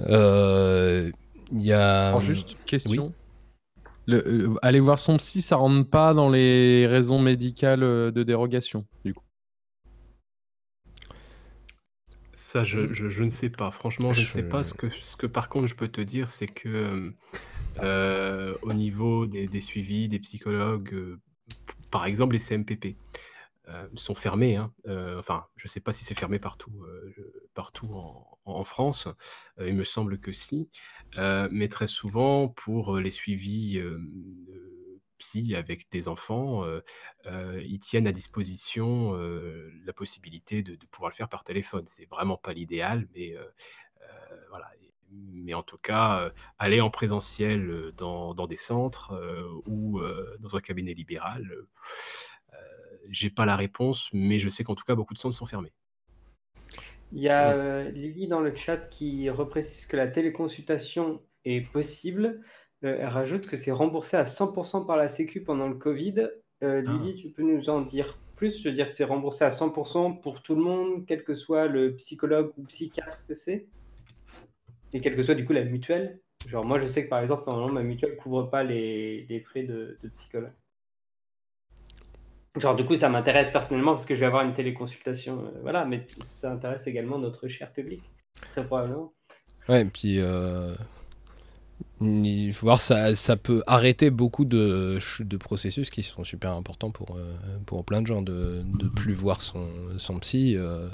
[0.00, 1.10] Euh,
[1.52, 2.08] Il y a.
[2.08, 2.56] Alors, juste Oui.
[2.66, 3.12] question.
[4.08, 8.22] Le, euh, aller voir son psy, ça rentre pas dans les raisons médicales euh, de
[8.22, 9.22] dérogation, du coup.
[12.56, 13.70] Ça, je, je- je ne sais pas.
[13.70, 14.62] Franchement, je ne sais pas.
[14.64, 17.12] Ce que, ce que par contre, je peux te dire, c'est que
[17.82, 21.20] euh, au niveau des, des suivis, des psychologues, euh,
[21.90, 22.96] par exemple les CMPP,
[23.68, 24.56] euh, sont fermés.
[24.56, 24.72] hein.
[24.86, 28.64] Euh, enfin, je ne sais pas si c'est fermé partout, euh, je- partout en, en
[28.64, 29.06] France.
[29.58, 30.68] Euh, il me semble que si.
[31.18, 33.98] Euh, mais très souvent, pour les suivis euh,
[35.18, 36.80] psy avec des enfants, euh,
[37.26, 39.12] euh, ils tiennent à disposition
[39.84, 41.84] la possibilité de, de pouvoir le faire par téléphone.
[41.86, 43.34] C'est vraiment pas l'idéal, mais
[44.50, 44.70] voilà.
[45.10, 49.14] Mais en tout cas, aller en présentiel dans, dans des centres
[49.66, 50.00] ou
[50.40, 51.66] dans un cabinet libéral,
[53.10, 55.72] j'ai pas la réponse, mais je sais qu'en tout cas, beaucoup de centres sont fermés.
[57.12, 62.42] Il y a euh, Lily dans le chat qui reprécise que la téléconsultation est possible.
[62.84, 66.28] Euh, elle rajoute que c'est remboursé à 100% par la Sécu pendant le Covid.
[66.62, 68.62] Euh, Lily, tu peux nous en dire plus?
[68.62, 71.94] Je veux dire, c'est remboursé à 100% pour tout le monde, quel que soit le
[71.96, 73.66] psychologue ou psychiatre que c'est,
[74.92, 76.20] et quelle que soit du coup la mutuelle?
[76.48, 79.64] Genre, moi, je sais que par exemple, normalement, ma mutuelle couvre pas les, les frais
[79.64, 80.52] de, de psychologue.
[82.56, 85.44] Genre, du coup, ça m'intéresse personnellement parce que je vais avoir une téléconsultation.
[85.44, 88.02] euh, voilà, mais ça intéresse également notre cher public,
[88.52, 89.12] très probablement.
[89.68, 90.74] Ouais, et puis euh,
[92.00, 96.90] il faut voir, ça, ça peut arrêter beaucoup de, de processus qui sont super importants
[96.90, 97.34] pour, euh,
[97.64, 99.66] pour plein de gens, de ne plus voir son,
[99.96, 100.54] son psy.
[100.56, 100.88] euh,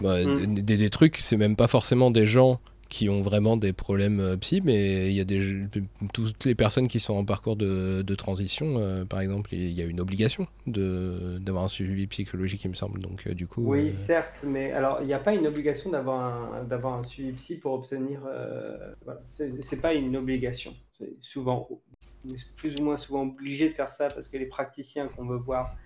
[0.00, 0.54] bah, Mm.
[0.60, 2.60] des, des trucs, c'est même pas forcément des gens
[2.90, 5.40] qui ont vraiment des problèmes euh, psy, mais il y a des,
[6.12, 9.80] toutes les personnes qui sont en parcours de, de transition, euh, par exemple, il y
[9.80, 13.00] a une obligation d'avoir un suivi psychologique, il me semble.
[13.00, 15.90] Donc, euh, du coup, Oui, euh, certes, mais alors il n'y a pas une obligation
[15.90, 18.20] d'avoir un, d'avoir un suivi psy pour obtenir.
[19.04, 20.74] voilà, c'est c'est pas une obligation.
[20.98, 21.68] C'est souvent,
[22.24, 25.26] on est plus ou moins souvent obligé de faire ça parce que les praticiens qu'on
[25.26, 25.76] veut voir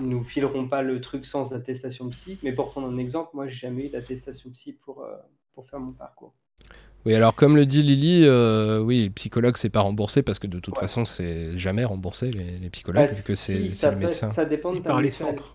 [0.00, 2.38] nous fileront pas le truc sans attestation psy.
[2.42, 5.12] Mais pour prendre un exemple, moi j'ai jamais eu d'attestation psy pour, euh,
[5.54, 6.34] pour faire mon parcours.
[7.06, 10.46] Oui, alors comme le dit Lily, euh, oui, le psychologue c'est pas remboursé parce que
[10.48, 13.74] de toute façon c'est jamais remboursé les, les psychologues Bah, vu que c'est si, c'est
[13.74, 14.30] ça le médecin.
[14.30, 15.54] ça dépend de par les centres.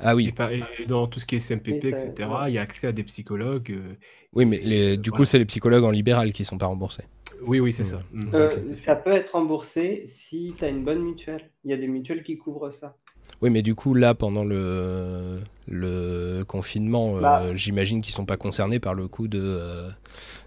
[0.00, 0.28] Ah oui.
[0.28, 2.50] Et, par- et dans tout ce qui est ça- etc., ouais.
[2.50, 3.72] il y a accès à des psychologues.
[3.72, 3.94] euh,
[4.32, 5.26] Oui, mais les, du coup voilà.
[5.26, 7.04] c'est les psychologues en libéral qui sont pas remboursés.
[7.42, 8.00] Oui, oui, c'est ça.
[8.12, 8.20] Mm.
[8.34, 11.50] Euh, ça peut être remboursé si tu as une bonne mutuelle.
[11.64, 12.96] Il y a des mutuelles qui couvrent ça.
[13.40, 17.54] Oui, mais du coup là pendant le, le confinement, euh, Bah.
[17.54, 19.88] j'imagine qu'ils sont pas concernés par le coût de, euh,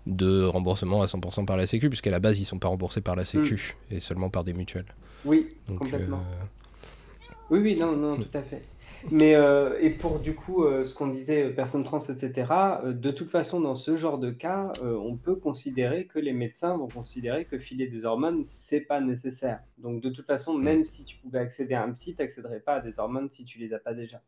[0.07, 3.15] de remboursement à 100% par la Sécu, puisqu'à la base ils sont pas remboursés par
[3.15, 4.93] la Sécu et seulement par des mutuelles.
[5.23, 6.17] Oui, Donc, complètement.
[6.17, 6.45] euh,
[7.49, 8.63] Oui, oui, non, non, tout à fait.
[9.09, 12.45] Mais euh, et pour du coup, euh, ce qu'on disait, euh, personnes trans, etc.,
[12.85, 16.87] de toute façon, dans ce genre de cas, on peut considérer que les médecins vont
[16.87, 19.61] considérer que filer des hormones, c'est pas nécessaire.
[19.79, 22.75] Donc, de toute façon, même si tu pouvais accéder à un psy, tu n'accéderais pas
[22.75, 24.21] à des hormones si tu les as pas déjà.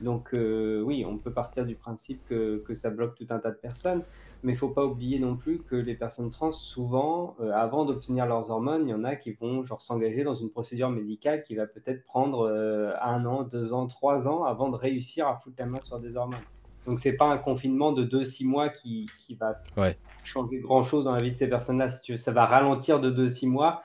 [0.00, 3.56] Donc, oui, on peut partir du principe que, que ça bloque tout un tas de
[3.56, 4.02] personnes,
[4.42, 8.26] mais il faut pas oublier non plus que les personnes trans, souvent, euh, avant d'obtenir
[8.26, 11.54] leurs hormones, il y en a qui vont genre s'engager dans une procédure médicale qui
[11.56, 15.56] va peut-être prendre euh, un an, deux ans, trois ans avant de réussir à foutre
[15.58, 16.38] la main sur des hormones.
[16.86, 19.96] Donc, c'est pas un confinement de deux, six mois qui, qui va Ouais.
[20.24, 21.90] changer grand-chose dans la vie de ces personnes-là.
[21.90, 23.82] Si tu veux, ça va ralentir de deux, six mois,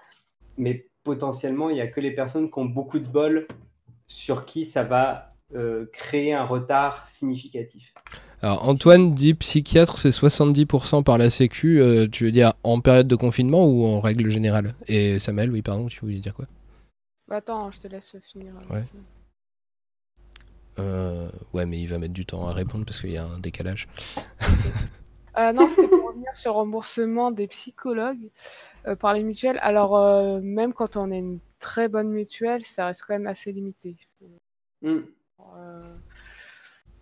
[0.58, 3.48] mais potentiellement, il y a que les personnes qui ont beaucoup de bol
[4.08, 7.94] sur qui ça va euh, créer un retard significatif.
[8.44, 13.08] Alors Antoine dit psychiatre c'est 70% par la Sécu, euh, tu veux dire en période
[13.08, 14.76] de confinement ou en règle générale?
[14.88, 16.46] Et Samuel, oui pardon, tu voulais dire quoi?
[17.30, 18.54] Bah, attends, je te laisse finir.
[18.70, 18.84] Ouais.
[20.78, 23.40] Euh, ouais mais il va mettre du temps à répondre parce qu'il y a un
[23.40, 23.88] décalage.
[25.36, 28.30] Euh, non, c'était pour revenir sur le remboursement des psychologues
[28.88, 29.58] euh, par les mutuelles.
[29.64, 33.52] Alors, euh, même quand on a une très bonne mutuelle, ça reste quand même assez
[33.52, 33.96] limité.
[34.84, 35.00] Mm.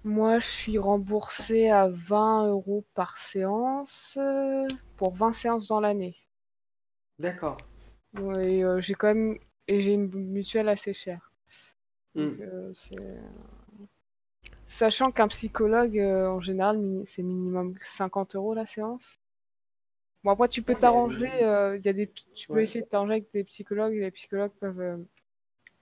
[0.03, 6.15] Moi, je suis remboursée à 20 euros par séance euh, pour 20 séances dans l'année.
[7.19, 7.57] D'accord.
[8.39, 11.31] Et euh, j'ai quand même et j'ai une mutuelle assez chère.
[12.15, 12.19] Mm.
[12.30, 13.21] Donc, euh, c'est-
[14.67, 19.19] Sachant qu'un psychologue, euh, en général, c'est minimum 50 euros la séance.
[20.23, 21.43] Bon, après, tu peux t'arranger.
[21.43, 22.63] euh, il y a des, tu peux Ouais.
[22.63, 23.93] essayer de t'arranger avec des psychologues.
[23.93, 24.97] et Les psychologues peuvent euh,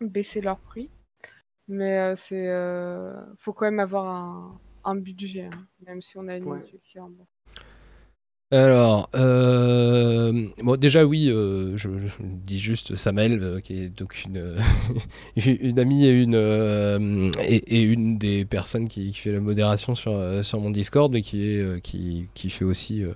[0.02, 0.90] baisser leur prix.
[1.70, 6.28] Mais euh, c'est, euh, faut quand même avoir un, un budget, hein, même si on
[6.28, 6.60] a une Ouais.
[6.92, 7.30] qui rembourse.
[8.52, 14.24] Alors, euh, bon, déjà oui, euh, je, je dis juste Samel, euh, qui est donc
[14.26, 14.58] une, euh,
[15.46, 19.94] une amie et une, euh, et, et une des personnes qui, qui fait la modération
[19.94, 23.14] sur, sur mon Discord, mais qui, est, euh, qui, qui fait aussi euh,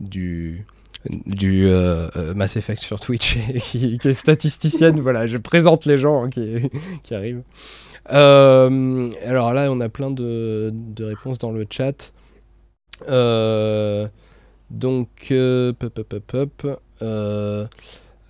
[0.00, 0.66] du,
[1.08, 5.00] du euh, Mass Effect sur Twitch et qui, qui est statisticienne.
[5.00, 6.68] voilà, je présente les gens hein, qui,
[7.02, 7.42] qui arrivent.
[8.12, 12.12] Euh, alors là, on a plein de, réponses dans le chat.
[13.08, 14.08] Euh,
[14.70, 17.66] donc, euh, pop, pop, pop, euh,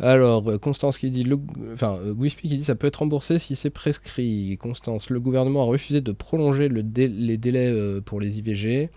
[0.01, 1.39] alors, Constance qui dit, le,
[1.73, 4.59] enfin, Gwispy qui dit, ça peut être remboursé si c'est prescrit.
[4.59, 8.91] Constance, le gouvernement a refusé de prolonger les délais pour les IVG.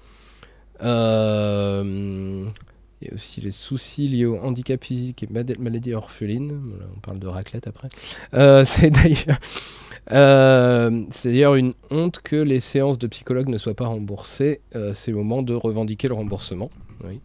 [0.81, 0.85] Il
[3.05, 5.27] y a aussi les soucis liés au handicap physique et
[5.59, 6.59] maladie orpheline.
[6.95, 7.89] On parle de raclette après.
[8.65, 9.39] C'est d'ailleurs.
[10.11, 14.61] Euh, c'est d'ailleurs une honte que les séances de psychologue ne soient pas remboursées.
[14.75, 16.69] Euh, c'est le moment de revendiquer le remboursement.
[17.03, 17.19] Oui.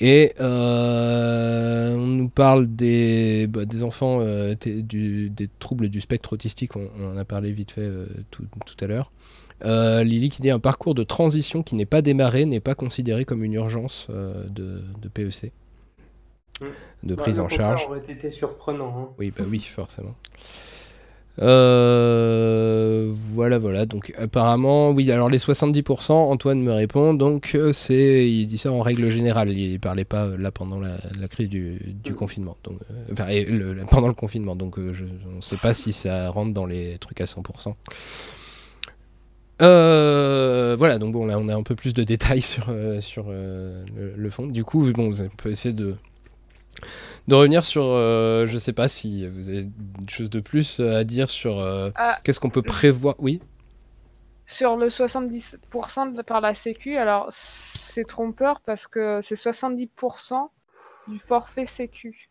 [0.00, 6.32] Et euh, on nous parle des, bah, des enfants, euh, du- des troubles du spectre
[6.32, 7.88] autistique, on, on en a parlé vite fait
[8.30, 9.12] tout, tout à l'heure.
[9.64, 13.44] Lily qui dit un parcours de transition qui n'est pas démarré n'est pas considéré comme
[13.44, 15.52] une urgence de, de PEC,
[17.04, 17.86] de Bah, prise en charge.
[17.86, 18.94] aurait été surprenant.
[18.98, 19.08] hein.
[19.18, 20.16] Oui, bah oui, forcément.
[21.42, 23.86] Euh, voilà, voilà.
[23.86, 25.10] Donc apparemment, oui.
[25.10, 27.14] Alors les 70%, Antoine me répond.
[27.14, 29.50] Donc euh, c'est, il dit ça en règle générale.
[29.50, 32.56] Il parlait pas euh, là pendant la, la crise du, du confinement.
[32.64, 34.54] Donc, euh, enfin, et le- le- pendant le confinement.
[34.56, 37.74] Donc euh, je, on ne sait pas si ça rentre dans les trucs à 100%.
[39.62, 42.66] Euh, voilà, donc bon, là on a un peu plus de détails sur,
[43.00, 43.84] sur le,
[44.16, 44.46] le fond.
[44.46, 45.94] Du coup, bon, on peut essayer de,
[47.28, 49.60] de revenir sur, euh, je sais pas si vous avez
[50.00, 53.14] une chose de plus à dire sur euh, Ah, qu'est-ce qu'on peut prévoir.
[53.18, 53.40] Oui,
[54.46, 60.50] Sur le 70% de- par la Sécu, alors c'est trompeur parce que c'est 70%
[61.08, 62.30] du forfait Sécu.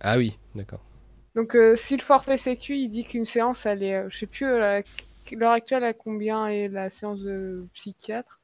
[0.00, 0.80] ah oui, d'accord.
[1.36, 4.26] Donc euh, si le forfait Sécu il dit qu'une séance elle est, euh, je sais
[4.26, 4.80] plus euh,
[5.32, 8.37] l'heure actuelle à combien est la séance de psychiatre,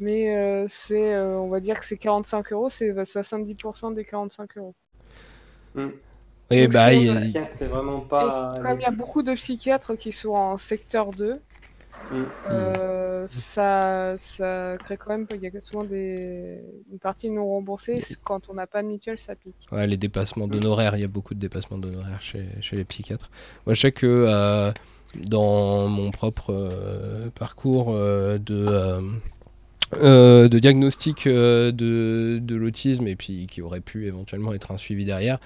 [0.00, 4.56] mais euh, c'est, euh, on va dire que c'est 45 euros, c'est 70% des 45
[4.58, 4.74] euros.
[6.50, 8.48] Et Donc, bah, il- c'est vraiment Et pas.
[8.62, 11.40] comme il y a beaucoup de psychiatres qui sont en secteur 2,
[12.10, 12.24] Mm.
[12.50, 16.58] euh, ça, ça crée quand même, il y a souvent des,
[16.90, 19.54] une partie non remboursée, quand on n'a pas de mutuelle, ça pique.
[19.70, 23.30] Ouais, les dépassements d'honoraires, il y a beaucoup de dépassements d'honoraires chez, chez les psychiatres.
[23.66, 24.72] Moi, je sais que euh,
[25.14, 28.66] dans mon propre euh, parcours euh, de,
[29.96, 34.76] euh, de diagnostic euh, de, de l'autisme, et puis qui aurait pu éventuellement être un
[34.76, 35.38] suivi derrière,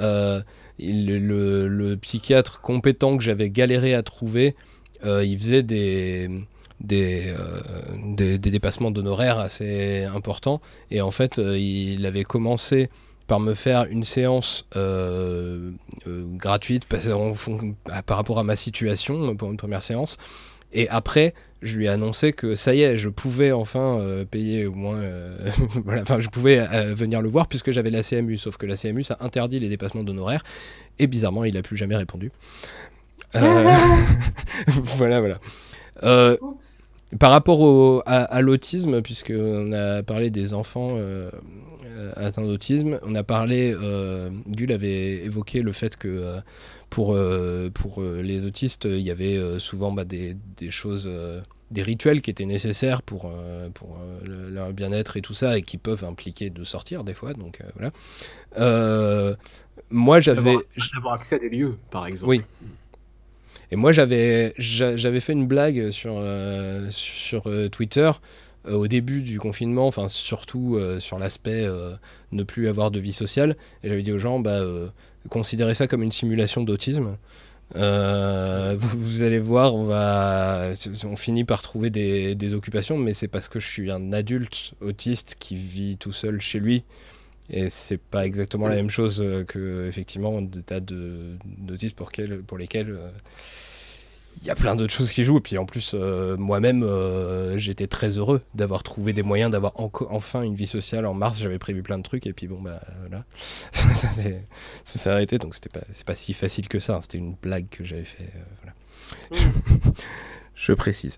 [0.00, 0.40] euh,
[0.78, 4.54] le, psychiatre compétent que j'avais galéré à trouver,
[5.04, 6.30] il faisait des,
[6.80, 7.34] des,
[8.06, 10.60] des, dépassements d'honoraires assez importants.
[10.90, 12.88] Et en fait, il avait commencé
[13.26, 14.66] par me faire une séance
[16.36, 16.86] gratuite
[17.90, 20.16] à- par rapport à ma situation pour une première séance.
[20.72, 24.66] Et après, je lui ai annoncé que ça y est, je pouvais enfin euh, payer
[24.66, 24.96] au moins.
[24.96, 25.50] euh,
[25.84, 28.36] voilà, enfin, je pouvais euh, venir le voir puisque j'avais la CMU.
[28.38, 30.42] Sauf que la CMU, ça interdit les dépassements d'honoraires.
[30.98, 32.30] Et bizarrement, il a plus jamais répondu.
[34.96, 35.38] Voilà, voilà.
[37.18, 40.96] Par rapport au- à, à l'autisme, puisqu'on a parlé des enfants
[42.00, 46.40] euh, atteints d'autisme, on a parlé, euh, Gull avait évoqué le fait que euh,
[46.90, 47.16] pour,
[47.74, 51.08] pour les autistes, il y avait souvent bah, des, des choses,
[51.70, 55.56] des rituels qui étaient nécessaires pour, euh, pour euh, le- leur bien-être et tout ça,
[55.56, 57.90] et qui peuvent impliquer de sortir des fois, donc euh,
[58.58, 59.36] voilà.
[59.90, 60.56] Moi, j'avais...
[60.94, 62.30] D'avoir accès à des lieux, par exemple.
[62.30, 62.42] Oui.
[63.72, 66.20] Et moi, j'avais j'a- j'avais fait une blague sur,
[66.90, 68.10] sur Twitter
[68.68, 71.94] au début du confinement, enfin surtout euh, sur l'aspect euh,
[72.32, 73.56] ne plus avoir de vie sociale.
[73.82, 74.88] Et j'avais dit aux gens, bah, euh,
[75.28, 77.16] considérez ça comme une simulation d'autisme.
[77.76, 80.70] Euh, vous, vous allez voir, on va,
[81.04, 84.74] on finit par trouver des, des occupations, mais c'est parce que je suis un adulte
[84.80, 86.84] autiste qui vit tout seul chez lui.
[87.52, 92.12] Et c'est pas exactement la même chose euh, que effectivement des tas de d'autistes pour,
[92.12, 93.10] quel- pour lesquels euh,
[94.38, 95.38] il y a plein d'autres choses qui jouent.
[95.38, 99.72] Et puis en plus, euh, moi-même, euh, j'étais très heureux d'avoir trouvé des moyens d'avoir
[99.76, 101.06] enfin une vie sociale.
[101.06, 105.38] En mars, j'avais prévu plein de trucs et puis bon, bah voilà, ça s'est arrêté.
[105.38, 106.96] Donc c'était pas, pas si facile que ça.
[106.96, 107.00] hein.
[107.02, 108.30] C'était une blague que j'avais fait.
[108.34, 108.72] euh,
[109.30, 109.52] voilà.
[110.54, 111.16] Je précise.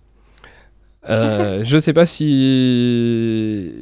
[1.09, 3.73] Je sais pas si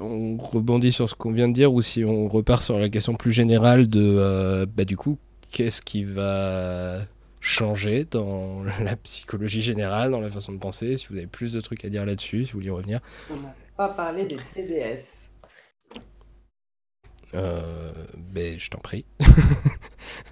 [0.00, 3.14] on rebondit sur ce qu'on vient de dire ou si on repart sur la question
[3.14, 5.18] plus générale de bah, du coup
[5.50, 6.98] qu'est-ce qui va
[7.46, 11.60] changer dans la psychologie générale, dans la façon de penser, si vous avez plus de
[11.60, 13.00] trucs à dire là-dessus, si vous voulez y revenir.
[13.28, 15.30] On n'a pas parlé des TDS.
[17.34, 19.04] Euh, ben, je t'en prie.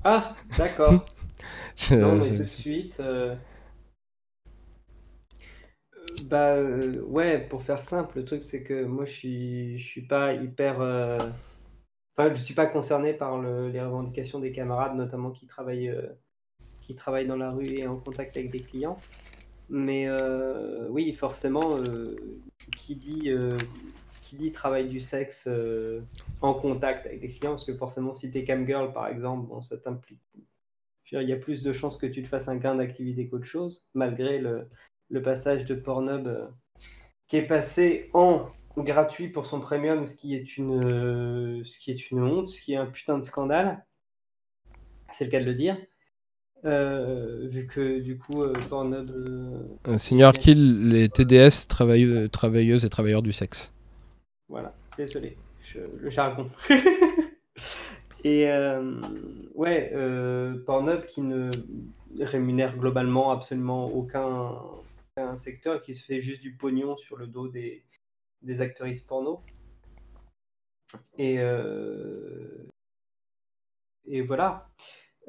[0.04, 1.04] Ah, d'accord.
[1.76, 3.00] Je- Non, mais tout de suite.
[3.00, 3.36] euh,
[5.96, 9.86] euh, Bah euh, ouais, pour faire simple, le truc c'est que moi je suis, je
[9.86, 10.80] suis pas hyper.
[12.16, 15.92] Enfin, je suis pas concerné par le- les revendications des camarades, notamment qui travaillent,
[16.86, 18.98] qui travaillent dans la rue et en contact avec des clients.
[19.70, 22.16] Mais euh, oui, forcément, euh,
[22.76, 23.56] qui dit, euh,
[24.20, 25.48] qui dit travail du sexe
[26.42, 29.62] en contact avec des clients, parce que forcément, si tu es camgirl par exemple, bon,
[29.62, 30.20] ça t'implique.
[31.12, 33.88] Il y a plus de chances que tu te fasses un gain d'activité qu'autre chose,
[33.94, 34.68] malgré le,
[35.10, 36.28] le passage de Pornhub
[37.28, 42.10] qui est passé en gratuit pour son premium, ce qui est une, ce qui est
[42.10, 43.86] une honte, ce qui est un putain de scandale.
[45.12, 45.78] C'est le cas de le dire.
[46.64, 49.10] Euh, vu que du coup, euh, Pornhub.
[49.10, 53.72] euh, Euh, Seigneur Kill, les TDS, travailleux- travailleuses et travailleurs du sexe.
[54.48, 55.36] Voilà, désolé,
[55.66, 56.50] je- le jargon.
[58.26, 58.98] Et euh,
[59.54, 61.50] ouais, euh, Pornhub qui ne
[62.20, 64.52] rémunère globalement absolument aucun,
[65.18, 67.82] aucun secteur, qui se fait juste du pognon sur le dos des,
[68.40, 69.42] des actrices porno.
[71.18, 72.64] Et, euh,
[74.06, 74.68] et voilà.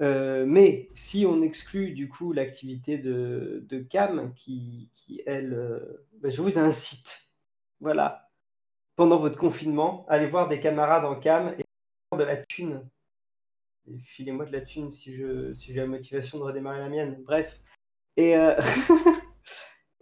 [0.02, 6.32] Euh, mais si on exclut du coup l'activité de, Cam, qui, qui elle, euh, ben,
[6.32, 7.30] je vous incite,
[7.80, 8.30] voilà,
[8.96, 11.66] pendant votre confinement, allez voir des camarades en Cam et
[12.18, 12.88] de la thune.
[14.04, 17.24] Filez-moi de la thune si je si j'ai la motivation de redémarrer la mienne.
[17.24, 17.60] Bref.
[18.18, 18.56] Et, euh,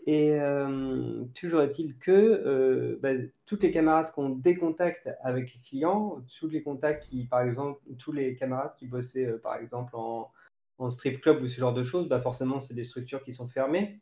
[0.05, 3.11] et euh, toujours est-il que euh, bah,
[3.45, 7.41] toutes les camarades qui ont des contacts avec les clients, tous les contacts qui, par
[7.41, 10.29] exemple, tous les camarades qui bossaient, euh, par exemple, en,
[10.77, 13.47] en strip club ou ce genre de choses, bah, forcément, c'est des structures qui sont
[13.47, 13.99] fermées.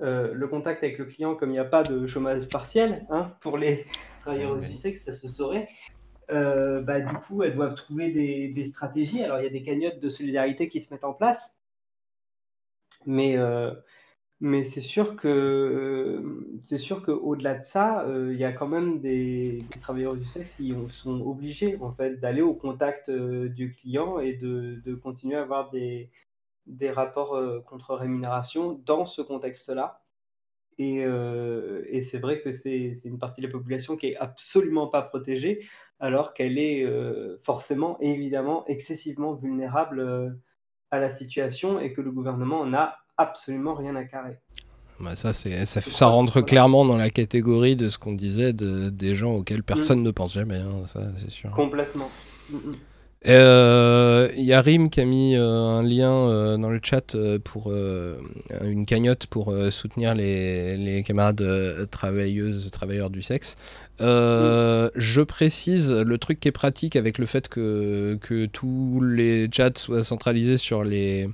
[0.00, 3.56] Le contact avec le client, comme il n'y a pas de chômage partiel hein, pour
[3.56, 3.86] les
[4.20, 5.68] travailleurs du sexe, ça se saurait.
[6.28, 9.22] Bah, du coup, elles doivent trouver des, des stratégies.
[9.22, 11.58] Alors, il y a des cagnottes de solidarité qui se mettent en place,
[13.06, 13.38] mais,
[14.40, 16.22] mais c'est sûr que
[16.62, 20.56] c'est sûr qu'au-delà de ça, euh, il y a quand même des, travailleurs du sexe
[20.56, 24.94] qui ont- sont obligés en fait d'aller au contact euh, du client et de, de
[24.94, 26.10] continuer à avoir des,
[26.66, 30.02] des rapports euh, contre rémunération dans ce contexte-là.
[30.78, 34.86] Et, euh, et c'est vrai que c'est une partie de la population qui est absolument
[34.88, 35.66] pas protégée,
[36.00, 40.30] alors qu'elle est euh, forcément évidemment excessivement vulnérable euh,
[40.90, 44.38] à la situation et que le gouvernement n'a absolument rien à carrer.
[45.00, 48.88] Bah, ça, c'est, ça, ça rentre clairement dans la catégorie de ce qu'on disait de-
[48.90, 51.50] des gens auxquels personne ne pense jamais, hein, ça c'est sûr.
[51.52, 52.10] Complètement.
[52.50, 52.72] Mm, mm.
[53.26, 57.16] Euh, Il y a Rim qui a mis euh, un lien euh, dans le chat
[57.44, 57.72] pour
[58.64, 63.56] une cagnotte pour soutenir les, les camarades travailleuses, travailleurs du sexe.
[64.00, 69.48] Euh, Je précise le truc qui est pratique avec le fait que, que tous les
[69.52, 71.28] chats soient centralisés sur les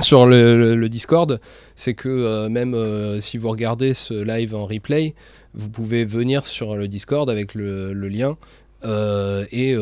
[0.00, 1.40] sur le, Discord,
[1.74, 5.14] c'est que euh, même euh, si vous regardez ce live en replay,
[5.54, 8.36] vous pouvez venir sur le Discord avec le, lien
[8.84, 9.74] euh, et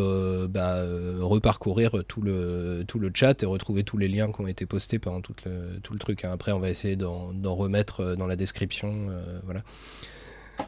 [0.48, 0.78] bah,
[1.20, 5.34] reparcourir tout le, chat et retrouver tous les liens qui ont été postés pendant tout
[5.44, 6.24] le, truc.
[6.24, 6.30] hein.
[6.32, 9.08] Après, on va essayer d'en remettre dans la description.
[9.44, 9.62] voilà.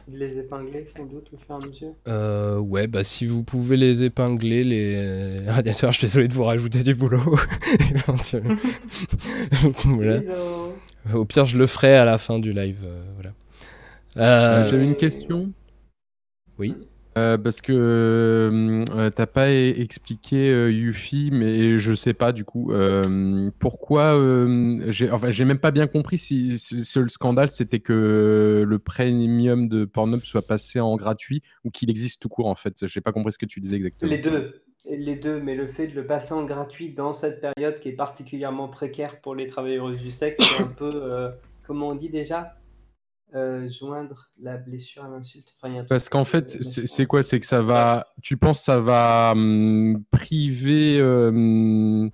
[0.07, 1.93] De les épingler sans doute au fur et à mesure.
[2.07, 6.43] Euh, ouais, bah si vous pouvez les épingler, les radiateurs, je suis désolé de vous
[6.45, 7.19] rajouter du boulot.
[7.91, 8.55] éventuellement.
[9.85, 10.21] voilà.
[11.13, 12.79] Au pire, je le ferai à la fin du live.
[12.85, 13.31] euh, voilà.
[14.17, 15.51] Euh, Euh, J'avais une question.
[16.57, 16.75] Oui.
[17.17, 22.71] Euh, parce que euh, t'as pas expliqué euh, Yuffie, mais je sais pas du coup
[22.71, 24.15] euh, pourquoi.
[24.15, 28.79] euh, j'ai enfin j'ai même pas bien compris si, si- le scandale c'était que le
[28.79, 32.85] premium de Pornhub soit passé en gratuit ou qu'il existe tout court en fait.
[32.85, 34.11] J'ai pas compris ce que tu disais exactement.
[34.11, 37.79] Les deux, les deux, mais le fait de le passer en gratuit dans cette période
[37.79, 41.29] qui est particulièrement précaire pour les travailleurs du sexe, c'est un peu, euh,
[41.65, 42.53] comment on dit déjà?
[43.35, 45.53] Euh, Joindre la blessure à l'insulte.
[45.61, 47.21] Enfin, Parce qu'en fait, c'est quoi?
[47.23, 48.07] C'est que ça va.
[48.23, 50.97] Tu penses que ça va hum, priver.
[50.99, 52.09] euh, hum,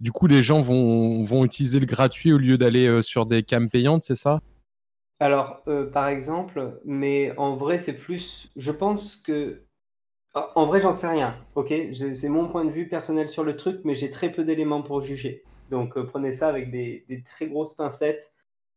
[0.00, 3.42] du coup, les gens vont, vont utiliser le gratuit au lieu d'aller euh, sur des
[3.42, 4.40] cams payantes, c'est ça?
[5.20, 8.50] Alors, euh, par exemple, mais en vrai, c'est plus.
[8.56, 9.64] Je pense que.
[10.34, 11.72] En vrai, j'en sais rien, ok?
[11.92, 15.00] C'est mon point de vue personnel sur le truc, mais j'ai très peu d'éléments pour
[15.00, 15.44] juger.
[15.70, 18.32] Donc, prenez ça avec des, des très grosses pincettes,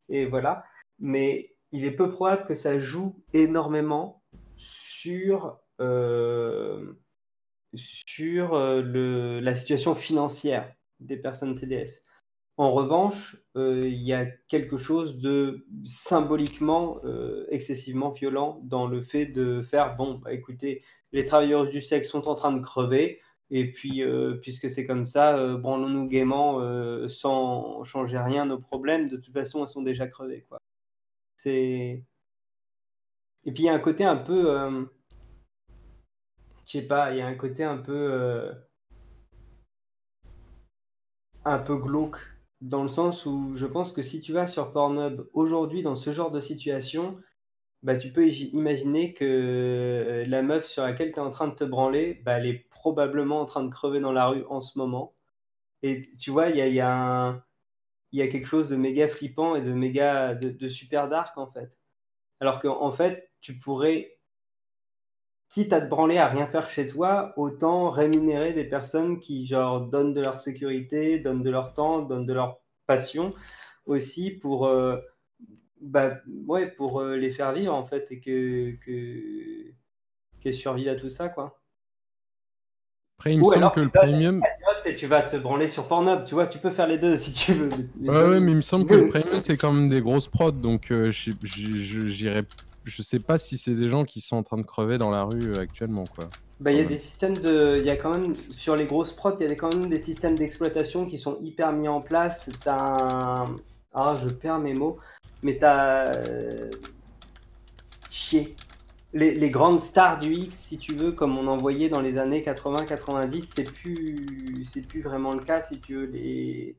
[0.09, 0.65] et voilà.
[0.99, 4.21] Mais il est peu probable que ça joue énormément
[4.55, 6.93] sur, euh,
[8.19, 12.05] euh, la situation financière des personnes TDS.
[12.57, 17.01] En revanche, euh, il y a quelque chose de symboliquement
[17.49, 22.27] excessivement violent dans le fait de faire, bon, bah, écoutez, les travailleurs du sexe sont
[22.27, 23.21] en train de crever.
[23.51, 24.03] Et puis,
[24.41, 29.07] puisque c'est comme ça, branlons-nous gaiement sans changer rien nos problèmes.
[29.07, 30.43] De toute façon, elles sont déjà crevées.
[30.49, 30.59] Quoi.
[31.37, 32.03] C'est...
[33.45, 34.51] Et puis, il y a un côté un peu.
[34.51, 34.85] euh,
[36.67, 37.93] je sais pas, il y a un côté un peu.
[37.95, 38.53] euh,
[41.45, 42.17] un peu glauque.
[42.61, 46.11] Dans le sens où je pense que si tu vas sur Pornhub aujourd'hui dans ce
[46.11, 47.17] genre de situation,
[47.83, 51.55] bah, tu peux imaginer que euh, la meuf sur laquelle tu es en train de
[51.55, 54.77] te branler, bah, elle est probablement en train de crever dans la rue en ce
[54.79, 55.13] moment.
[55.83, 57.43] Et tu vois, il y a, y a un-
[58.17, 61.37] il y a quelque chose de méga flippant et de méga de, de super dark
[61.37, 61.77] en fait.
[62.39, 64.17] Alors qu'en en fait, tu pourrais,
[65.49, 69.81] quitte à te branler à rien faire chez toi, autant rémunérer des personnes qui genre
[69.81, 73.35] donnent de leur sécurité, donnent de leur temps, donnent de leur passion
[73.85, 74.97] aussi pour, euh,
[75.79, 79.71] bah, ouais, pour euh, les faire vivre en fait et que, que,
[80.41, 81.61] qu'elles survivent à tout ça quoi.
[83.19, 84.43] Après, il me Ou semble alors que le premium.
[84.85, 87.33] Et tu vas te branler sur Pornhub, tu vois, tu peux faire les deux si
[87.33, 87.69] tu veux.
[87.69, 90.51] Ouais, ouais, mais il me semble que le premium, c'est quand même des grosses prods,
[90.51, 94.57] donc euh, je sais- je- sais pas si c'est des gens qui sont en train
[94.57, 96.29] de crever dans la rue euh, actuellement, quoi.
[96.59, 97.75] Bah, il y a des systèmes de.
[97.79, 98.33] Il y a quand même.
[98.51, 101.71] Sur les grosses prods, il y a quand même des systèmes d'exploitation qui sont hyper
[101.71, 102.49] mis en place.
[102.63, 103.45] T'as un.
[103.93, 104.97] Ah, je perds mes mots.
[105.43, 106.11] Mais t'as.
[106.15, 106.69] euh,
[108.09, 108.55] Chier.
[109.17, 112.43] Les, grandes stars du X, si tu veux, comme on en voyait dans les années
[112.43, 114.63] 80-90, c'est plus.
[114.63, 116.05] C'est plus vraiment le cas, si tu veux.
[116.05, 116.77] Les.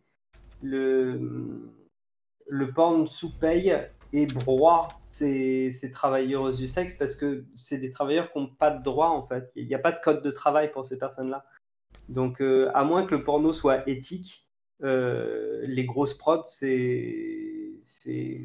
[0.62, 1.73] Le.
[2.47, 3.76] Le porn sous paye
[4.12, 8.70] et broie ces, ces travailleurs du sexe parce que c'est des travailleurs qui n'ont pas
[8.70, 9.50] de droit en fait.
[9.55, 11.44] Il n'y a pas de code de travail pour ces personnes-là.
[12.08, 14.49] Donc, euh, à moins que le porno soit éthique,
[14.83, 17.75] euh, les grosses prods, c'est.
[17.83, 18.41] c'est-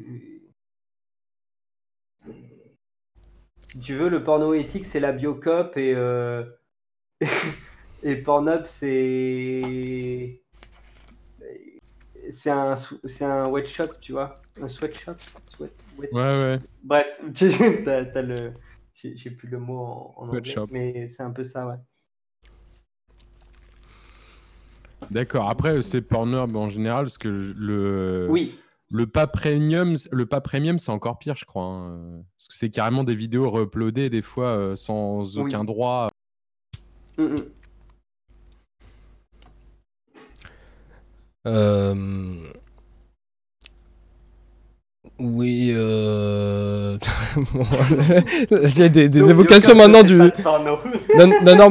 [3.74, 5.92] Si tu veux, le porno éthique, c'est la Biocop et.
[5.96, 6.44] euh,
[8.04, 10.40] et Pornhub, c'est.
[12.30, 14.40] C'est un, c'est un wet shop, tu vois.
[14.62, 15.14] Un sweatshop?
[15.46, 16.60] Sweat, wet- Ouais, ouais.
[16.84, 17.04] Bref,
[17.84, 18.52] t'as, t'as le.
[18.94, 21.74] J'ai, j'ai plus le mot en, en anglais, mais c'est un peu ça, ouais.
[25.10, 25.50] D'accord.
[25.50, 28.28] Après, c'est Pornhub en général, parce que le.
[28.30, 28.56] Oui.
[28.94, 31.64] Le pas premium, le pas premium, c'est encore pire, je crois.
[31.64, 32.22] hein.
[32.38, 35.42] Parce que c'est carrément des vidéos re-uploadées des fois euh, sans Oui.
[35.46, 36.06] aucun droit.
[37.18, 37.36] Mm, mm.
[41.48, 42.34] Euh,
[45.18, 46.96] Oui, euh...
[47.52, 47.66] bon,
[48.76, 50.18] j'ai des, des évocations maintenant du.
[50.18, 51.68] Non, non,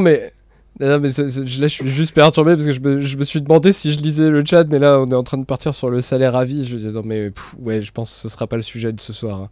[0.80, 1.08] non, mais.
[1.08, 3.98] là, je suis juste perturbé parce que je me, je me suis demandé si je
[4.00, 6.44] lisais le chat, mais là, on est en train de partir sur le salaire à
[6.44, 6.66] vie.
[6.66, 9.00] Je dis, non, mais pff, ouais, je pense que ce sera pas le sujet de
[9.00, 9.40] ce soir.
[9.42, 9.48] hein.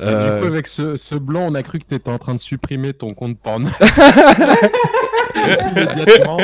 [0.00, 2.34] Euh, Du coup, avec ce, ce blanc, on a cru que tu étais en train
[2.34, 3.68] de supprimer ton compte porno.
[5.36, 6.38] Immédiatement.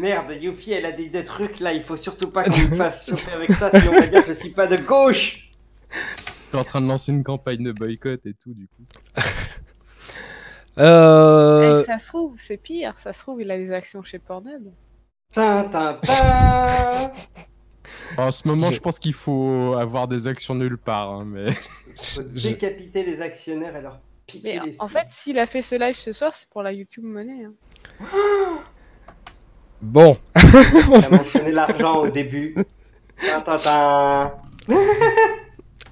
[0.00, 3.06] Merde, Yuffie, elle a dit des trucs là, il faut surtout pas qu'on me fasse
[3.06, 5.50] choper avec ça, sinon on va dire que je suis pas de gauche.
[6.50, 8.84] T'es en train de lancer une campagne de boycott et tout, du coup.
[10.78, 12.94] euh, Eh, ça se trouve, c'est pire.
[12.98, 14.68] Ça se trouve, il a des actions chez Pornhub.
[15.32, 17.10] Tin, tin, tin.
[18.16, 21.10] En ce moment, je pense qu'il faut avoir des actions nulle part.
[21.10, 21.52] hein, mais...
[21.96, 24.94] Faut décapiter les actionnaires et leur piquer Mais les en sous.
[24.94, 27.44] fait, s'il a fait ce live ce soir, c'est pour la YouTube Money.
[27.44, 27.52] hein.
[29.82, 30.16] Bon.
[30.32, 32.54] T'as mentionné l'argent au début.
[33.18, 34.32] Tin, tin, tin.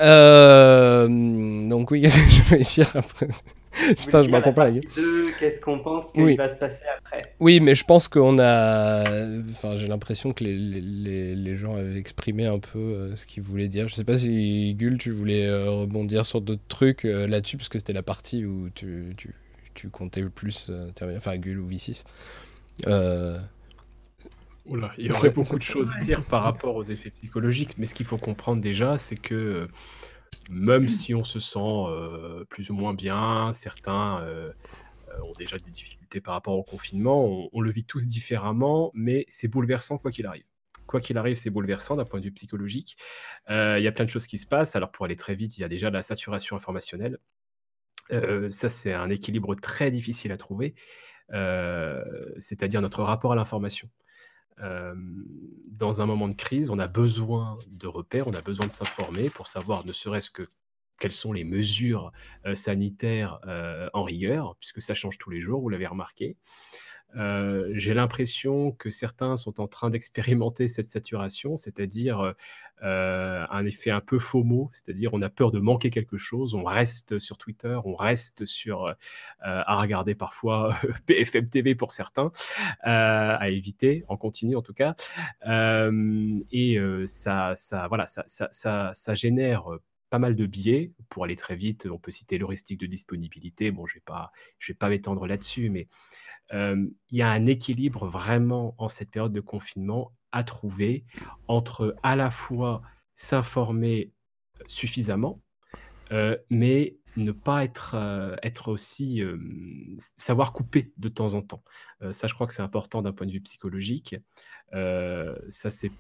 [0.01, 3.28] Euh, donc oui, je vais dire après
[3.73, 4.83] Putain, je la m'entends pas la gueule.
[5.41, 6.36] Qu'est-ce qu'on pense qu'il Oui.
[6.36, 9.02] va se passer après Oui, mais je pense qu'on a.
[9.51, 13.42] Enfin, j'ai l'impression que les, les, les- gens avaient exprimé un peu euh, ce qu'ils
[13.42, 13.89] voulaient dire.
[13.89, 17.68] Je sais pas si Gull, tu voulais euh, rebondir sur d'autres trucs euh, là-dessus, parce
[17.68, 19.34] que c'était la partie où tu, tu,
[19.75, 20.68] tu comptais le plus.
[20.70, 22.05] euh, enfin, Gull ou V6.
[22.86, 23.39] Euh,
[24.67, 27.86] Oula, il y aurait beaucoup de choses à dire par rapport aux effets psychologiques, mais
[27.86, 29.67] ce qu'il faut comprendre déjà, c'est que euh,
[30.51, 34.53] même si on se sent euh, plus ou moins bien, certains euh,
[35.09, 39.25] euh, ont déjà des difficultés par rapport au confinement, on, le vit tous différemment, mais
[39.29, 40.45] c'est bouleversant quoi qu'il arrive.
[40.87, 42.97] Quoi qu'il arrive, c'est bouleversant d'un point de vue psychologique.
[43.49, 44.77] Il y a plein de choses qui se passent.
[44.77, 47.19] Alors pour aller très vite, il y a déjà la saturation informationnelle.
[48.11, 50.75] Ça, c'est un équilibre très difficile à trouver,
[51.31, 53.89] c'est-à-dire notre rapport à l'information.
[54.59, 59.31] Dans un moment de crise, on a besoin de repères, on a besoin de s'informer
[59.31, 60.43] pour savoir ne serait-ce que
[60.99, 62.13] quelles sont les mesures
[62.55, 63.41] sanitaires
[63.93, 66.37] en rigueur, puisque ça change tous les jours, vous l'avez remarqué.
[67.15, 72.34] J'ai l'impression que certains sont en train d'expérimenter cette saturation, c'est-à-dire
[72.81, 77.18] un effet un peu FOMO, c'est-à-dire on a peur de manquer quelque chose, on reste
[77.18, 78.94] sur Twitter, on reste sur
[79.41, 80.76] à regarder parfois
[81.07, 82.32] BFM TV pour certains,
[82.81, 84.94] à éviter en continu en tout cas,
[85.47, 87.55] et ça,
[87.89, 89.65] voilà, ça génère
[90.12, 90.92] pas mal de biais.
[91.08, 93.70] Pour aller très vite, on peut citer l'heuristique de disponibilité.
[93.70, 95.89] Bon, je ne vais pas, je vais pas m'étendre là-dessus, mais
[96.53, 101.05] il y a un équilibre vraiment en cette période de confinement à trouver
[101.49, 102.83] entre à la fois
[103.15, 104.13] s'informer
[104.67, 105.41] suffisamment,
[106.51, 107.97] mais ne pas être,
[108.43, 109.23] être aussi
[110.17, 111.63] savoir couper de temps en temps.
[112.13, 114.17] ça, je crois que c'est important d'un point de vue psychologique.
[114.73, 115.91] ça, c'est,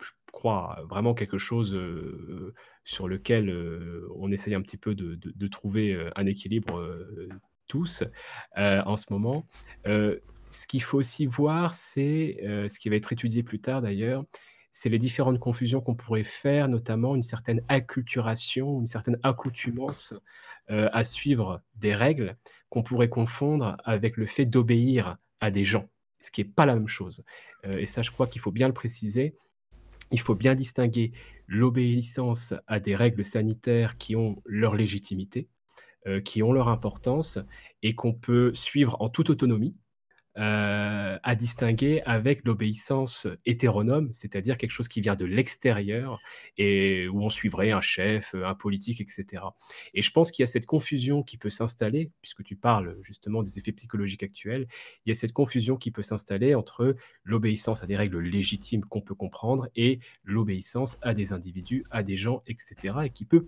[0.00, 1.78] je crois, vraiment quelque chose
[2.84, 3.54] sur lequel
[4.16, 6.98] on essaye un petit peu de trouver un équilibre
[7.66, 8.04] tous
[8.58, 9.46] euh, en ce moment.
[9.86, 10.18] Euh,
[10.50, 14.24] ce qu'il faut aussi voir, c'est euh, ce qui va être étudié plus tard d'ailleurs,
[14.72, 20.14] c'est les différentes confusions qu'on pourrait faire, notamment une certaine acculturation, une certaine accoutumance
[20.68, 22.36] à suivre des règles
[22.70, 25.88] qu'on pourrait confondre avec le fait d'obéir à des gens,
[26.20, 27.22] ce qui n'est pas la même chose.
[27.64, 29.36] et ça, je crois qu'il faut bien le préciser.
[30.10, 31.12] Il faut bien distinguer
[31.46, 35.48] l'obéissance à des règles sanitaires qui ont leur légitimité,
[36.06, 37.38] euh, qui ont leur importance
[37.82, 39.76] et qu'on peut suivre en toute autonomie,
[40.36, 46.18] euh, à distinguer avec l'obéissance hétéronome, c'est-à-dire quelque chose qui vient de l'extérieur
[46.58, 49.44] et où on suivrait un chef, un politique, etc.
[49.94, 53.44] Et je pense qu'il y a cette confusion qui peut s'installer, puisque tu parles justement
[53.44, 54.66] des effets psychologiques actuels,
[55.06, 59.02] il y a cette confusion qui peut s'installer entre l'obéissance à des règles légitimes qu'on
[59.02, 62.96] peut comprendre et l'obéissance à des individus, à des gens, etc.
[63.04, 63.46] et qui peut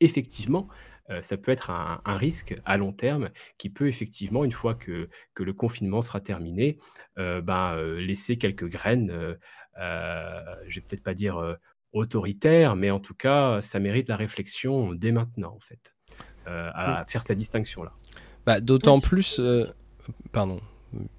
[0.00, 0.68] effectivement
[1.10, 5.08] euh, ça peut être un, risque à long terme qui peut effectivement, une fois que,
[5.34, 6.78] que le confinement sera terminé,
[7.18, 9.36] euh, ben, euh, laisser quelques graines,
[9.76, 11.56] je vais peut-être pas dire
[11.92, 15.94] autoritaires, mais en tout cas, ça mérite la réflexion dès maintenant, en fait,
[16.46, 17.92] à faire cette distinction-là.
[18.46, 19.40] Bah, D'autant plus...
[20.32, 20.60] Pardon.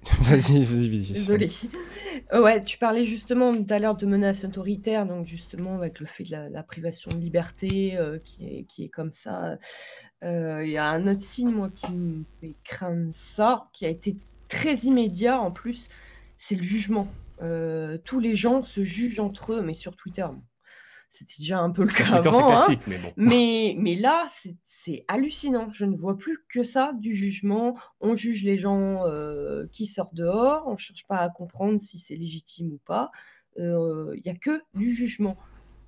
[0.22, 1.12] vas-y, vas-y, vas-y.
[1.12, 1.50] Désolée.
[2.32, 6.24] Ouais, tu parlais justement tout à l'heure de menaces autoritaires, donc justement avec le fait
[6.24, 9.58] de la, privation de liberté euh, qui, est, qui est comme ça.
[10.24, 13.88] Euh, il y a un autre signe, moi, qui me fait craindre ça, qui a
[13.88, 14.16] été
[14.48, 15.88] très immédiat en plus,
[16.38, 17.08] c'est le jugement.
[17.42, 20.26] Euh, tous les gens se jugent entre eux, mais sur Twitter.
[21.16, 22.52] C'était déjà un peu le cas avant.
[22.52, 22.76] Hein.
[22.86, 23.12] mais bon.
[23.16, 24.26] Mais, là,
[24.64, 25.70] c'est hallucinant.
[25.72, 27.74] Je ne vois plus que ça, du jugement.
[28.00, 30.64] On juge les gens euh, qui sortent dehors.
[30.66, 33.10] On ne cherche pas à comprendre si c'est légitime ou pas.
[33.58, 35.38] Euh, il n'y a que du jugement.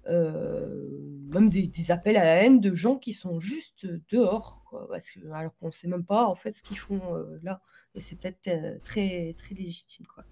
[0.07, 0.89] Euh,
[1.29, 5.55] même des, appels à la haine de gens qui sont juste dehors, parce que, alors
[5.59, 7.03] qu'on ne sait même pas en fait ce qu'ils font
[7.43, 7.61] là.
[7.95, 10.07] Et c'est peut-être très, très légitime.
[10.07, 10.25] Quoi.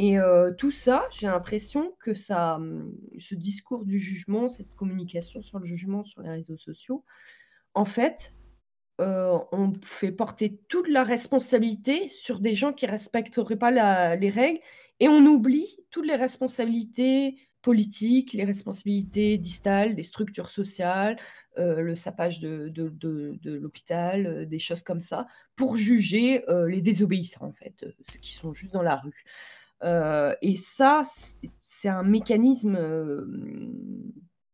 [0.00, 0.16] Et
[0.58, 5.64] tout ça, j'ai l'impression que ça, mmh, ce discours du jugement, cette communication sur le
[5.64, 7.04] jugement sur les réseaux sociaux,
[7.74, 8.32] en fait,
[9.00, 13.72] on fait porter toute la responsabilité sur des gens qui ne respecteraient pas
[14.14, 14.60] les règles
[15.00, 21.16] et on oublie toutes les responsabilités politiques, les responsabilités distales des structures sociales,
[21.56, 22.72] le sapage de
[23.50, 28.72] l'hôpital, des choses comme ça, pour juger les désobéissants, en fait, ceux qui sont juste
[28.72, 29.24] dans la rue.
[29.82, 31.04] Euh, et ça,
[31.62, 33.26] c'est un mécanisme euh,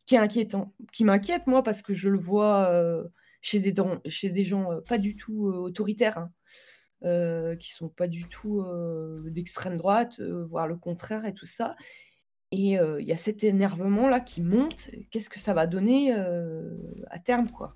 [0.07, 3.05] qui est inquiétant, qui m'inquiète moi parce que je le vois euh,
[3.41, 3.75] chez, des,
[4.07, 6.19] chez des gens pas du tout autoritaires,
[7.03, 8.65] hein, qui sont pas du tout
[9.27, 11.77] d'extrême droite, voire le contraire et tout ça.
[12.51, 14.91] Et il y a cet énervement là qui monte.
[15.11, 17.75] Qu'est-ce que ça va donner à terme, quoi?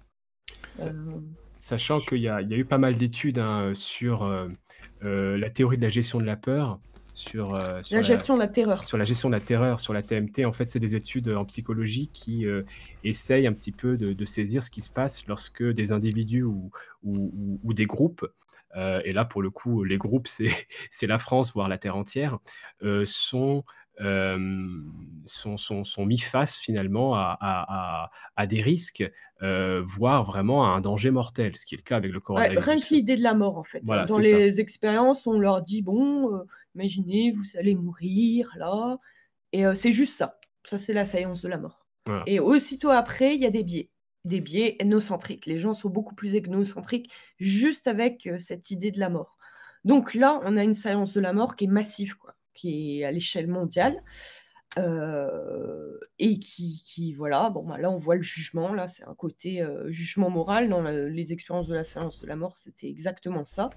[1.59, 4.27] Sachant qu'il y, a eu pas mal d'études hein, sur
[5.02, 6.81] la théorie de la gestion de la peur,
[7.18, 8.84] sur, euh, la gestion de la terreur.
[8.84, 10.47] Sur la gestion de la terreur, sur la TMT.
[10.47, 12.62] En fait, c'est des études en psychologie qui euh,
[13.02, 16.70] essayent un petit peu de, saisir ce qui se passe lorsque des individus ou,
[17.02, 18.26] ou, des groupes,
[18.76, 20.48] euh, et là pour le coup, les groupes, c'est
[21.06, 22.38] la France, voire la Terre entière,
[23.05, 23.64] sont
[23.99, 29.05] sont, sont, sont, mis face finalement à, à, à, des risques,
[29.41, 32.65] voire vraiment à un danger mortel, ce qui est le cas avec le coronavirus.
[32.65, 33.85] rien que l'idée de la mort en fait.
[33.85, 36.44] Dans les expériences, on leur dit bon,
[36.75, 38.99] imaginez, vous allez mourir là,
[39.52, 40.33] et c'est juste ça.
[40.65, 41.86] Ça, c'est la science de la mort.
[42.27, 43.91] Et aussitôt après, il y a des biais
[44.25, 45.47] des biais ethnocentriques.
[45.47, 49.36] Les gens sont beaucoup plus ethnocentriques juste avec cette idée de la mort.
[49.85, 52.17] Donc là, on a une science de la mort qui est massive.
[52.17, 54.02] Quoi qui est à l'échelle mondiale.
[54.78, 59.14] euh, et qui, qui- voilà, bon, bah, là, on voit le jugement, là, c'est un
[59.14, 60.68] côté euh, jugement moral.
[60.68, 63.70] Dans la- les expériences de la séance de la mort, c'était exactement ça.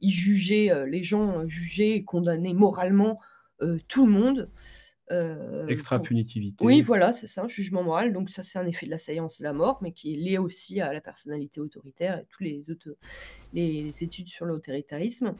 [0.00, 3.20] Ils jugeaient, euh, les gens jugeaient et condamnaient moralement
[3.88, 4.50] tout le monde.
[5.10, 6.62] euh, Extra pour- punitivité.
[6.64, 8.12] Oui, voilà, c'est ça, un jugement moral.
[8.12, 10.36] Donc ça, c'est un effet de la séance de la mort, mais qui est lié
[10.38, 12.96] aussi à la personnalité autoritaire et tous les, auto-
[13.54, 15.34] les études sur l'autoritarisme.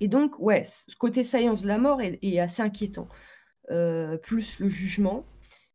[0.00, 3.08] Et donc, ouais, ce côté science de la mort est, assez inquiétant.
[3.70, 5.26] Euh, plus le jugement,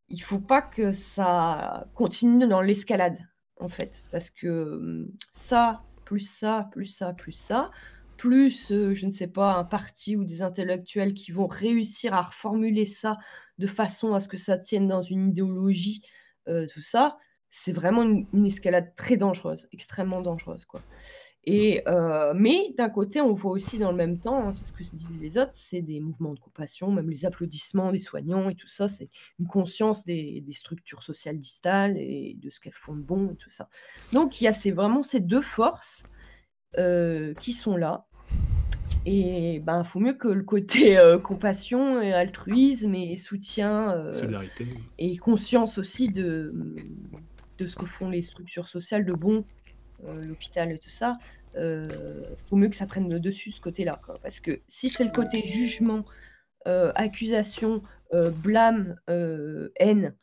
[0.10, 3.18] il faut pas que ça continue dans l'escalade,
[3.60, 7.72] en fait, parce que hum, ça, plus ça, plus ça, plus ça,
[8.18, 12.22] plus, euh, je ne sais pas, un parti ou des intellectuels qui vont réussir à
[12.22, 13.18] reformuler ça
[13.58, 16.02] de façon à ce que ça tienne dans une idéologie,
[16.48, 17.18] euh, tout ça,
[17.50, 20.82] c'est vraiment une, une escalade très dangereuse, extrêmement dangereuse, quoi.
[21.48, 24.74] Et, euh, mais d'un côté, on voit aussi dans le même temps, hein, c'est ce
[24.74, 28.50] que se disaient les autres, c'est des mouvements de compassion, même les applaudissements des soignants
[28.50, 29.10] et tout ça, c'est
[29.40, 33.36] une conscience des, des structures sociales distales et de ce qu'elles font de bon et
[33.36, 33.70] tout ça.
[34.12, 36.04] Donc il y a ces, vraiment ces deux forces
[36.80, 38.08] euh, qui sont là.
[39.06, 44.10] Et ben, faut mieux que le côté euh, compassion et altruisme et soutien
[44.98, 46.52] et conscience aussi de,
[47.60, 49.46] de ce que font les structures sociales de bon,
[50.04, 51.18] l'hôpital et tout ça,
[51.56, 51.86] euh,
[52.50, 54.00] faut mieux que ça prenne le dessus ce côté-là.
[54.06, 54.16] quoi.
[54.22, 56.04] Parce que si c'est le côté jugement,
[56.68, 57.84] euh, accusation,
[58.14, 60.16] euh, blâme, euh, haine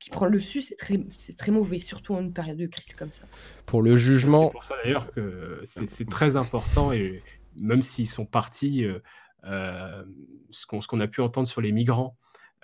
[0.00, 2.94] qui prend le dessus, c'est très, c'est très mauvais, surtout en une période de crise
[2.94, 3.24] comme ça.
[3.66, 7.22] Pour le jugement, C'est pour ça d'ailleurs que c'est c'est très important et
[7.56, 8.98] même s'ils sont partis, euh,
[9.44, 10.04] euh,
[10.50, 12.16] ce qu'on ce qu'on a pu entendre sur les migrants,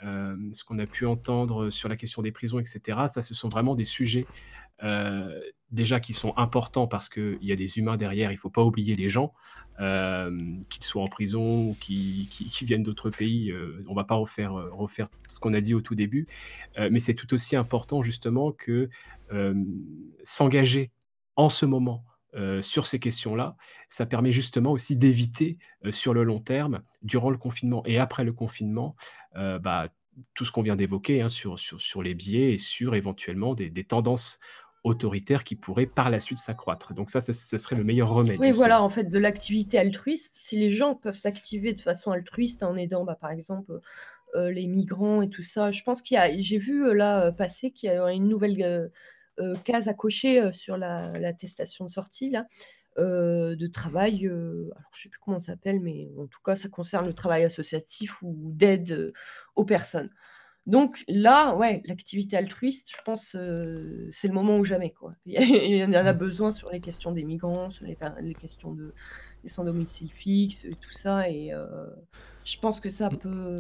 [0.02, 3.48] euh, ce qu'on a pu entendre sur la question des prisons, etc., ça, ce sont
[3.48, 4.26] vraiment des sujets
[4.82, 8.50] euh, déjà qui sont importants parce qu'il y a des humains derrière, il ne faut
[8.50, 9.32] pas oublier les gens,
[9.78, 10.30] euh,
[10.68, 12.28] qu'ils soient en prison ou qui,
[12.62, 13.50] viennent d'autres pays.
[13.50, 16.26] euh, on ne va pas refaire, refaire ce qu'on a dit au tout début,
[16.78, 18.88] mais c'est tout aussi important justement que
[20.24, 20.90] s'engager
[21.36, 22.04] en ce moment
[22.60, 23.56] sur ces questions-là,
[23.88, 25.58] ça permet justement aussi d'éviter
[25.90, 28.96] sur le long terme, durant le confinement et après le confinement,
[29.34, 29.88] bah,
[30.34, 33.84] tout ce qu'on vient d'évoquer hein, sur, sur, sur les biais et sur éventuellement des
[33.84, 34.40] tendances
[34.84, 36.94] autoritaires qui pourraient par la suite s'accroître.
[36.94, 38.38] Donc ça, ça serait le meilleur remède.
[38.38, 38.56] Oui, justement.
[38.56, 42.76] voilà, en fait, de l'activité altruiste, si les gens peuvent s'activer de façon altruiste en
[42.76, 43.80] aidant, bah, par exemple,
[44.36, 47.26] euh, les migrants et tout ça, je pense qu'il y a, j'ai vu euh, là
[47.26, 48.90] euh, passer qu'il y a une nouvelle
[49.38, 52.46] euh, case à cocher sur la- l'attestation de sortie, là,
[52.98, 56.56] euh, de travail, euh, alors je sais plus comment ça s'appelle, mais en tout cas,
[56.56, 59.12] ça concerne le travail associatif ou d'aide euh,
[59.56, 60.10] aux personnes.
[60.70, 65.14] Donc là, ouais, l'activité altruiste, je pense, euh, c'est le moment ou jamais, quoi.
[65.26, 67.96] Il y en a besoin sur les questions des migrants, sur les,
[68.34, 68.92] questions de,
[69.42, 71.66] des sans domicile fixe, et tout ça, et euh,
[72.44, 73.56] je pense que ça peut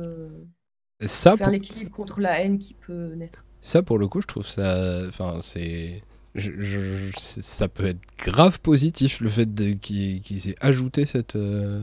[1.00, 3.44] Ça, faire pour- l'équilibre contre la haine qui peut naître.
[3.60, 5.02] Ça, pour le coup, je trouve ça.
[5.08, 6.02] Enfin, c'est.
[6.34, 9.48] je- je- je- c'est- ça peut être grave positif le fait
[9.80, 11.82] qu'ils qu'ils aient ajouté cette, euh,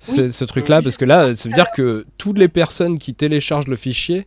[0.00, 3.68] ce, ce truc-là, parce que là, ça veut dire que toutes les personnes qui téléchargent
[3.68, 4.24] le fichier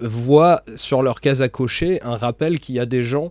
[0.00, 3.30] voient sur leur case à cocher un rappel qu'il y a des gens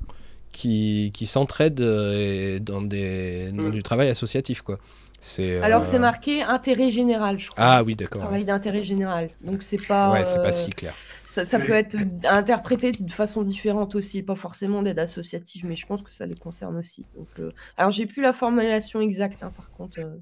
[0.51, 4.77] qui, qui s'entraident euh, dans, des, dans du travail associatif, quoi.
[5.21, 5.59] C'est.
[5.59, 7.61] Alors euh, c'est marqué intérêt général, je crois.
[7.63, 8.21] Ah oui, d'accord.
[8.21, 9.29] Travail d'intérêt général.
[9.41, 10.11] Donc c'est pas.
[10.11, 10.93] Ouais, c'est pas euh, si clair.
[11.27, 15.85] Ça, ça peut être interprété de façon différente aussi, pas forcément d'aide associative, mais je
[15.85, 17.05] pense que ça les concerne aussi.
[17.15, 20.15] Donc, euh, Alors j'ai plus la formulation exacte, hein, par contre, euh.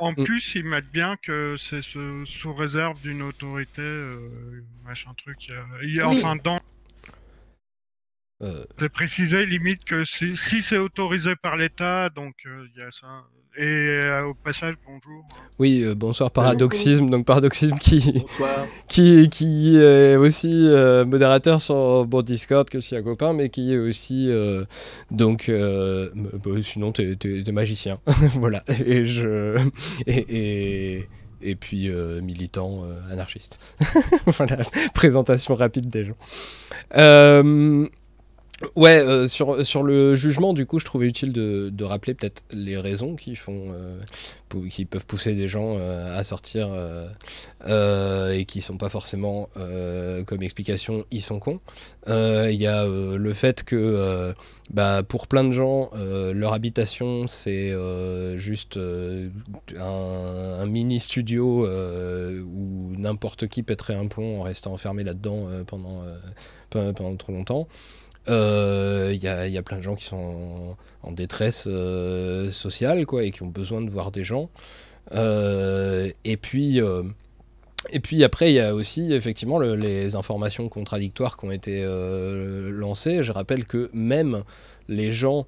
[0.00, 0.24] En Mm.
[0.24, 4.16] plus, ils mettent bien que c'est ce- sous réserve d'une autorité, euh,
[4.84, 5.36] machin truc.
[5.46, 6.18] il y a- il y a- Oui.
[6.18, 6.58] Enfin, dans.
[8.42, 12.82] Euh, C'est précisé limite que si, si c'est autorisé par l'État, donc euh, il y
[12.82, 13.06] a ça.
[13.58, 13.64] Et
[14.04, 15.24] euh, au passage, bonjour.
[15.58, 17.10] Oui, euh, bonsoir Paradoxisme.
[17.10, 18.64] Donc Paradoxisme qui, Bonsoir.
[18.88, 23.48] qui, qui est aussi euh, modérateur sur bon, Discord, qui est aussi un copain, mais
[23.50, 24.64] qui est aussi euh,
[25.10, 27.98] donc euh, bah, sinon t'es, t'es- t'es magicien,
[28.38, 28.62] voilà.
[28.86, 29.58] Et je
[30.06, 30.24] et,
[30.98, 31.08] et,
[31.42, 33.58] et puis euh, militant euh, anarchiste.
[34.26, 34.58] voilà,
[34.94, 36.16] présentation rapide des gens.
[36.96, 37.86] Euh,
[38.76, 42.42] Ouais, euh, sur, sur le jugement, du coup, je trouvais utile de, de rappeler peut-être
[42.52, 43.98] les raisons qui font, euh,
[44.68, 46.68] qui peuvent pousser des gens euh, à sortir
[47.66, 49.48] et qui sont pas forcément,
[50.26, 51.60] comme explication, ils sont cons.
[52.06, 54.34] Il y a le fait que,
[54.70, 57.72] bah, pour plein de gens, leur habitation, c'est
[58.36, 58.78] juste
[59.78, 66.02] un, mini studio où n'importe qui pèterait un plomb en restant enfermé là-dedans pendant,
[66.70, 67.68] pe- pendant trop longtemps.
[68.30, 73.04] Euh, Il y, a, y a plein de gens qui sont en, détresse euh, sociale
[73.06, 74.48] quoi, et qui ont besoin de voir des gens.
[75.12, 77.02] Euh, et puis, euh,
[77.92, 81.82] Et puis après, il y a aussi effectivement le- les informations contradictoires qui ont été
[81.82, 83.24] euh, lancées.
[83.24, 84.42] Je rappelle que même
[84.88, 85.46] les gens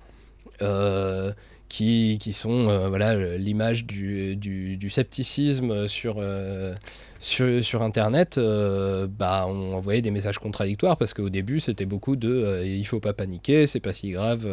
[0.62, 1.32] euh,
[1.72, 6.74] qui, sont euh, voilà l'image du, du- scepticisme sur, euh,
[7.18, 12.14] sur, sur Internet euh, bah, ont envoyé des messages contradictoires parce qu'au début c'était beaucoup
[12.14, 14.46] de euh, il faut pas paniquer, c'est pas si grave,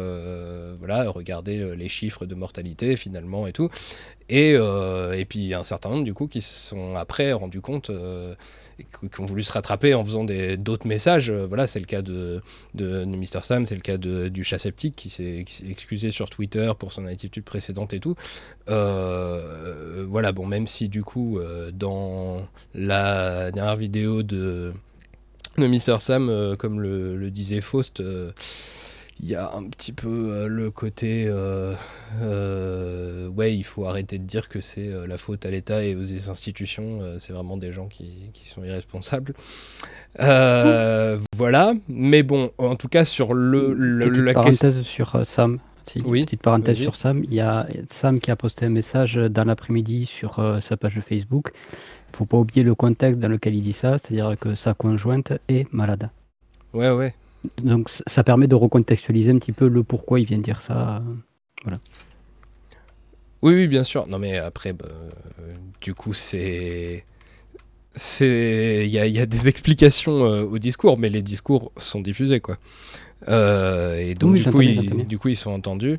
[0.78, 3.68] voilà, regardez les chiffres de mortalité finalement et tout.
[4.30, 7.90] Et, et puis un certain nombre du coup qui se sont après rendus compte
[8.84, 11.30] qui ont voulu se rattraper en faisant d'autres messages.
[11.30, 12.42] Euh, Voilà, c'est le cas de,
[12.74, 13.42] de, Mr.
[13.42, 17.44] Sam, c'est le cas du chat sceptique qui s'est excusé sur Twitter pour son attitude
[17.44, 18.14] précédente et tout.
[18.68, 24.72] Euh, voilà, bon, même si du coup, euh, dans la dernière vidéo de,
[25.58, 26.00] de Mr.
[26.00, 28.02] Sam, comme le, disait Faust,
[29.22, 31.74] il y a un petit peu euh, le côté euh,
[32.22, 35.94] euh, ouais il faut arrêter de dire que c'est euh, la faute à l'État et
[35.94, 39.34] aux institutions c'est vraiment des gens qui, qui sont irresponsables
[40.18, 45.26] Euh, voilà mais bon en tout cas sur le, le- Petite la parenthèse question sur
[45.26, 45.58] Sam.
[45.86, 47.22] Si, Oui, petite parenthèse sur Sam.
[47.24, 51.52] Il y a Sam qui a posté un message dans l'après-midi sur sa page Facebook.
[52.12, 55.32] Il faut pas oublier le contexte dans lequel il dit ça, c'est-à-dire que sa conjointe
[55.48, 56.10] est malade.
[56.74, 57.14] ouais ouais
[57.62, 61.02] Donc ça permet de recontextualiser un petit peu le pourquoi il vient de dire ça.
[61.62, 61.78] Voilà.
[63.42, 64.06] Oui, oui, bien sûr.
[64.06, 64.86] Non, mais après, bah,
[65.40, 67.04] euh, du coup, c'est.
[67.94, 68.82] C'est.
[68.84, 72.00] Il y a, il y a des explications euh, au discours, mais les discours sont
[72.00, 72.58] diffusés, quoi.
[73.28, 75.98] Euh, et donc, Oui, coup, ils, du coup, ils sont entendus.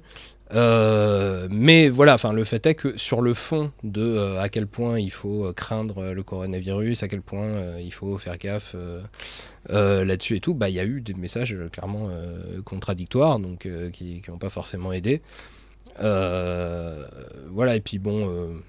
[0.53, 4.67] Euh, mais voilà, enfin, le fait est que sur le fond de euh, à quel
[4.67, 8.75] point il faut euh, craindre le coronavirus, à quel point il faut faire gaffe
[9.69, 12.09] là-dessus et tout, bah il y a eu des messages clairement
[12.65, 15.21] contradictoires, donc qui n'ont pas forcément aidé.
[15.99, 18.59] Voilà, et puis bon,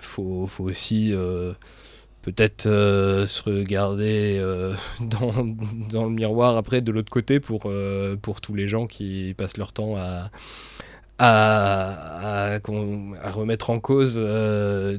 [0.00, 1.12] faut, faut aussi
[2.22, 4.40] peut-être se regarder
[5.00, 5.44] dans,
[5.90, 7.70] dans le miroir après de l'autre côté pour,
[8.22, 10.30] pour tous les gens qui passent leur temps à,
[11.18, 12.58] à,
[13.24, 14.98] remettre en cause euh,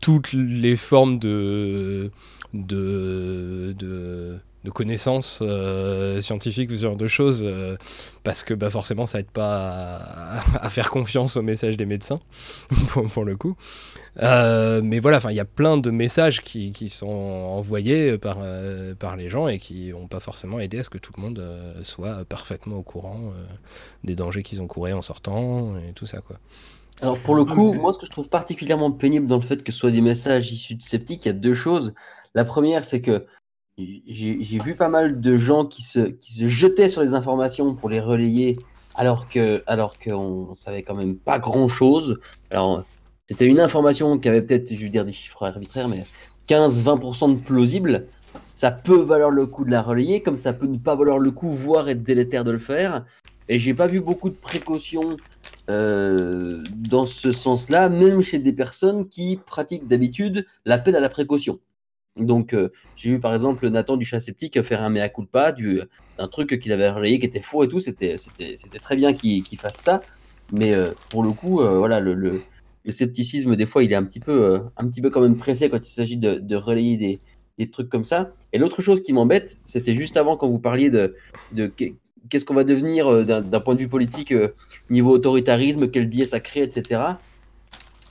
[0.00, 2.10] toutes les formes de,
[2.54, 7.76] de, de connaissances euh, scientifiques ou ce genre de choses, euh,
[8.24, 9.96] parce que bah, forcément ça aide pas
[10.60, 12.20] à, faire confiance au message des médecins,
[12.88, 13.56] pour, le coup.
[14.22, 18.38] Euh, mais voilà, il y a plein de messages qui, qui sont envoyés par,
[18.98, 21.42] par les gens et qui n'ont pas forcément aidé à ce que tout le monde
[21.82, 23.32] soit parfaitement au courant
[24.04, 26.36] des dangers qu'ils ont courus en sortant et tout ça, quoi.
[27.02, 29.72] Alors pour le coup, moi ce que je trouve particulièrement pénible dans le fait que
[29.72, 31.94] ce soit des messages issus de sceptiques, il y a deux choses.
[32.34, 33.24] La première, c'est que
[34.06, 38.58] j'ai vu pas mal de gens qui se, jetaient sur les informations pour les relayer
[38.94, 42.18] alors que alors qu'on savait quand même pas grand chose.
[42.50, 42.84] Alors
[43.28, 46.04] c'était une information qui avait peut-être, je vais dire des chiffres arbitraires, mais
[46.48, 48.06] 15-20% de plausible.
[48.54, 51.30] Ça peut valoir le coup de la relayer, comme ça peut ne pas valoir le
[51.30, 53.04] coup, voire être délétère de le faire.
[53.48, 55.16] Et j'ai pas vu beaucoup de précautions
[55.70, 61.60] euh, dans ce sens-là, même chez des personnes qui pratiquent d'habitude l'appel à la précaution.
[62.16, 65.80] Donc, euh, j'ai vu par exemple Nathan du chat sceptique faire un mea culpa du-
[66.18, 67.78] d'un truc qu'il avait relayé qui était faux et tout.
[67.78, 68.16] C'était
[68.82, 70.02] très bien qu'il fasse ça.
[70.52, 72.42] Mais euh, pour le coup, euh, voilà, le,
[72.88, 75.70] scepticisme, des fois, il est un petit peu, euh, un petit peu quand même pressé
[75.70, 77.20] quand il s'agit de, relayer des,
[77.68, 78.32] trucs comme ça.
[78.54, 81.14] Et l'autre chose qui m'embête, c'était juste avant quand vous parliez de,
[81.52, 81.94] de qu'est-
[82.30, 84.54] qu'est-ce qu'on va devenir euh, d'un point de vue politique euh,
[84.88, 87.02] niveau autoritarisme, quel biais ça crée, etc.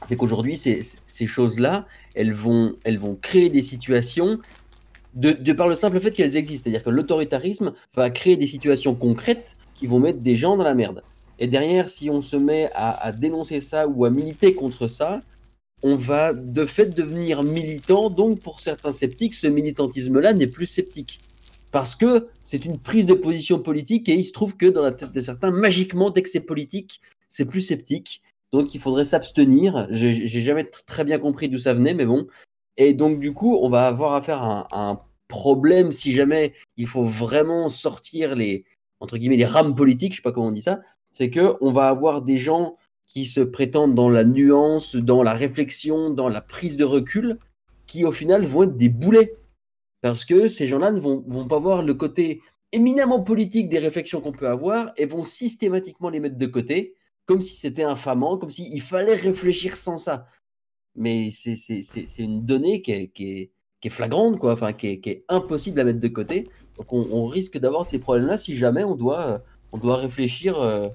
[0.07, 2.75] C'est qu'aujourd'hui, ces, choses-là, elles vont,
[3.21, 4.39] créer des situations
[5.13, 6.63] de, de par le simple fait qu'elles existent.
[6.63, 10.75] C'est-à-dire que l'autoritarisme va créer des situations concrètes qui vont mettre des gens dans la
[10.75, 11.03] merde.
[11.39, 15.21] Et derrière, si on se met à, à dénoncer ça ou à militer contre ça,
[15.83, 18.09] on va de fait devenir militant.
[18.09, 21.19] Donc, pour certains sceptiques, ce militantisme-là n'est plus sceptique.
[21.71, 24.91] Parce que c'est une prise de position politique et il se trouve que dans la
[24.91, 28.21] tête de certains, magiquement, dès que c'est politique, c'est plus sceptique.
[28.51, 29.87] Donc, il faudrait s'abstenir.
[29.91, 32.27] J'ai jamais tr- très bien compris d'où ça venait, mais bon.
[32.77, 36.53] Et donc, du coup, on va avoir affaire à un, à un problème si jamais
[36.77, 38.65] il faut vraiment sortir les,
[38.99, 40.79] entre guillemets, les rames politiques, je sais pas comment on dit ça.
[41.13, 42.75] C'est que on va avoir des gens
[43.07, 47.37] qui se prétendent dans la nuance, dans la réflexion, dans la prise de recul,
[47.87, 49.35] qui au final vont être des boulets.
[50.01, 54.21] Parce que ces gens-là ne vont, vont pas voir le côté éminemment politique des réflexions
[54.21, 56.93] qu'on peut avoir et vont systématiquement les mettre de côté,
[57.29, 60.25] comme si c'était infamant, comme s'il fallait réfléchir sans ça.
[60.95, 61.83] Mais c'est
[62.17, 65.25] une donnée qui est, qui est, qui est flagrante, quoi, enfin, qui est, qui est
[65.29, 66.45] impossible à mettre de côté.
[66.77, 69.37] Donc on, on risque d'avoir ces problèmes-là si jamais on doit, euh,
[69.71, 70.87] on doit réfléchir, euh,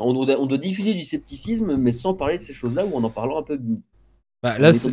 [0.00, 3.04] on, doit, on doit diffuser du scepticisme, mais sans parler de ces choses-là ou en
[3.04, 3.56] en parlant un peu
[4.42, 4.90] Bah, là, c'est,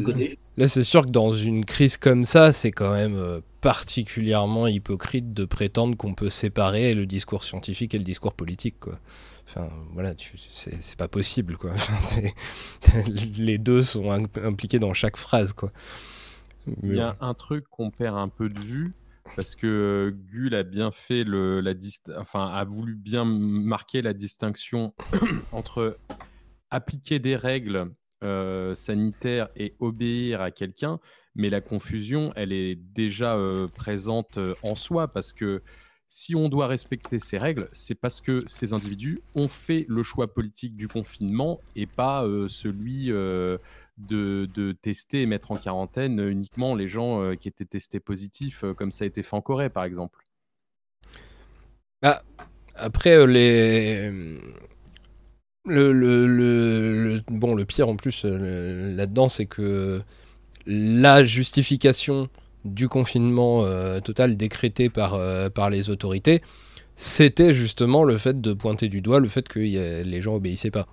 [0.55, 5.45] là, sûr que dans une crise comme ça, c'est quand même euh, particulièrement hypocrite de
[5.45, 8.99] prétendre qu'on peut séparer le discours scientifique et le discours politique, quoi.
[9.47, 11.71] Enfin, voilà, c'est, pas possible, quoi.
[11.75, 12.21] Enfin,
[13.37, 15.71] les deux sont im- impliqués dans chaque phrase, quoi.
[16.83, 18.93] Il y a un truc qu'on perd un peu de vue
[19.35, 21.73] parce que euh, Gull a bien fait le, la
[22.17, 24.93] enfin a voulu bien marquer la distinction
[25.51, 25.97] entre
[26.71, 27.91] appliquer des règles
[28.23, 30.99] euh, sanitaires et obéir à quelqu'un,
[31.35, 35.61] mais la confusion, elle est déjà euh, présente en soi parce que
[36.07, 40.31] si on doit respecter ces règles, c'est parce que ces individus ont fait le choix
[40.31, 43.57] politique du confinement et pas euh, celui euh,
[43.97, 48.91] de, tester et mettre en quarantaine uniquement les gens euh, qui étaient testés positifs, comme
[48.91, 50.19] ça a été fait en Corée, par exemple.
[52.01, 52.21] Ah,
[52.75, 53.25] après.
[55.67, 60.03] Le, bon, le pire en plus là-dedans, c'est que
[60.67, 62.29] la justification
[62.65, 66.41] du confinement euh, total décrété par, euh, par les autorités,
[66.95, 70.87] c'était justement le fait de pointer du doigt le fait que les gens obéissaient pas.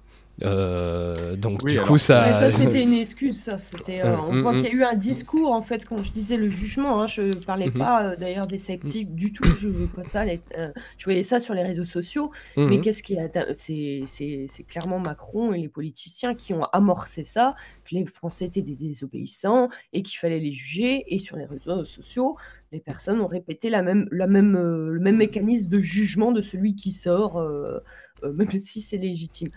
[0.44, 2.32] Euh, donc Oui, du alors, coup, ça.
[2.40, 3.58] Ça, c'était une excuse, ça.
[3.58, 4.56] C'était, euh, Mm, on mm, voit mm.
[4.56, 7.02] qu'il y a eu un discours, en fait, quand je disais le jugement.
[7.02, 7.72] hein, je parlais Mhm.
[7.74, 9.44] pas euh, d'ailleurs des sceptiques du tout.
[9.60, 12.30] Je, vois ça, les- euh, je voyais ça sur les réseaux sociaux.
[12.56, 12.80] Mais Mhm.
[12.80, 13.28] qu'est-ce qui a.
[13.54, 17.54] C'est, c'est, c'est clairement Macron et les politiciens qui ont amorcé ça,
[17.84, 21.04] que les Français étaient des désobéissants et qu'il fallait les juger.
[21.14, 22.36] Et sur les réseaux sociaux,
[22.72, 26.40] les personnes ont répété la même, la même, euh, le même mécanisme de jugement de
[26.40, 27.78] celui qui sort, euh,
[28.24, 29.48] euh, même si c'est légitime.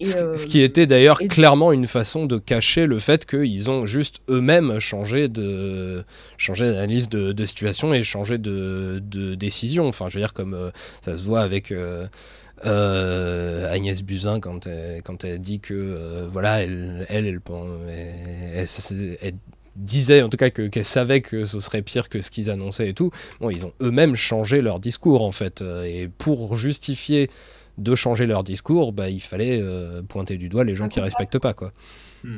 [0.00, 3.70] Et, euh, ce qui était d'ailleurs et- clairement une façon de cacher le fait qu'ils
[3.70, 6.04] ont juste eux-mêmes changé de
[6.36, 9.86] changé d'analyse de, de situation et changé de, de décision.
[9.88, 10.70] Enfin, je veux dire, comme euh,
[11.02, 11.72] ça se voit avec
[12.64, 17.40] euh, Agnès Buzyn quand elle, quand elle dit que voilà, elle, elle, elle,
[17.88, 19.34] elle- elle- elle
[19.76, 22.88] disait en tout cas que- qu'elle savait que ce serait pire que ce qu'ils annonçaient
[22.88, 23.10] et tout.
[23.40, 25.62] Bon, ils ont eux-mêmes changé leur discours en fait.
[25.84, 27.28] Et pour justifier
[27.78, 31.38] de changer leur discours, bah, il fallait euh, pointer du doigt les gens qui respectent
[31.38, 31.72] pas quoi.
[32.24, 32.30] Ouais,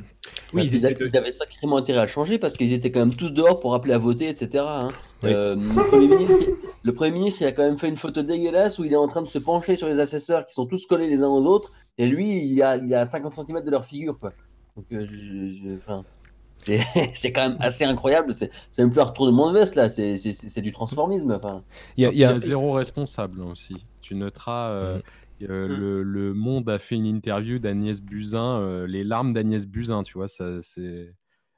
[0.52, 3.58] Oui, ils, avaient sacrément intérêt à le changer parce qu'ils étaient quand même tous dehors
[3.60, 4.64] pour appeler à voter, etc.
[4.66, 4.90] hein.
[5.22, 5.30] Oui.
[5.32, 6.44] Euh, le, Premier ministre,
[6.82, 9.08] le Premier ministre, il a quand même fait une photo dégueulasse où il est en
[9.08, 11.72] train de se pencher sur les assesseurs qui sont tous collés les uns aux autres
[11.96, 14.18] et lui, il a, il a 50 cm de leur figure.
[14.18, 14.32] Quoi.
[14.76, 16.04] Donc, euh, je- je- enfin,
[16.58, 16.80] c'est
[17.14, 18.34] c'est quand même assez incroyable.
[18.34, 21.30] C'est c'est même plus un retournement de veste là, c'est c'est- c'est- c'est du transformisme.
[21.32, 21.62] Enfin.
[21.96, 23.76] Il y a- Il y a zéro responsable hein, aussi.
[24.02, 24.98] Tu noteras, euh,
[25.42, 30.02] euh, le, le Monde a fait une interview d'Agnès Buzyn, euh, les larmes d'Agnès Buzyn,
[30.02, 31.14] tu vois, ça, c'est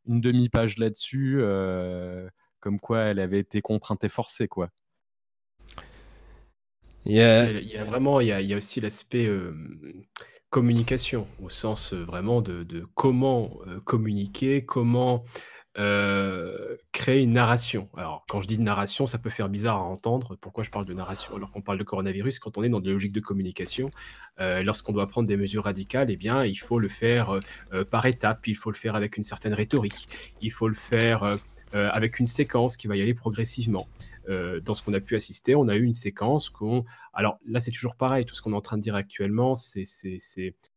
[0.06, 2.28] une demi-page là-dessus, euh,
[2.60, 4.70] comme quoi elle avait été contrainte et forcée, quoi.
[7.06, 9.26] Il y a- Il y a vraiment, il y a, il y a aussi l'aspect
[9.26, 9.52] euh,
[10.50, 15.24] communication, au sens euh, vraiment de, de comment euh, communiquer, comment
[15.80, 17.88] euh, créer une narration.
[17.96, 20.36] Alors, quand je dis narration, ça peut faire bizarre à entendre.
[20.36, 22.90] Pourquoi je parle de narration alors qu'on parle de coronavirus Quand on est dans des
[22.90, 23.90] logiques de communication,
[24.40, 27.40] euh, lorsqu'on doit prendre des mesures radicales, eh bien, il faut le faire
[27.72, 30.06] euh, par étapes, il faut le faire avec une certaine rhétorique,
[30.42, 31.38] il faut le faire
[31.72, 33.86] avec une séquence qui va y aller progressivement.
[34.28, 36.52] Dans ce qu'on a pu assister, on a eu une séquence.
[37.14, 39.84] Alors là, c'est toujours pareil, tout ce qu'on est en train de dire actuellement, c'est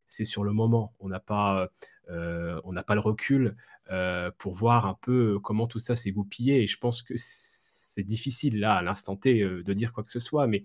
[0.08, 0.94] sur le moment.
[1.00, 1.68] On n'a pas,
[2.10, 3.56] on n'a pas le recul
[3.92, 6.64] euh, pour voir un peu comment tout ça s'est goupillé.
[6.64, 10.12] Et je pense que c'est difficile là, à l'instant T, euh, de dire quoi que
[10.12, 10.64] ce soit, mais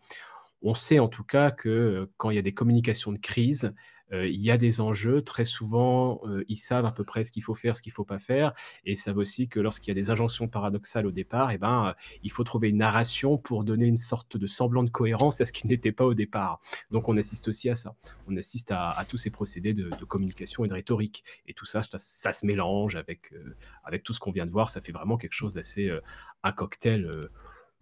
[0.62, 3.64] on sait en tout cas que euh, quand il y a des communications de crise,
[3.66, 3.72] euh,
[4.12, 5.22] il y a des enjeux.
[5.22, 7.94] Très souvent, euh, ils savent à peu près ce qu'il faut faire, ce qu'il ne
[7.94, 8.52] faut pas faire.
[8.84, 11.88] Et ils savent aussi que lorsqu'il y a des injonctions paradoxales au départ, eh ben,
[11.88, 15.44] euh, il faut trouver une narration pour donner une sorte de semblant de cohérence à
[15.44, 16.60] ce qui n'était pas au départ.
[16.90, 17.94] Donc on assiste aussi à ça.
[18.28, 21.24] On assiste à, tous ces procédés de, communication et de rhétorique.
[21.46, 24.70] Et tout ça, ça, se mélange avec, euh, avec tout ce qu'on vient de voir.
[24.70, 25.88] Ça fait vraiment quelque chose d'assez...
[25.88, 26.00] euh,
[26.42, 27.04] un cocktail...
[27.04, 27.30] euh,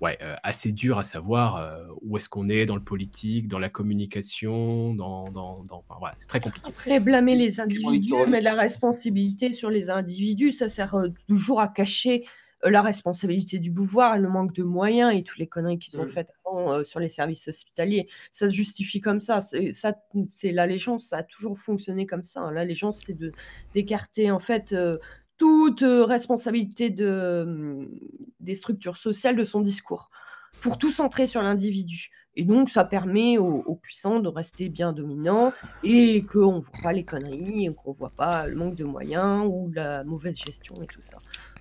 [0.01, 3.59] ouais, euh, assez dur à savoir euh, où est-ce qu'on est dans le politique, dans
[3.59, 5.25] la communication, dans...
[5.31, 6.69] dans, dans- enfin, voilà, c'est très compliqué.
[6.69, 11.69] Après, blâmer les individus, mais la responsabilité sur les individus, ça sert euh, toujours à
[11.69, 12.25] cacher
[12.65, 16.07] la responsabilité du pouvoir et le manque de moyens et toutes les conneries qu'ils ont
[16.07, 16.11] Mm.
[16.11, 18.09] faites avant euh, sur les services hospitaliers.
[18.33, 19.41] Ça se justifie comme ça.
[19.43, 19.93] C'est ça,
[20.31, 22.41] c'est l'allégeance, ça a toujours fonctionné comme ça.
[22.41, 22.51] hein.
[22.53, 23.31] L'allégeance, c'est de
[23.75, 24.97] d'écarter en fait euh,
[25.39, 27.89] toute euh, responsabilité de, hum,
[28.41, 30.09] des structures sociales de son discours
[30.61, 32.11] pour tout centrer sur l'individu.
[32.39, 36.83] Et donc, ça permet aux, aux puissants de rester bien dominants et qu'on ne voit
[36.83, 40.75] pas les conneries, qu'on ne voit pas le manque de moyens ou la mauvaise gestion
[40.83, 41.17] et tout ça.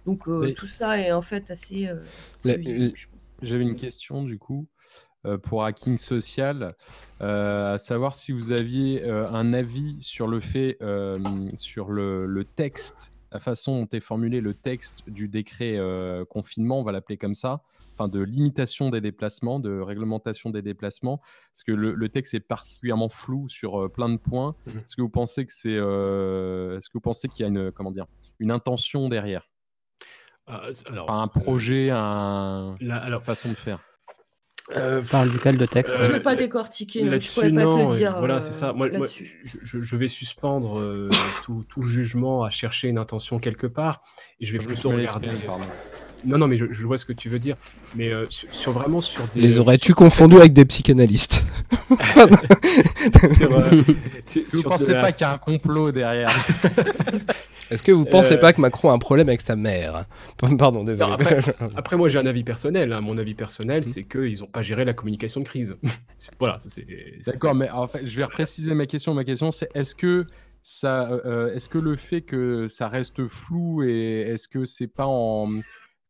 [0.06, 1.88] Donc, euh, tout ça est en fait assez.
[1.88, 2.02] euh.
[3.42, 4.68] J'avais une question du coup
[5.42, 6.76] pour Hacking Social,
[7.22, 11.18] euh, à savoir si vous aviez euh, un avis sur le fait, euh,
[11.56, 16.80] sur le, le texte la façon dont est formulé le texte du décret euh, confinement,
[16.80, 21.18] on va l'appeler comme ça, enfin de limitation des déplacements, de réglementation des déplacements,
[21.52, 24.56] parce que le, le texte est particulièrement flou sur euh, plein de points.
[24.68, 24.78] Mhm.
[24.78, 27.74] Est-ce que vous pensez que c'est, euh, est-ce que vous pensez qu'il y a une,
[27.74, 28.06] comment dire,
[28.40, 29.50] une intention derrière,
[30.48, 33.82] Ah, alors, un projet, un, alors, une façon de faire?
[34.72, 37.62] Euh, Tu parles duquel de texte Je Euh, peux pas décortiquer, donc je pourrais pas
[37.62, 38.18] te non, et dire.
[38.18, 38.74] voilà, euh, c'est ça.
[38.74, 41.10] Moi, moi, je, je- vais suspendre euh,
[41.44, 44.02] tout, tout jugement à chercher une intention quelque part,
[44.40, 45.30] et je vais plutôt regarder.
[45.46, 45.68] pardon.
[46.24, 47.56] Non, non, mais je, je vois ce que tu veux dire.
[47.96, 49.42] Mais euh, sur, sur- vraiment sur des.
[49.42, 51.46] Les aurais-tu sur- confondus avec des psychanalystes
[53.38, 53.84] sur, euh,
[54.26, 56.32] sur- Vous pensez de pas qu'il y a un complot derrière
[57.72, 60.06] Est-ce que vous pensez Euh, pas que Macron a un problème avec sa mère?
[60.58, 61.10] Pardon, désolé.
[61.10, 61.40] Non, après,
[61.76, 62.94] après, moi, j'ai un avis personnel.
[62.94, 63.02] hein.
[63.02, 65.76] Mon avis personnel, c'est qu'ils n'ont pas géré la communication de crise.
[66.40, 66.86] Voilà, ça, c'est.
[67.26, 69.14] D'accord, mais en fait, je vais repréciser ma question.
[69.14, 70.26] Ma question, c'est est-ce que
[70.62, 75.06] ça, euh, est-ce que le fait que ça reste flou et est-ce que c'est pas
[75.08, 75.60] en,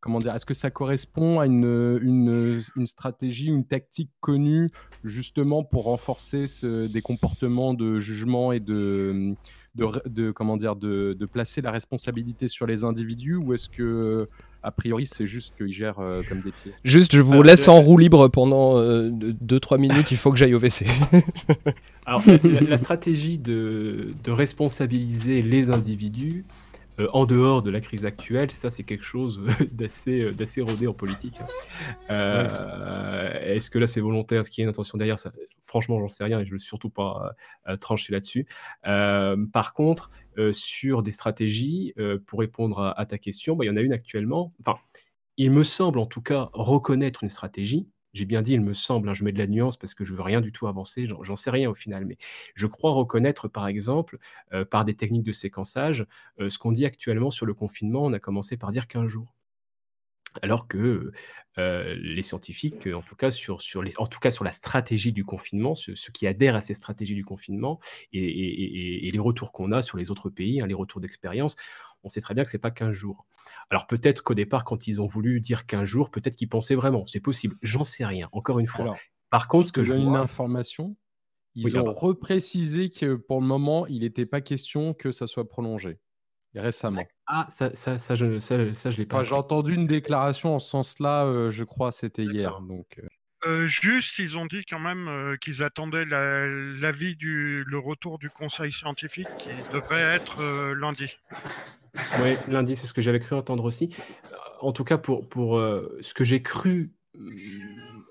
[0.06, 4.70] comment dire, est-ce que ça correspond à une, une, une stratégie, une tactique connue
[5.04, 9.34] justement pour renforcer ce- des comportements de jugement et de,
[9.74, 14.30] de, de- comment dire, de, de placer la responsabilité sur les individus ou est-ce que
[14.62, 16.74] a priori c'est juste qu'ils gèrent euh, comme des pieds?
[16.84, 20.38] Juste, je vous Alors, laisse la- en roue libre pendant 2-3 minutes, il faut que
[20.38, 20.86] j'aille au WC.
[22.06, 26.46] Alors, la, la stratégie de, de responsabiliser les individus
[27.00, 29.42] euh, en dehors de la crise actuelle, ça, c'est quelque chose
[29.72, 31.36] d'assez euh, d'assez rodé en politique.
[32.10, 34.42] Euh, Est-ce que là, c'est volontaire?
[34.42, 35.20] Est-ce qu'il y a une intention derrière?
[35.20, 37.36] Ça Franchement, j'en sais rien et je ne veux surtout pas
[37.68, 38.48] euh, trancher là-dessus.
[38.88, 43.66] Euh, par contre, euh, sur des stratégies, euh, pour répondre à, à ta question, bah,
[43.66, 44.54] il y en a une actuellement.
[44.62, 44.78] Enfin,
[45.38, 47.88] il me semble en tout cas reconnaître une stratégie.
[48.16, 50.14] J'ai bien dit, il me semble, hein, je mets de la nuance parce que je
[50.14, 52.18] veux rien du tout avancer, j'en sais rien au final, mais
[52.56, 54.20] je crois reconnaître, par exemple,
[54.54, 56.06] euh, par des techniques de séquençage,
[56.40, 59.34] euh, ce qu'on dit actuellement sur le confinement, on a commencé par dire 15 jours.
[60.42, 61.12] Alors que
[61.58, 65.14] euh, les scientifiques, en tout cas sur, sur les, en tout cas sur la stratégie
[65.14, 67.80] du confinement, ceux, qui adhèrent à ces stratégies du confinement
[68.12, 71.56] et les retours qu'on a sur les autres pays, hein, les retours d'expérience,
[72.06, 73.26] on sait très bien que c'est pas 15 jours.
[73.70, 77.06] Alors peut-être qu'au départ, quand ils ont voulu dire 15 jours, peut-être qu'ils pensaient vraiment,
[77.06, 78.86] c'est possible, j'en sais rien, encore une fois.
[78.86, 80.96] Alors, Par contre, ce que je donne une vois, information.
[81.56, 85.48] Ils Oui, ont reprécisé que pour le moment, il n'était pas question que ça soit
[85.50, 86.00] prolongé.
[86.54, 87.06] Récemment.
[87.28, 90.56] ah, ça, ça, ça, je, ça, ça, je l'ai pas Enfin, j'ai entendu une déclaration
[90.56, 92.62] en ce sens-là, euh, je crois, c'était hier.
[92.62, 93.08] Donc, euh,
[93.46, 98.18] Euh, juste, ils ont dit quand même euh, qu'ils attendaient la- l'avis du le retour
[98.20, 101.18] du conseil scientifique qui devrait être euh, lundi.
[102.22, 103.96] Oui, lundi, c'est ce que j'avais cru entendre aussi.
[104.62, 107.30] En tout cas, pour, euh, ce que j'ai cru euh,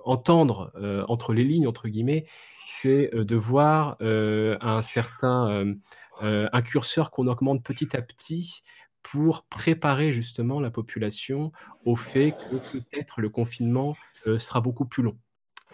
[0.04, 2.26] entendre euh, entre les lignes, entre guillemets,
[2.66, 5.74] c'est de voir un certain
[6.20, 8.62] un curseur qu'on augmente petit à petit
[9.02, 11.52] pour préparer justement la population
[11.84, 13.96] au fait que peut-être le confinement
[14.38, 15.18] sera beaucoup plus long.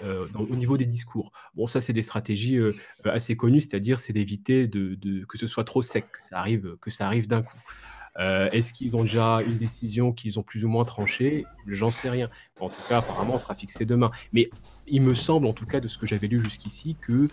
[0.02, 1.30] au niveau des discours.
[1.54, 2.58] Bon, ça, c'est des stratégies
[3.04, 7.06] assez connues, c'est-à-dire c'est d'éviter que ce soit trop sec, que ça arrive, que ça
[7.06, 7.58] arrive d'un coup.
[8.18, 11.46] Euh, Est-ce qu'ils ont déjà une décision qu'ils ont plus ou moins tranchée?
[11.66, 12.28] J'en sais rien.
[12.58, 14.10] En tout cas, apparemment, ça sera fixé demain.
[14.32, 14.50] Mais
[14.86, 17.28] il me semble, en tout cas, de ce que j'avais lu jusqu'ici, que,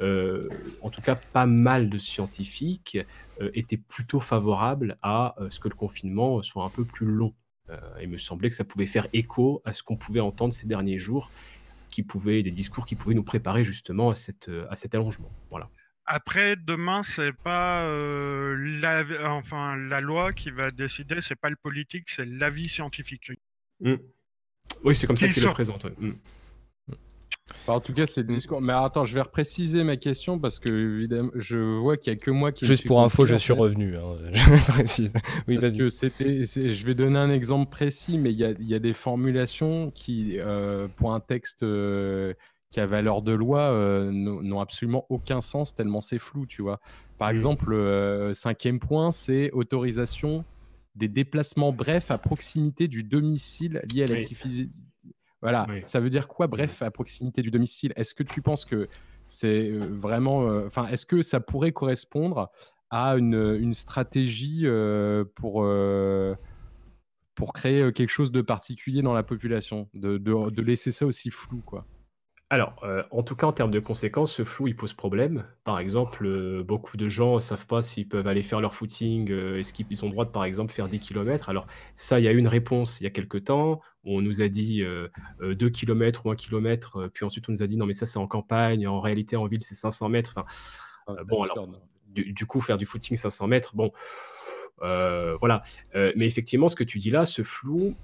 [0.00, 0.42] euh,
[0.82, 2.98] en tout cas, pas mal de scientifiques
[3.40, 7.34] euh, étaient plutôt favorables à ce que le confinement soit un peu plus long.
[8.00, 10.98] Il me semblait que ça pouvait faire écho à ce qu'on pouvait entendre ces derniers
[10.98, 11.30] jours,
[11.90, 15.30] qui des discours qui pouvaient nous préparer justement à, cette, à cet allongement.
[15.50, 15.68] Voilà.
[16.10, 21.56] Après, demain, c'est pas euh, la, enfin, la loi qui va décider, c'est pas le
[21.56, 23.30] politique, c'est l'avis scientifique.
[23.80, 23.94] Mm.
[24.84, 25.84] Oui, c'est comme ça Qui qu'il le présente.
[25.84, 25.92] ouais.
[25.98, 26.12] Mm.
[27.50, 28.60] enfin, en tout cas, c'est le discours.
[28.62, 32.20] Mais attends, je vais repréciser ma question parce que évidemment, je vois qu'il n'y a
[32.22, 32.64] que moi qui.
[32.64, 33.96] Juste pour info, je suis revenu.
[33.98, 35.12] hein, je précise.
[35.46, 35.78] Oui, Parce vas-y.
[35.78, 38.74] que c'était, c'est- je vais donner un exemple précis, mais il y a, il y
[38.74, 42.32] a des formulations qui, euh, pour un texte euh,
[42.70, 46.80] qui a valeur de loi, euh, n'ont absolument aucun sens tellement c'est flou, tu vois.
[47.16, 50.44] Par exemple, euh, cinquième point, c'est autorisation
[50.94, 54.16] des déplacements brefs à proximité du domicile liés à Oui.
[54.16, 54.68] l'activité.
[55.40, 55.82] Voilà, Oui.
[55.86, 57.92] ça veut dire quoi, bref, à proximité du domicile?
[57.96, 58.88] Est-ce que tu penses que
[59.28, 60.50] c'est euh, vraiment.
[60.50, 62.50] euh, Enfin, est-ce que ça pourrait correspondre
[62.90, 64.66] à une, une stratégie
[65.36, 65.66] pour,
[67.34, 69.88] pour créer quelque chose de particulier dans la population?
[69.94, 71.86] De, de, de laisser ça aussi flou, quoi.
[72.50, 75.44] Alors, euh, en tout cas, en termes de conséquences, ce flou, il pose problème.
[75.64, 79.30] Par exemple, euh, beaucoup de gens ne savent pas s'ils peuvent aller faire leur footing,
[79.30, 81.50] euh, est-ce qu'ils ont le droit de, par exemple, faire 10 km.
[81.50, 83.82] Alors, ça, il y a eu une réponse il y a quelque temps.
[84.02, 85.08] On nous a dit euh,
[85.42, 88.06] euh, 2 km ou 1 km, puis ensuite on nous a dit non, mais ça,
[88.06, 90.32] c'est en campagne, en réalité, en ville, c'est 500 mètres.
[90.38, 91.82] Enfin, c'est bon, alors, absurde.
[92.06, 93.92] du, du coup, faire du footing 500 mètres, bon,
[94.78, 95.62] voilà.
[95.94, 97.94] Mais effectivement, ce que tu dis là, ce flou,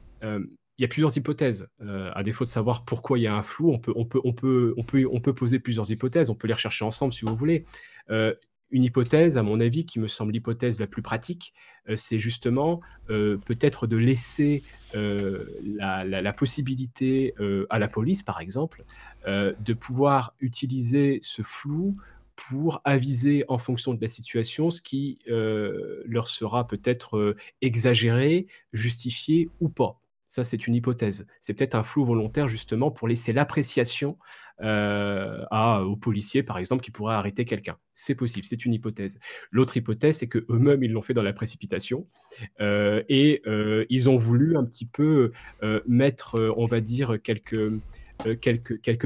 [0.79, 1.69] il y a plusieurs hypothèses.
[1.83, 4.21] Euh, à défaut de savoir pourquoi il y a un flou, on peut, on, peut,
[4.25, 6.31] on, peut, on, peut, poser plusieurs hypothèses.
[6.31, 7.65] On peut les rechercher ensemble si vous voulez.
[8.11, 8.35] Euh,
[8.71, 11.55] une hypothèse, à mon avis, qui me semble l'hypothèse la plus pratique,
[11.89, 14.63] euh, c'est justement peut-être de laisser
[14.95, 17.35] la, possibilité
[17.71, 18.85] à la police, par exemple,
[19.27, 21.97] de pouvoir utiliser ce flou
[22.35, 29.69] pour aviser en fonction de la situation ce qui leur sera peut-être exagéré, justifié ou
[29.69, 30.01] pas.
[30.35, 31.29] Ça, c'est une hypothèse.
[31.41, 34.19] C'est peut-être un flou volontaire justement pour laisser l'appréciation
[34.61, 35.45] euh,
[35.85, 37.77] aux policiers, par exemple, qui pourraient arrêter quelqu'un.
[37.93, 39.21] C'est possible, c'est une hypothèse.
[39.53, 42.09] L'autre hypothèse, c'est que eux-mêmes, ils l'ont fait dans la précipitation
[42.61, 45.31] euh, et euh, ils ont voulu un petit peu
[45.87, 47.71] mettre, on va dire, quelques,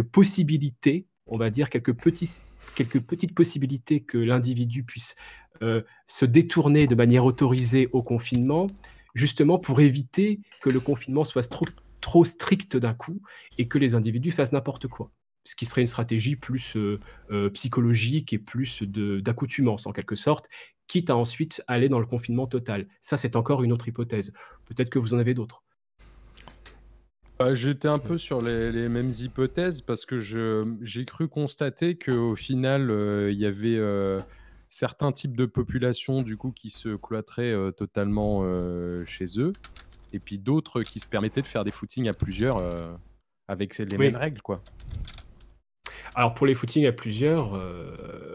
[0.05, 5.15] possibilités, on va dire, quelques, petites possibilités que l'individu puisse
[5.61, 8.67] se détourner de manière autorisée au confinement,
[9.19, 11.67] justement pour éviter que le confinement soit trop,
[12.01, 13.21] trop strict d'un coup
[13.59, 15.11] et que les individus fassent n'importe quoi.
[15.45, 20.15] Ce qui serait une stratégie plus euh, euh, psychologique et plus de- d'accoutumance en quelque
[20.15, 20.49] sorte,
[20.87, 22.87] quitte à ensuite aller dans le confinement total.
[23.01, 24.33] Ça, c'est encore une autre hypothèse.
[24.67, 25.63] Peut-être que vous en avez d'autres.
[27.39, 30.19] Bah, J'étais un peu sur les, les mêmes hypothèses parce que
[30.83, 33.79] j'ai cru constater qu'au final, euh, il y avait
[34.69, 39.53] certains types de populations du coup qui se cloîtraient euh, totalement euh, chez eux
[40.13, 42.93] et puis d'autres qui se permettaient de faire des footings à plusieurs euh,
[43.49, 43.99] avec les Oui.
[43.99, 44.63] mêmes règles quoi.
[46.15, 47.55] Alors pour les footings à plusieurs,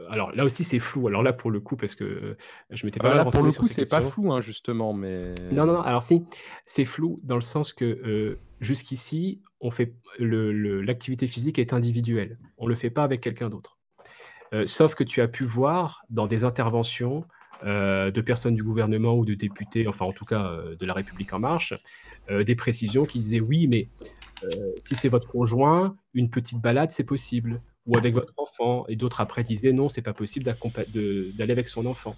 [0.10, 1.08] alors là aussi c'est flou.
[1.08, 2.38] Alors là pour le coup parce que
[2.70, 4.94] je m'étais Ah pas bah là, pour le coup, ces c'est pas flou hein, justement,
[4.94, 6.24] mais Non, non, non, alors si,
[6.66, 12.38] c'est flou dans le sens que jusqu'ici, on fait le- le- l'activité physique est individuelle.
[12.58, 13.78] On ne le fait pas avec quelqu'un d'autre.
[14.54, 17.26] Euh, sauf que tu as pu voir dans des interventions
[17.64, 20.94] euh, de personnes du gouvernement ou de députés, enfin en tout cas euh, de la
[20.94, 21.74] République en marche,
[22.30, 23.90] des précisions qui disaient oui, mais
[24.80, 27.62] si c'est votre conjoint, une petite balade, c'est possible.
[27.86, 28.86] Ou avec votre enfant.
[28.88, 32.16] Et d'autres après disaient non, c'est pas possible d'aller avec son enfant.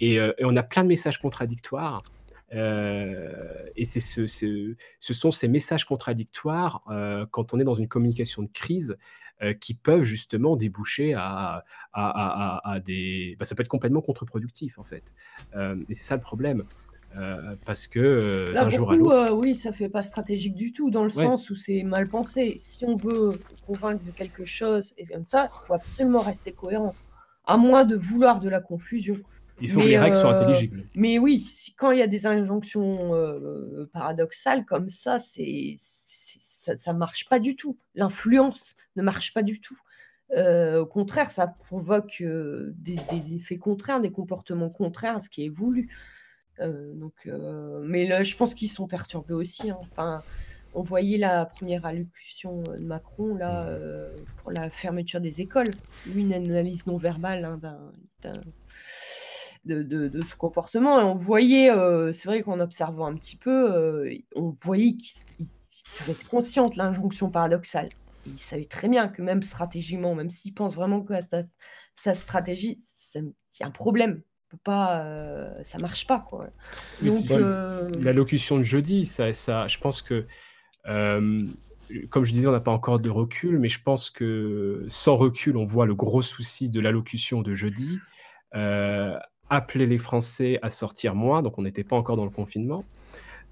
[0.00, 2.04] Et, on a plein de messages contradictoires.
[2.52, 6.84] Et ce, sont ces messages contradictoires
[7.32, 8.96] quand on est dans une communication de crise
[9.60, 13.36] qui peuvent justement déboucher à, à- à- des...
[13.38, 15.12] bah, ça peut être complètement contre-productif en fait.
[15.56, 16.64] Euh, et c'est ça le problème.
[17.18, 19.12] Euh, parce que euh, d'un jour à l'autre...
[19.16, 21.24] euh, oui, ça fait pas stratégique du tout, dans le Ouais.
[21.24, 22.54] sens où c'est mal pensé.
[22.56, 26.94] Si on veut convaincre de quelque chose et comme ça, il faut absolument rester cohérent,
[27.46, 29.18] à moins de vouloir de la confusion.
[29.60, 30.84] Il faut que les règles soient intelligibles.
[30.94, 35.74] Mais oui, si- quand il y a des injonctions euh, paradoxales comme ça, c'est-
[36.60, 37.78] ça, ça marche pas du tout.
[37.94, 39.78] L'influence ne marche pas du tout.
[40.36, 45.30] Euh, au contraire, ça provoque euh, des, des effets contraires, des comportements contraires à ce
[45.30, 45.88] qui est voulu.
[46.60, 47.28] Euh, donc,
[47.82, 49.70] mais là, je pense qu'ils sont perturbés aussi.
[49.70, 49.78] hein.
[49.90, 50.22] Enfin,
[50.74, 55.70] on voyait la première allocution de Macron là euh, pour la fermeture des écoles.
[56.12, 58.32] Lui, une analyse non verbale hein, d'un-
[59.64, 61.00] de, de- de ce comportement.
[61.00, 61.70] Et on voyait,
[62.12, 65.46] c'est vrai qu'en observant un petit peu, on voyait qu'il
[65.98, 67.88] il- il était conscient de l'injonction paradoxale.
[68.26, 71.42] Il savait très bien que même stratégiquement, même s'il pense vraiment que sa,
[71.96, 72.78] sa stratégie,
[73.14, 74.22] il y a un problème.
[74.52, 76.48] On peut Pas, euh, ça marche pas quoi.
[77.02, 80.26] Donc, euh, L'allocution de jeudi, ça, ça, je pense que,
[80.88, 81.40] euh,
[82.10, 85.56] comme je disais, on n'a pas encore de recul, mais je pense que sans recul,
[85.56, 87.98] on voit le gros souci de l'allocution de jeudi.
[88.54, 89.16] Euh,
[89.48, 92.84] appeler les Français à sortir moins, donc on n'était pas encore dans le confinement,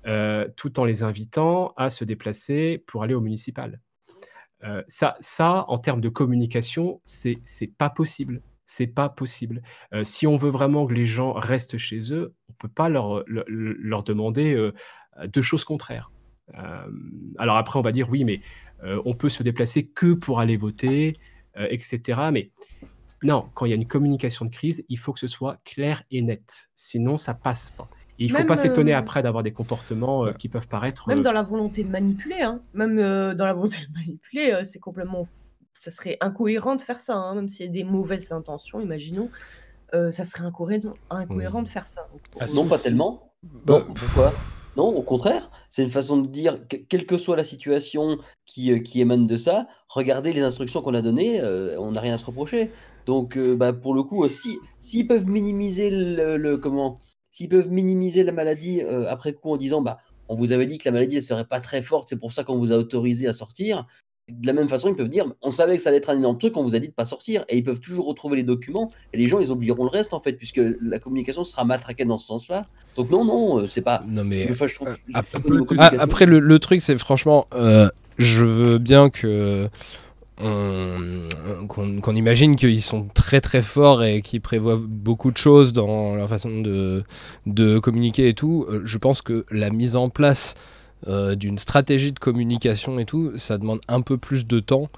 [0.08, 3.78] euh, tout en les invitant à se déplacer pour aller au municipal.
[4.64, 7.42] Euh, ça, ça, en termes de communication, c'est
[7.76, 8.40] pas possible.
[8.64, 9.62] C'est pas possible.
[9.92, 13.22] Euh, si on veut vraiment que les gens restent chez eux, on peut pas leur,
[13.26, 14.70] leur, leur demander
[15.26, 16.10] deux choses contraires.
[17.36, 18.40] Alors après, on va dire oui, mais
[18.82, 21.12] on peut se déplacer que pour aller voter,
[21.54, 22.30] etc.
[22.32, 22.50] Mais
[23.22, 26.02] non, quand il y a une communication de crise, il faut que ce soit clair
[26.10, 26.70] et net.
[26.74, 27.88] Sinon, ça passe pas.
[28.18, 31.08] Et il faut Même, pas s'étonner euh, après d'avoir des comportements euh, qui peuvent paraître.
[31.08, 32.60] Même euh, dans la volonté de manipuler, hein.
[32.74, 35.26] même euh, dans la volonté de manipuler, euh, c'est complètement.
[35.78, 39.30] Ça serait incohérent de faire ça, hein, même s'il y a des mauvaises intentions, imaginons.
[39.94, 42.08] euh, ça serait incohérent, incohérent de faire ça.
[42.12, 43.32] Donc, pour- non, pas tellement.
[43.66, 44.32] Non, pourquoi?
[44.76, 48.70] Non, au contraire, c'est une façon de dire, que, quelle que soit la situation qui,
[48.72, 52.14] euh, qui émane de ça, regardez les instructions qu'on a données, euh, on n'a rien
[52.14, 52.70] à se reprocher.
[53.06, 56.98] Donc, euh, bah, pour le coup, euh, si s'ils peuvent minimiser le, le- comment,
[57.38, 60.76] s'ils peuvent minimiser la maladie euh, après coup en disant, bah, on vous avait dit
[60.78, 63.28] que la maladie ne serait pas très forte, c'est pour ça qu'on vous a autorisé
[63.28, 63.86] à sortir.
[64.30, 66.36] De la même façon, ils peuvent dire on savait que ça allait être un énorme
[66.36, 67.44] truc, on vous a dit de pas sortir.
[67.48, 68.90] Et ils peuvent toujours retrouver les documents.
[69.14, 72.18] Et les gens, ils oublieront le reste, en fait, puisque la communication sera matraquée dans
[72.18, 72.66] ce sens-là.
[72.96, 74.02] Donc, non, non, euh, c'est pas.
[74.06, 74.50] Non, mais.
[74.50, 77.46] Enfin, je trouve- je Ap- trouve que niveau Ah, après, le, le truc, c'est franchement,
[77.54, 79.68] euh, je veux bien que
[80.38, 86.28] qu'on imagine qu'ils sont très très forts et qu'ils prévoient beaucoup de choses dans leur
[86.28, 87.02] façon de,
[87.46, 88.66] de communiquer et tout.
[88.68, 90.54] Euh, Je pense que la mise en place
[91.06, 94.88] euh, d'une stratégie de communication et tout, ça demande un peu plus de temps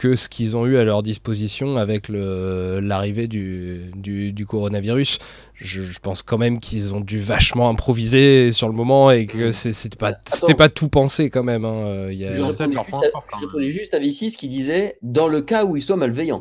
[0.00, 5.18] que ce qu'ils ont eu à leur disposition avec l'arrivée du, du, du coronavirus.
[5.54, 9.50] Je, je pense quand même qu'ils ont dû vachement improviser sur le moment et que
[9.50, 10.14] c'est- c'était pas,
[10.56, 11.64] pas tout pensé quand même.
[11.66, 11.84] hein.
[11.86, 14.96] Euh, il y a- Je répondais, juste à, je répondais juste à V6 qui disait
[15.02, 16.40] dans le cas où ils soient malveillants.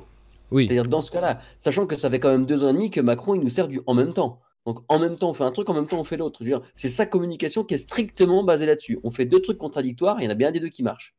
[0.51, 0.65] Oui.
[0.65, 3.01] C'est-à-dire dans ce cas-là, sachant que ça fait quand même deux ans et demi que
[3.01, 4.39] Macron il nous sert du en même temps.
[4.65, 6.41] Donc en même temps on fait un truc, en même temps on fait l'autre.
[6.73, 8.99] C'est sa communication qui est strictement basée là-dessus.
[9.03, 11.13] On fait deux trucs contradictoires, il y en a bien un des deux qui marche.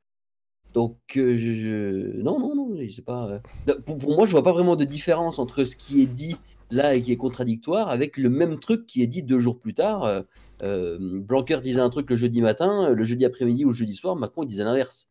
[0.74, 3.40] Donc euh, je, je- non non non, je sais pas.
[3.66, 6.36] euh, Pour, pour moi je vois pas vraiment de différence entre ce qui est dit
[6.70, 9.74] là et qui est contradictoire avec le même truc qui est dit deux jours plus
[9.74, 10.22] tard.
[10.62, 14.14] Euh, Blanquer disait un truc le jeudi matin, le jeudi après-midi ou le jeudi soir,
[14.14, 15.10] Macron il disait l'inverse.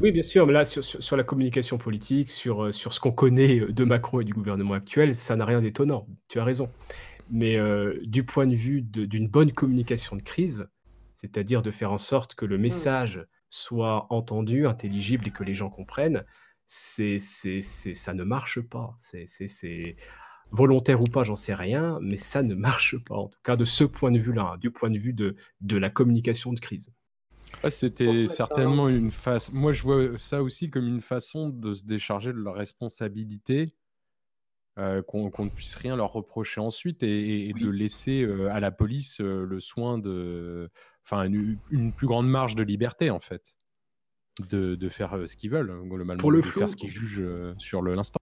[0.00, 3.12] Oui, bien sûr, mais là, sur, sur- sur la communication politique, sur, sur ce qu'on
[3.12, 6.08] connaît de Macron et du gouvernement actuel, ça n'a rien d'étonnant.
[6.26, 6.68] Tu as raison.
[7.30, 10.66] Mais euh, du point de vue de- d'une bonne communication de crise,
[11.14, 15.70] c'est-à-dire de faire en sorte que le message soit entendu, intelligible et que les gens
[15.70, 16.24] comprennent,
[16.66, 18.94] c'est, c'est, c'est- ça ne marche pas.
[18.98, 19.96] C'est, c'est- c'est
[20.50, 23.16] volontaire ou pas, j'en sais rien, mais ça ne marche pas.
[23.16, 25.76] En tout cas, de ce point de vue-là, hein, du point de vue de, de
[25.76, 26.94] la communication de crise.
[27.62, 29.52] Ouais, C'était certainement une façon.
[29.54, 33.74] Moi, je vois ça aussi comme une façon de se décharger de leur responsabilité,
[34.78, 38.58] euh, qu'on qu'on ne puisse rien leur reprocher ensuite et, et de laisser euh, à
[38.60, 40.70] la police euh, le soin de.
[41.04, 43.56] Enfin, une, une plus grande marge de liberté, en fait,
[44.50, 46.88] de, de faire euh, ce qu'ils veulent, globalement, Pour le de flou, faire ce qu'ils
[46.90, 48.20] jugent euh, sur le- l'instant.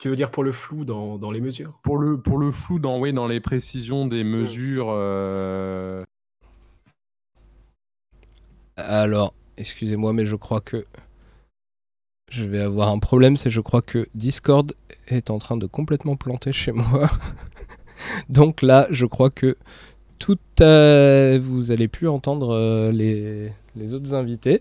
[0.00, 1.78] Tu veux dire pour le flou dans, dans les mesures?
[1.82, 4.86] Pour le, pour le flou, dans, oui, dans les précisions des mesures.
[4.88, 6.02] euh,
[8.76, 10.86] Alors, excusez-moi, mais je crois que
[12.30, 13.36] je vais avoir un problème.
[13.36, 14.72] C'est je crois que Discord
[15.08, 17.10] est en train de complètement planter chez moi.
[18.30, 19.56] Donc là, je crois que
[20.60, 24.60] euh, vous allez plus entendre euh, les, autres invités.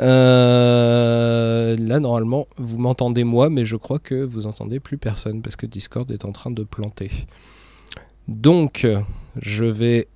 [0.00, 5.56] Euh, là, normalement, vous m'entendez moi, mais je crois que vous entendez plus personne parce
[5.56, 7.10] que Discord est en train de planter.
[8.28, 8.86] Donc,
[9.40, 10.08] je vais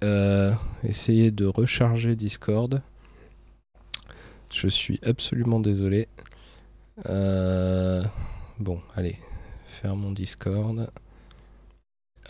[0.84, 2.82] essayer de recharger Discord.
[4.52, 6.08] Je suis absolument désolé.
[7.06, 9.16] Bon, allez,
[9.66, 10.90] faire mon Discord.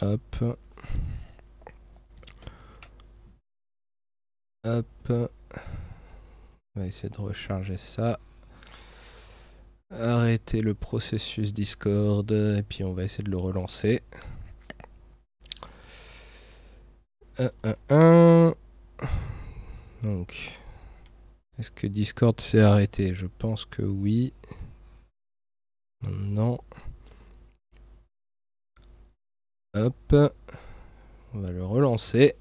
[0.01, 0.57] Hop.
[4.65, 4.87] Hop.
[5.11, 8.21] On va essayer de recharger ça.
[9.91, 14.03] Arrêter le processus Discord et puis on va essayer de le relancer.
[17.39, 18.55] Un, un, un.
[20.05, 20.61] Donc,
[21.59, 23.15] est-ce que Discord s'est arrêté?
[23.15, 24.33] Je pense que oui.
[26.09, 26.61] Non.
[29.75, 30.15] Hop.
[31.35, 32.37] On va le relancer.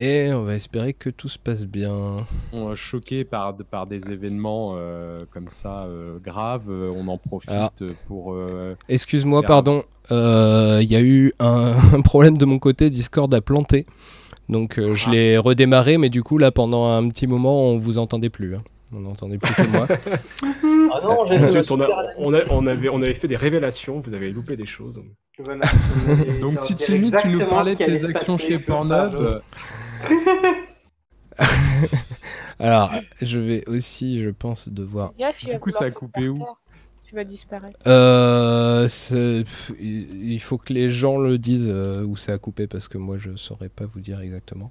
[0.00, 2.24] Et on va espérer que tout se passe bien.
[2.52, 7.50] on est choqué par, par des événements euh, comme ça euh, graves, on en profite
[7.50, 7.72] Alors,
[8.06, 8.32] pour.
[8.32, 9.82] euh, Excuse-moi, faire- pardon.
[10.12, 12.90] euh, Il y a eu un, un problème de mon côté.
[12.90, 13.86] Discord a planté.
[14.48, 14.94] Donc euh, Ah.
[14.94, 18.54] je l'ai redémarré, mais du coup, là, pendant un petit moment, on vous entendait plus.
[18.54, 18.62] hein.
[18.94, 19.88] On n'entendait plus que moi.
[20.90, 21.36] Ah non, j'ai
[21.70, 21.86] on, a-
[22.16, 25.02] on a- on avait, on avait fait des révélations, vous avez loupé des choses.
[25.38, 25.60] Voilà.
[26.40, 29.42] Donc, si Timmy, tu nous parlais de tes actions chez je Pornhub.
[32.58, 35.12] Alors, je vais aussi, je pense, devoir.
[35.18, 36.36] Gaffe, Du coup, ça a coupé où.
[37.08, 37.78] Tu vas disparaître.
[37.86, 38.86] Euh,
[39.80, 43.16] il faut que les gens le disent euh, où ça a coupé parce que moi
[43.18, 44.70] je saurais pas vous dire exactement.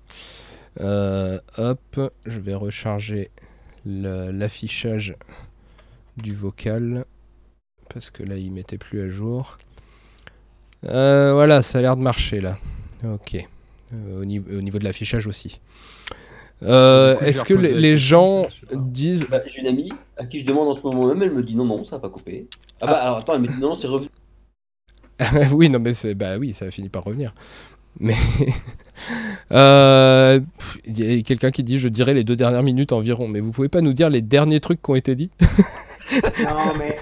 [0.82, 3.32] Euh, hop, je vais recharger
[3.86, 5.16] l'affichage
[6.18, 7.06] du vocal
[7.90, 9.58] parce que là il mettait plus à jour.
[10.84, 12.60] Euh, voilà, ça a l'air de marcher là.
[13.04, 13.48] Ok.
[13.94, 15.62] Euh, au, niveau, au niveau de l'affichage aussi.
[16.64, 20.74] Euh, Est-ce que les, gens disent Bah, j'ai une amie à qui je demande en
[20.74, 22.48] ce moment même, elle me dit non, non, ça n'a pas coupé.
[22.82, 24.10] Ah bah alors attends, elle me dit non, non, c'est revenu.
[25.54, 27.34] oui, non, mais c'est bah oui, ça a fini par revenir.
[28.00, 28.16] Mais
[29.52, 30.40] euh,
[30.86, 33.28] il y a quelqu'un qui dit, je dirais les deux dernières minutes environ.
[33.28, 35.32] Mais vous pouvez pas nous dire les derniers trucs qui ont été dits?
[36.44, 36.96] Non, mais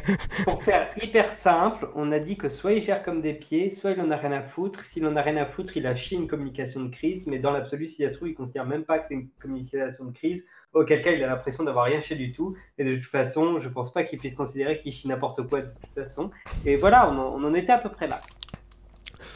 [0.45, 3.91] pour faire hyper simple, on a dit que soit il gère comme des pieds, soit
[3.91, 4.83] il en a rien à foutre.
[4.83, 7.51] S'il en a rien à foutre, il a chié une communication de crise, mais dans
[7.51, 10.45] l'absolu, si ça se trouve, il considère même pas que c'est une communication de crise,
[10.73, 12.55] auquel cas il a l'impression d'avoir rien chié du tout.
[12.77, 15.67] Et de toute façon, je pense pas qu'il puisse considérer qu'il chie n'importe quoi de
[15.69, 16.31] toute façon.
[16.65, 18.19] Et voilà, on en, on en était à peu près là.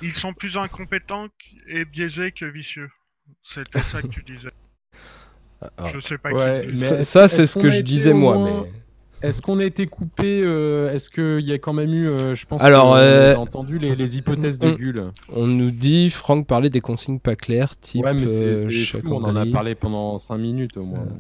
[0.02, 1.28] Ils sont plus incompétents
[1.68, 2.90] et biaisés que vicieux.
[3.44, 4.50] C'était ça que tu disais.
[5.94, 6.68] Je sais pas Ouais, qui.
[6.68, 8.70] mais Ça- c'est ce que je disais moi, moins- mais-
[9.22, 12.46] Est-ce qu'on a été coupé euh, Est-ce qu'il y a quand même eu, euh, je
[12.46, 15.12] pense, Alors, que, euh, j'ai entendu les, les hypothèses de on- Gull.
[15.36, 19.24] On nous dit, Franck parlait des consignes pas claires, type Ouais, mais c'est euh, on
[19.24, 21.00] en a parlé pendant 5 minutes au moins.
[21.00, 21.16] donc, euh.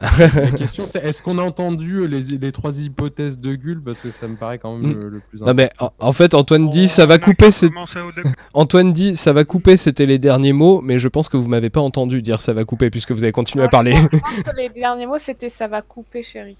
[0.00, 4.10] La question c'est est-ce qu'on a entendu les, les trois hypothèses de Gull Parce que
[4.10, 4.98] ça me paraît quand même Mm.
[5.00, 5.92] le, le plus Non mais important.
[6.00, 7.48] en, en fait Antoine dit ça va couper.
[8.54, 11.68] Antoine dit ça va couper c'était les derniers mots mais je pense que vous m'avez
[11.68, 13.92] pas entendu dire ça va couper puisque vous avez continué à parler.
[13.92, 16.56] Je pense que les derniers mots, c'était ça va couper, chérie.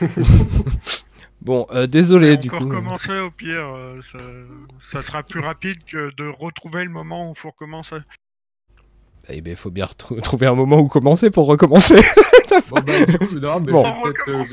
[1.42, 2.64] bon euh, désolé on du peut coup.
[2.64, 3.66] recommencer au pire.
[3.74, 4.18] euh, ça,
[4.80, 7.96] ça sera plus rapide que de retrouver le moment où il faut recommencer.
[9.28, 11.96] Eh ben faut bien retrou- trouver un moment où commencer pour recommencer.
[12.70, 13.82] Bon, bah, du coup, non, mais Bon.
[14.02, 14.44] peut-être, euh,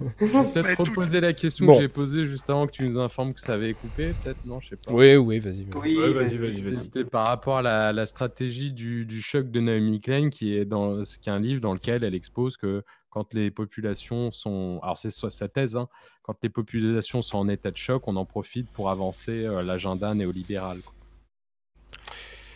[0.18, 1.76] peut-être reposer la question Bon.
[1.76, 4.60] que j'ai posée juste avant que tu nous informes que ça avait coupé, peut-être non,
[4.60, 4.92] je sais pas.
[4.92, 5.80] Oui, oui, vas-y, vas-y.
[5.80, 6.80] Oui, Ouais, vas-y, vas-y.
[6.80, 10.64] C'était par rapport à la, la stratégie du, du choc de Naomi Klein, qui est,
[10.64, 14.78] dans, qui est un livre dans lequel elle expose que quand les populations sont.
[14.82, 15.88] Alors, c'est soit sa thèse, hein,
[16.22, 20.14] quand les populations sont en état de choc, on en profite pour avancer euh, l'agenda
[20.14, 20.78] néolibéral.
[20.80, 20.94] quoi.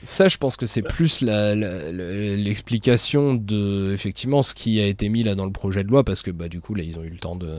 [0.05, 5.34] Ça, je pense que c'est plus l'explication de effectivement ce qui a été mis là
[5.34, 7.18] dans le projet de loi parce que bah du coup là ils ont eu le
[7.18, 7.58] temps de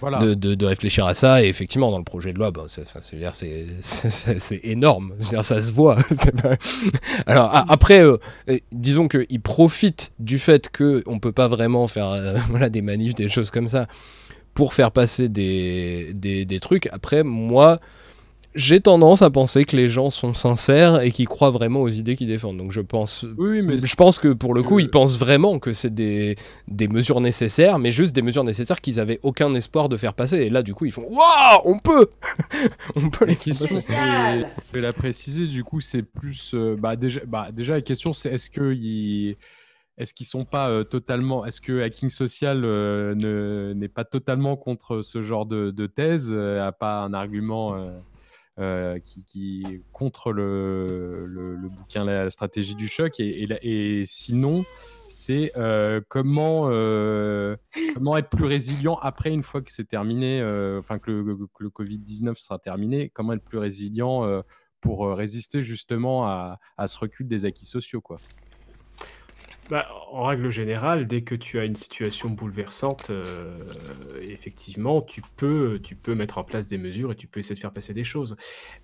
[0.00, 0.18] Voilà.
[0.18, 1.44] de, de- de réfléchir à ça.
[1.44, 5.12] Et effectivement dans le projet de loi bah, c'est, énorme.
[5.30, 5.96] Dire, ça se voit.
[6.42, 6.56] Pas-
[7.26, 8.18] alors a- après euh,
[8.72, 13.14] disons qu'ils profitent du fait que on peut pas vraiment faire euh, voilà des manifs
[13.14, 13.86] des choses comme ça
[14.54, 16.88] pour faire passer des, des, des trucs.
[16.92, 17.78] Après moi
[18.56, 22.16] j'ai tendance à penser que les gens sont sincères et qu'ils croient vraiment aux idées
[22.16, 22.56] qu'ils défendent.
[22.58, 25.58] Donc je pense, Oui, mais je pense que pour le coup, que- ils pensent vraiment
[25.58, 26.34] que c'est des,
[26.66, 30.38] des mesures nécessaires, mais juste des mesures nécessaires qu'ils avaient aucun espoir de faire passer.
[30.38, 32.08] Et là, du coup, ils font Waouh, on peut
[32.96, 33.92] On peut les La faire question, passer.
[33.92, 36.52] c'est, je vais la préciser, du coup, c'est plus.
[36.54, 39.36] euh, bah, déjà, bah, déjà, la question, c'est est-ce qu'ils
[39.98, 41.46] est-ce qu'ils sont pas euh, totalement.
[41.46, 46.30] Est-ce que Hacking Social euh, ne- n'est pas totalement contre ce genre de, de thèse
[46.34, 47.74] euh, A pas un argument
[48.58, 54.64] euh, qui, contre le, le, bouquin La stratégie du choc Et, sinon,
[55.06, 57.56] c'est euh, comment, euh,
[57.92, 60.42] comment être plus résilient après, une fois que c'est terminé,
[60.78, 64.42] enfin que le, le Covid-19 sera terminé, comment être plus résilient
[64.80, 68.00] pour résister justement à, à ce recul des acquis sociaux.
[68.00, 68.18] Quoi.
[69.68, 73.58] Bah, en règle générale, dès que tu as une situation bouleversante, euh,
[74.22, 77.60] effectivement, tu peux, tu peux mettre en place des mesures et tu peux essayer de
[77.60, 78.36] faire passer des choses.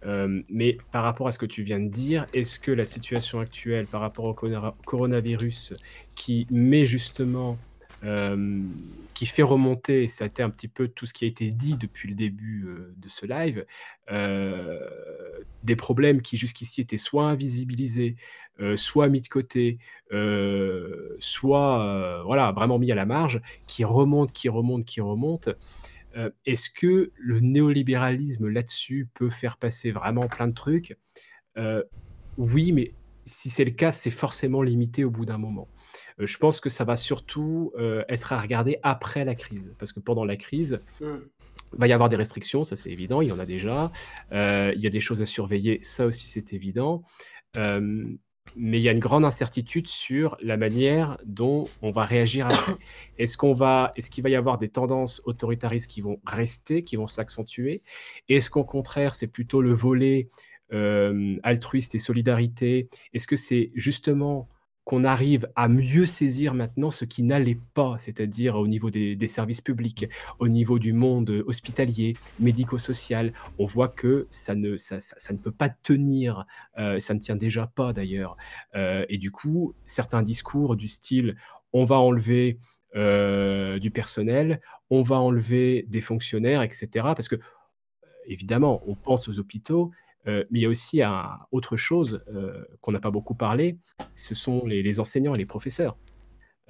[0.04, 3.38] Euh, mais par rapport à ce que tu viens de dire, est-ce que la situation
[3.38, 5.74] actuelle par rapport au corona- coronavirus
[6.16, 7.58] qui met justement,
[8.04, 8.62] euh,
[9.14, 11.76] qui fait remonter, ça a été un petit peu tout ce qui a été dit
[11.76, 13.64] depuis le début euh, de ce live,
[14.10, 14.80] euh,
[15.62, 18.16] des problèmes qui jusqu'ici étaient soit invisibilisés,
[18.76, 19.78] soit mis de côté,
[21.18, 25.50] soit voilà, vraiment mis à la marge, qui remontent, qui remontent, qui remontent.
[26.46, 30.96] Est-ce que le néolibéralisme là-dessus peut faire passer vraiment plein de trucs?
[32.36, 32.92] Oui, mais
[33.24, 35.66] si c'est le cas, c'est forcément limité au bout d'un moment.
[36.20, 39.92] Euh, je pense que ça va surtout euh, être à regarder après la crise, parce
[39.92, 43.32] que pendant la crise, il va y avoir des restrictions, ça c'est évident, il y
[43.32, 43.90] en a déjà.
[44.32, 47.02] Euh, il y a des choses à surveiller, ça aussi c'est évident.
[48.56, 52.74] Mais il y a une grande incertitude sur la manière dont on va réagir après.
[53.18, 56.96] Est-ce qu'on va, est-ce qu'il va y avoir des tendances autoritaristes qui vont rester, qui
[56.96, 57.82] vont s'accentuer?
[58.28, 60.28] Est-ce qu'au contraire, c'est plutôt le volet
[60.72, 62.88] euh, altruiste et solidarité?
[63.14, 64.48] Est-ce que c'est justement
[64.84, 69.60] qu'on arrive à mieux saisir maintenant ce qui n'allait pas, c'est-à-dire au niveau des, services
[69.60, 70.08] publics,
[70.40, 73.32] au niveau du monde hospitalier, médico-social.
[73.58, 76.46] On voit que ça ne, ça, ça- ne peut pas tenir,
[76.78, 78.36] euh, ça ne tient déjà pas d'ailleurs.
[78.74, 81.36] Euh, et du coup, certains discours du style
[81.72, 82.58] on va enlever
[82.94, 86.88] euh, du personnel, on va enlever des fonctionnaires, etc.
[87.16, 87.36] Parce que
[88.26, 91.00] évidemment, on pense aux hôpitaux, euh, mais il y a aussi
[91.50, 93.78] autre chose euh, qu'on n'a pas beaucoup parlé,
[94.14, 95.96] ce sont les, enseignants et les professeurs.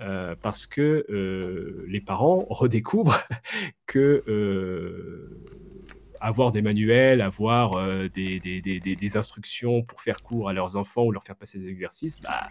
[0.00, 3.22] Euh, parce que euh, les parents redécouvrent
[3.86, 5.44] que euh,
[6.20, 11.22] avoir des manuels, avoir euh, des, instructions pour faire cours à leurs enfants ou leur
[11.22, 12.48] faire passer des exercices, bah,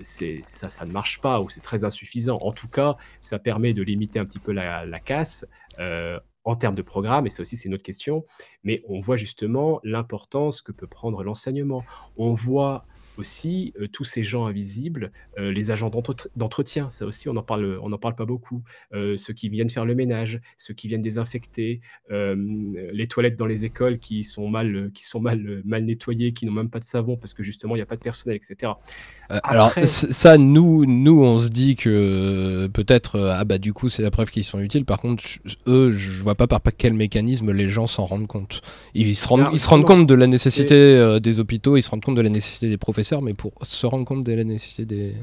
[0.00, 2.36] ça, ne marche pas ou c'est très insuffisant.
[2.40, 5.46] En tout cas, ça permet de limiter un petit peu la casse.
[6.46, 8.24] En termes de programme, et ça aussi c'est une autre question,
[8.62, 11.84] mais on voit justement l'importance que peut prendre l'enseignement.
[12.16, 12.86] On voit
[13.18, 15.90] aussi euh, tous ces gens invisibles, euh, les agents
[16.36, 18.62] d'entretien, ça aussi on n'en parle, on en parle pas beaucoup,
[18.94, 21.80] euh, ceux qui viennent faire le ménage, ceux qui viennent désinfecter,
[22.10, 26.52] les toilettes dans les écoles qui sont mal, qui sont mal, mal nettoyées, qui n'ont
[26.52, 28.72] même pas de savon parce que justement il n'y a pas de personnel, etc.
[29.28, 34.10] Alors ça, nous, nous on se dit que peut-être ah bah du coup c'est la
[34.10, 34.84] preuve qu'ils sont utiles.
[34.84, 35.24] Par contre,
[35.66, 38.62] eux, je vois pas par quel mécanisme les gens s'en rendent compte.
[38.94, 42.04] Ils se rendent, ils se rendent compte de la nécessité des hôpitaux, ils se rendent
[42.04, 45.14] compte de la nécessité des professeurs mais pour se rendre compte de la nécessité des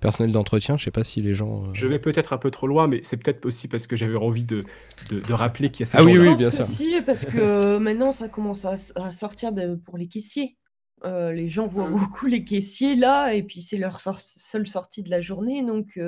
[0.00, 1.64] personnels d'entretien, je sais pas si les gens.
[1.64, 4.16] Euh, je vais peut-être un peu trop loin, mais c'est peut-être aussi parce que j'avais
[4.16, 4.64] envie de,
[5.10, 6.64] de, rappeler qu'il y a ces Ah oui, oui, bien sûr.
[6.64, 8.76] Aussi parce que euh, maintenant ça commence à,
[9.12, 10.56] sortir de, pour les caissiers.
[11.04, 11.98] Euh, les gens voient mmh.
[11.98, 15.98] beaucoup les caissiers là, et puis c'est leur seule sortie de la journée, donc.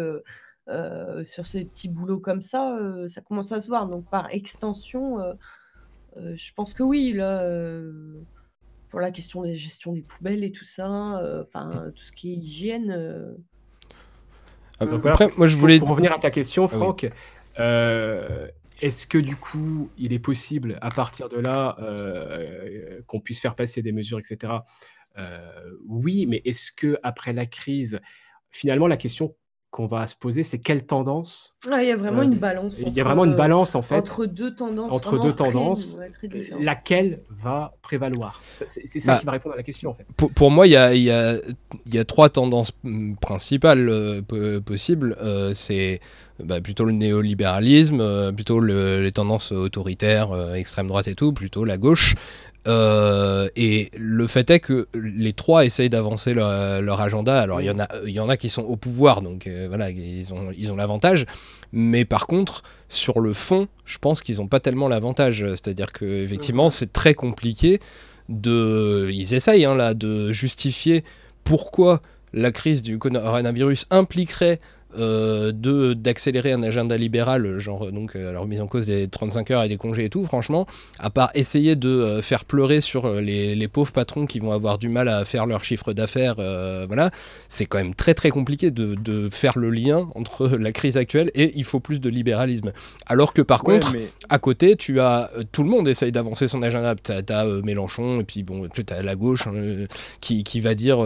[1.24, 2.76] sur ces petits boulots comme ça,
[3.08, 3.88] ça commence à se voir.
[3.88, 5.18] Donc par extension,
[6.16, 7.46] je pense que oui, là,
[8.96, 12.12] pour la question de la gestion des poubelles et tout ça, euh, enfin tout ce
[12.12, 12.90] qui est hygiène.
[12.96, 13.34] Euh.
[14.80, 15.78] Après, moi je voulais.
[15.78, 17.06] Pour, revenir à ta question, ah Franck,
[17.58, 18.48] euh,
[18.80, 21.76] est-ce que du coup il est possible à partir de là
[23.06, 24.54] qu'on puisse faire passer des mesures, etc.
[25.86, 28.00] oui, mais est-ce que après la crise,
[28.50, 29.36] finalement la question
[29.76, 32.78] qu'on va se poser, c'est quelle tendance Il y a vraiment une balance.
[32.78, 34.90] Il y a vraiment une balance en fait entre deux tendances.
[34.90, 35.98] Entre deux tendances,
[36.62, 38.40] laquelle va prévaloir?
[38.42, 40.06] C'est ça bah, qui va répondre à la question en fait.
[40.16, 41.34] Pour, pour moi, il y a, y, a,
[41.92, 42.72] y a, trois tendances
[43.20, 45.14] principales euh, possibles.
[45.20, 46.00] Euh, c'est
[46.42, 51.64] bah, plutôt le néolibéralisme, euh, plutôt le, les tendances autoritaires, extrême droite et tout, plutôt
[51.64, 52.14] la gauche.
[52.66, 57.40] Euh, et le fait est que les trois essayent d'avancer leur, agenda.
[57.40, 59.66] Alors il y en a, il y en a qui sont au pouvoir, donc euh,
[59.68, 61.26] voilà, ils ont, ils ont l'avantage.
[61.72, 65.44] Mais par contre, sur le fond, je pense qu'ils n'ont pas tellement l'avantage.
[65.50, 67.80] C'est-à-dire que effectivement, c'est très compliqué
[68.28, 71.04] de, ils essayent hein, là de justifier
[71.44, 72.00] pourquoi
[72.32, 74.58] la crise du coronavirus impliquerait
[74.98, 79.50] euh, de d'accélérer un agenda libéral, genre donc euh, la remise en cause des 35
[79.50, 80.64] heures et des congés et tout, franchement,
[80.98, 84.78] à part essayer de euh, faire pleurer sur les, les, pauvres patrons qui vont avoir
[84.78, 86.36] du mal à faire leur chiffre d'affaires,
[86.86, 87.10] voilà,
[87.48, 91.30] c'est quand même très très compliqué de, de, faire le lien entre la crise actuelle
[91.34, 92.72] et il faut plus de libéralisme.
[93.06, 93.92] Alors que par contre,
[94.28, 96.94] à côté, tu as tout le monde essaye d'avancer son agenda.
[96.94, 99.86] Tu as, Mélenchon et puis bon, tu as la gauche hein,
[100.20, 101.04] qui, qui, va dire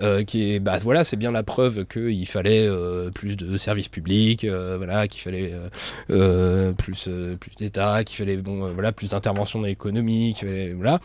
[0.00, 2.68] est, bah voilà, c'est bien la preuve qu'il fallait
[3.14, 5.68] plus de services publics, euh, voilà, qu'il fallait euh,
[6.10, 7.08] euh, plus,
[7.40, 10.36] plus d'État, qu'il fallait bon, voilà, plus d'intervention dans l'économie,
[10.76, 11.00] voilà.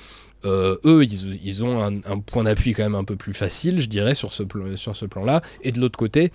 [0.45, 4.16] eux, ils, ils ont un, point d'appui quand même un peu plus facile, je dirais,
[4.16, 4.43] sur ce,
[4.76, 5.42] sur ce plan-là.
[5.64, 6.32] Et de l'autre côté,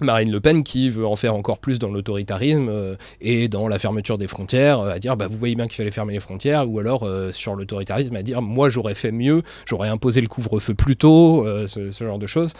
[0.00, 4.18] Marine Le Pen qui veut en faire encore plus dans l'autoritarisme et dans la fermeture
[4.18, 7.08] des frontières, à dire bah, vous voyez bien qu'il fallait fermer les frontières, ou alors
[7.30, 11.90] sur l'autoritarisme à dire moi j'aurais fait mieux, j'aurais imposé le couvre-feu plus tôt, ce,
[11.90, 12.52] ce, genre de choses.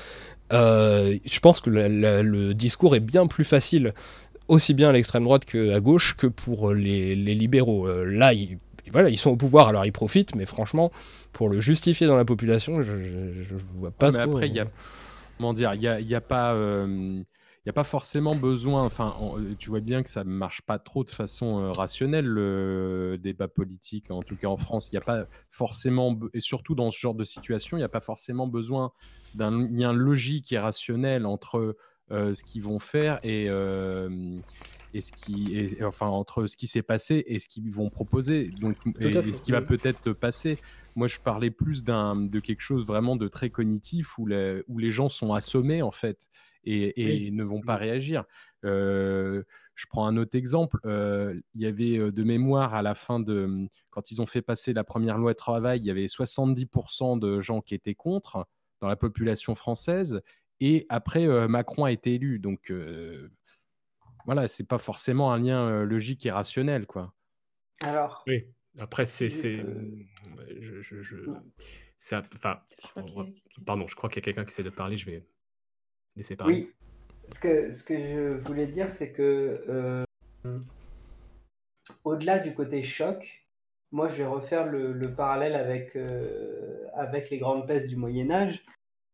[0.52, 3.92] Euh, je pense que le discours est bien plus facile,
[4.48, 7.86] aussi bien à l'extrême droite qu'à gauche, que pour les, libéraux.
[7.86, 8.58] Euh, là, ils,
[8.92, 10.92] voilà, ils sont au pouvoir, alors ils profitent, mais franchement,
[11.32, 14.66] pour le justifier dans la population, je ne vois pas mais Après, il y a,
[15.36, 16.54] comment dire, il n'y a, a, pas.
[16.54, 19.16] Euh, il n'y a pas forcément besoin, enfin,
[19.58, 24.10] tu vois bien que ça ne marche pas trop de façon rationnelle, le débat politique,
[24.10, 24.88] en tout cas en France.
[24.92, 27.88] Il n'y a pas forcément, et surtout dans ce genre de situation, il n'y a
[27.88, 28.92] pas forcément besoin
[29.34, 31.76] d'un lien logique et rationnel entre
[32.10, 37.38] ce qu'ils vont faire et, et ce qui, enfin, entre ce qui s'est passé et
[37.40, 40.58] ce qu'ils vont proposer, donc, et, ce qui va peut-être passer.
[40.96, 44.26] Moi, je parlais plus de quelque chose vraiment de très cognitif où,
[44.66, 46.28] où les gens sont assommés en fait
[46.64, 48.24] et, ne vont pas réagir.
[48.62, 49.42] je
[49.90, 50.80] prends un autre exemple.
[50.84, 54.84] il y avait de mémoire à la fin de quand ils ont fait passer la
[54.84, 58.46] première loi de travail, il y avait 70% de gens qui étaient contre
[58.80, 60.22] dans la population française.
[60.60, 62.38] Et après, Macron a été élu.
[62.38, 62.72] Donc
[64.24, 67.12] voilà, c'est pas forcément un lien logique et rationnel, quoi.
[67.82, 68.24] Alors.
[68.26, 68.46] Oui.
[68.78, 69.64] Après, c'est, c'est,
[70.60, 71.16] je, je, je...
[72.34, 72.60] enfin,
[73.64, 74.96] pardon, je crois qu'il y a quelqu'un qui essaie de parler.
[74.98, 75.26] Je vais
[76.16, 76.54] laisser parler.
[76.54, 76.72] Oui.
[77.32, 80.04] Ce que, ce que je voulais dire, c'est que
[82.04, 83.46] au-delà du côté choc,
[83.92, 88.64] moi, je vais refaire le, parallèle avec, euh, avec les grandes pestes du Moyen Âge.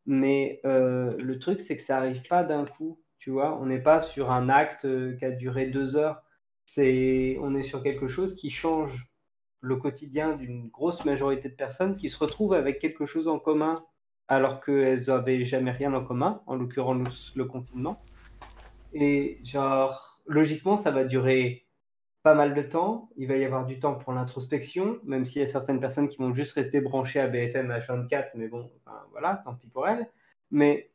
[0.05, 2.99] Mais euh, le truc, c'est que ça n'arrive pas d'un coup.
[3.19, 6.21] Tu vois, on n'est pas sur un acte euh, qui a duré deux heures.
[6.65, 9.07] C'est, on est sur quelque chose qui change
[9.63, 13.75] le quotidien d'une grosse majorité de personnes qui se retrouvent avec quelque chose en commun
[14.27, 18.03] alors qu'elles n'avaient jamais rien en commun, en l'occurrence le confinement.
[18.93, 21.65] Et genre, logiquement, ça va durer
[22.23, 23.09] pas mal de temps.
[23.15, 26.17] Il va y avoir du temps pour l'introspection, même s'il y a certaines personnes qui
[26.17, 28.69] vont juste rester branchées à BFM H24, mais bon,
[29.11, 30.09] voilà, tant pis pour elles.
[30.51, 30.91] Mais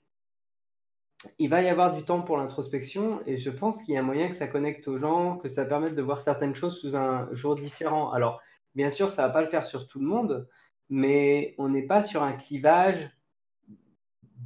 [1.39, 4.05] il va y avoir du temps pour l'introspection et je pense qu'il y a un
[4.05, 7.29] moyen que ça connecte aux gens, que ça permette de voir certaines choses sous un
[7.33, 8.13] jour différent.
[8.13, 8.41] Alors,
[8.75, 10.49] bien sûr, ça ne va pas le faire sur tout le monde,
[10.91, 13.11] mais on n'est pas sur un clivage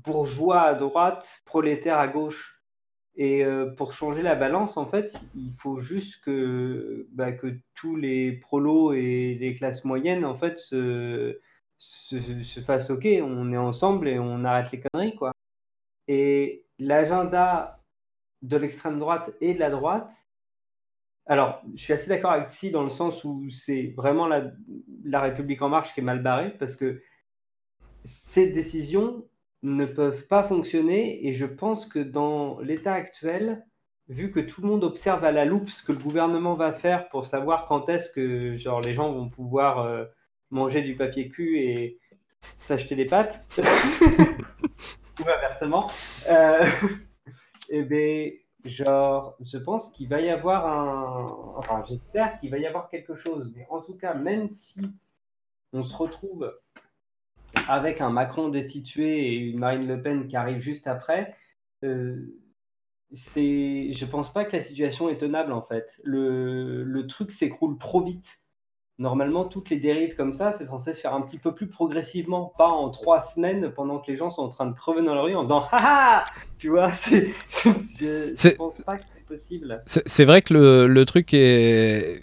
[0.05, 2.63] bourgeois à droite, prolétaire à gauche.
[3.15, 7.95] Et euh, pour changer la balance, en fait, il faut juste que, bah, que tous
[7.97, 11.39] les prolos et les classes moyennes, en fait, se,
[11.79, 15.33] se, se fassent OK, on est ensemble et on arrête les conneries, quoi.
[16.09, 17.81] Et l'agenda
[18.43, 20.13] de l'extrême droite et de la droite,
[21.27, 24.51] alors, je suis assez d'accord avec Si dans le sens où c'est vraiment la,
[25.05, 27.01] la République en marche qui est mal barrée, parce que
[28.05, 29.25] ces décisions
[29.63, 33.65] ne peuvent pas fonctionner, et je pense que dans l'état actuel,
[34.09, 37.09] vu que tout le monde observe à la loupe ce que le gouvernement va faire
[37.09, 40.05] pour savoir quand est-ce que genre, les gens vont pouvoir euh,
[40.51, 41.99] manger du papier cul et
[42.57, 45.89] s'acheter des pâtes, ou inversement,
[46.29, 46.67] euh,
[47.71, 48.31] et bien,
[48.65, 51.27] genre, je pense qu'il va y avoir un.
[51.57, 54.83] Enfin, j'espère qu'il va y avoir quelque chose, mais en tout cas, même si
[55.73, 56.53] on se retrouve
[57.69, 61.37] avec un Macron destitué et une Marine Le Pen qui arrive juste après,
[61.85, 62.39] euh,
[63.13, 66.01] c'est, je pense pas que la situation est tenable en fait.
[66.05, 68.42] Le, le truc s'écroule trop vite.
[68.99, 72.53] Normalement, toutes les dérives comme ça, c'est censé se faire un petit peu plus progressivement,
[72.59, 75.23] pas en trois semaines pendant que les gens sont en train de crever dans la
[75.23, 76.23] rue en disant haha
[76.59, 77.33] Tu vois, c'est...
[77.99, 79.83] je, je pense pas que c'est possible.
[79.87, 82.21] C'est vrai que le, le truc est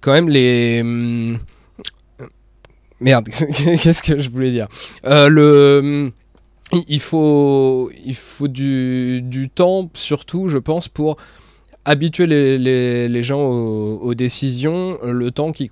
[0.00, 0.80] quand même les.
[0.80, 1.38] hum,
[3.00, 3.28] Merde,
[3.82, 4.68] qu'est-ce que je voulais dire?
[5.04, 6.10] Euh, Le.
[6.72, 11.16] il- Il faut, il faut du, du temps, surtout, je pense, pour
[11.86, 15.70] habituer les, les- les gens aux, aux décisions, le temps qu'ils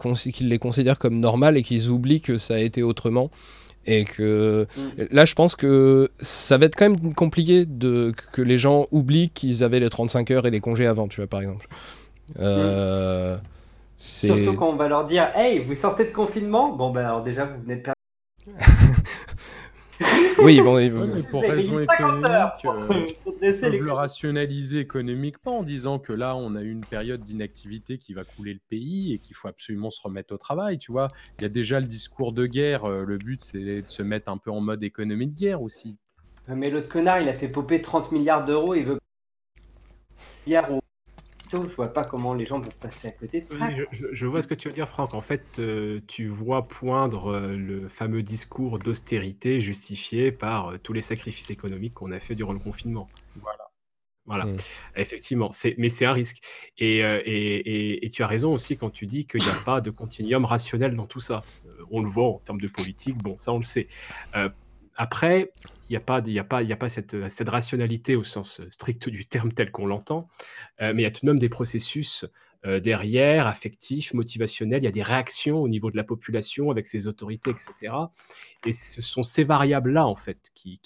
[0.48, 3.30] les considèrent comme normales et qu'ils oublient que ça a été autrement.
[3.86, 4.66] Et que
[5.10, 9.28] là, je pense que ça va être quand même compliqué de, que les gens oublient
[9.28, 11.66] qu'ils avaient les 35 heures et les congés avant, tu vois, par exemple.
[12.40, 13.36] Euh,
[13.98, 14.28] c'est...
[14.28, 16.72] Surtout quand on va leur dire Hey, vous sortez de confinement?
[16.74, 17.94] Bon, ben alors déjà, vous venez de perdre.
[20.40, 23.06] Oui, bon, ils- Ouais, mais pour raison mis 50 heures économique, euh,
[23.60, 28.12] peuvent le rationaliser économiquement en disant que là, on a eu une période d'inactivité qui
[28.14, 31.08] va couler le pays et qu'il faut absolument se remettre au travail, tu vois.
[31.38, 34.28] Il y a déjà le discours de guerre, euh, le but c'est de se mettre
[34.30, 35.96] un peu en mode économie de guerre aussi.
[36.48, 38.98] Mais l'autre connard, il a fait popper 30 milliards d'euros, il veut.
[40.46, 40.68] milliards
[41.52, 43.56] Je vois pas comment les gens vont passer à côté de ça.
[43.60, 45.14] Oui, je, je- je vois ce que tu veux dire, Franck.
[45.14, 50.92] En fait, euh, tu vois poindre euh, le fameux discours d'austérité justifié par euh, tous
[50.92, 53.08] les sacrifices économiques qu'on a fait durant le confinement.
[53.36, 53.58] Voilà.
[54.26, 54.56] Voilà, Mm.
[54.96, 56.38] effectivement, mais c'est un risque.
[56.78, 59.64] Et, euh, et, et- et tu as raison aussi quand tu dis qu'il n'y a
[59.66, 61.42] pas de continuum rationnel dans tout ça.
[61.66, 63.86] Euh, on le voit en termes de politique, bon, ça on le sait.
[64.94, 65.52] Euh, après,
[65.88, 66.22] il n'y a pas,
[66.76, 70.28] pas cette, rationalité au sens strict du terme tel qu'on l'entend,
[70.80, 72.26] euh, mais il y a tout de même des processus
[72.66, 76.86] euh, derrière, affectifs, motivationnels, il y a des réactions au niveau de la population avec
[76.86, 77.92] ses autorités, etc.
[78.64, 80.80] Et ce sont ces variables-là, en fait, qui,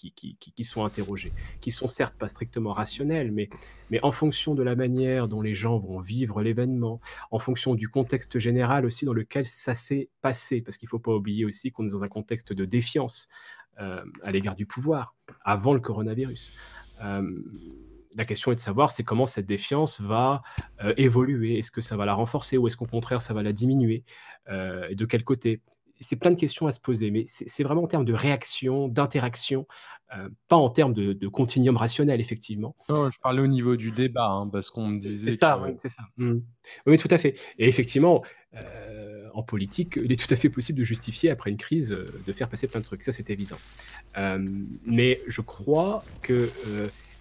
[0.64, 3.48] sont interrogées, qui sont certes pas strictement rationnelles, mais,
[4.02, 8.40] en fonction de la manière dont les gens vont vivre l'événement, en fonction du contexte
[8.40, 11.86] général aussi dans lequel ça s'est passé, parce qu'il ne faut pas oublier aussi qu'on
[11.86, 13.28] est dans un contexte de défiance.
[13.28, 16.52] euh, à l'égard du pouvoir, avant le coronavirus.
[17.02, 17.23] Euh,
[18.15, 20.42] la question est de savoir c'est comment cette défiance va
[20.82, 21.58] euh, évoluer.
[21.58, 24.05] Est-ce que ça va la renforcer ou est-ce qu'au contraire ça va la diminuer?
[24.48, 25.62] Euh, Et de quel côté?
[26.01, 29.67] C'est plein de questions à se poser, mais c'est vraiment en termes de réaction, d'interaction,
[30.17, 32.75] euh, pas en termes de, de continuum rationnel, effectivement.
[32.89, 35.68] Non, je parlais au niveau du débat, hein, parce qu'on me disait C'est ça, que-
[35.70, 36.02] oui, c'est ça.
[36.17, 36.39] Mm.
[36.86, 37.39] Oui, tout à fait.
[37.59, 38.23] Et effectivement,
[38.55, 42.07] euh, en politique, il est tout à fait possible de justifier, après une crise, euh,
[42.27, 43.02] de faire passer plein de trucs.
[43.02, 43.59] Ça, c'est évident.
[44.17, 44.39] Euh,
[44.86, 46.49] mais je crois que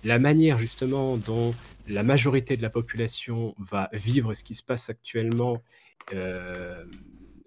[0.05, 1.53] la manière, justement, dont
[1.89, 5.61] la majorité de la population va vivre ce qui se passe actuellement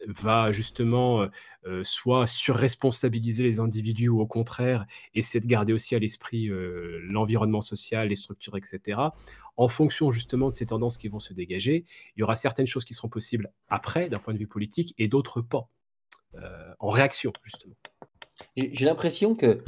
[0.07, 1.29] va justement euh,
[1.67, 7.01] euh, soit surresponsabiliser les individus ou au contraire essayer de garder aussi à l'esprit euh,
[7.05, 9.01] l'environnement social, les structures, etc.
[9.57, 11.85] En fonction justement de ces tendances qui vont se dégager,
[12.17, 15.09] il y aura certaines choses qui seront possibles après d'un point de vue politique et
[15.09, 15.69] d'autres pas,
[16.79, 17.75] en réaction justement.
[18.57, 19.63] J'ai l'impression que,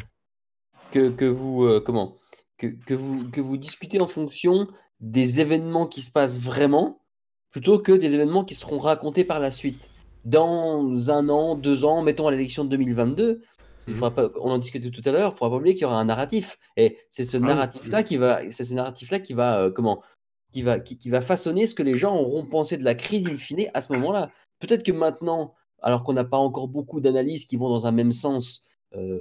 [0.93, 2.17] que, que vous, comment,
[2.57, 4.69] que, que vous, que vous discutez en fonction
[5.01, 7.03] des événements qui se passent vraiment,
[7.51, 9.91] plutôt que des événements qui seront racontés par la suite.
[10.25, 13.43] Dans un an, deux ans, mettons à l'élection de 2022,
[13.89, 15.83] il faudra pas, on en discutait tout à l'heure, il ne faudra pas oublier qu'il
[15.83, 16.59] y aura un narratif.
[16.77, 17.47] Et c'est ce Ah oui.
[17.47, 20.03] narratif-là qui va, c'est ce narratif-là qui va, euh, comment,
[20.53, 23.27] qui va, qui, qui va façonner ce que les gens auront pensé de la crise
[23.27, 24.31] in fine à ce moment-là.
[24.61, 28.13] Peut-être que maintenant, alors qu'on n'a pas encore beaucoup d'analyses qui vont dans un même
[28.13, 28.63] sens,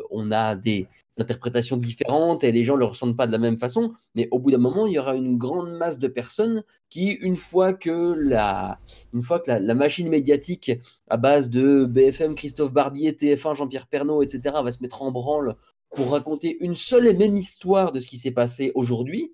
[0.10, 3.58] on a des interprétations différentes et les gens ne le ressentent pas de la même
[3.58, 7.12] façon, mais au bout d'un moment, il y aura une grande masse de personnes qui,
[7.12, 8.80] une fois que la,
[9.14, 10.72] une fois que la, machine médiatique
[11.10, 15.56] à base de BFM, Christophe Barbier, TF1, Jean-Pierre Pernaut, etc., va se mettre en branle
[15.96, 19.34] pour raconter une seule et même histoire de ce qui s'est passé aujourd'hui,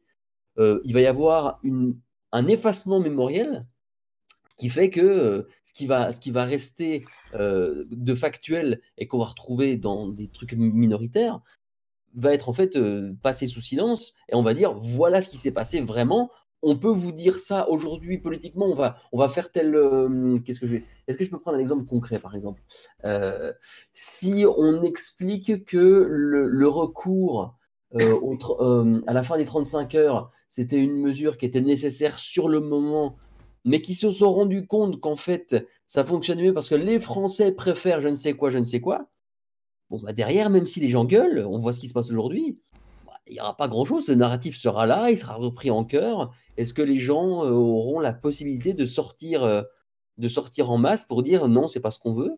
[0.58, 1.96] euh, il va y avoir une,
[2.32, 3.66] un effacement mémoriel
[4.58, 7.06] qui fait que euh, ce, qui va, ce qui va rester
[7.36, 11.40] euh, de factuel et qu'on va retrouver dans des trucs minoritaires
[12.16, 15.38] va être en fait euh, passé sous silence et on va dire voilà ce qui
[15.38, 16.32] s'est passé vraiment.
[16.64, 19.74] On peut vous dire ça aujourd'hui politiquement, on va, on va faire tel.
[20.44, 20.78] Qu'est-ce que je.
[21.08, 22.64] Est-ce que je peux prendre un exemple concret par exemple?
[23.94, 25.78] Si on explique que
[26.10, 27.56] le, recours
[27.94, 33.18] à la fin des 35 heures, c'était une mesure qui était nécessaire sur le moment,
[33.66, 37.52] mais qui se sont rendus compte qu'en fait, ça fonctionne mieux parce que les Français
[37.52, 39.08] préfèrent je ne sais quoi, je ne sais quoi.
[39.90, 42.60] Bon, bah derrière, même si les gens gueulent, on voit ce qui se passe aujourd'hui,
[43.06, 44.06] bah, il n'y aura pas grand-chose.
[44.06, 46.32] Ce narratif sera là, il sera repris en cœur.
[46.58, 49.62] Est-ce que les gens euh, auront la possibilité de sortir, euh,
[50.18, 52.36] de sortir en masse pour dire non, c'est pas ce qu'on veut?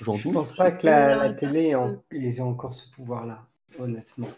[0.00, 0.32] J'en Je doute.
[0.32, 3.40] pense pas que la, la télé ait, en- ait encore ce pouvoir-là,
[3.78, 4.28] honnêtement.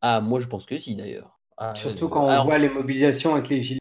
[0.00, 1.38] Ah, moi je pense que si d'ailleurs.
[1.58, 3.80] Ah, Surtout euh, quand on alors- voit les mobilisations avec les gilets.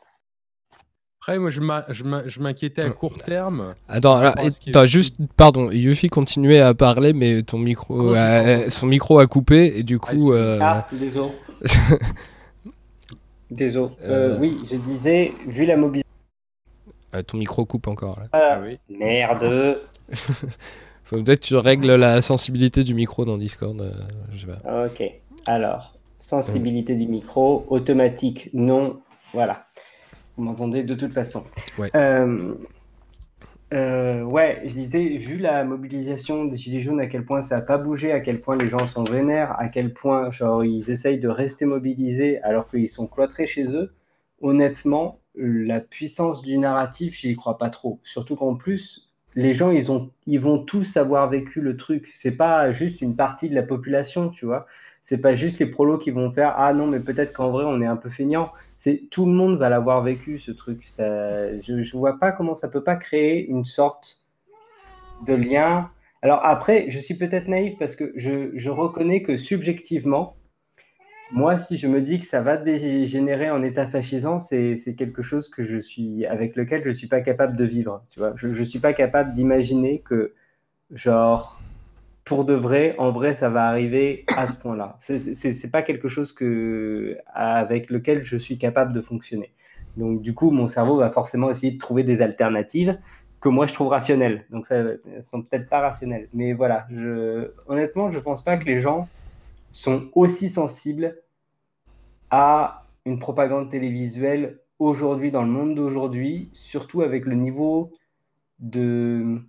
[1.26, 3.76] Après, moi, je m'inquiétais à court terme.
[3.88, 9.20] Attends, attends, juste, pardon, Yuffie continuait à parler, mais ton micro, a- t'entends son micro
[9.20, 10.34] a coupé, et du coup.
[10.34, 11.32] euh, Ah, désolé.
[13.52, 13.88] Désolé.
[14.04, 14.38] Euh, Euh.
[14.42, 16.04] oui, je disais, vu la mobilisation.
[17.16, 18.20] euh, ton micro coupe encore.
[18.20, 18.28] Là.
[18.34, 19.78] Ah, Merde.
[21.06, 23.80] Faut peut-être que tu règles la sensibilité du micro dans Discord.
[23.80, 23.92] euh,
[24.34, 24.86] je sais pas.
[24.88, 25.02] Ok.
[25.48, 29.00] Alors, sensibilité du micro, automatique, non.
[29.34, 29.66] Voilà.
[30.38, 31.44] Vous m'entendez de toute façon.
[31.78, 31.90] Ouais.
[31.96, 32.56] Euh,
[33.74, 37.62] euh, ouais, je disais, vu la mobilisation des Gilets jaunes, à quel point ça n'a
[37.62, 41.20] pas bougé, à quel point les gens sont vénères, à quel point genre, ils essayent
[41.20, 43.92] de rester mobilisés alors qu'ils sont cloîtrés chez eux,
[44.42, 48.00] honnêtement, la puissance du narratif, j'y crois pas trop.
[48.04, 52.12] Surtout qu'en plus, les gens, ils, ont, ils vont tous avoir vécu le truc.
[52.14, 54.68] C'est pas juste une partie de la population, tu vois.
[55.02, 57.82] C'est pas juste les prolos qui vont faire Ah non, mais peut-être qu'en vrai, on
[57.82, 58.52] est un peu feignant.
[58.84, 60.86] C'est tout le monde va l'avoir vécu, ce truc.
[60.98, 64.26] Je, je vois pas comment ça peut pas créer une sorte
[65.26, 65.88] de lien.
[66.22, 70.36] Alors après, je suis peut-être naïf parce que je, reconnais que subjectivement,
[71.32, 75.48] moi, si je me dis que ça va dégénérer en état fascisant, c'est quelque chose
[75.48, 78.04] que je suis, avec lequel je ne suis pas capable de vivre.
[78.10, 80.34] Tu vois, je ne suis pas capable d'imaginer que,
[80.92, 81.58] genre,
[82.26, 84.98] pour de vrai, en vrai, ça va arriver à ce point-là.
[85.00, 89.54] C'est- pas quelque chose que, avec lequel je suis capable de fonctionner.
[89.98, 92.98] Donc, du coup, mon cerveau va forcément essayer de trouver des alternatives
[93.42, 94.46] que moi je trouve rationnelles.
[94.52, 96.30] Donc, ça, elles sont peut-être pas rationnelles.
[96.34, 96.88] Mais voilà,
[97.68, 99.10] honnêtement, je pense pas que les gens
[99.72, 101.18] sont aussi sensibles
[102.32, 107.92] à une propagande télévisuelle aujourd'hui, dans le monde d'aujourd'hui, surtout avec le niveau
[108.60, 109.42] de,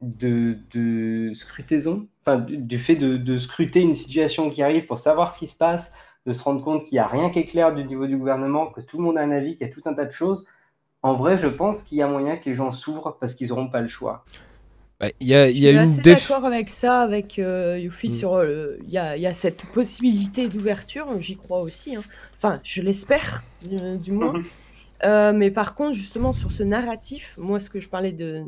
[0.00, 4.98] de, de scrutaison, enfin, du, du fait de, de scruter une situation qui arrive pour
[4.98, 5.92] savoir ce qui se passe,
[6.26, 8.66] de se rendre compte qu'il n'y a rien qui est clair du niveau du gouvernement,
[8.66, 10.46] que tout le monde a un avis, qu'il y a tout un tas de choses.
[11.02, 13.68] En vrai, je pense qu'il y a moyen que les gens s'ouvrent parce qu'ils n'auront
[13.68, 14.24] pas le choix.
[15.00, 16.28] Bah, Il y a, il y Je a suis une déf...
[16.28, 18.10] d'accord avec ça, avec euh, Yuffie, Mm.
[18.10, 21.96] sur euh, il y, a, il y a cette possibilité d'ouverture, j'y crois aussi.
[21.96, 22.02] hein.
[22.36, 24.34] Enfin, je l'espère, du, du moins.
[25.04, 28.44] Euh, mais par contre, justement, sur ce narratif, moi, ce que je parlais de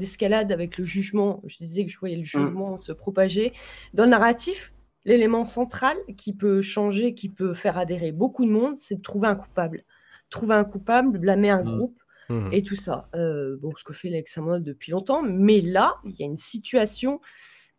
[0.00, 3.52] d'escalade avec le jugement, je disais que je voyais le jugement se propager.
[3.94, 4.72] Dans le narratif,
[5.04, 9.28] l'élément central qui peut changer, qui peut faire adhérer beaucoup de monde, c'est de trouver
[9.28, 9.84] un coupable.
[10.30, 11.68] Trouver un coupable, blâmer un Mm.
[11.68, 12.52] groupe Mhm.
[12.52, 13.08] et tout ça.
[13.14, 17.20] Euh, bon, ce que fait l'examen depuis longtemps, mais là, il y a une situation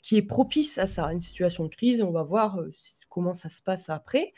[0.01, 2.01] qui est propice à ça, une situation de crise.
[2.01, 2.71] On va voir euh,
[3.09, 4.33] comment ça se passe après.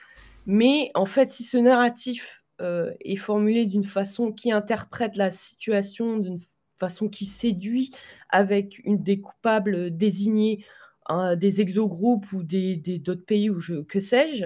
[0.46, 6.18] Mais en fait, si ce narratif euh, est formulé d'une façon qui interprète la situation
[6.18, 6.40] d'une
[6.88, 7.92] façon qui séduit
[8.30, 10.66] avec une des coupables désignés,
[11.08, 14.46] hein, des exogroupes ou des d'autres pays ou je, que sais-je,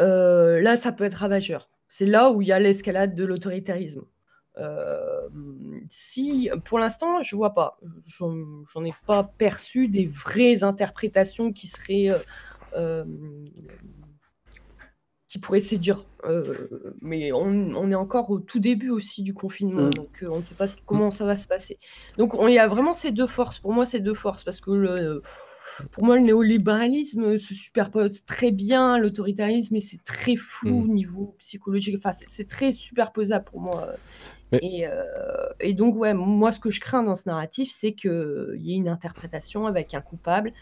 [0.00, 1.68] euh, là, ça peut être ravageur.
[1.88, 4.02] C'est là où il y a l'escalade de l'autoritarisme.
[4.58, 5.28] Euh,
[5.88, 7.78] si, pour l'instant, je vois pas.
[8.06, 12.18] J'en ai pas perçu des vraies interprétations qui seraient,
[12.76, 13.04] euh,
[15.32, 16.04] qui pourrait séduire.
[16.26, 16.68] Euh,
[17.00, 19.90] mais on, on est encore au tout début aussi du confinement, Mm.
[19.94, 21.78] donc euh, on ne sait pas comment ça va se passer.
[22.18, 23.58] Donc on- il y a vraiment ces deux forces.
[23.58, 25.22] Pour moi, ces deux forces, parce que le-
[25.90, 30.86] pour moi, le néolibéralisme se superpose très bien à l'autoritarisme et c'est très flou au
[30.86, 31.96] niveau psychologique.
[31.96, 33.88] Enfin, c'est- c'est très superposable pour moi.
[34.52, 34.92] Mais- Et, euh,
[35.60, 38.76] et donc, ouais, moi, ce que je crains dans ce narratif, c'est qu'il y ait
[38.76, 40.52] une interprétation avec un coupable.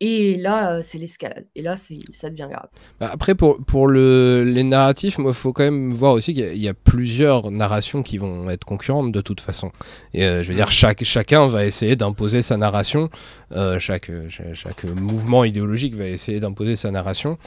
[0.00, 1.46] Et là, euh, c'est l'escalade.
[1.54, 1.76] Et là,
[2.12, 2.68] ça devient grave.
[3.00, 6.46] Bah, Après, pour, pour le, les narratifs, il faut quand même voir aussi qu'il y
[6.48, 9.72] a- il y, a plusieurs narrations qui vont être concurrentes de toute façon.
[10.12, 13.08] Et euh, je veux dire, chaque, chacun va essayer d'imposer sa narration.
[13.52, 17.38] Euh, chaque, chaque, chaque mouvement idéologique va essayer d'imposer sa narration.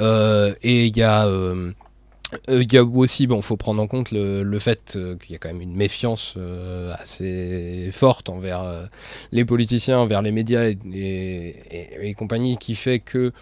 [0.00, 1.26] Euh, et il y a.
[2.48, 5.34] euh, Il y a aussi, bon, faut prendre en compte le, fait euh, qu'il y
[5.34, 8.88] a quand même une méfiance euh, assez forte envers
[9.32, 13.32] les politiciens, envers les médias et, compagnie, qui fait que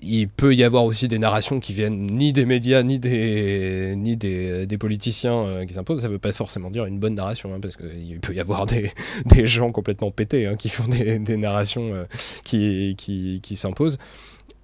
[0.00, 4.16] il peut y avoir aussi des narrations qui viennent ni des médias ni des ni
[4.16, 6.02] des, politiciens qui s'imposent.
[6.02, 8.90] Ça veut pas forcément dire une bonne narration, hein, parce qu'il peut y avoir des,
[9.26, 12.06] des gens complètement pétés hein, qui font des, des narrations
[12.44, 13.98] qui, qui, qui s'imposent.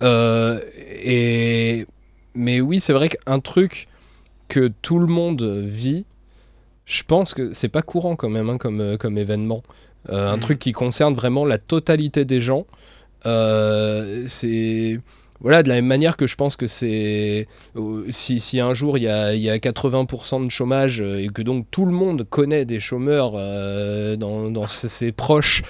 [0.03, 1.87] Et
[2.37, 3.89] mais oui, c'est vrai qu'un truc
[4.49, 6.07] que tout le monde vit,
[6.85, 9.63] je pense que c'est pas courant quand même hein, comme, euh, comme événement.
[10.11, 12.67] Euh, Un truc qui concerne vraiment la totalité des gens.
[13.27, 15.01] Euh, c'est
[15.41, 17.47] voilà de la même manière que je pense que c'est
[18.09, 21.43] si, si un jour il y a, il y a 80% de chômage et que
[21.43, 25.63] donc tout le monde connaît des chômeurs euh, dans, dans ses, proches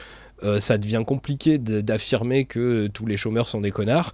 [0.44, 4.12] euh, ça devient compliqué d'affirmer que tous les chômeurs sont des connards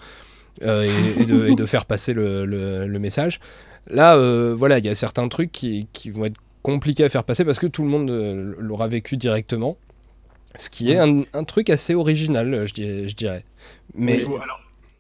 [0.63, 0.85] euh,
[1.19, 3.41] et, et de, et de faire passer le, le- le message.
[3.89, 7.25] Là, euh, voilà, il y a certains trucs qui, qui vont être compliqués à faire
[7.25, 9.77] passer parce que tout le monde euh, l'aura vécu directement.
[10.55, 13.09] Ce qui est un, un truc assez original, je dirais.
[13.09, 13.45] Je dirais.
[13.95, 14.35] Mais Oui.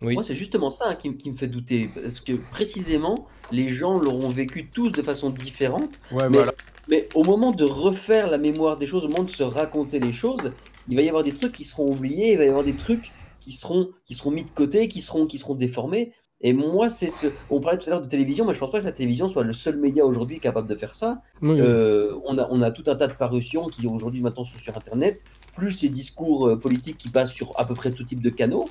[0.01, 0.15] oui.
[0.15, 1.91] Moi, c'est justement ça hein, qui, me fait douter.
[1.95, 6.01] Parce que précisément, les gens l'auront vécu tous de façon différente.
[6.11, 6.55] Ouais, mais, voilà.
[6.89, 10.11] mais au moment de refaire la mémoire des choses, au moment de se raconter les
[10.13, 10.53] choses,
[10.89, 13.13] il va y avoir des trucs qui seront oubliés, il va y avoir des trucs
[13.43, 16.13] qui seront, qui seront mis de côté, qui seront, qui seront déformés.
[16.45, 17.29] Et moi, c'est ce.
[17.51, 19.45] On parlait tout à l'heure de télévision, mais je pense pas que la télévision soit
[19.45, 21.21] le seul média aujourd'hui capable de faire ça.
[21.41, 21.61] Oui.
[21.61, 24.77] Euh, on, a, on a tout un tas de parutions qui aujourd'hui maintenant sont sur
[24.77, 25.25] Internet,
[25.57, 28.69] plus les discours euh, politiques qui passent sur à peu près tout type de canaux.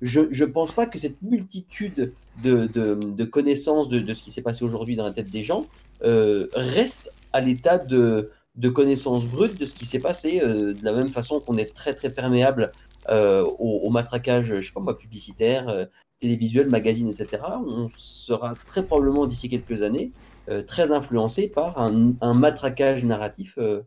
[0.00, 4.30] Je ne pense pas que cette multitude de, de, de connaissances de, de ce qui
[4.32, 5.66] s'est passé aujourd'hui dans la tête des gens
[6.02, 10.84] euh, reste à l'état de, de connaissances brutes de ce qui s'est passé, euh, de
[10.84, 12.72] la même façon qu'on est très très perméable
[13.10, 15.86] euh, au, matraquage, je sais pas moi, publicitaire, euh,
[16.18, 17.42] télévisuel, magazine, etc.
[17.66, 20.12] On sera très probablement d'ici quelques années
[20.48, 23.82] euh, très influencé par un, un matraquage narratif euh,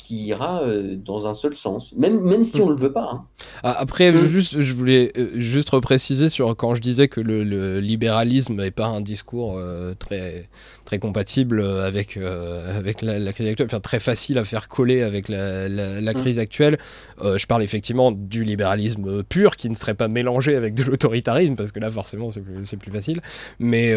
[0.00, 3.08] qui ira euh, dans un seul sens, même, même si on le veut pas.
[3.12, 3.24] hein.
[3.62, 7.80] Ah, Après, juste, je voulais euh, juste repréciser sur quand je disais que le, le
[7.80, 10.48] libéralisme n'est pas un discours euh, très,
[10.84, 15.02] très compatible avec, euh, avec la, la crise actuelle, enfin très facile à faire coller
[15.02, 16.16] avec la, la- la Mm.
[16.16, 16.78] crise actuelle.
[17.22, 21.54] Euh, je parle effectivement du libéralisme pur qui ne serait pas mélangé avec de l'autoritarisme,
[21.56, 23.20] parce que là, forcément, c'est plus, plus facile.
[23.58, 23.94] Mais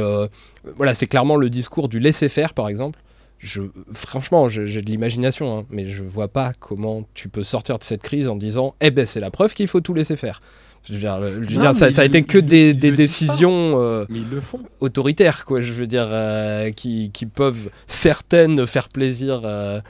[0.78, 3.00] voilà, c'est clairement le discours du laisser-faire, par exemple.
[3.44, 3.62] Je,
[3.94, 8.02] franchement, j'ai de l'imagination, hein, mais je vois pas comment tu peux sortir de cette
[8.02, 10.42] crise en disant Eh ben, c'est la preuve qu'il faut tout laisser faire.
[10.88, 14.06] Je veux dire, le- je veux Non, dire, ça, a été que des, décisions euh,
[14.10, 14.62] Mais ils le font.
[14.80, 15.60] autoritaires, quoi.
[15.62, 19.82] Je veux dire, euh, qui, qui peuvent certaines faire plaisir euh,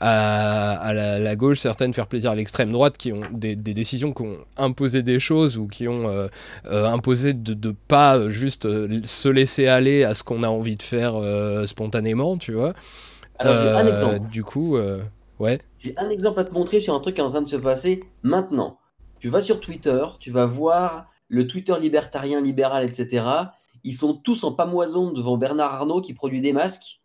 [0.00, 3.74] à, à la, la gauche, certaines faire plaisir à l'extrême droite, qui ont des, des
[3.74, 6.28] décisions qui ont imposé des choses ou qui ont euh,
[6.66, 10.48] euh, imposé de ne pas euh, juste euh, se laisser aller à ce qu'on a
[10.48, 12.72] envie de faire euh, spontanément, tu vois.
[13.38, 14.20] Alors, j'ai un Euh, exemple.
[14.30, 15.00] Du coup, euh,
[15.38, 15.58] ouais.
[15.78, 17.56] J'ai un exemple à te montrer sur un truc qui est en train de se
[17.56, 18.78] passer maintenant.
[19.18, 23.26] Tu vas sur Twitter, tu vas voir le Twitter libertarien, libéral, etc.
[23.84, 26.99] Ils sont tous en pamoison devant Bernard Arnault qui produit des masques.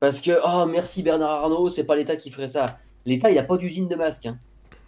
[0.00, 2.78] Parce que, oh merci Bernard Arnault, c'est pas l'État qui ferait ça.
[3.04, 4.26] L'État, il n'a pas d'usine de masques.
[4.26, 4.38] hein.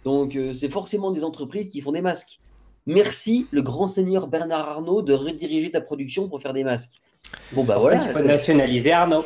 [0.05, 2.39] Donc, euh, c'est forcément des entreprises qui font des masques.
[2.87, 7.01] Merci, le grand seigneur Bernard Arnault, de rediriger ta production pour faire des masques.
[7.51, 7.99] Bon, bah voilà.
[7.99, 9.23] qu'il faut nationaliser Arnaud.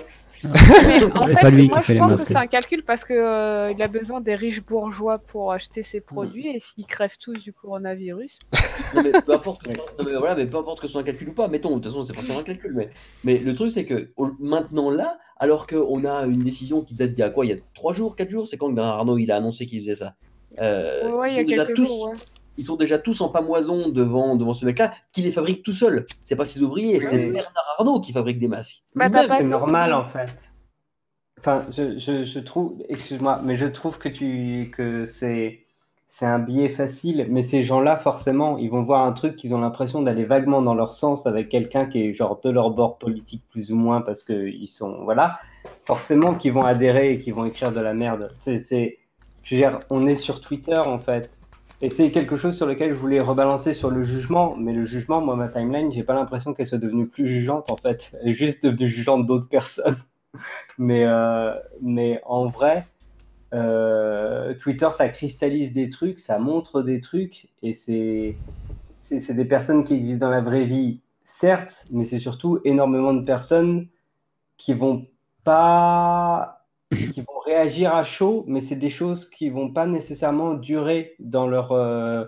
[0.88, 2.84] Mais en fait, pas lui moi qui fait je les pense que c'est un calcul
[2.84, 6.04] parce que euh, il a besoin des riches bourgeois pour acheter ses Mm.
[6.04, 8.38] produits et s'ils crèvent tous du coronavirus.
[8.96, 11.06] Non, mais peu importe que, non, mais voilà, mais peu importe que ce soit un
[11.06, 12.74] calcul ou pas, mettons, de toute façon, c'est forcément un calcul.
[12.76, 12.90] Mais,
[13.24, 17.22] mais le truc, c'est que maintenant, là, alors qu'on a une décision qui date d'il
[17.22, 19.18] y a quoi Il y a 3 jours, 4 jours C'est quand que Bernard Arnault
[19.18, 20.16] il a annoncé qu'il faisait ça?
[20.62, 22.16] Euh, Ouais, il y a déjà quelques tous, jours, ouais.
[22.58, 26.06] Ils sont déjà tous en pamoison devant, devant ce mec-là, qui les fabrique tout seul.
[26.24, 27.32] C'est pas ses ouvriers, c'est Oui.
[27.32, 28.84] Bernard Arnault qui fabrique des masques.
[28.96, 30.52] Bah, C'est normal en fait.
[31.40, 35.66] Enfin, je, je, je trouve, excuse-moi, mais je trouve que tu que c'est
[36.08, 39.60] c'est un biais facile, mais ces gens-là, forcément, ils vont voir un truc qu'ils ont
[39.60, 43.44] l'impression d'aller vaguement dans leur sens avec quelqu'un qui est genre de leur bord politique
[43.50, 45.40] plus ou moins parce qu'ils sont, voilà,
[45.84, 48.28] forcément qu'ils vont adhérer et qu'ils vont écrire de la merde.
[48.38, 49.00] C'est, c'est,
[49.44, 51.38] je veux dire, on est sur Twitter en fait.
[51.82, 55.22] Et c'est quelque chose sur lequel je voulais rebalancer sur le jugement, mais le jugement,
[55.22, 58.18] moi, ma timeline, j'ai pas l'impression qu'elle soit devenue plus jugeante en fait.
[58.22, 59.98] Elle est juste devenue jugeante d'autres personnes.
[60.78, 62.88] Mais, euh, mais en vrai,
[63.54, 68.36] euh, Twitter, ça cristallise des trucs, ça montre des trucs, et c'est
[69.10, 73.88] des personnes qui existent dans la vraie vie, certes, mais c'est surtout énormément de personnes
[74.58, 75.08] qui vont
[75.46, 76.55] pas,
[77.12, 81.48] qui vont réagir à chaud, mais c'est des choses qui vont pas nécessairement durer dans
[81.48, 82.26] leur euh,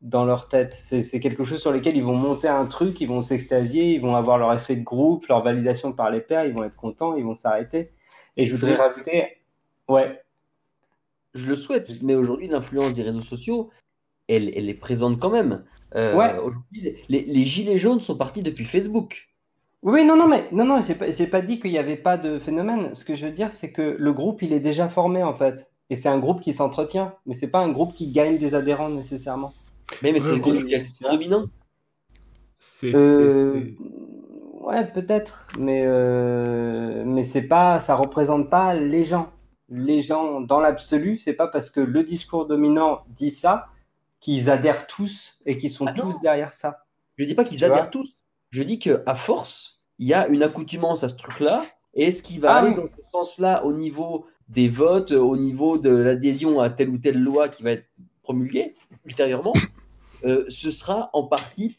[0.00, 0.72] dans leur tête.
[0.74, 4.14] C'est quelque chose sur lequel ils vont monter un truc, ils vont s'extasier, ils vont
[4.16, 7.24] avoir leur effet de groupe, leur validation par les pairs, ils vont être contents, ils
[7.24, 7.90] vont s'arrêter.
[8.36, 9.24] Et je voudrais Je- rajouter,
[9.88, 10.20] ouais.
[11.34, 13.70] Je le souhaite, mais aujourd'hui, l'influence des réseaux sociaux,
[14.28, 15.64] elle, elle est présente quand même.
[15.94, 16.36] Euh, Ouais.
[16.38, 19.27] Aujourd'hui, les, les gilets jaunes sont partis depuis Facebook.
[19.82, 22.16] Oui, non, non, mais non, non, j'ai pas, j'ai pas dit qu'il n'y avait pas
[22.16, 22.94] de phénomène.
[22.94, 25.70] Ce que je veux dire, c'est que le groupe, il est déjà formé en fait.
[25.90, 28.88] Et c'est un groupe qui s'entretient, mais c'est pas un groupe qui gagne des adhérents
[28.90, 29.54] nécessairement.
[30.02, 31.44] Mais, mais c'est le groupe qui est dominant.
[32.56, 33.76] C'est, Euh, c'est-
[34.64, 39.30] ouais, peut-être, mais euh, mais c'est pas, ça représente pas les gens.
[39.70, 43.68] Les gens, dans l'absolu, c'est pas parce que le discours dominant dit ça
[44.20, 46.84] qu'ils adhèrent tous et qu'ils sont Ah tous derrière ça.
[47.16, 48.17] Je dis pas qu'ils adhèrent tous.
[48.50, 51.64] Je dis qu'à force, il y a une accoutumance à ce truc-là.
[51.94, 55.78] Et est-ce qu'il va Ah aller dans ce sens-là au niveau des votes, au niveau
[55.78, 57.86] de l'adhésion à telle ou telle loi qui va être
[58.22, 59.52] promulguée ultérieurement
[60.24, 61.76] Euh, Ce sera en partie,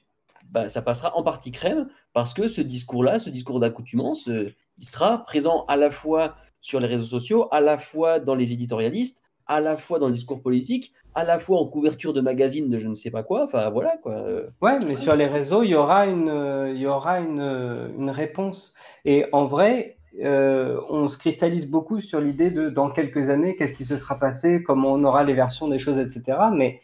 [0.49, 4.85] bah, ça passera en partie crème parce que ce discours-là, ce discours d'accoutumance, euh, il
[4.85, 9.23] sera présent à la fois sur les réseaux sociaux, à la fois dans les éditorialistes,
[9.45, 12.77] à la fois dans le discours politique, à la fois en couverture de magazines de
[12.77, 13.43] je ne sais pas quoi.
[13.43, 14.23] Enfin voilà quoi.
[14.61, 18.09] Ouais, mais sur les réseaux, il y aura une, euh, il y aura euh, une
[18.09, 18.75] réponse.
[19.05, 23.75] Et en vrai, euh, on se cristallise beaucoup sur l'idée de dans quelques années, qu'est-ce
[23.75, 26.37] qui se sera passé, comment on aura les versions des choses, etc.
[26.53, 26.81] Mais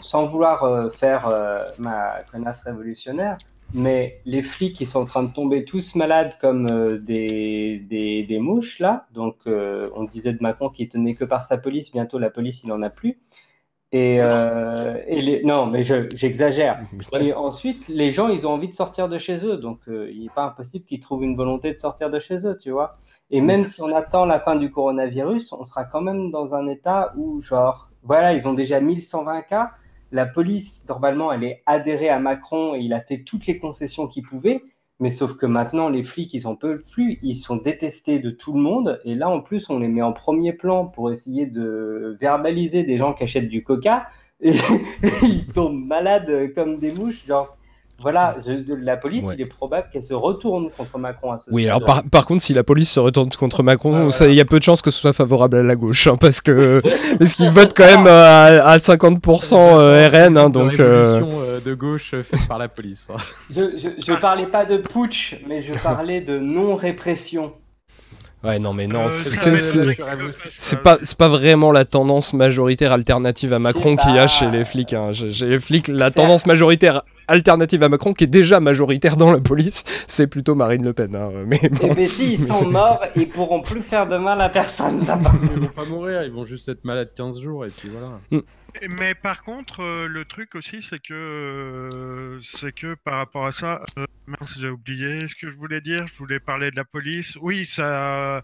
[0.00, 1.28] sans vouloir faire
[1.78, 3.36] ma connasse révolutionnaire,
[3.74, 8.22] mais les flics qui sont en train de tomber tous malades comme euh, des, des,
[8.24, 9.06] des mouches, là.
[9.12, 11.90] Donc, euh, on disait de Macron qu'il tenait que par sa police.
[11.92, 13.18] Bientôt, la police, il n'en a plus.
[13.94, 15.42] Et, euh, et les...
[15.44, 16.80] Non, mais je- j'exagère.
[17.20, 19.58] Et ensuite, les gens, ils ont envie de sortir de chez eux.
[19.58, 22.70] Donc, il n'est pas impossible qu'ils trouvent une volonté de sortir de chez eux, tu
[22.70, 22.98] vois.
[23.30, 26.68] Et même si on attend la fin du coronavirus, on sera quand même dans un
[26.68, 29.72] état où, genre, voilà, ils ont déjà 1120 cas.
[30.12, 34.06] La police, normalement, elle est adhérée à Macron et il a fait toutes les concessions
[34.06, 34.62] qu'il pouvait.
[35.00, 37.18] Mais sauf que maintenant, les flics, ils en peuvent plus.
[37.22, 39.00] Ils sont détestés de tout le monde.
[39.04, 42.98] Et là, en plus, on les met en premier plan pour essayer de verbaliser des
[42.98, 44.06] gens qui achètent du coca.
[44.40, 44.52] Et
[45.22, 47.26] ils tombent malades comme des mouches.
[47.26, 47.56] Genre,
[48.02, 49.34] voilà, je- la police, Ouais.
[49.38, 52.42] il est probable qu'elle se retourne contre Macron à ce Oui, alors par, par contre,
[52.42, 55.00] si la police se retourne contre Macron, il y a peu de chances que ce
[55.00, 56.80] soit favorable à la gauche, hein, parce que
[57.18, 60.78] parce qu'ils votent quand même euh, à, à 50% euh, RN, hein, de donc.
[60.80, 63.08] euh, révolution euh, de gauche faite par la police.
[63.10, 63.16] hein.
[63.54, 67.52] Je, je, je parlais pas de putsch, mais je parlais de non-répression.
[68.44, 69.10] Ouais, non, mais non, Euh,
[70.58, 74.50] c'est pas, c'est pas vraiment la tendance majoritaire alternative à Macron qu'il y a chez
[74.50, 74.92] les flics.
[74.94, 75.12] hein.
[75.12, 79.38] Chez les flics, la tendance majoritaire alternative à Macron, qui est déjà majoritaire dans la
[79.38, 81.14] police, c'est plutôt Marine Le Pen.
[81.14, 81.30] hein.
[81.46, 84.40] Mais bon, Et ben si, ils mais sont morts, ils pourront plus faire de mal
[84.40, 85.04] à personne.
[85.54, 88.42] Ils vont pas mourir, ils vont juste être malades 15 jours et puis voilà.
[88.98, 93.52] Mais par contre, euh, le truc aussi, c'est que, euh, c'est que par rapport à
[93.52, 96.06] ça, euh, mince, j'ai oublié ce que je voulais dire.
[96.06, 97.36] Je voulais parler de la police.
[97.40, 98.42] Oui, ça.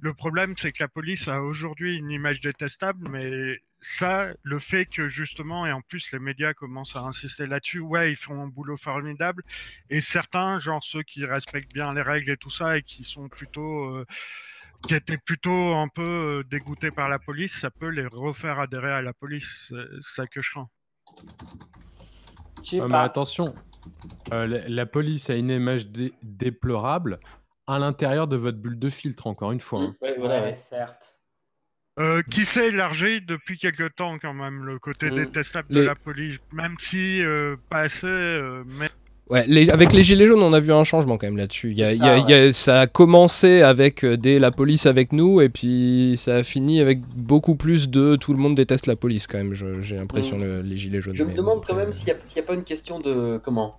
[0.00, 4.86] Le problème, c'est que la police a aujourd'hui une image détestable, mais ça, le fait
[4.86, 8.46] que justement, et en plus les médias commencent à insister là-dessus, ouais, ils font un
[8.46, 9.42] boulot formidable.
[9.90, 13.28] Et certains, genre ceux qui respectent bien les règles et tout ça, et qui sont
[13.28, 14.06] plutôt euh,
[14.86, 18.92] qui étaient plutôt un peu euh, dégoûtés par la police, ça peut les refaire adhérer
[18.92, 19.66] à la police.
[19.70, 20.68] C'est ça que je crains.
[22.72, 23.54] Mais attention,
[24.32, 27.20] euh, la, la police a une image dé- déplorable
[27.66, 29.82] à l'intérieur de votre bulle de filtre, encore une fois.
[29.82, 29.96] hein.
[30.18, 30.56] Voilà, ouais.
[30.68, 31.10] certes.
[32.00, 35.94] Euh, qui s'est élargi depuis quelque temps quand même, le côté détestable Les- de la
[35.94, 38.90] police, même si euh, pas assez, euh, mais
[39.30, 41.70] Ouais, les- avec les Gilets jaunes, on a vu un changement quand même là-dessus.
[41.70, 44.38] Il y a- il y a- ça, y a- ça a commencé avec euh, des
[44.38, 48.38] la police avec nous, et puis ça a fini avec beaucoup plus de tout le
[48.38, 50.42] monde déteste la police quand même, j'ai l'impression, Mm.
[50.42, 51.14] le- les Gilets jaunes.
[51.14, 53.76] Je me demande quand même s'il n'y a, pas une question de comment?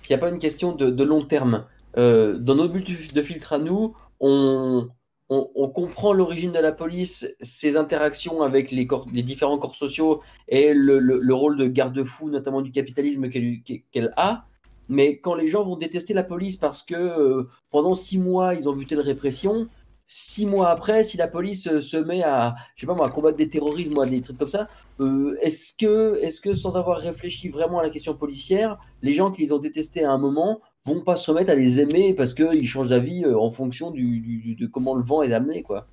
[0.00, 1.64] S'il n'y a pas une question de, de long terme.
[1.98, 2.84] Euh, dans nos buts
[3.14, 4.88] de filtre à nous, on,
[5.28, 9.74] on, on comprend l'origine de la police, ses interactions avec les, corps, les différents corps
[9.74, 13.58] sociaux et le, le- le rôle de garde-fou, notamment du capitalisme qu'elle
[13.90, 14.44] qu'elle a.
[14.88, 18.68] Mais quand les gens vont détester la police parce que euh, pendant six mois, ils
[18.68, 19.68] ont vu telle répression,
[20.06, 23.10] six mois après, si la police euh, se met à, je sais pas moi, à
[23.10, 24.68] combattre des terrorismes ou à des trucs comme ça,
[25.00, 29.32] euh, est-ce que, est-ce que sans avoir réfléchi vraiment à la question policière, les gens
[29.32, 32.32] qui les ont détestés à un moment vont pas se remettre à les aimer parce
[32.34, 35.88] qu'ils changent d'avis euh, en fonction du, du- de comment le vent est amené, quoi?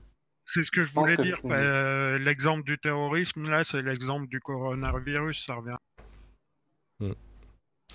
[0.46, 1.40] C'est ce que je voulais que- dire.
[1.44, 5.78] bah, euh, L'exemple du terrorisme, là, c'est l'exemple du coronavirus, ça revient.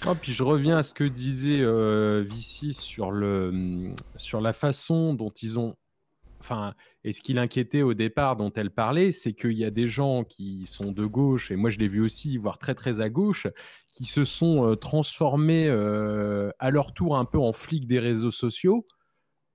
[0.06, 5.30] Ah, puis je reviens à ce que disait euh, Vici hum, sur la façon dont
[5.30, 5.74] ils ont.
[6.40, 9.88] Enfin, et ce qui l'inquiétait au départ, dont elle parlait, c'est qu'il y a des
[9.88, 13.08] gens qui sont de gauche, et moi je l'ai vu aussi, voire très très à
[13.08, 13.48] gauche,
[13.92, 18.30] qui se sont euh, transformés euh, à leur tour un peu en flics des réseaux
[18.30, 18.86] sociaux.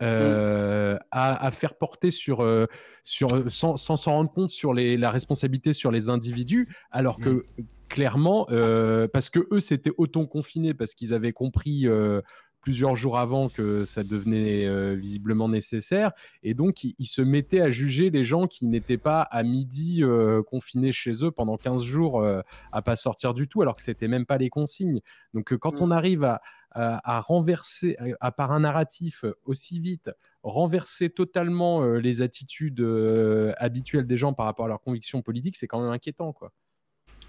[0.04, 2.66] Euh, à, à faire porter sur, euh,
[3.04, 7.46] sur sans sans s'en rendre compte sur les, la responsabilité sur les individus, alors que
[7.90, 12.22] clairement, euh, parce que eux s'étaient auto-confinés parce qu'ils avaient compris euh,
[12.64, 17.62] plusieurs jours avant que ça devenait euh, visiblement nécessaire, et donc ils, ils se mettaient
[17.62, 21.84] à juger les gens qui n'étaient pas à midi euh, confinés chez eux pendant 15
[21.84, 25.02] jours euh, à pas sortir du tout, alors que c'était même pas les consignes.
[25.34, 29.80] Donc euh, quand on arrive à, à, à renverser, à, à par un narratif aussi
[29.80, 30.10] vite,
[30.42, 32.82] renverser totalement les attitudes
[33.58, 36.52] habituelles des gens par rapport à leurs convictions politiques, c'est quand même inquiétant, quoi.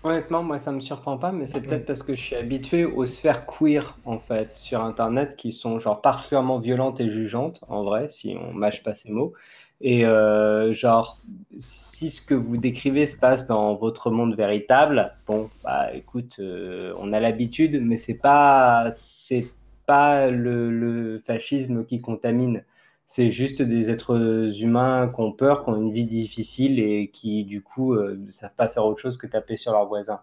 [0.05, 3.07] Honnêtement, moi, ça me surprend pas, mais c'est peut-être parce que je suis habitué aux
[3.07, 8.11] sphères queer, en fait, sur Internet, qui sont genre particulièrement violentes et jugeantes, en vrai,
[8.11, 9.33] si on mâche pas ces mots.
[9.81, 11.23] Et euh, genre,
[11.59, 16.93] si ce que vous décrivez se passe dans votre monde véritable, bon, bah écoute, euh,
[16.99, 19.49] on a l'habitude, mais c'est pas, c'est
[19.87, 22.63] pas le, le fascisme qui contamine.
[23.07, 27.45] C'est juste des êtres humains qui ont peur, qui ont une vie difficile et qui,
[27.45, 30.21] du coup, euh, ne savent pas faire autre chose que taper sur leurs voisins.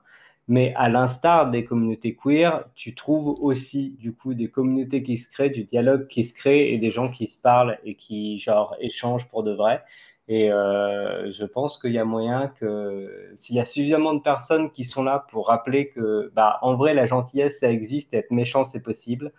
[0.47, 5.31] Mais à l'instar des communautés queer, tu trouves aussi, du coup, des communautés qui se
[5.31, 8.75] créent, du dialogue qui se crée et des gens qui se parlent et qui, genre,
[8.79, 9.83] échangent pour de vrai.
[10.27, 14.71] Et euh, je pense qu'il y a moyen que s'il y a suffisamment de personnes
[14.71, 18.63] qui sont là pour rappeler que, bah, en vrai, la gentillesse, ça existe, être méchant,
[18.63, 19.33] c'est possible,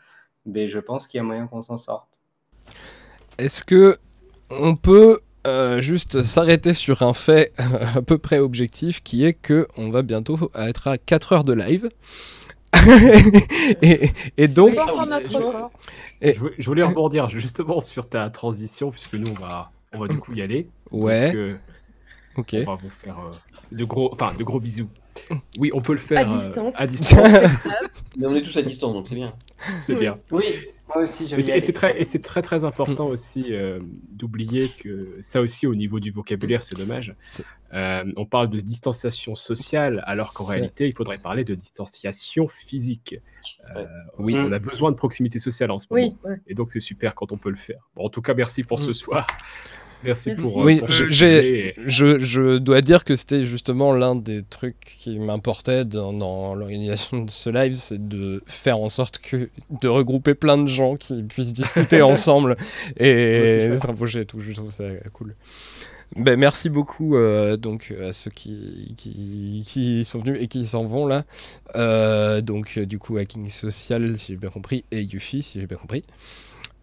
[0.47, 2.21] mais je pense qu'il y a moyen qu'on s'en sorte.
[3.39, 3.97] Est-ce que
[4.51, 7.53] on peut euh, juste s'arrêter sur un fait
[7.97, 11.53] à peu près objectif qui est que on va bientôt être à 4 heures de
[11.55, 11.89] live
[13.83, 14.75] et, et donc.
[16.21, 20.19] Et- Je, voulais- rebondir justement sur ta transition, puisque nous, on va, on va du
[20.19, 20.69] coup y aller.
[20.91, 21.27] Ouais.
[21.27, 21.57] Donc, euh,
[22.37, 22.57] Ok.
[22.63, 23.31] On va vous faire euh,
[23.73, 24.89] de, gros, enfin, de gros bisous.
[25.59, 26.75] Oui, on peut le faire À euh, distance.
[26.79, 27.29] à distance.
[28.17, 29.33] Mais on est tous à distance, donc c'est bien.
[29.81, 30.19] C'est bien.
[30.31, 30.45] Oui,
[30.95, 31.61] moi aussi, j'aime Et c'est- et aller.
[31.61, 33.81] c'est très, et c'est très très important aussi euh,
[34.11, 37.15] d'oublier que ça aussi au niveau du vocabulaire c'est dommage.
[37.75, 43.17] Euh, on parle de distanciation sociale alors qu'en réalité il faudrait parler de distanciation physique.
[43.77, 43.87] Euh,
[44.19, 44.35] Oui.
[44.39, 46.41] On a besoin de proximité sociale en ce Oui, moment ouais.
[46.47, 47.89] et donc c'est super quand on peut le faire.
[47.97, 48.95] Bon, en tout cas merci pour ce Mm.
[48.95, 49.27] soir.
[50.05, 50.43] Merci, Merci.
[50.43, 50.61] pour.
[50.61, 51.05] euh, Oui, pour je-
[51.87, 57.23] je, je dois dire que c'était justement l'un des trucs qui m'importait dans, dans l'organisation
[57.25, 59.49] de ce live, c'est de faire en sorte que
[59.83, 62.57] de regrouper plein de gens qui puissent discuter ensemble
[62.99, 64.41] et se rapprocher et tout.
[64.41, 65.35] Je trouve ça cool.
[66.15, 70.85] Ben, merci beaucoup euh, donc à ceux qui, qui, qui sont venus et qui s'en
[70.85, 71.25] vont là.
[71.75, 75.79] Euh, donc du coup Hacking Social si j'ai bien compris et Yuffie si j'ai bien
[75.79, 76.05] compris.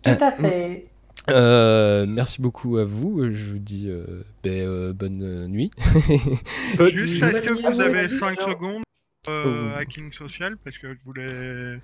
[0.03, 0.87] Tout à fait.
[1.29, 3.21] Euh, merci beaucoup à vous.
[3.33, 5.69] Je vous dis euh, ben, euh, bonne nuit.
[6.91, 8.47] Juste, est-ce que vous avez Vas-y, 5 Jean.
[8.49, 8.83] secondes
[9.29, 9.77] euh, Oh.
[9.77, 10.57] hacking social?
[10.63, 11.79] Parce que je voulais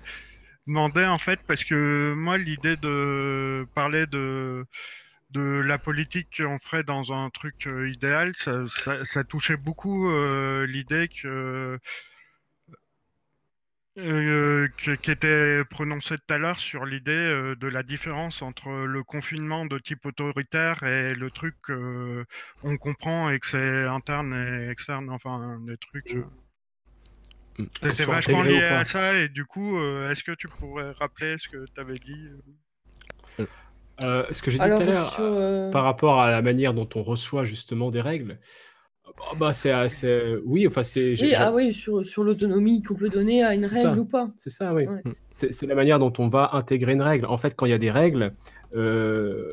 [0.66, 4.64] demander en fait, parce que moi l'idée de parler de
[5.30, 10.08] de la politique qu'on ferait dans un truc euh, idéal, ça, ça, ça touchait beaucoup
[10.08, 11.78] euh, l'idée que
[13.98, 19.02] euh, qui était prononcée tout à l'heure sur l'idée euh, de la différence entre le
[19.02, 22.24] confinement de type autoritaire et le truc que
[22.62, 26.14] on comprend et que c'est interne et externe, enfin des trucs.
[26.14, 26.24] euh.
[27.82, 31.48] C'était vachement lié à ça et du coup, euh, est-ce que tu pourrais rappeler ce
[31.48, 32.28] que tu avais dit
[33.40, 33.46] euh?
[34.02, 36.74] Euh, ce que j'ai dit tout à l'heure, sur, euh, par rapport à la manière
[36.74, 38.38] dont on reçoit justement des règles,
[39.06, 40.36] bah, bah, c'est assez.
[40.44, 41.14] Oui, enfin, c'est.
[41.20, 44.00] Oui, ah oui, sur, sur l'autonomie qu'on peut donner à une C'est règle ça.
[44.00, 44.30] ou pas.
[44.36, 44.86] C'est ça, oui.
[44.86, 45.02] Ouais.
[45.30, 47.26] C'est c'est la manière dont on va intégrer une règle.
[47.26, 48.34] En fait, quand il y a des règles,
[48.74, 49.48] euh,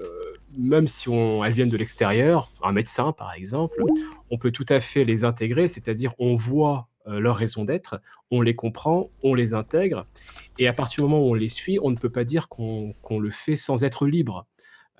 [0.57, 3.81] même si on, elles viennent de l'extérieur, un médecin par exemple,
[4.29, 8.01] on peut tout à fait les intégrer, c'est-à-dire on voit euh, leur raison d'être,
[8.31, 10.07] on les comprend, on les intègre,
[10.57, 12.93] et à partir du moment où on les suit, on ne peut pas dire qu'on
[13.01, 14.45] qu'on le fait sans être libre.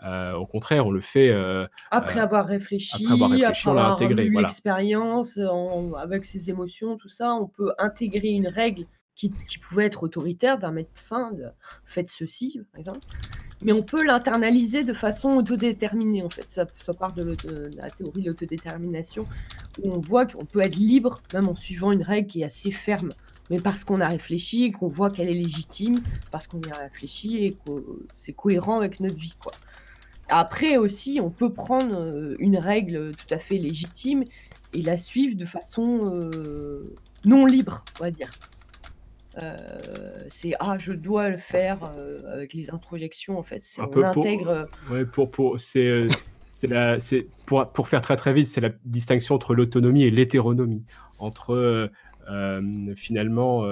[0.03, 3.91] Euh, au contraire, on le fait euh, Après euh, avoir réfléchi, après avoir réfléchi, avoir
[3.93, 4.29] intégré.
[4.29, 4.47] Voilà.
[4.47, 9.85] l'expérience en- avec ses émotions, tout ça, on peut intégrer une règle qui, qui pouvait
[9.85, 11.45] être autoritaire d'un médecin, de
[11.85, 12.99] faites ceci, par exemple.
[13.61, 16.45] Mais on peut l'internaliser de façon autodéterminée, en fait.
[16.49, 17.35] Ça, ça part de,
[17.77, 19.25] la théorie de l'autodétermination,
[19.81, 22.71] où on voit qu'on peut être libre, même en suivant une règle qui est assez
[22.71, 23.09] ferme.
[23.49, 26.01] Mais parce qu'on a réfléchi, qu'on voit qu'elle est légitime,
[26.31, 27.71] parce qu'on y a réfléchi et que
[28.13, 29.53] c'est cohérent avec notre vie, quoi.
[30.35, 34.23] Après aussi, on peut prendre euh, une règle tout à fait légitime
[34.73, 38.31] et la suivre de façon euh, non libre, on va dire.
[39.43, 39.57] Euh,
[40.31, 43.59] c'est ah, je dois le faire euh, avec les introjections, en fait.
[43.61, 44.49] C'est on peu pour, intègre.
[44.49, 46.07] euh, ouais, pour, pour, c'est,
[46.51, 50.09] c'est la, c'est, pour, pour faire très très vite, c'est la distinction entre l'autonomie et
[50.09, 50.83] l'hétéronomie.
[51.19, 51.91] Entre
[52.95, 53.67] finalement,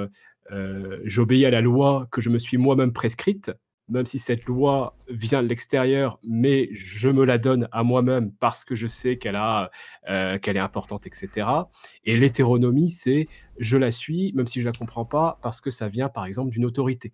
[1.06, 3.52] j'obéis à la loi que je me suis moi-même prescrite,
[3.92, 8.66] même si cette loi vient de l'extérieur, mais je me la donne à moi-même parce
[8.66, 9.70] que je sais qu'elle a,
[10.10, 11.70] euh, qu'elle est importante, etc.
[12.06, 13.28] Et l'hétéronomie, c'est
[13.60, 16.52] je la suis, même si je la comprends pas, parce que ça vient par exemple
[16.52, 17.14] d'une autorité.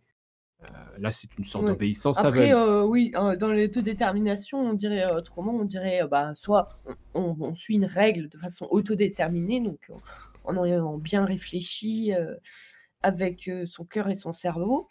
[0.64, 0.68] Euh,
[1.00, 2.54] là, c'est une sorte d'obéissance Après, aveugle.
[2.54, 6.70] euh, oui, dans l'autodétermination, on dirait autrement, on dirait bah, soit
[7.14, 9.92] on, on- suit une règle de façon autodéterminée, donc
[10.44, 12.14] en ayant bien réfléchi
[13.04, 14.88] avec son cœur et son cerveau.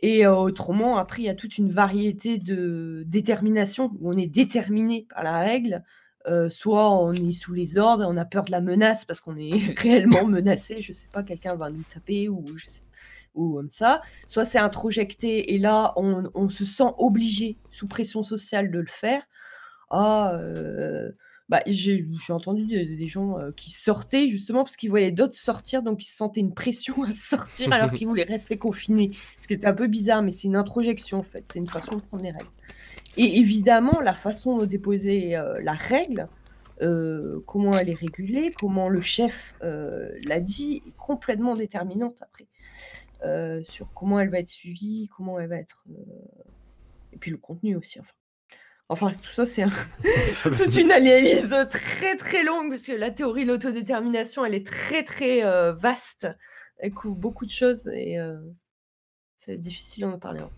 [0.00, 4.26] Et euh, autrement, après, il y a toute une variété de détermination où on est
[4.26, 5.84] déterminé par la règle.
[6.26, 9.36] euh, soit on est sous les ordres on a peur de la menace parce qu'on
[9.36, 12.44] est réellement menacé, je sais pas, quelqu'un va nous taper ou
[13.34, 14.00] comme ça.
[14.28, 18.86] Soit c'est introjecté et là, on, on se sent obligé, sous pression sociale, de le
[18.86, 19.22] faire.
[19.90, 21.10] Ah, euh,
[21.48, 26.02] bah, j'ai entendu des, gens euh, qui sortaient justement parce qu'ils voyaient d'autres sortir, donc
[26.02, 29.10] ils se sentaient une pression à sortir alors qu'ils voulaient rester confinés.
[29.38, 31.96] Ce qui était un peu bizarre, mais c'est une introjection en fait, c'est une façon
[31.96, 32.50] de prendre les règles.
[33.16, 36.28] Et évidemment, la façon de déposer euh, la règle,
[36.82, 42.46] euh, comment elle est régulée, comment le chef l'a dit, est complètement déterminante après
[43.64, 45.84] sur comment elle va être suivie, comment elle va être.
[47.12, 47.98] Et puis le contenu aussi.
[47.98, 48.12] Enfin,
[48.88, 49.70] enfin tout ça, c'est un-
[50.56, 55.02] toute une analyse très très longue, parce que la théorie de l'autodétermination, elle est très
[55.02, 56.28] très euh, vaste.
[56.78, 58.36] Elle couvre beaucoup de choses et euh,
[59.36, 60.40] c'est difficile d'en parler.
[60.40, 60.50] hein.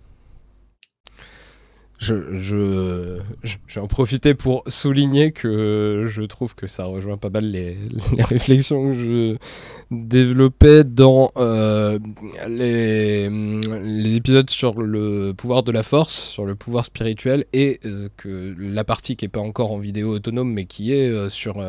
[1.99, 7.29] Je, je, je, vais en profiter pour souligner que je trouve que ça rejoint pas
[7.29, 7.77] mal les,
[8.21, 9.37] réflexions que je
[9.91, 11.99] développais dans euh,
[12.49, 13.29] les,
[14.15, 18.85] épisodes sur le pouvoir de la force, sur le pouvoir spirituel, et euh, que la
[18.85, 21.65] partie qui est pas encore en vidéo autonome, mais qui est euh, sur,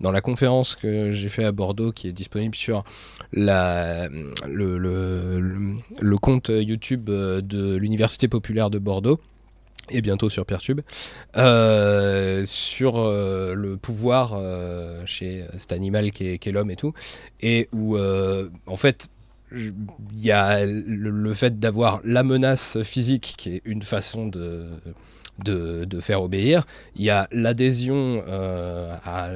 [0.00, 2.84] dans la conférence que j'ai fait à Bordeaux, qui est disponible sur
[3.32, 4.08] la,
[4.46, 9.18] le, le, compte YouTube de l'Université populaire de Bordeaux
[9.92, 10.80] et bientôt sur Peertube,
[11.36, 16.92] euh, sur euh, le pouvoir euh, chez cet animal qui est, l'homme et tout,
[17.40, 19.08] et où en fait
[19.54, 19.74] il
[20.16, 24.66] y a le, fait d'avoir la menace physique qui est une façon de,
[25.44, 26.64] de, faire obéir,
[26.96, 28.24] il y a l'adhésion
[29.04, 29.28] à,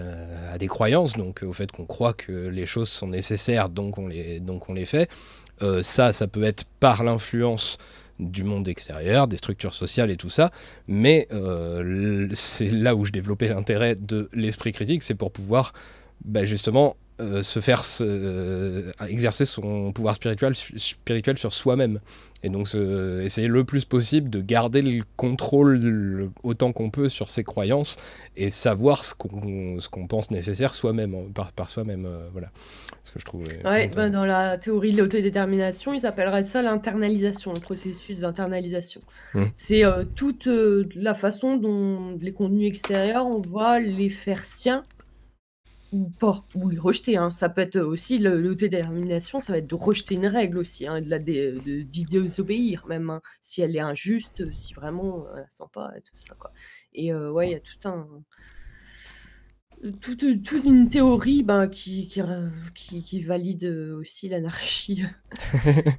[0.58, 4.40] des croyances, donc au fait qu'on croit que les choses sont nécessaires, donc on les,
[4.40, 5.10] donc on les fait.
[5.82, 7.76] Ça, ça peut être par l'influence
[8.18, 10.50] du monde extérieur, des structures sociales et tout ça,
[10.88, 15.72] mais euh, c'est là où je développais l'intérêt de l'esprit critique, c'est pour pouvoir
[16.24, 22.00] bah, justement euh, se faire euh, exercer son pouvoir spirituel, spirituel sur soi-même.
[22.42, 22.68] Et donc
[23.22, 27.96] essayer le plus possible de garder le contrôle le- autant qu'on peut sur ses croyances
[28.36, 32.06] et savoir ce qu'on pense nécessaire soi-même, hein, par, par soi-même.
[32.06, 32.50] euh, voilà.
[33.02, 33.44] Ce que je trouve.
[33.64, 39.00] Ouais, bah, dans la théorie de l'autodétermination, ils appelleraient ça l'internalisation, le processus d'internalisation.
[39.34, 39.42] Mmh.
[39.54, 39.82] C'est
[40.14, 40.48] toute
[40.94, 44.84] la façon dont les contenus extérieurs, on va les faire siens
[45.92, 47.16] ou pas, ou rejeter.
[47.16, 47.30] hein.
[47.32, 52.04] Ça peut être aussi l'autodétermination, ça va être de rejeter une règle aussi, hein, d'y
[52.04, 56.00] désobéir même, hein, si elle est injuste, si vraiment euh, elle la sent pas et
[56.02, 56.34] tout ça.
[56.38, 56.52] Quoi.
[56.94, 58.06] Et euh, ouais, il y a tout un
[60.00, 65.04] toute, toute une théorie ben, qui, qui, re- qui, qui valide euh, aussi l'anarchie
[65.54, 65.90] euh,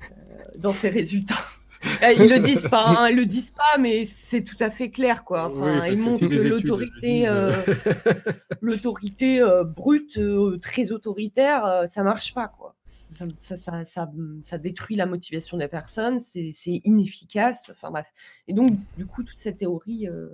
[0.57, 1.35] dans ses résultats.
[2.03, 4.89] Euh, Ils le disent pas, hein, ils le disent pas, mais c'est tout à fait
[4.89, 5.45] clair, quoi.
[5.51, 8.13] Enfin, ils montrent que l'autorité, disent, euh, euh,
[8.61, 12.75] l'autorité euh, brute, euh, très autoritaire, euh, ça marche pas, quoi.
[12.87, 14.09] Ça, ça, ça, ça-
[14.43, 17.63] ça détruit la motivation des personnes, c'est c'est inefficace.
[17.71, 18.07] Enfin bref.
[18.47, 20.27] Et donc, du coup, toute cette théorie euh,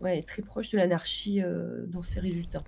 [0.00, 2.58] ouais, est très proche de l'anarchie euh, dans ses résultats.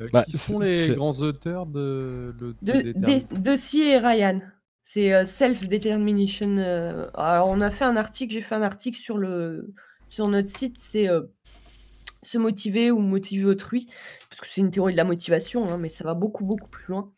[0.00, 4.40] Euh, Bah, qui sont les grands auteurs de De, de, Dossier et Ryan.
[4.84, 6.58] C'est euh, Self-Determination.
[6.58, 9.72] euh, alors, on a fait un article, j'ai fait un article sur le
[10.08, 11.22] sur notre site, c'est euh,
[12.22, 13.88] se motiver ou motiver autrui,
[14.28, 16.84] parce que c'est une théorie de la motivation, hein, mais ça va beaucoup, beaucoup plus
[16.88, 17.10] loin.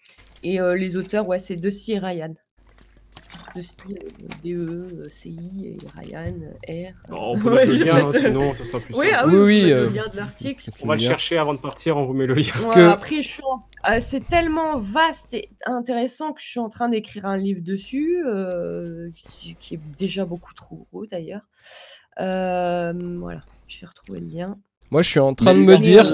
[0.45, 2.35] Et les auteurs, ouais, c'est Deci et Ryan.
[3.55, 3.95] Deci, euh,
[4.43, 6.35] D-E, C-I, et Ryan,
[6.69, 6.95] R.
[7.11, 9.19] Oh, on peut Ouais, mettre le lien, hein, mettre- sinon ce sera plus Oui, simple.
[9.19, 10.71] ah oui, Oui, euh, le lien de l'article.
[10.83, 12.49] On va le chercher avant de partir, on vous met le lien.
[12.51, 16.47] Parce Ouais, que- Après, je suis en- euh, c'est tellement vaste et intéressant que je
[16.49, 21.07] suis en train d'écrire un livre dessus, euh, qui, qui est déjà beaucoup trop gros
[21.07, 21.43] d'ailleurs.
[22.21, 24.59] Euh, voilà, je vais retrouver le lien.
[24.91, 26.05] Moi, je suis en train de me dire.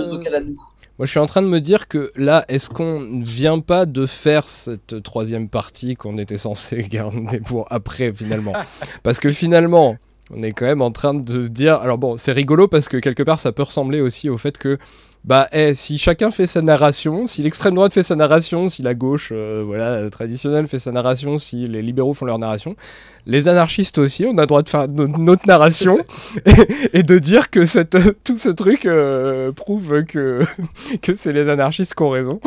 [1.03, 3.87] Moi, je suis en train de me dire que là, est-ce qu'on ne vient pas
[3.87, 8.53] de faire cette troisième partie qu'on était censé garder pour après, finalement?
[9.03, 9.97] Parce que finalement,
[10.33, 11.75] on est quand même en train de dire.
[11.81, 14.79] Alors bon, c'est rigolo parce que quelque part, ça peut ressembler aussi au fait que.
[15.25, 18.94] Bah, eh, si chacun fait sa narration, si l'extrême droite fait sa narration, si la
[18.94, 22.75] gauche, euh, voilà, traditionnelle fait sa narration, si les libéraux font leur narration,
[23.26, 25.99] les anarchistes aussi, on a le droit de faire no- notre narration
[26.92, 30.41] et, et de dire que cette, tout ce truc euh, prouve que,
[31.02, 32.41] que c'est les anarchistes qui ont raison.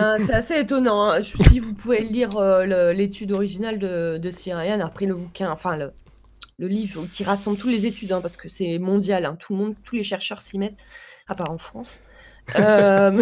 [0.00, 1.02] Euh, c'est assez étonnant.
[1.10, 1.20] hein.
[1.20, 5.76] Je- Si vous pouvez lire euh, l'étude originale de, de Cyrian, après le bouquin, enfin
[5.76, 5.90] le,
[6.58, 9.58] le livre qui rassemble toutes les études, hein, parce que c'est mondial, hein, tout le
[9.58, 10.78] monde, tous les chercheurs s'y mettent,
[11.28, 12.00] à part en France.
[12.54, 13.20] Euh,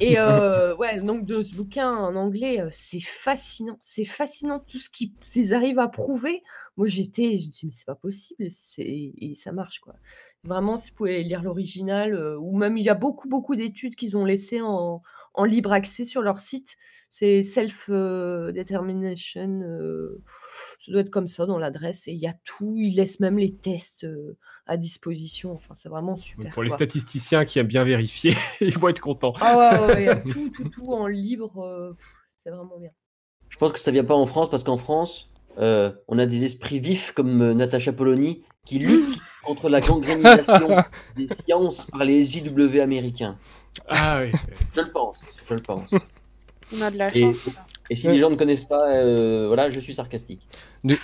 [0.00, 4.78] et euh, ouais, donc de ce bouquin en anglais, euh, c'est fascinant, c'est fascinant tout
[4.78, 6.44] ce qu'ils arrivent à prouver.
[6.76, 8.46] Moi j'étais, je me dis mais c'est pas possible,
[8.78, 9.94] et ça marche quoi.
[10.44, 13.96] Vraiment, si vous pouvez lire l'original, euh, ou même il y a beaucoup beaucoup d'études
[13.96, 15.02] qu'ils ont laissées en,
[15.34, 16.76] en libre accès sur leur site.
[17.10, 20.22] C'est self euh, determination, euh,
[20.80, 22.74] ça doit être comme ça dans l'adresse et il y a tout.
[22.76, 24.36] Ils laissent même les tests euh,
[24.66, 25.52] à disposition.
[25.52, 26.52] Enfin, c'est vraiment super.
[26.52, 29.32] Pour les statisticiens qui aiment bien vérifier, ils vont être contents.
[29.40, 31.58] Ah ouais, ouais, ouais, il y a tout, tout, tout en libre.
[31.64, 31.96] euh,
[32.44, 32.90] c'est vraiment bien.
[33.48, 36.44] Je pense que ça vient pas en France parce qu'en France, euh, on a des
[36.44, 40.76] esprits vifs comme euh, Natacha Polony qui luttent contre la gangrénisation
[41.16, 43.38] des sciences par les JW américains.
[43.88, 44.32] Ah oui.
[44.74, 45.94] Je le pense, je le pense.
[46.76, 47.48] On a de la Et, chance.
[47.90, 50.40] et si les gens ne connaissent pas, euh, voilà, je suis sarcastique.
[50.84, 50.98] Du,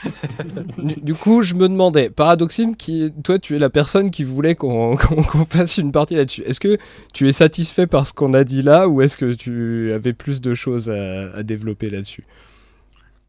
[0.78, 4.54] du- du coup, je me demandais, Paradoxime, qui, toi, tu es la personne qui voulait
[4.54, 6.42] qu'on qu'on- qu'on fasse une partie là-dessus.
[6.42, 6.76] Est-ce que
[7.14, 10.40] tu es satisfait par ce qu'on a dit là, ou est-ce que tu avais plus
[10.40, 12.24] de choses à, à développer là-dessus?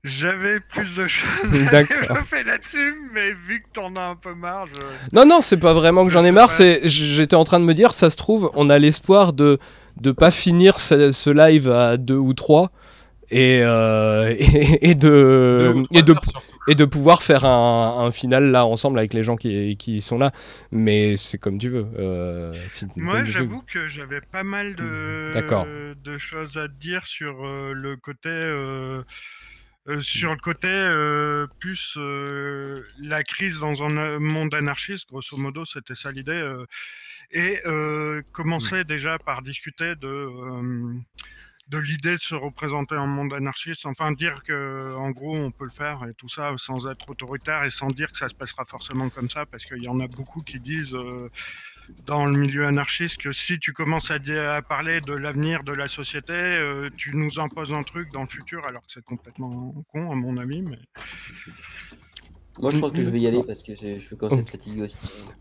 [0.04, 1.30] J'avais plus de choses
[1.72, 4.82] à développer là-dessus, mais vu que t'en as un peu marre, je...
[5.16, 6.52] Non, non, c'est pas vraiment que j'en ai marre.
[6.52, 9.60] C'est, j'étais en train de me dire, ça se trouve, on a l'espoir de
[9.98, 12.72] de pas finir ce, ce live à deux ou trois
[13.30, 16.16] et euh, et, et de et de
[16.68, 20.18] et de pouvoir faire un, un final là ensemble avec les gens qui qui sont
[20.18, 20.32] là.
[20.72, 21.88] Mais c'est comme tu veux.
[22.00, 25.66] Euh, si- Moi, j'avoue que j'avais pas mal de, D'accord.
[25.66, 29.04] de choses à dire sur euh, le côté, euh,
[29.90, 35.10] euh, sur le côté euh, plus euh, la crise dans un monde anarchiste.
[35.10, 36.42] Grosso modo, c'était ça l'idée.
[37.34, 40.94] Et euh, commencer déjà par discuter de euh,
[41.70, 45.64] de l'idée de se représenter un monde anarchiste, enfin dire que en gros on peut
[45.66, 48.66] le faire et tout ça sans être autoritaire et sans dire que ça se passera
[48.66, 51.30] forcément comme ça, parce qu'il y en a beaucoup qui disent euh,
[52.06, 55.74] dans le milieu anarchiste que si tu commences à, dire- à parler de l'avenir de
[55.74, 59.74] la société, euh, tu nous imposes un truc dans le futur, alors que c'est complètement
[59.92, 60.62] con à mon avis.
[60.62, 60.80] Mais...
[62.62, 64.50] Moi, je pense que je vais y aller parce que je, je commence à être
[64.52, 64.96] fatigué aussi.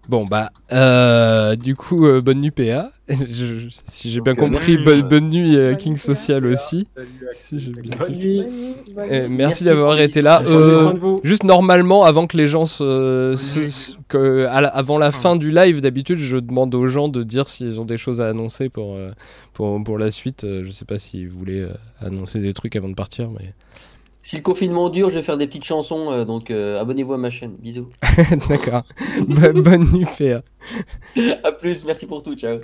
[0.08, 2.90] Bon bah euh, du coup euh, bonne nuit PA.
[3.08, 6.48] Je- si j'ai bien euh, compris merci, bonne, euh, bonne nuit euh, King Social PA.
[6.48, 6.88] aussi.
[6.96, 8.14] Salut, Si j'ai bien Bonne compris.
[8.16, 8.40] nuit.
[8.42, 9.10] Bonne nuit, bonne nuit.
[9.10, 10.42] merci Merci d'avoir été là.
[10.46, 15.12] Euh, juste normalement, avant que les gens se, se- se- que, à la- avant la
[15.12, 18.28] fin du live, d'habitude, je demande aux gens de dire s'ils ont des choses à
[18.28, 18.96] annoncer pour
[19.52, 20.46] pour, pour la suite.
[20.62, 21.66] Je sais pas si vous voulez
[22.00, 23.52] annoncer des trucs avant de partir, mais
[24.24, 27.18] Si le confinement dure, je vais faire des petites chansons, euh, donc euh, abonnez-vous à
[27.18, 27.56] ma chaîne.
[27.56, 27.88] Bisous.
[28.48, 28.84] d'accord.
[29.26, 30.42] Bo- bonne nuit PA.
[31.42, 32.58] à plus, merci pour tout, ciao.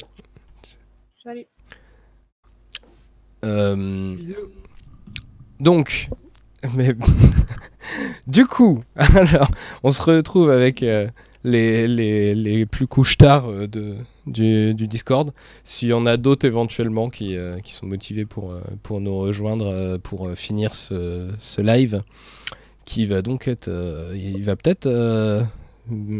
[1.24, 1.46] Salut.
[3.44, 4.16] Euh,
[5.60, 6.08] donc,
[6.74, 6.94] mais
[8.26, 9.50] du coup, alors,
[9.82, 11.08] on se retrouve avec euh,
[11.44, 13.94] les, les, les plus couches tard euh, de,
[14.26, 15.32] du, du Discord.
[15.64, 19.16] S'il y en a d'autres éventuellement qui, euh, qui sont motivés pour, euh, pour nous
[19.18, 22.02] rejoindre euh, pour finir ce, ce live,
[22.84, 23.70] qui va donc être,
[24.14, 24.88] il va peut-être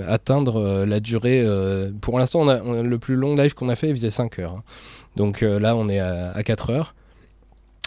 [0.06, 1.44] atteindre la durée.
[2.02, 4.10] pour l'instant, on a, on a- le plus long live qu'on a fait, il faisait
[4.10, 4.52] 5 heures.
[4.58, 4.62] hein.
[5.16, 6.94] Donc là, on est à, à 4 heures.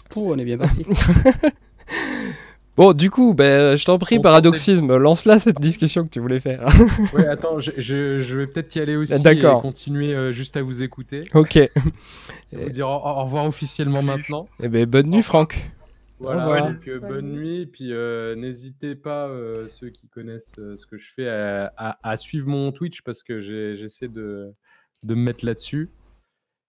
[0.09, 0.83] Pouh, on est bien parti.
[2.81, 6.39] Bon, du coup, ben, je t'en prie, On paradoxisme, lance-là cette discussion que tu voulais
[6.39, 6.65] faire.
[7.13, 9.59] Ouais, attends, je, je- je vais peut-être y aller aussi d'accord.
[9.59, 11.21] et continuer euh, juste à vous écouter.
[11.35, 11.57] ok.
[11.57, 11.69] Et
[12.51, 14.47] vous dire au, au revoir officiellement maintenant.
[14.63, 15.69] Eh ben, bonne nuit, Franck.
[16.19, 17.67] Voilà, donc, euh, bonne nuit.
[17.67, 21.99] Puis euh, n'hésitez pas, euh, ceux qui connaissent euh, ce que je fais, à, à-
[22.01, 23.41] à suivre mon Twitch parce que
[23.75, 24.51] j'essaie de,
[25.03, 25.91] de me mettre là-dessus.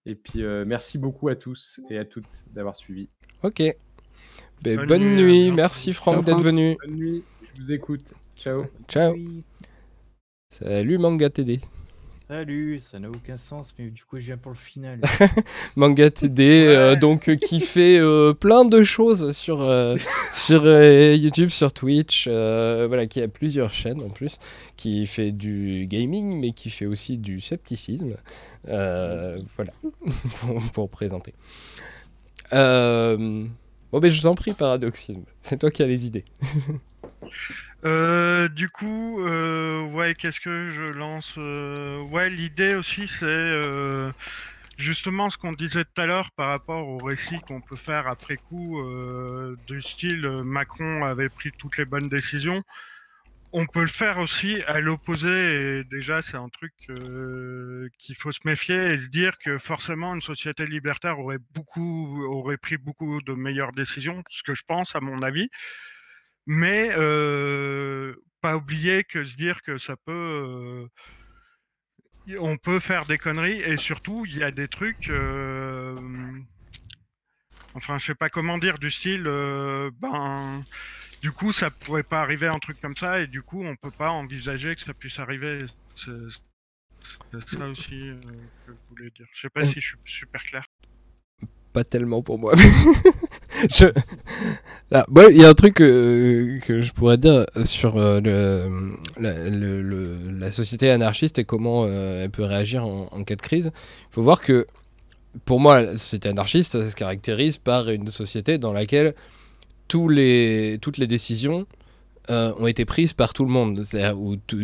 [0.04, 3.08] Et puis euh, merci beaucoup à tous et à toutes d'avoir suivi.
[3.42, 3.62] Ok.
[4.62, 5.92] Ben, Bonne bonne, nuit, merci.
[5.92, 6.76] Franck d'être venu.
[6.86, 7.24] Bonne nuit,
[7.56, 8.04] je vous écoute.
[8.36, 8.64] Ciao.
[8.86, 9.16] Ciao.
[10.50, 11.60] Salut Manga TD.
[12.28, 15.00] Salut, ça n'a aucun sens, mais du coup, je viens pour le final.
[15.76, 19.96] Manga TD, euh, donc euh, qui fait euh, plein de choses sur, euh,
[20.30, 24.38] sur euh, YouTube, sur Twitch, euh, voilà, qui a plusieurs chaînes en plus,
[24.76, 28.14] qui fait du gaming, mais qui fait aussi du scepticisme.
[28.68, 29.72] Euh, voilà,
[30.40, 31.34] pour, pour présenter.
[32.52, 33.44] Euh,
[33.92, 36.24] bon, ben je t'en prie, Paradoxisme, c'est toi qui as les idées.
[37.84, 43.60] Euh, du coup, euh, qu'est-ce que je lance euh, Ouais, l'idée aussi, c'est
[44.78, 48.36] justement ce qu'on disait tout à l'heure par rapport au récit qu'on peut faire après
[48.36, 48.80] coup,
[49.66, 52.62] du style Macron avait pris toutes les bonnes décisions.
[53.54, 58.40] On peut le faire aussi à l'opposé, déjà c'est un truc euh, qu'il faut se
[58.46, 63.34] méfier et se dire que forcément une société libertaire aurait beaucoup, aurait pris beaucoup de
[63.34, 65.50] meilleures décisions, ce que je pense à mon avis.
[66.46, 70.88] Mais euh, pas oublier que se dire que ça peut,
[72.28, 75.10] euh, on peut faire des conneries et surtout il y a des trucs,
[77.74, 80.60] enfin je sais pas comment dire du style, euh, ben
[81.20, 83.90] du coup ça pourrait pas arriver un truc comme ça et du coup on peut
[83.90, 85.66] pas envisager que ça puisse arriver.
[85.94, 86.10] C'est
[87.46, 88.20] ça aussi euh,
[88.66, 89.26] que je voulais dire.
[89.34, 90.64] Je sais pas si je suis super clair.
[91.72, 92.54] pas tellement pour moi.
[93.80, 98.68] il y a un truc euh, que je pourrais dire sur la,
[100.50, 103.72] société anarchiste et comment elle peut réagir en cas de crise.
[103.74, 104.66] Il faut voir que,
[105.44, 109.14] pour moi, la société anarchiste, ça se caractérise par une société dans laquelle
[109.88, 111.66] tous les, toutes les décisions
[112.30, 113.82] euh, ont été prises par tout le monde.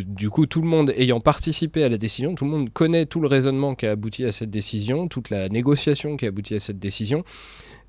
[0.07, 3.21] Du coup, tout le monde ayant participé à la décision, tout le monde connaît tout
[3.21, 6.61] le raisonnement qui a abouti à cette décision, toute la négociation qui a abouti à
[6.61, 7.25] cette décision.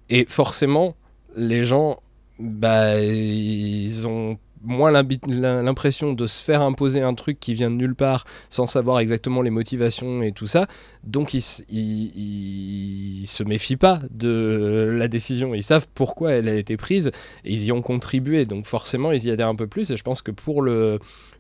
[0.10, 0.96] Et forcément,
[1.36, 2.00] les gens,
[2.40, 7.96] bah, ils ont moins l'impression de se faire imposer un truc qui vient de nulle
[7.96, 10.68] part sans savoir exactement les motivations et tout ça.
[11.04, 15.54] Donc ils, ils, ils se méfient pas de la décision.
[15.54, 17.12] Ils savent pourquoi elle a été prise
[17.46, 18.46] et ils y ont contribué.
[18.46, 19.92] Donc forcément, ils y adhèrent un peu plus.
[19.92, 21.00] Et je pense que pour le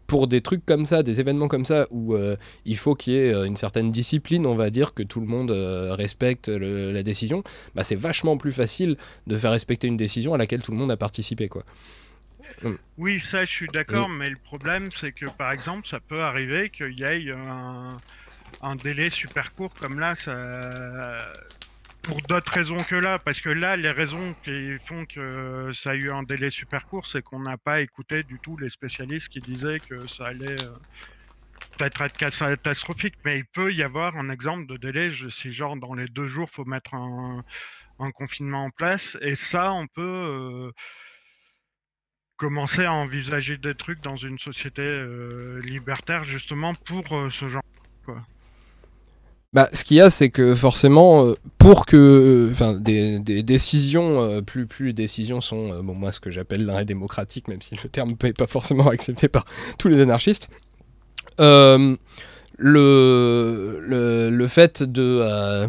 [0.10, 3.18] pour des trucs comme ça, des événements comme ça, où euh, il faut qu'il y
[3.18, 7.04] ait euh, une certaine discipline, on va dire, que tout le monde euh, respecte la
[7.04, 7.44] décision,
[7.76, 10.92] bah, c'est vachement plus facile de faire respecter une décision à laquelle tout le monde
[10.92, 11.48] a participé.
[11.48, 11.64] Quoi.
[12.64, 12.76] Mm.
[12.98, 14.18] Oui, ça, je suis d'accord, Mm.
[14.18, 17.98] mais le problème, c'est que par exemple, ça peut arriver qu'il y ait un,
[18.62, 21.18] un délai super court comme là, ça...
[22.04, 23.20] pour d'autres raisons que là.
[23.20, 27.08] Parce que là, les raisons qui font que ça a eu un délai super court,
[27.08, 30.76] c'est qu'on n'a pas écouté du tout les spécialistes qui disaient que ça allait euh,
[31.78, 33.16] peut-être être catastrophique.
[33.26, 36.50] Mais il peut y avoir un exemple de délai, si genre dans les deux jours,
[36.50, 37.44] faut mettre un,
[38.00, 39.18] un confinement en place.
[39.22, 40.02] Et ça, on peut.
[40.02, 40.72] euh,
[42.40, 47.62] commencer à envisager des trucs dans une société euh, libertaire justement pour euh, ce genre
[48.06, 48.16] quoi.
[49.52, 54.44] Bah, ce qu'il y a, c'est que forcément, euh, pour que, enfin, des, des décisions,
[54.44, 57.90] plus, plus les décisions sont, bon, moi, ce que j'appelle l'arrêt démocratique, même si le
[57.90, 59.46] terme n'est pas forcément accepté par
[59.80, 60.50] tous les anarchistes,
[61.40, 61.98] le,
[62.60, 65.68] le, le fait de,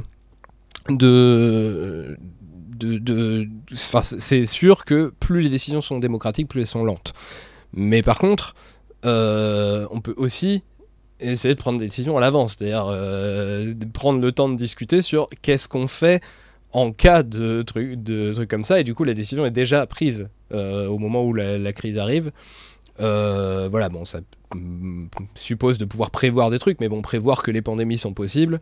[0.91, 2.19] de,
[3.73, 7.13] c'est sûr que plus les décisions sont démocratiques, plus elles sont lentes.
[7.73, 8.55] Mais par contre,
[9.05, 10.65] euh, on peut aussi
[11.21, 15.29] essayer de prendre des décisions à l'avance, c'est-à-dire euh, prendre le temps de discuter sur
[15.43, 16.23] qu'est-ce qu'on fait
[16.73, 17.99] en cas de trucs
[18.49, 21.73] comme ça, et du coup la décision est déjà prise euh, au moment où la,
[21.73, 22.31] crise arrive.
[22.99, 24.21] Voilà, bon, ça
[24.55, 28.61] mm, suppose de pouvoir prévoir des trucs, mais bon, prévoir que les pandémies sont possibles,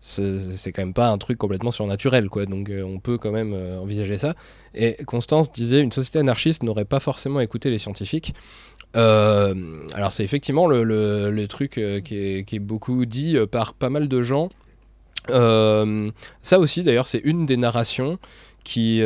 [0.00, 2.46] c'est quand même pas un truc complètement surnaturel, quoi.
[2.46, 4.34] Donc euh, on peut quand même euh, envisager ça.
[4.74, 8.34] Et Constance disait, une société anarchiste n'aurait pas forcément écouté les scientifiques.
[8.96, 9.54] Euh,
[9.94, 14.50] alors c'est effectivement le, truc qui, est, beaucoup dit par pas mal de gens.
[15.28, 18.18] Ça aussi d'ailleurs c'est une des narrations
[18.64, 19.02] qui,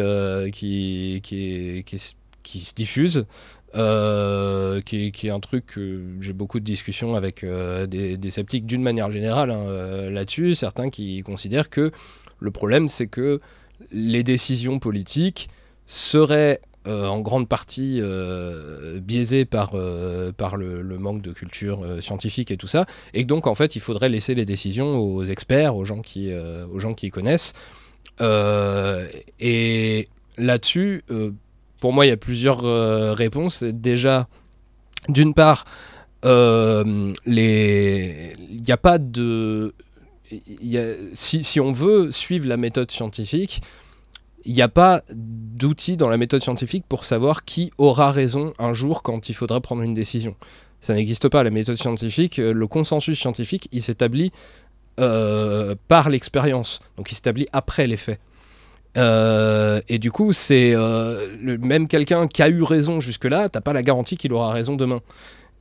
[0.53, 1.21] qui
[1.99, 3.27] se diffuse.
[3.75, 8.83] Euh, qui, est- un truc que j'ai beaucoup de discussions avec euh, des, sceptiques d'une
[8.83, 11.91] manière générale hein, euh, là-dessus, certains qui considèrent que
[12.41, 13.41] le problème c'est que
[13.92, 15.49] les décisions politiques
[15.86, 19.75] seraient en grande partie euh, biaisées par,
[20.36, 23.81] par le, le manque de culture scientifique et tout ça, et donc en fait il
[23.81, 27.52] faudrait laisser les décisions aux experts, aux gens qui, aux gens qui connaissent.
[29.41, 31.02] Et là-dessus,
[31.83, 33.65] pour moi, il y a plusieurs euh, réponses.
[33.65, 34.28] Déjà,
[35.09, 35.65] d'une part,
[36.25, 39.75] euh, il n'y a pas de...
[41.12, 43.62] Si, on veut suivre la méthode scientifique,
[44.44, 48.75] il n'y a pas d'outil dans la méthode scientifique pour savoir qui aura raison un
[48.75, 50.36] jour quand il faudra prendre une décision.
[50.81, 51.43] Ça n'existe pas.
[51.43, 54.31] La méthode scientifique, euh, le consensus scientifique, il s'établit
[55.89, 56.78] par l'expérience.
[56.97, 58.20] Donc il s'établit après les faits.
[58.97, 63.73] Euh, et du coup, c'est euh, même quelqu'un qui a eu raison jusque-là, t'as pas
[63.73, 65.01] la garantie qu'il aura raison demain.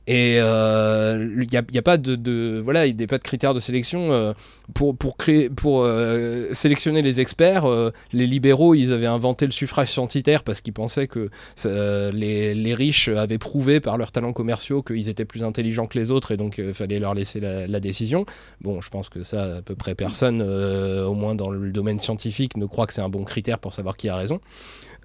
[0.06, 4.32] Et il n'y a, pas de, voilà, il a pas de critères de sélection euh,
[4.74, 7.66] pour pour créer pour euh, sélectionner les experts.
[7.66, 11.28] euh, les libéraux, ils avaient inventé le suffrage censitaire parce qu'ils pensaient que
[11.64, 16.10] les, les riches avaient prouvé par leurs talents commerciaux qu'ils étaient plus intelligents que les
[16.10, 18.24] autres et donc il fallait leur laisser la, décision.
[18.60, 21.98] Bon, je pense que ça, à peu près personne, euh, au moins dans le domaine
[21.98, 24.40] scientifique, ne croit que c'est un bon critère pour savoir qui a raison.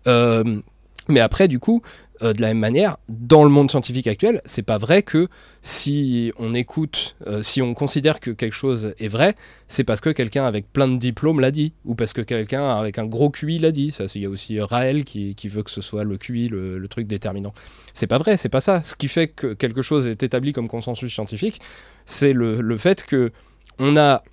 [0.05, 0.61] Euh,
[1.09, 1.81] mais après, du coup,
[2.23, 5.27] euh, de la même manière, dans le monde scientifique actuel, c'est pas vrai que
[5.61, 9.35] si on écoute, euh, si on considère que quelque chose est vrai,
[9.67, 12.97] c'est parce que quelqu'un avec plein de diplômes l'a dit, ou parce que quelqu'un avec
[12.97, 13.91] un gros QI l'a dit.
[13.91, 16.87] Ça, il y a aussi Raël qui, qui veut que ce soit le QI le,
[16.87, 17.53] truc déterminant.
[17.93, 18.81] C'est pas vrai, c'est pas ça.
[18.81, 21.59] Ce qui fait que quelque chose est établi comme consensus scientifique,
[22.05, 23.31] c'est le, fait que
[23.79, 24.23] on a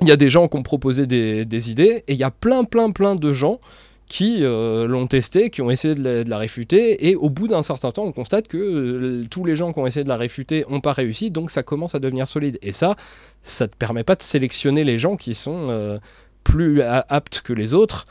[0.00, 2.64] il y a des gens qui ont proposé des idées et il y a plein,
[2.64, 3.60] plein, plein de gens
[4.06, 7.90] qui euh, l'ont testé, qui ont essayé de la, réfuter, et au bout d'un certain
[7.90, 10.80] temps, on constate que euh, tous les gens qui ont essayé de la réfuter n'ont
[10.80, 12.58] pas réussi, donc ça commence à devenir solide.
[12.62, 12.96] Et ça,
[13.42, 15.98] ça ne te permet pas de sélectionner les gens qui sont euh,
[16.42, 18.04] plus aptes que les autres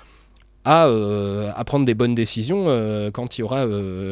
[0.65, 0.87] à,
[1.65, 2.65] prendre des bonnes décisions
[3.13, 3.67] quand il y aura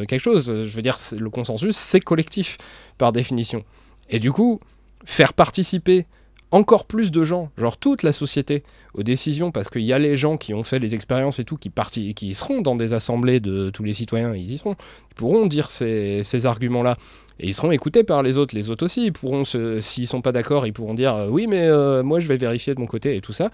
[0.05, 0.65] quelque chose.
[0.65, 2.57] Je veux dire, le consensus, c'est collectif,
[2.97, 3.63] par définition.
[4.09, 4.59] Et du coup,
[5.05, 6.05] faire participer
[6.51, 8.63] encore plus de gens, genre toute la société,
[8.93, 11.55] aux décisions, parce qu'il y a les gens qui ont fait les expériences et tout,
[11.55, 14.75] qui, parti- qui seront dans des assemblées de tous les citoyens, ils y seront,
[15.11, 16.97] ils pourront dire ces, arguments-là.
[17.39, 18.53] Et ils seront écoutés par les autres.
[18.53, 21.63] Les autres aussi, ils pourront, s'ils sont pas d'accord, ils pourront dire euh, oui, mais
[21.63, 23.49] euh, moi je vais vérifier de mon côté et tout ça.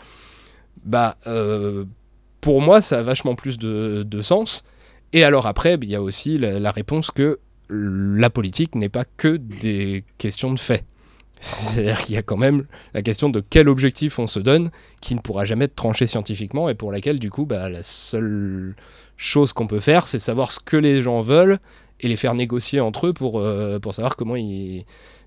[0.84, 1.86] Bah, euh,
[2.42, 4.64] pour moi, ça a vachement plus de, sens.
[5.14, 9.06] Et alors après, il y a aussi la, la réponse que la politique n'est pas
[9.06, 10.84] que des questions de fait.
[11.40, 15.14] C'est-à-dire qu'il y a quand même la question de quel objectif on se donne qui
[15.14, 18.76] ne pourra jamais être tranché scientifiquement et pour laquelle, du coup, bah, la seule
[19.18, 21.60] chose qu'on peut faire, c'est savoir ce que les gens veulent
[22.00, 24.86] et les faire négocier entre eux pour, euh, pour savoir comment, ils,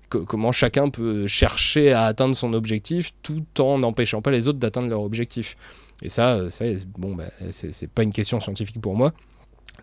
[0.09, 4.59] co- comment chacun peut chercher à atteindre son objectif tout en n'empêchant pas les autres
[4.59, 5.55] d'atteindre leur objectif.
[6.01, 6.65] Et ça, euh, ça
[6.97, 9.11] bon, bah, c'est pas une question scientifique pour moi.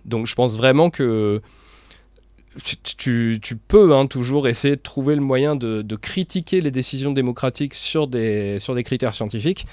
[0.04, 1.40] Donc je pense vraiment que
[2.62, 8.06] tu, peux hein, toujours essayer de trouver le moyen de, critiquer les décisions démocratiques sur
[8.06, 9.66] des, critères scientifiques,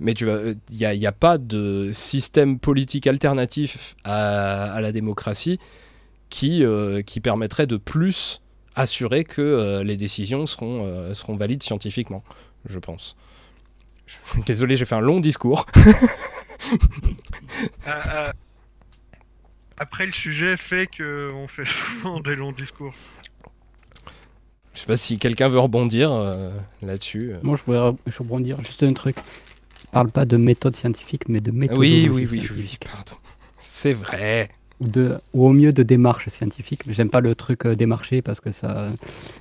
[0.00, 5.58] mais il n'y a, pas de système politique alternatif à, la démocratie
[6.30, 8.40] qui, euh, qui permettrait de plus
[8.74, 12.24] assurer que euh, les décisions seront, euh, seront valides scientifiquement,
[12.68, 13.16] je pense.
[14.46, 15.66] Désolé, j'ai fait un long discours.
[19.76, 22.94] Après, le sujet fait qu'on fait souvent des longs discours.
[24.72, 26.50] Je sais pas si quelqu'un veut rebondir euh,
[26.82, 27.32] là-dessus.
[27.32, 27.38] euh.
[27.42, 29.16] Moi, je voudrais je rebondir juste un truc.
[29.80, 31.78] Je parle pas de méthode scientifique, mais de méthode.
[31.78, 33.16] Oui, oui, oui, oui, pardon.
[33.62, 34.48] C'est vrai.
[34.80, 36.82] Ou, de, ou au mieux de démarche scientifique.
[36.90, 38.88] J'aime pas le truc euh, démarché parce que ça,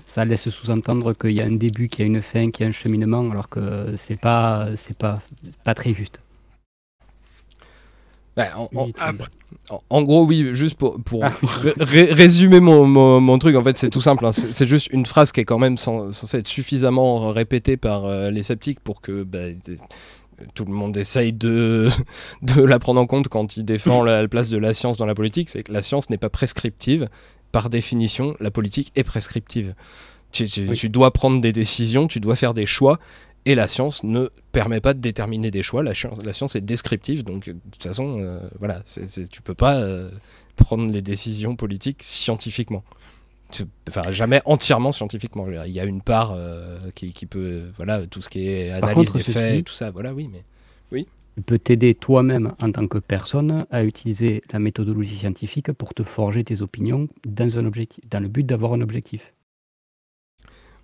[0.05, 2.67] ça laisse sous-entendre qu'il y a un début, qu'il y a une fin, qu'il y
[2.67, 5.21] a un cheminement, alors que c'est pas, c'est pas,
[5.63, 6.19] pas très juste.
[8.37, 8.47] Ouais,
[9.89, 11.31] en, gros, oui, juste pour, pour Ah.
[11.43, 14.25] ré- ré- résumer mon, mon- mon truc, en fait, c'est tout simple.
[14.25, 14.31] hein.
[14.31, 18.31] C'est juste une phrase qui est quand même cen- censée être suffisamment répétée par euh,
[18.31, 19.77] les sceptiques pour que bah, t-
[20.55, 21.89] tout le monde essaye de,
[22.41, 25.05] de la prendre en compte quand il défend la, la place de la science dans
[25.05, 25.49] la politique.
[25.49, 27.07] C'est que la science n'est pas prescriptive.
[27.51, 29.75] Par définition, la politique est prescriptive.
[30.31, 32.97] Tu, tu- tu dois prendre des décisions, tu dois faire des choix.
[33.45, 35.83] Et la science ne permet pas de déterminer des choix.
[35.83, 39.27] La science, la science est descriptive, donc euh, de toute façon, euh, voilà, c'est, c'est-
[39.27, 40.09] tu peux pas euh,
[40.55, 42.83] prendre les décisions politiques scientifiquement.
[43.51, 45.45] Tu- Enfin, jamais entièrement scientifiquement.
[45.65, 49.11] Il y a une part euh, qui, qui peut, voilà, tout ce qui est analyse
[49.11, 50.43] contre, des faits, tout ça, voilà, oui, mais
[50.91, 51.07] oui.
[51.35, 56.03] Tu peux t'aider toi-même en tant que personne à utiliser la méthodologie scientifique pour te
[56.03, 59.33] forger tes opinions dans, un objectif, dans le but d'avoir un objectif.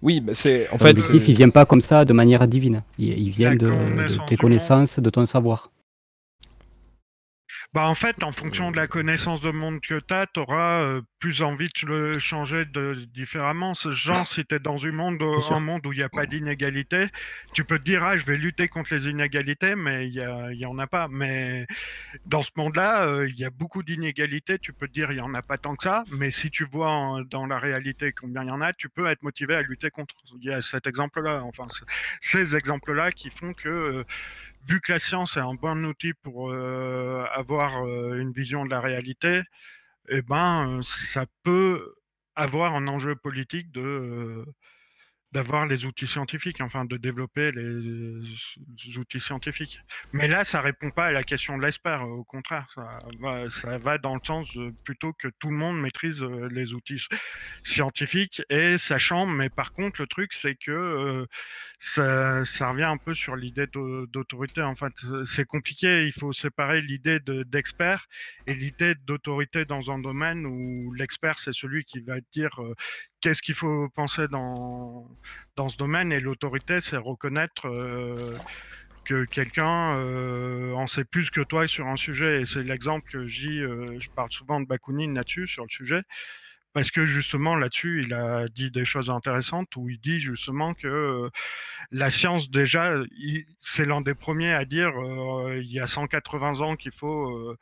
[0.02, 0.88] Oui, mais c'est en fait.
[0.88, 2.84] L'objectif, il vient pas comme ça de manière divine.
[2.98, 3.72] Il, il vient de,
[4.28, 5.72] tes connaissances, de ton savoir.
[7.72, 11.02] Bah en fait, en fonction de la connaissance de monde que tu as, tu auras
[11.20, 13.76] plus envie de le changer de, différemment.
[13.76, 17.10] Genre, si tu es dans un monde, un monde où il n'y a pas d'inégalité,
[17.54, 20.80] tu peux te dire, ah, je vais lutter contre les inégalités, mais il n'y en
[20.80, 21.08] a pas.
[21.10, 21.68] Mais
[22.26, 24.58] dans ce monde-là, il y a beaucoup d'inégalités.
[24.58, 26.06] Tu peux te dire, il n'y en a pas tant que ça.
[26.12, 29.22] Mais si tu vois dans la réalité combien il y en a, tu peux être
[29.22, 30.16] motivé à lutter contre.
[30.42, 31.68] Il y a cet exemple-là, enfin,
[32.20, 34.04] ces exemples-là qui font que
[34.68, 38.70] vu que la science est un bon outil pour euh, avoir euh, une vision de
[38.70, 39.42] la réalité,
[40.10, 41.96] eh ben, ça peut
[42.36, 44.46] avoir un enjeu politique de,
[45.32, 49.80] d'avoir les outils scientifiques, enfin de développer les outils scientifiques.
[50.11, 52.67] Mais là, ça répond pas à la question de l'expert, au contraire,
[53.49, 54.48] ça va, dans le sens
[54.83, 57.06] plutôt que tout le monde maîtrise euh, les outils
[57.64, 61.25] scientifiques et sachant, mais par contre, le truc, c'est que euh,
[61.77, 64.61] ça, revient un peu sur l'idée d'autorité.
[64.61, 64.93] En fait,
[65.25, 68.08] c'est compliqué, il faut séparer l'idée d'expert
[68.48, 72.75] et l'idée d'autorité dans un domaine où l'expert, c'est celui qui va dire euh,
[73.22, 75.08] qu'est-ce qu'il faut penser dans,
[75.56, 78.16] dans ce domaine et l'autorité, c'est reconnaître euh,
[79.06, 82.42] que quelqu'un euh, en sait plus que toi sur un sujet.
[82.42, 86.02] Et c'est l'exemple que j'ai, euh, je parle souvent de Bakounine là-dessus, sur le sujet,
[86.74, 91.30] parce que justement là-dessus, il a dit des choses intéressantes où il dit justement que
[91.92, 92.94] la science, déjà,
[93.60, 94.92] c'est l'un des premiers à dire
[95.56, 97.56] il y a 180 ans qu'il faut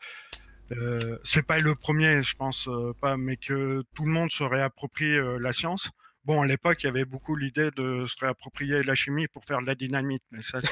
[0.72, 4.44] euh, c'est pas le premier, je pense euh, pas, mais que tout le monde se
[4.44, 5.90] réapproprie euh, la science.
[6.26, 9.62] Bon, à l'époque, il y avait beaucoup l'idée de se réapproprier la chimie pour faire
[9.62, 10.68] de la dynamite, mais ça, c'est.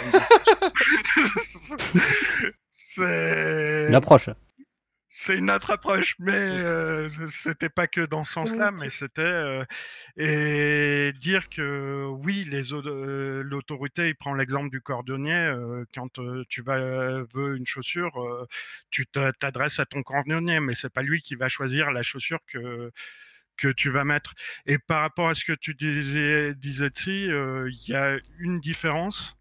[3.89, 4.29] L'approche
[5.17, 9.63] c'est une autre approche, mais euh, c'était pas que dans ce sens-là, mais c'était euh,
[10.17, 15.53] et dire que oui, les euh, l'autorité, il prend l'exemple du cordonnier.
[15.95, 16.09] quand
[16.49, 18.45] tu vas veux une chaussure,
[18.91, 22.91] tu t'adresses à ton cordonnier, mais c'est pas lui qui va choisir la chaussure que
[23.57, 24.33] que tu vas mettre.
[24.65, 29.37] Et par rapport à ce que tu disais, disais il y a une différence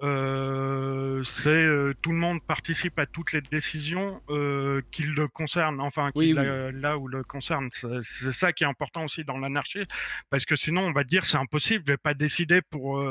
[0.00, 5.80] euh, c'est euh, tout le monde participe à toutes les décisions euh, qui le concernent,
[5.80, 7.68] enfin qui là où le concerne.
[8.02, 9.82] C'est ça qui est important aussi dans l'anarchie,
[10.30, 13.04] parce que sinon on va dire c'est impossible, je vais pas décider pour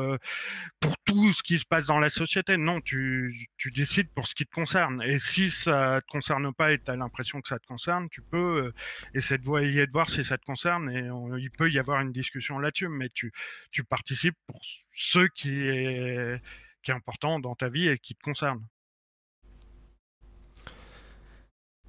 [0.80, 2.56] pour tout ce qui se passe dans la société.
[2.57, 5.01] Non, tu, tu décides pour ce qui te concerne.
[5.03, 8.22] Et si ça te concerne pas et tu as l'impression que ça te concerne, tu
[8.22, 8.72] peux
[9.14, 11.09] essayer de voir, de voir si ça te concerne et
[11.40, 13.32] il peut y avoir une discussion là-dessus, mais tu
[13.72, 14.61] tu participes pour
[14.98, 16.42] ce qui est
[16.84, 18.61] qui est important dans ta vie et qui te concerne.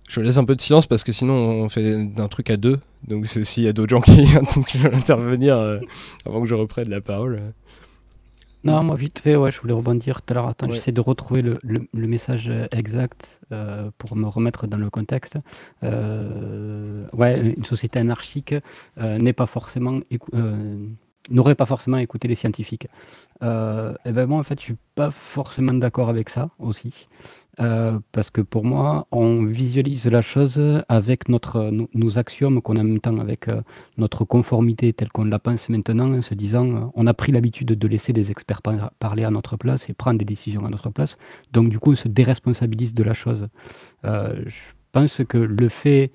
[0.09, 2.77] Je laisse un peu de silence parce que sinon on fait un truc à deux.
[3.07, 4.25] Donc s'il y a d'autres gens qui,
[4.79, 5.81] veulent intervenir euh,
[6.27, 7.35] avant que je reprenne la parole.
[7.35, 7.51] Euh.
[8.65, 10.49] Non, moi vite fait, ouais, je voulais rebondir tout à l'heure.
[10.49, 11.57] Attends, j'essaie de retrouver le,
[11.93, 15.39] message exact euh, pour me remettre dans le contexte.
[15.83, 18.55] ouais, une société anarchique
[18.97, 20.01] n'est pas forcément
[21.31, 22.89] n'aurait pas forcément écouté les scientifiques.
[23.43, 27.07] Euh, et ben moi, en fait, je suis pas forcément d'accord avec ça aussi,
[27.61, 32.81] euh, parce que pour moi, on visualise la chose avec notre, nos, axiomes qu'on a
[32.81, 33.63] en même temps avec euh,
[33.97, 37.89] notre conformité telle qu'on la pense maintenant, en se disant, on a pris l'habitude de
[37.89, 38.63] laisser des experts
[38.99, 41.17] parler à notre place et prendre des décisions à notre place,
[41.53, 43.49] donc du coup, on se déresponsabilise de la chose.
[44.03, 44.51] je
[44.91, 46.11] pense que le fait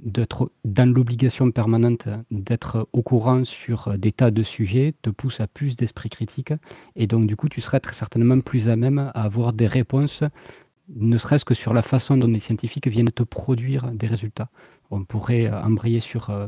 [0.00, 5.74] dans l'obligation permanente d'être au courant sur des tas de sujets te pousse à plus
[5.76, 6.52] d'esprit critique
[6.94, 10.22] et donc du coup tu serais très certainement plus à même à avoir des réponses
[10.94, 14.48] ne serait-ce que sur la façon dont les scientifiques viennent te produire des résultats.
[14.90, 16.46] On pourrait embrayer sur euh,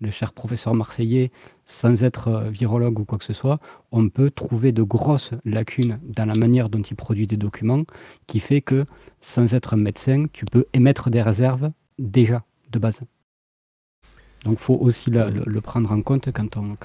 [0.00, 1.30] le cher professeur marseillais
[1.66, 3.60] sans être euh, virologue ou quoi que ce soit.
[3.90, 7.84] On peut trouver de grosses lacunes dans la manière dont il produit des documents
[8.26, 8.86] qui fait que
[9.20, 13.00] sans être médecin, tu peux émettre des réserves déjà de base.
[14.44, 16.76] Donc faut aussi le, prendre en compte quand on,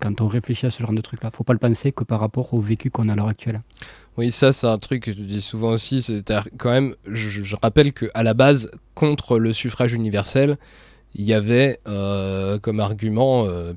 [0.00, 1.30] quand, on réfléchit à ce genre de truc-là.
[1.30, 3.60] faut pas le penser que par rapport au vécu qu'on a à l'heure actuelle.
[4.16, 6.02] Oui, ça c'est un truc que je dis souvent aussi.
[6.02, 10.56] C'est quand même, je, rappelle qu'à la base, contre le suffrage universel,
[11.14, 13.74] il y avait euh, comme argument, euh,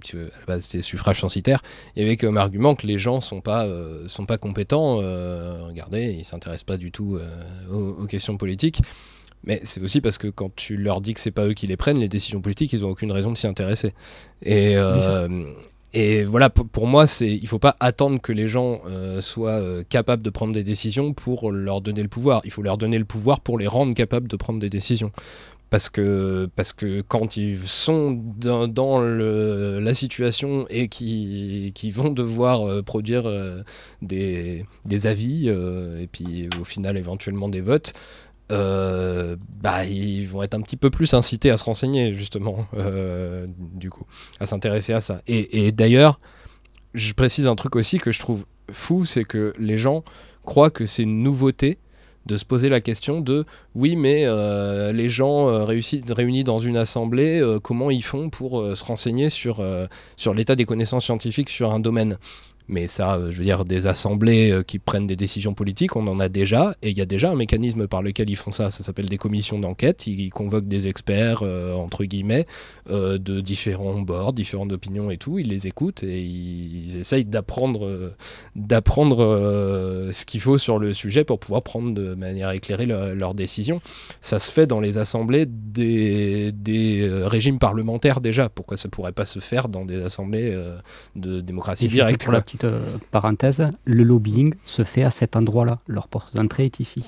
[0.47, 1.61] à c'était suffrage censitaire,
[1.95, 4.97] il y avait comme argument que les gens sont pas euh, sont pas compétents.
[4.97, 7.19] regardez, ils s'intéressent pas du tout
[7.69, 8.81] aux, questions politiques.
[9.45, 11.77] Mais c'est aussi parce que quand tu leur dis que c'est pas eux qui les
[11.77, 13.93] prennent, les décisions politiques, ils ont aucune raison de s'y intéresser.
[14.41, 15.27] Et, euh,
[15.93, 19.83] et voilà, pour moi, c'est il faut pas attendre que les gens euh, soient euh,
[19.88, 22.41] capables de prendre des décisions pour leur donner le pouvoir.
[22.43, 25.11] Il faut leur donner le pouvoir pour les rendre capables de prendre des décisions.
[25.72, 31.91] Parce que, parce que quand ils sont dans, dans le, la situation et qui, qui
[31.91, 33.30] vont devoir produire
[34.01, 37.93] des, des, avis et puis au final éventuellement des votes,
[38.51, 43.48] euh, bah, ils vont être un petit peu plus incités à se renseigner, justement, euh,
[44.40, 45.22] à s'intéresser à ça.
[45.27, 46.19] Et, d'ailleurs,
[46.93, 50.03] je précise un truc aussi que je trouve fou, c'est que les gens
[50.43, 51.80] croient que c'est une nouveauté
[52.25, 57.40] de se poser la question de oui mais euh, les gens réunis dans une assemblée
[57.61, 59.61] comment ils font pour se renseigner sur
[60.33, 62.17] l'état des connaissances scientifiques sur un domaine?
[62.67, 66.07] Mais ça, euh, je veux dire, des assemblées euh, qui prennent des décisions politiques, on
[66.07, 68.71] en a déjà, et il y a déjà un mécanisme par lequel ils font ça.
[68.71, 70.07] Ça s'appelle des commissions d'enquête.
[70.07, 72.45] Ils, convoquent des experts, euh, entre guillemets,
[72.89, 75.39] euh, de différents bords, différentes opinions et tout.
[75.39, 78.13] Ils les écoutent et ils, ils essayent d'apprendre, euh,
[78.55, 79.15] d'apprendre
[80.11, 83.81] ce qu'il faut sur le sujet pour pouvoir prendre de manière éclairée le- leurs décisions.
[84.21, 88.49] Ça se fait dans les assemblées des, des régimes parlementaires déjà.
[88.49, 90.57] Pourquoi ça pourrait pas se faire dans des assemblées
[91.15, 92.25] de démocratie directe.
[92.56, 95.80] Petite euh, parenthèse, le lobbying se fait à cet endroit-là.
[95.88, 97.03] Leur porte d'entrée est ici.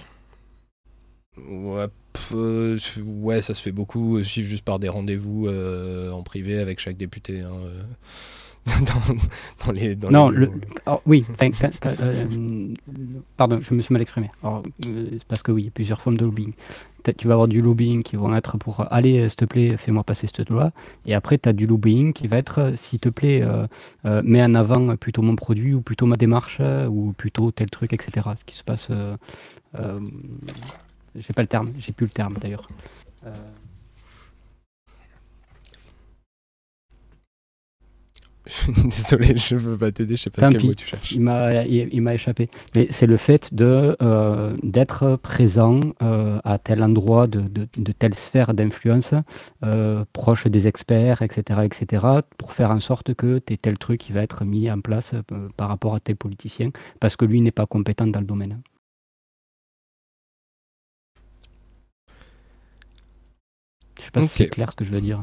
[1.37, 6.23] Ouais, pff, euh, ouais, ça se fait beaucoup aussi juste par des rendez-vous euh, en
[6.23, 7.41] privé avec chaque député.
[7.41, 7.83] hein, euh,
[8.65, 9.15] dans,
[9.65, 10.51] dans les, dans non, les le,
[10.85, 11.95] alors, oui, enfin, quand- quand,
[13.37, 14.29] pardon, je me suis mal exprimé.
[14.43, 16.53] Alors, c'est parce que oui, il y a plusieurs formes de lobbying.
[17.15, 19.77] Tu vas avoir du lobbying qui vont être pour euh, allez, euh, s'il te plaît,
[19.77, 20.71] fais-moi passer cette loi.
[21.05, 23.45] Et après, tu as du lobbying qui va être euh, s'il te plaît,
[24.03, 28.27] mets en avant plutôt mon produit ou plutôt ma démarche ou plutôt tel truc, etc.
[28.37, 28.89] Ce qui se passe.
[31.15, 32.67] J'ai pas le terme, j'ai plus le terme d'ailleurs.
[38.83, 41.11] Désolé, je veux pas t'aider, je sais pas quel mot tu cherches.
[41.11, 42.49] il m'a il, il m'a échappé.
[42.75, 47.91] Mais c'est le fait de euh, d'être présent euh, à tel endroit de, de, de
[47.91, 49.13] telle sphère d'influence,
[49.63, 52.05] euh, proche des experts, etc., etc.,
[52.37, 55.13] pour faire en sorte que tu tel truc qui va être mis en place
[55.55, 58.61] par rapport à tel politicien, parce que lui n'est pas compétent dans le domaine.
[63.99, 65.19] Je sais pas si c'est clair ce que je veux dire.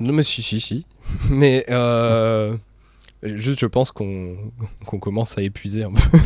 [0.00, 0.84] Non, mais si, si, si.
[1.30, 2.56] Mais euh,
[3.22, 4.36] juste, je pense qu'on
[4.86, 6.18] qu'on commence à épuiser un peu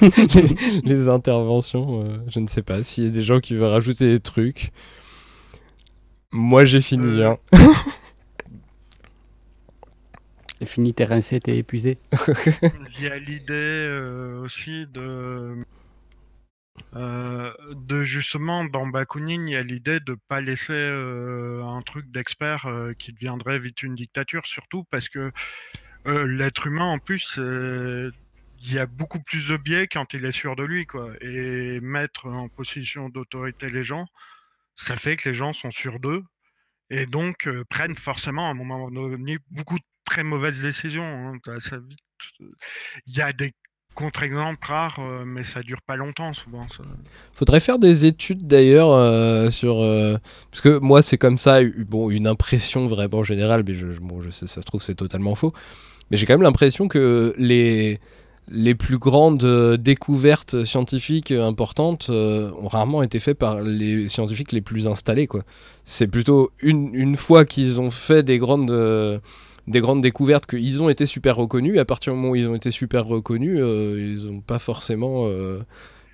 [0.34, 2.04] les, les interventions.
[2.04, 4.72] euh, je ne sais pas s'il y a des gens qui veulent rajouter des trucs.
[6.30, 7.22] Moi, j'ai fini.
[7.22, 7.38] Hein.
[10.58, 11.98] C'est fini, t'es rincé, t'es épuisé.
[12.98, 15.56] Il y a l'idée euh, aussi de,
[16.94, 22.10] euh, de justement dans Bakunin, il y a l'idée de pas laisser euh, un truc
[22.10, 25.32] d'expert euh, qui deviendrait vite une dictature, surtout parce que
[26.04, 28.12] l'être humain en plus, il
[28.72, 31.12] y a beaucoup plus de biais quand il est sûr de lui, quoi.
[31.20, 34.06] Et mettre en position d'autorité les gens,
[34.76, 36.24] ça fait que les gens sont sûrs d'eux
[36.90, 41.04] et donc prennent forcément à un moment donné beaucoup de très mauvaises décisions.
[41.04, 41.38] hein.
[43.06, 43.52] Il y a des
[43.94, 46.66] contre-exemples rares, euh, mais ça dure pas longtemps souvent.
[46.68, 46.84] ça.
[47.32, 50.16] Faudrait faire des études d'ailleurs euh, sur euh,
[50.50, 53.86] parce que moi c'est comme ça bon une impression vraiment générale mais je,
[54.30, 55.52] ça se trouve c'est totalement faux
[56.10, 58.00] mais j'ai quand même l'impression que les
[58.50, 64.88] les plus grandes découvertes scientifiques importantes ont rarement été faites par les scientifiques les plus
[64.88, 65.28] installés.
[65.84, 69.20] C'est plutôt une, une fois qu'ils ont fait des grandes
[69.68, 71.76] des grandes découvertes qu'ils ont été super reconnus.
[71.76, 74.58] Et à partir du moment où ils ont été super reconnus, euh, ils n'ont pas
[74.58, 75.60] forcément euh,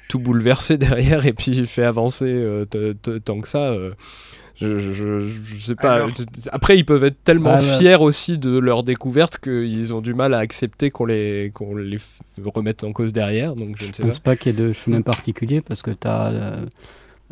[0.09, 2.65] tout bouleversé derrière et puis fait avancer euh,
[3.25, 3.68] tant que ça.
[3.70, 3.93] euh,
[4.60, 5.94] je, je, je- sais pas.
[5.94, 6.10] Alors-
[6.51, 10.35] Après, ils peuvent être tellement Ah fiers aussi de leur découverte qu'ils ont du mal
[10.35, 11.99] à accepter qu'on les, qu'on les
[12.44, 13.55] remette en cause derrière.
[13.55, 14.09] Donc, je ne sais pas.
[14.09, 16.67] pense pas qu'il y ait de chemin particulier parce que t'as, euh,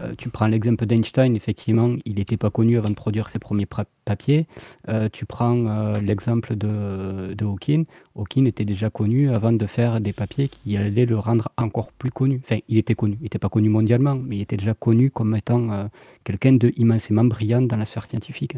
[0.00, 3.66] euh, tu prends l'exemple d'Einstein, effectivement, il n'était pas connu avant de produire ses premiers
[4.04, 4.46] papiers.
[4.88, 7.86] Euh, tu prends euh, l'exemple de, de Hawking.
[8.14, 12.10] Hawking était déjà connu avant de faire des papiers qui allaient le rendre encore plus
[12.10, 12.40] connu.
[12.44, 13.16] Enfin, il était connu.
[13.20, 15.88] Il n'était pas connu mondialement, mais il était déjà connu comme étant
[16.24, 18.56] quelqu'un de immensément brillant dans la sphère scientifique.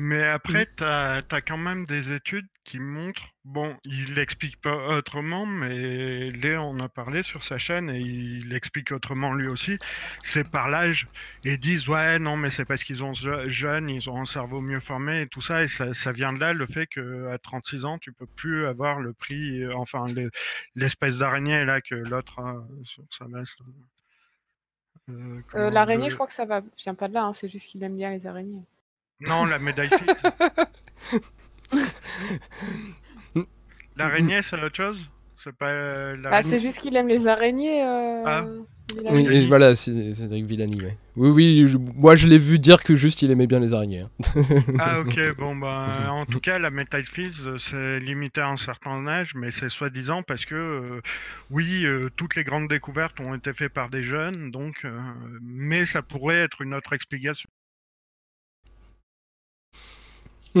[0.00, 5.44] Mais après, tu as, quand même des études qui montrent, bon, il l'explique pas autrement,
[5.44, 9.76] mais Léa en a parlé sur sa chaîne et il l'explique autrement lui aussi,
[10.22, 11.08] c'est par l'âge.
[11.44, 14.24] Et ils disent, ouais, non, mais c'est parce qu'ils ont je- jeunes, ils ont un
[14.24, 17.36] cerveau mieux formé et tout ça, et ça, ça vient de là, le fait qu'à
[17.42, 20.30] 36 ans, tu peux plus avoir le prix, enfin, le-
[20.76, 23.56] l'espèce d'araignée là que l'autre a sur sa veste.
[25.10, 26.62] Euh, Euh, L'araignée, le- je crois que ça va...
[26.76, 28.62] vient pas de là, hein, c'est juste qu'il aime bien les araignées.
[29.20, 30.22] Non, la médaille fixe.
[33.96, 34.98] L'araignée, c'est autre chose?
[35.42, 37.82] C'est pas euh, l'araignée c'est juste qu'il aime les araignées.
[37.84, 38.44] euh, Ah.
[39.10, 40.96] Oui, et voilà, c'est Cédric Villani, ouais.
[41.14, 44.00] Oui, oui, je- moi je l'ai vu dire que juste il aimait bien les araignées.
[44.00, 44.10] hein.
[44.78, 49.06] Ah ok, bon bah en tout cas la Metal Fizz c'est limité à un certain
[49.06, 51.00] âge, mais c'est soi-disant parce que euh,
[51.50, 54.98] oui, euh, toutes les grandes découvertes ont été faites par des jeunes, donc euh,
[55.42, 57.48] mais ça pourrait être une autre explication.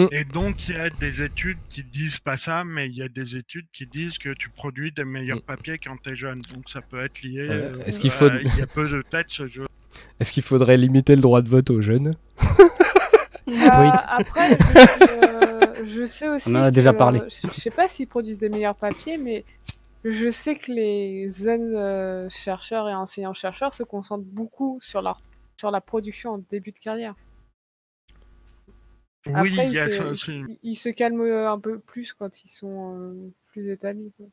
[0.04, 0.08] Mm.
[0.12, 3.08] Et donc il y a des études qui disent pas ça, mais il y a
[3.08, 6.80] des études qui disent que tu produis des meilleurs papiers quand t'es jeune, donc ça
[6.80, 7.40] peut être lié.
[7.48, 9.66] Euh, euh, est-ce qu'il faut- Il y a peu de têtes ce jeu.
[10.20, 12.12] Est-ce qu'il faudrait limiter le droit de vote aux jeunes?
[13.46, 16.50] Bah, Après, je, euh, je sais aussi.
[16.50, 17.20] On en a que, déjà parlé.
[17.20, 19.44] euh, Je je sais pas s'ils produisent des meilleurs papiers, mais
[20.04, 25.20] je sais que les jeunes euh, chercheurs et enseignants-chercheurs se concentrent beaucoup sur, leur,
[25.58, 27.14] sur la production en début de carrière.
[29.26, 30.40] Oui, Après, il ils, y a se, ça aussi.
[30.62, 34.12] ils se calment euh, un peu plus quand ils sont euh, plus établis.
[34.16, 34.26] quoi.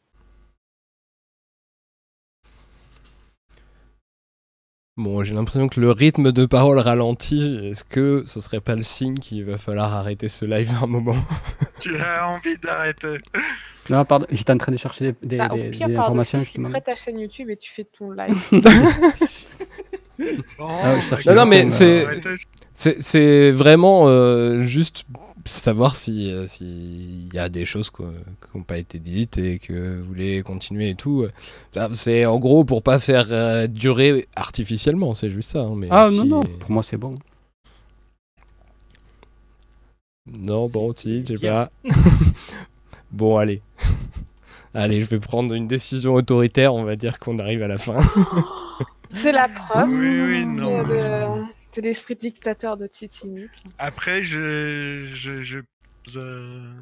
[4.97, 7.59] Bon, j'ai l'impression que le rythme de parole ralentit.
[7.65, 10.87] Est-ce que ce serait pas le signe qu'il va falloir arrêter ce live à un
[10.87, 11.17] moment?
[11.79, 13.17] Tu as envie d'arrêter.
[13.89, 16.05] Non, pardon, j'étais en train de chercher des, des- Bah, au des- pire, des par
[16.05, 16.69] informations tu justement.
[16.69, 18.37] crées ta chaîne YouTube et tu fais ton live.
[20.57, 22.35] Ah, je cherchais Non, non, mais thème, c'est, euh,
[22.75, 25.05] c'est, vraiment euh, juste
[25.45, 28.07] savoir si euh, s'il y a des choses quoi,
[28.51, 31.25] qui n'ont pas été dites et que vous voulez continuer et tout.
[31.75, 35.61] Enfin, C'est en gros pour pas faire euh, durer artificiellement, c'est juste ça.
[35.61, 37.17] hein, mais Ah si- non, non, pour moi c'est bon.
[40.27, 41.69] Non, bon, si, je sais pas.
[43.11, 43.61] bon, allez.
[44.73, 47.97] allez, je vais prendre une décision autoritaire, on va dire qu'on arrive à la fin.
[49.13, 53.49] C'est la preuve Oui, oui, non, mais de l'esprit dictateur de Titinic.
[53.77, 55.59] Après, je, je, je,
[56.15, 56.73] euh,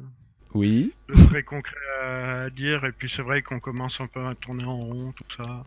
[0.54, 0.92] oui.
[1.08, 4.64] de très concret à dire, et puis c'est vrai qu'on commence un peu à tourner
[4.64, 5.64] en rond, tout ça.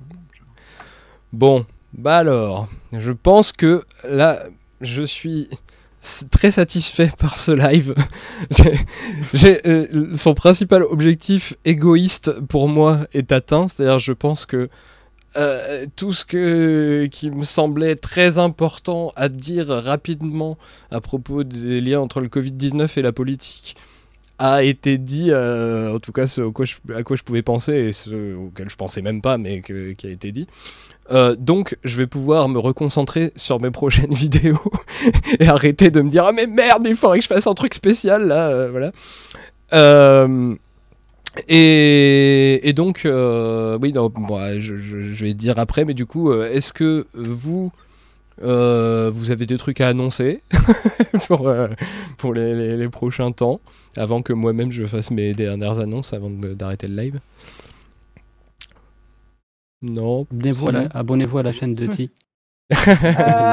[1.33, 4.39] Bon, bah alors, je pense que là,
[4.81, 5.49] je suis
[6.31, 7.95] très satisfait par ce live.
[9.33, 14.69] J'ai, euh, son principal objectif égoïste pour moi est atteint, c'est-à-dire je pense que
[15.35, 20.57] euh, tout ce que, qui me semblait très important à dire rapidement
[20.89, 23.75] à propos des liens entre le Covid-19 et la politique
[24.39, 28.35] a été dit, euh, en tout cas ce à quoi je pouvais penser et ce
[28.35, 30.47] auquel je pensais même pas, mais qui a été dit.
[31.11, 34.59] Euh, donc je vais pouvoir me reconcentrer sur mes prochaines vidéos
[35.39, 37.73] et arrêter de me dire ah mais merde il faudrait que je fasse un truc
[37.73, 38.91] spécial là voilà
[41.47, 46.05] et, et donc euh, oui non, bon, je, je- je vais dire après mais du
[46.05, 47.71] coup euh, est-ce que vous
[48.43, 50.41] euh, vous avez des trucs à annoncer
[51.27, 51.67] pour, euh,
[52.17, 53.59] pour les, les- les prochains temps
[53.95, 57.19] avant que moi-même je fasse mes dernières annonces avant d'arrêter le live?
[59.81, 62.11] Non Abonnez-vous à, la- abonnez-vous à la chaîne de Ti.
[62.69, 62.75] Euh,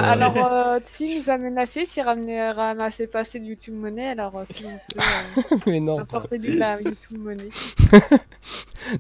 [0.03, 4.37] alors, euh, Ti nous a menacé s'il ramenait- ramassait pas assez de YouTube Money, alors
[4.37, 5.05] euh, s'il plaît,
[5.53, 5.99] euh, Mais non,
[6.43, 7.49] la YouTube Money.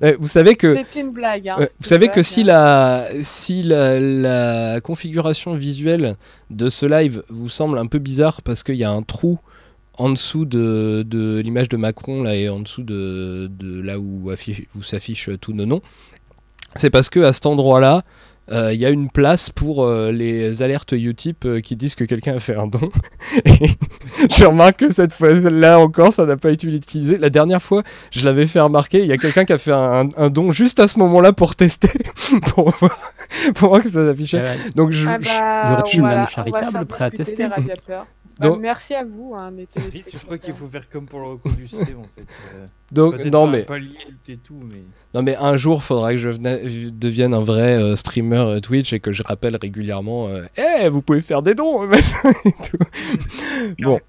[0.02, 2.44] Euh, vous savez que C'est une blague, hein, vous savez que si hein.
[2.46, 6.14] la si la, la configuration visuelle
[6.48, 9.38] de ce live vous semble un peu bizarre parce qu'il y a un trou
[9.98, 14.30] en dessous de, de l'image de Macron là et en dessous de, de là où,
[14.30, 15.82] affiche- où s'affichent tous nos noms,
[16.76, 18.02] c'est parce que à cet endroit-là,
[18.52, 22.04] euh, il y a une place pour euh, les alertes Utip euh, qui disent que
[22.04, 22.90] quelqu'un a fait un don.
[23.46, 23.70] Et
[24.30, 27.16] je remarque que cette fois-là encore, ça n'a pas été utilisé.
[27.18, 30.08] La dernière fois, je l'avais fait remarquer, il y a quelqu'un qui a fait un,
[30.16, 31.88] un don juste à ce moment-là pour tester,
[32.54, 32.98] pour, voir,
[33.54, 34.38] pour voir que ça s'affichait.
[34.38, 34.56] Ouais, ouais.
[34.76, 38.06] Donc je, Ah je- bah, voilà, on va charitable prêt à tester les radiateurs.
[38.40, 39.66] Donc- Bah, merci à vous, hein, les
[40.12, 42.26] je crois qu'il faut faire comme pour le recours du système en fait.
[42.54, 43.96] Euh, Donc, non, pas- mais- Pas lié
[44.28, 44.82] et tout, mais.
[45.14, 46.58] Non mais un jour, faudra que je vena-
[46.90, 51.20] devienne un vrai euh, streamer euh, Twitch et que je rappelle régulièrement, Eh, vous pouvez
[51.20, 52.78] faire des dons, machin et tout.
[53.82, 54.00] Bon,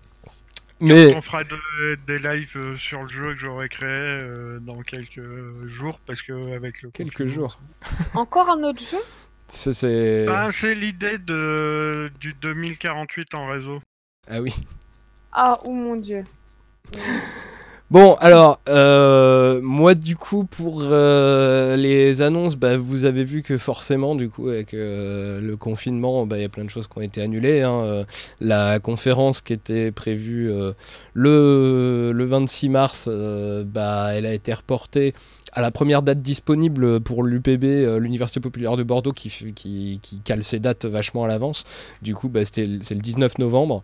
[0.80, 4.82] mais On fera de- des lives euh, sur le jeu que j'aurai créé euh, dans
[4.82, 5.22] quelques
[5.68, 7.60] jours, parce que avec le quelques jours.
[8.16, 8.98] Encore un autre jeu?
[9.48, 13.80] C'est- Ah, c'est l'idée de du 2048 en réseau.
[14.28, 14.54] Ah oui.
[15.32, 16.26] Ah, oh mon dieu.
[17.92, 23.60] Bon, alors, euh, moi, du coup, pour euh, les annonces, bah, vous avez vu que
[23.60, 26.98] forcément, du coup, avec euh, le confinement, bah, il y a plein de choses qui
[26.98, 27.62] ont été annulées.
[27.62, 28.04] hein.
[28.42, 30.52] La conférence qui était prévue
[31.14, 33.08] le, le 26 mars,
[33.66, 35.14] bah, elle a été reportée
[35.54, 37.64] à la première date disponible pour l'UPB,
[38.00, 41.66] l'Université populaire de Bordeaux, qui, qui, qui cale ses dates vachement à l'avance.
[42.02, 43.84] Du coup, bah, c'est le 19 novembre.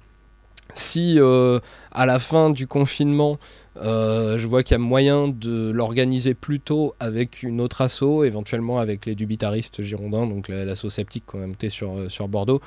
[0.74, 1.60] Si euh,
[1.92, 3.38] à la fin du confinement,
[3.82, 8.24] euh, je vois qu'il y a moyen de l'organiser plus tôt avec une autre asso,
[8.24, 12.28] éventuellement avec les dubitaristes girondins, donc la- l'asso sceptique qu'on a monté sur, euh, sur
[12.28, 12.62] Bordeaux,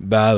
[0.00, 0.34] bah,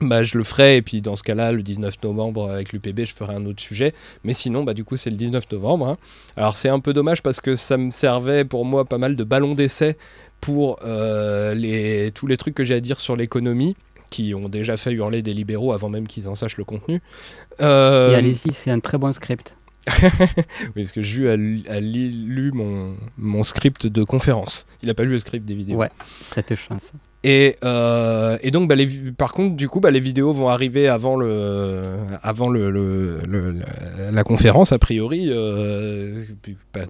[0.00, 0.76] bah, je le ferai.
[0.76, 3.92] Et puis dans ce cas-là, le 19 novembre avec l'UPB, je ferai un autre sujet.
[4.24, 5.88] Mais sinon, bah, du coup, c'est le 19 novembre.
[5.88, 5.96] hein.
[6.36, 9.24] Alors c'est un peu dommage parce que ça me servait pour moi pas mal de
[9.24, 9.96] ballons d'essai
[10.40, 10.78] pour
[11.54, 13.76] les, tous les trucs que j'ai à dire sur l'économie
[14.14, 17.00] qui ont déjà fait hurler des libéraux avant même qu'ils en sachent le contenu.
[17.60, 19.56] Euh, Et allez-y, c'est un très bon script.
[19.90, 24.66] oui, parce que Jus a, lu- a lu mon, mon script de conférence.
[24.82, 25.76] Il n'a pas lu le script des vidéos.
[25.78, 26.82] Ouais, cette chance.
[27.26, 28.74] Et, euh, et donc, bah,
[29.16, 32.22] par contre, du coup, bah, les vidéos vont arriver avant, la,
[34.24, 36.24] conférence, a priori, euh,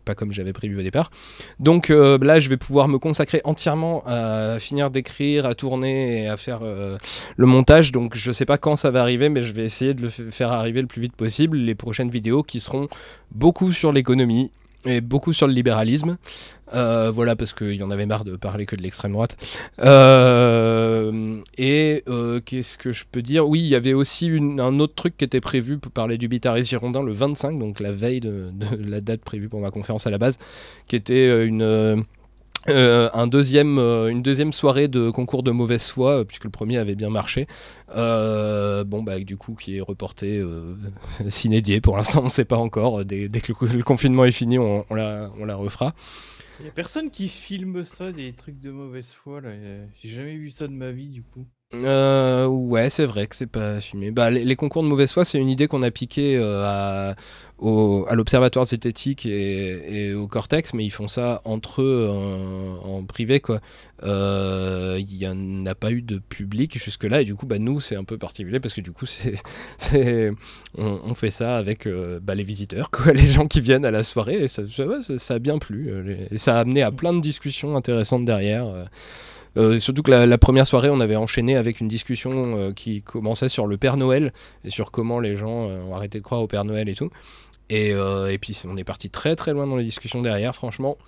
[0.05, 1.13] pas, comme j'avais prévu au départ.
[1.61, 6.27] Donc euh, là, je vais pouvoir me consacrer entièrement à finir d'écrire, à tourner et
[6.27, 6.63] à faire
[7.37, 7.93] le montage.
[7.93, 10.51] Donc je sais pas quand ça va arriver, mais je vais essayer de le faire
[10.51, 11.57] arriver le plus vite possible.
[11.57, 12.89] Les prochaines vidéos qui seront
[13.31, 14.51] beaucoup sur l'économie
[14.87, 16.17] et beaucoup sur le libéralisme.
[16.75, 19.37] Euh, voilà, parce qu'il y en avait marre de parler que de l'extrême droite.
[19.81, 23.49] Euh, et euh, qu'est-ce que je peux dire?
[23.49, 26.65] Oui, il y avait aussi un autre truc qui était prévu pour parler du Bitaris
[26.65, 30.11] Girondin le 25, donc la veille de, de la date prévue pour ma conférence à
[30.11, 30.39] la base,
[30.87, 32.05] qui était une.
[32.69, 36.51] Euh, un deuxième, euh, une deuxième soirée de concours de mauvaise foi, euh, puisque le
[36.51, 37.47] premier avait bien marché.
[37.89, 40.43] Bon, bah, du coup, qui est reporté
[41.29, 41.81] s'inédié.
[41.81, 43.05] Pour l'instant, on ne sait pas encore.
[43.05, 45.95] Dès, que le, confinement est fini, on, la, on la refera.
[46.61, 49.41] Il y a personne qui filme ça, des trucs de mauvaise foi
[50.01, 51.47] J'ai jamais vu ça de ma vie du coup.
[51.85, 54.11] Euh, ouais, c'est vrai que c'est pas filmé.
[54.11, 57.15] Bah, les, concours de mauvaise foi, c'est une idée qu'on a piquée euh, à,
[58.09, 62.11] à l'Observatoire zététique et, au Cortex, mais ils font ça entre eux
[62.85, 63.61] en, privé, quoi.
[64.05, 67.81] Euh, Il y en a pas eu de public jusque-là, et du coup, bah, nous,
[67.81, 69.07] c'est un peu particulier parce que du coup,
[69.77, 70.33] c'est,
[70.77, 74.03] on, fait ça avec euh, bah, les visiteurs, quoi, les gens qui viennent à la
[74.03, 74.63] soirée, et ça,
[75.35, 76.29] a bien plu.
[76.31, 78.67] et ça a amené à plein de discussions intéressantes derrière.
[79.57, 79.79] Euh.
[79.79, 83.67] Surtout que la, première soirée, on avait enchaîné avec une discussion euh, qui commençait sur
[83.67, 84.33] le Père Noël
[84.65, 87.11] et sur comment les gens euh, ont arrêté de croire au Père Noël et tout.
[87.71, 87.95] Et,
[88.41, 90.99] puis on est parti très très loin dans les discussions derrière, franchement.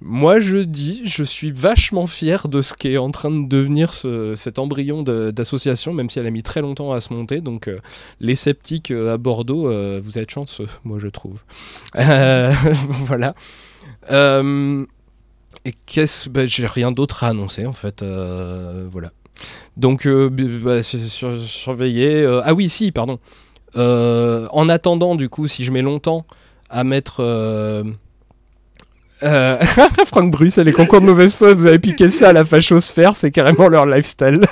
[0.00, 3.94] Moi je dis, je suis vachement fier de ce qui est en train de devenir
[3.94, 7.40] ce- cet embryon d'association, même si elle a mis très longtemps à se monter.
[7.40, 7.70] Donc
[8.20, 11.42] les sceptiques à Bordeaux, vous êtes chanceux, moi je trouve.
[11.94, 13.34] Voilà.
[15.64, 16.28] Et qu'est-ce.
[16.28, 18.02] bah, j'ai rien d'autre à annoncer en fait.
[18.02, 19.10] euh, voilà.
[19.76, 22.22] Donc, euh, bah, sur- sur- surveiller.
[22.22, 23.18] euh, ah oui, si, pardon.
[23.76, 26.26] En attendant, du coup, si je mets longtemps
[26.70, 27.22] à mettre.
[30.06, 33.30] Franck Bruce, les concours de mauvaise foi, vous avez piqué ça à la fachosphère, c'est
[33.30, 34.44] carrément leur lifestyle.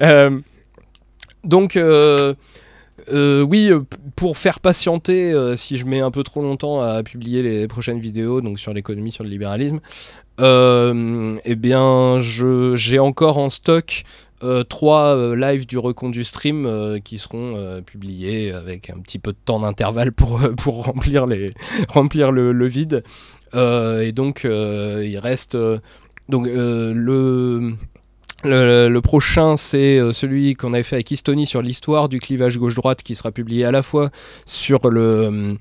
[1.44, 1.78] Donc,
[3.12, 3.80] euh, oui, euh,
[4.16, 8.00] pour faire patienter, euh, si je mets un peu trop longtemps à publier les prochaines
[8.00, 9.80] vidéos, donc sur l'économie, sur le libéralisme,
[10.40, 14.02] euh, eh bien, j'ai encore en stock
[14.68, 19.60] trois lives du recon du stream qui seront publiés avec un petit peu de temps
[19.60, 21.54] d'intervalle pour, pour remplir, les,
[21.88, 23.02] remplir le, le vide.
[23.54, 25.56] Et donc, il reste
[26.28, 27.76] donc le
[28.46, 33.02] le, prochain, c'est euh, celui qu'on avait fait avec Estonie sur l'histoire du clivage gauche-droite,
[33.02, 34.10] qui sera publié à la fois
[34.44, 35.54] sur le euh,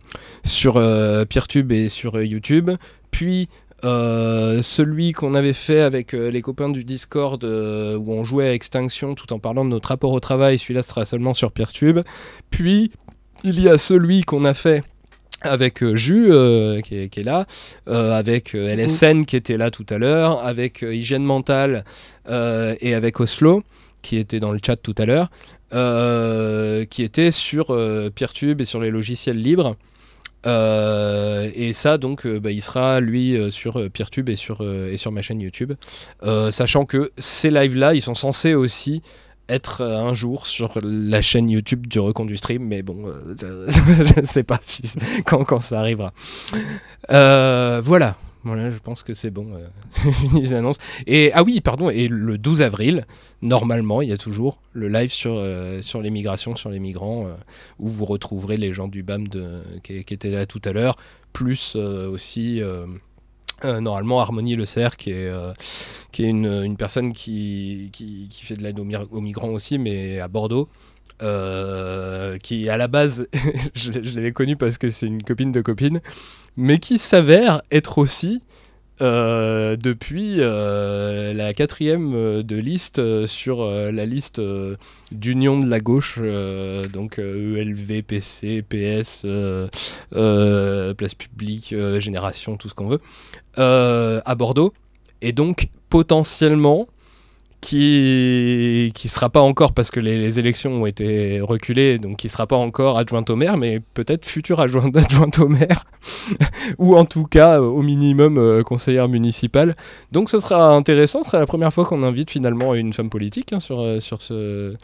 [0.75, 2.71] euh, Peertube et sur YouTube.
[3.11, 3.49] Puis
[3.83, 9.31] celui qu'on avait fait avec les copains du Discord, où on jouait à Extinction tout
[9.31, 10.57] en parlant de notre rapport au travail.
[10.57, 11.99] Celui-là sera seulement sur Peertube.
[12.49, 12.91] Puis
[13.43, 14.83] il y a celui qu'on a fait
[15.45, 17.45] avec euh, Jus euh, qui, est, qui est là,
[17.87, 21.83] euh, avec euh, LSN qui était là tout à l'heure, avec Hygiène Mentale
[22.29, 23.63] euh, et avec Oslo
[24.01, 25.29] qui était dans le chat tout à l'heure,
[26.89, 27.75] qui était sur
[28.13, 29.75] Peertube et sur les logiciels libres.
[30.45, 34.97] Euh, et ça donc euh, bah, il sera lui euh, sur Peertube et sur, et
[34.97, 35.73] sur ma chaîne YouTube
[36.51, 39.01] sachant que ces lives là ils sont censés aussi
[39.49, 44.19] être euh, un jour sur la chaîne YouTube du Reconduit Stream, mais bon, euh, je
[44.19, 44.81] ne sais pas si,
[45.25, 46.13] quand, quand ça arrivera.
[47.11, 48.17] Euh, voilà.
[48.43, 49.47] Voilà, je pense que c'est bon.
[49.55, 50.77] euh, les annonces.
[51.07, 51.89] Et ah oui, pardon.
[51.89, 53.05] Et le 12 avril,
[53.41, 55.43] normalement, il y a toujours le live sur
[55.81, 57.27] sur les migrations, sur les migrants,
[57.79, 60.95] où vous retrouverez les gens du BAM de, qui, qui étaient là tout à l'heure,
[61.33, 62.61] plus aussi.
[63.63, 65.53] Euh, normalement, Harmonie Le Cerf, qui est, euh,
[66.11, 70.27] qui est une, une personne qui, qui, fait de l'aide aux, migrants aussi, mais à
[70.27, 70.67] Bordeaux.
[71.21, 73.27] euh, qui à la base,
[73.73, 76.01] je, je l'avais connue parce que c'est une copine de copine,
[76.57, 78.41] mais qui s'avère être aussi
[78.99, 84.41] depuis la quatrième de liste sur la liste
[85.11, 86.19] d'union de la gauche,
[86.93, 89.25] donc ELV, PC, PS,
[90.11, 93.01] Place Publique, Génération, tout ce qu'on veut,
[93.59, 94.73] euh, à Bordeaux.
[95.21, 96.87] Et donc, potentiellement,
[97.61, 102.29] qui qui sera pas encore parce que les, les élections ont été reculées, donc qui
[102.29, 105.83] sera pas encore adjointe au maire, mais peut-être future adjointe, adjointe au maire,
[106.77, 109.75] ou en tout cas euh, au minimum euh, conseillère municipale.
[110.11, 113.51] Donc ce sera intéressant, ce sera la première fois qu'on invite finalement une femme politique
[113.53, 114.75] hein, sur euh, sur ce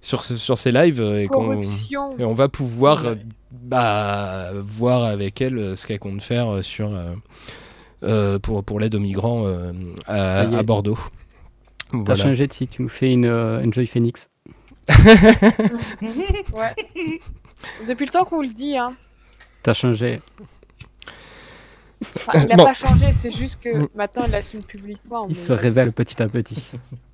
[0.00, 1.52] sur, ce- sur ces lives et, qu'on-
[2.18, 3.04] et on va pouvoir
[3.52, 6.90] bah, voir avec elle ce qu'elle compte faire sur
[8.42, 9.72] pour, pour l'aide aux migrants euh,
[10.06, 10.98] à, Bordeaux.
[12.06, 14.28] T'as changé de si tu nous fais une euh, Enjoy Phoenix.
[16.52, 16.74] Ouais.
[17.88, 18.94] Depuis le temps qu'on le dit, hein.
[19.62, 20.20] T'as changé.
[22.16, 22.64] Enfin, il n'a Bon.
[22.64, 25.26] pas changé, c'est juste que maintenant il l'assume publiquement.
[25.28, 26.56] Il mais- se révèle petit à petit.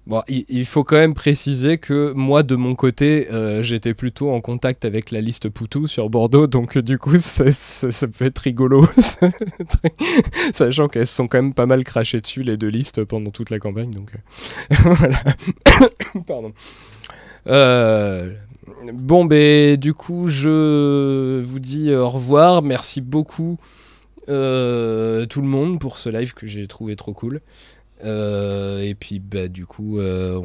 [0.09, 4.41] Bon, il, faut quand même préciser que moi, de mon côté, euh, j'étais plutôt en
[4.41, 8.25] contact avec la liste Poutou sur Bordeaux, donc euh, du coup, ça, ça- ça peut
[8.25, 8.87] être rigolo,
[10.55, 13.51] sachant qu'elles se sont quand même pas mal crachées dessus, les deux listes, pendant toute
[13.51, 15.19] la campagne, donc euh, voilà.
[16.27, 16.53] Pardon.
[17.47, 18.33] Euh,
[18.95, 22.63] bon, ben, du coup, je vous dis au revoir.
[22.63, 23.59] Merci beaucoup,
[24.29, 27.41] euh, tout le monde, pour ce live que j'ai trouvé trop cool.
[28.05, 30.41] Euh, et puis, bah, du coup, euh,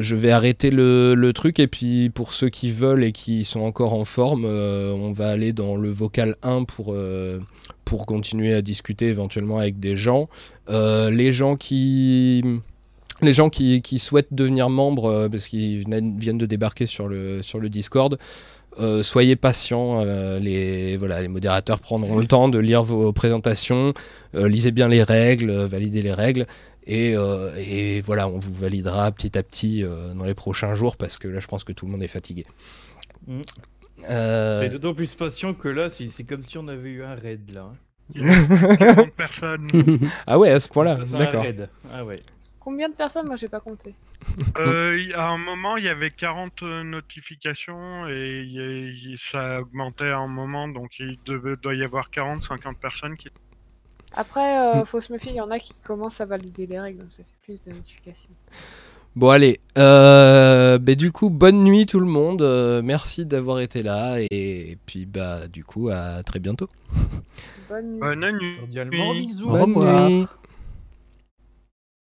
[0.00, 1.58] je vais arrêter le, le truc.
[1.60, 5.52] Et puis, pour ceux qui veulent et qui sont encore en forme, on va aller
[5.52, 6.96] dans le vocal 1 pour,
[7.84, 10.28] pour continuer à discuter éventuellement avec des gens.
[10.68, 12.42] Les gens qui.
[13.20, 17.42] Les gens qui, qui souhaitent devenir membres, parce qu'ils viennent viennent de débarquer sur le,
[17.42, 18.16] sur le Discord,
[18.80, 23.92] euh, soyez patients, euh, les, voilà, les modérateurs prendront le temps de lire vos présentations,
[24.34, 26.46] euh, lisez bien les règles, validez les règles,
[26.86, 30.96] et, euh, et voilà, on vous validera petit à petit euh, dans les prochains jours,
[30.96, 32.44] parce que là je pense que tout le monde est fatigué.
[33.26, 33.40] Mm.
[34.10, 37.50] Euh, C'est d'autant plus patient que là, c'est comme si on avait eu un raid
[37.52, 37.62] là.
[37.62, 37.76] hein.
[38.14, 39.70] Il y a 40 personnes.
[40.26, 41.42] ah ouais, à ce point-là, C'est un d'accord.
[41.42, 41.68] raid.
[41.92, 42.14] Ah ouais.
[42.68, 43.94] Combien de personnes Moi, j'ai pas compté.
[44.58, 50.26] Euh, à un moment, il y avait 40 notifications et y ça augmentait à un
[50.26, 53.28] moment, donc il devait- doit y avoir 40-50 personnes qui.
[54.14, 56.98] Après, euh, faut se méfier, il y en a qui commencent à valider les règles,
[56.98, 58.28] donc ça fait plus de notifications.
[59.16, 63.82] Bon allez, euh, bah, du coup bonne nuit tout le monde, euh, merci d'avoir été
[63.82, 66.68] là et, puis bah du coup à très bientôt.
[67.70, 68.00] Bonne nuit.
[68.00, 68.58] Bonne nuit.
[68.58, 69.48] Cordialement, bisous.
[69.48, 70.10] Au revoir.
[70.10, 70.26] nuit.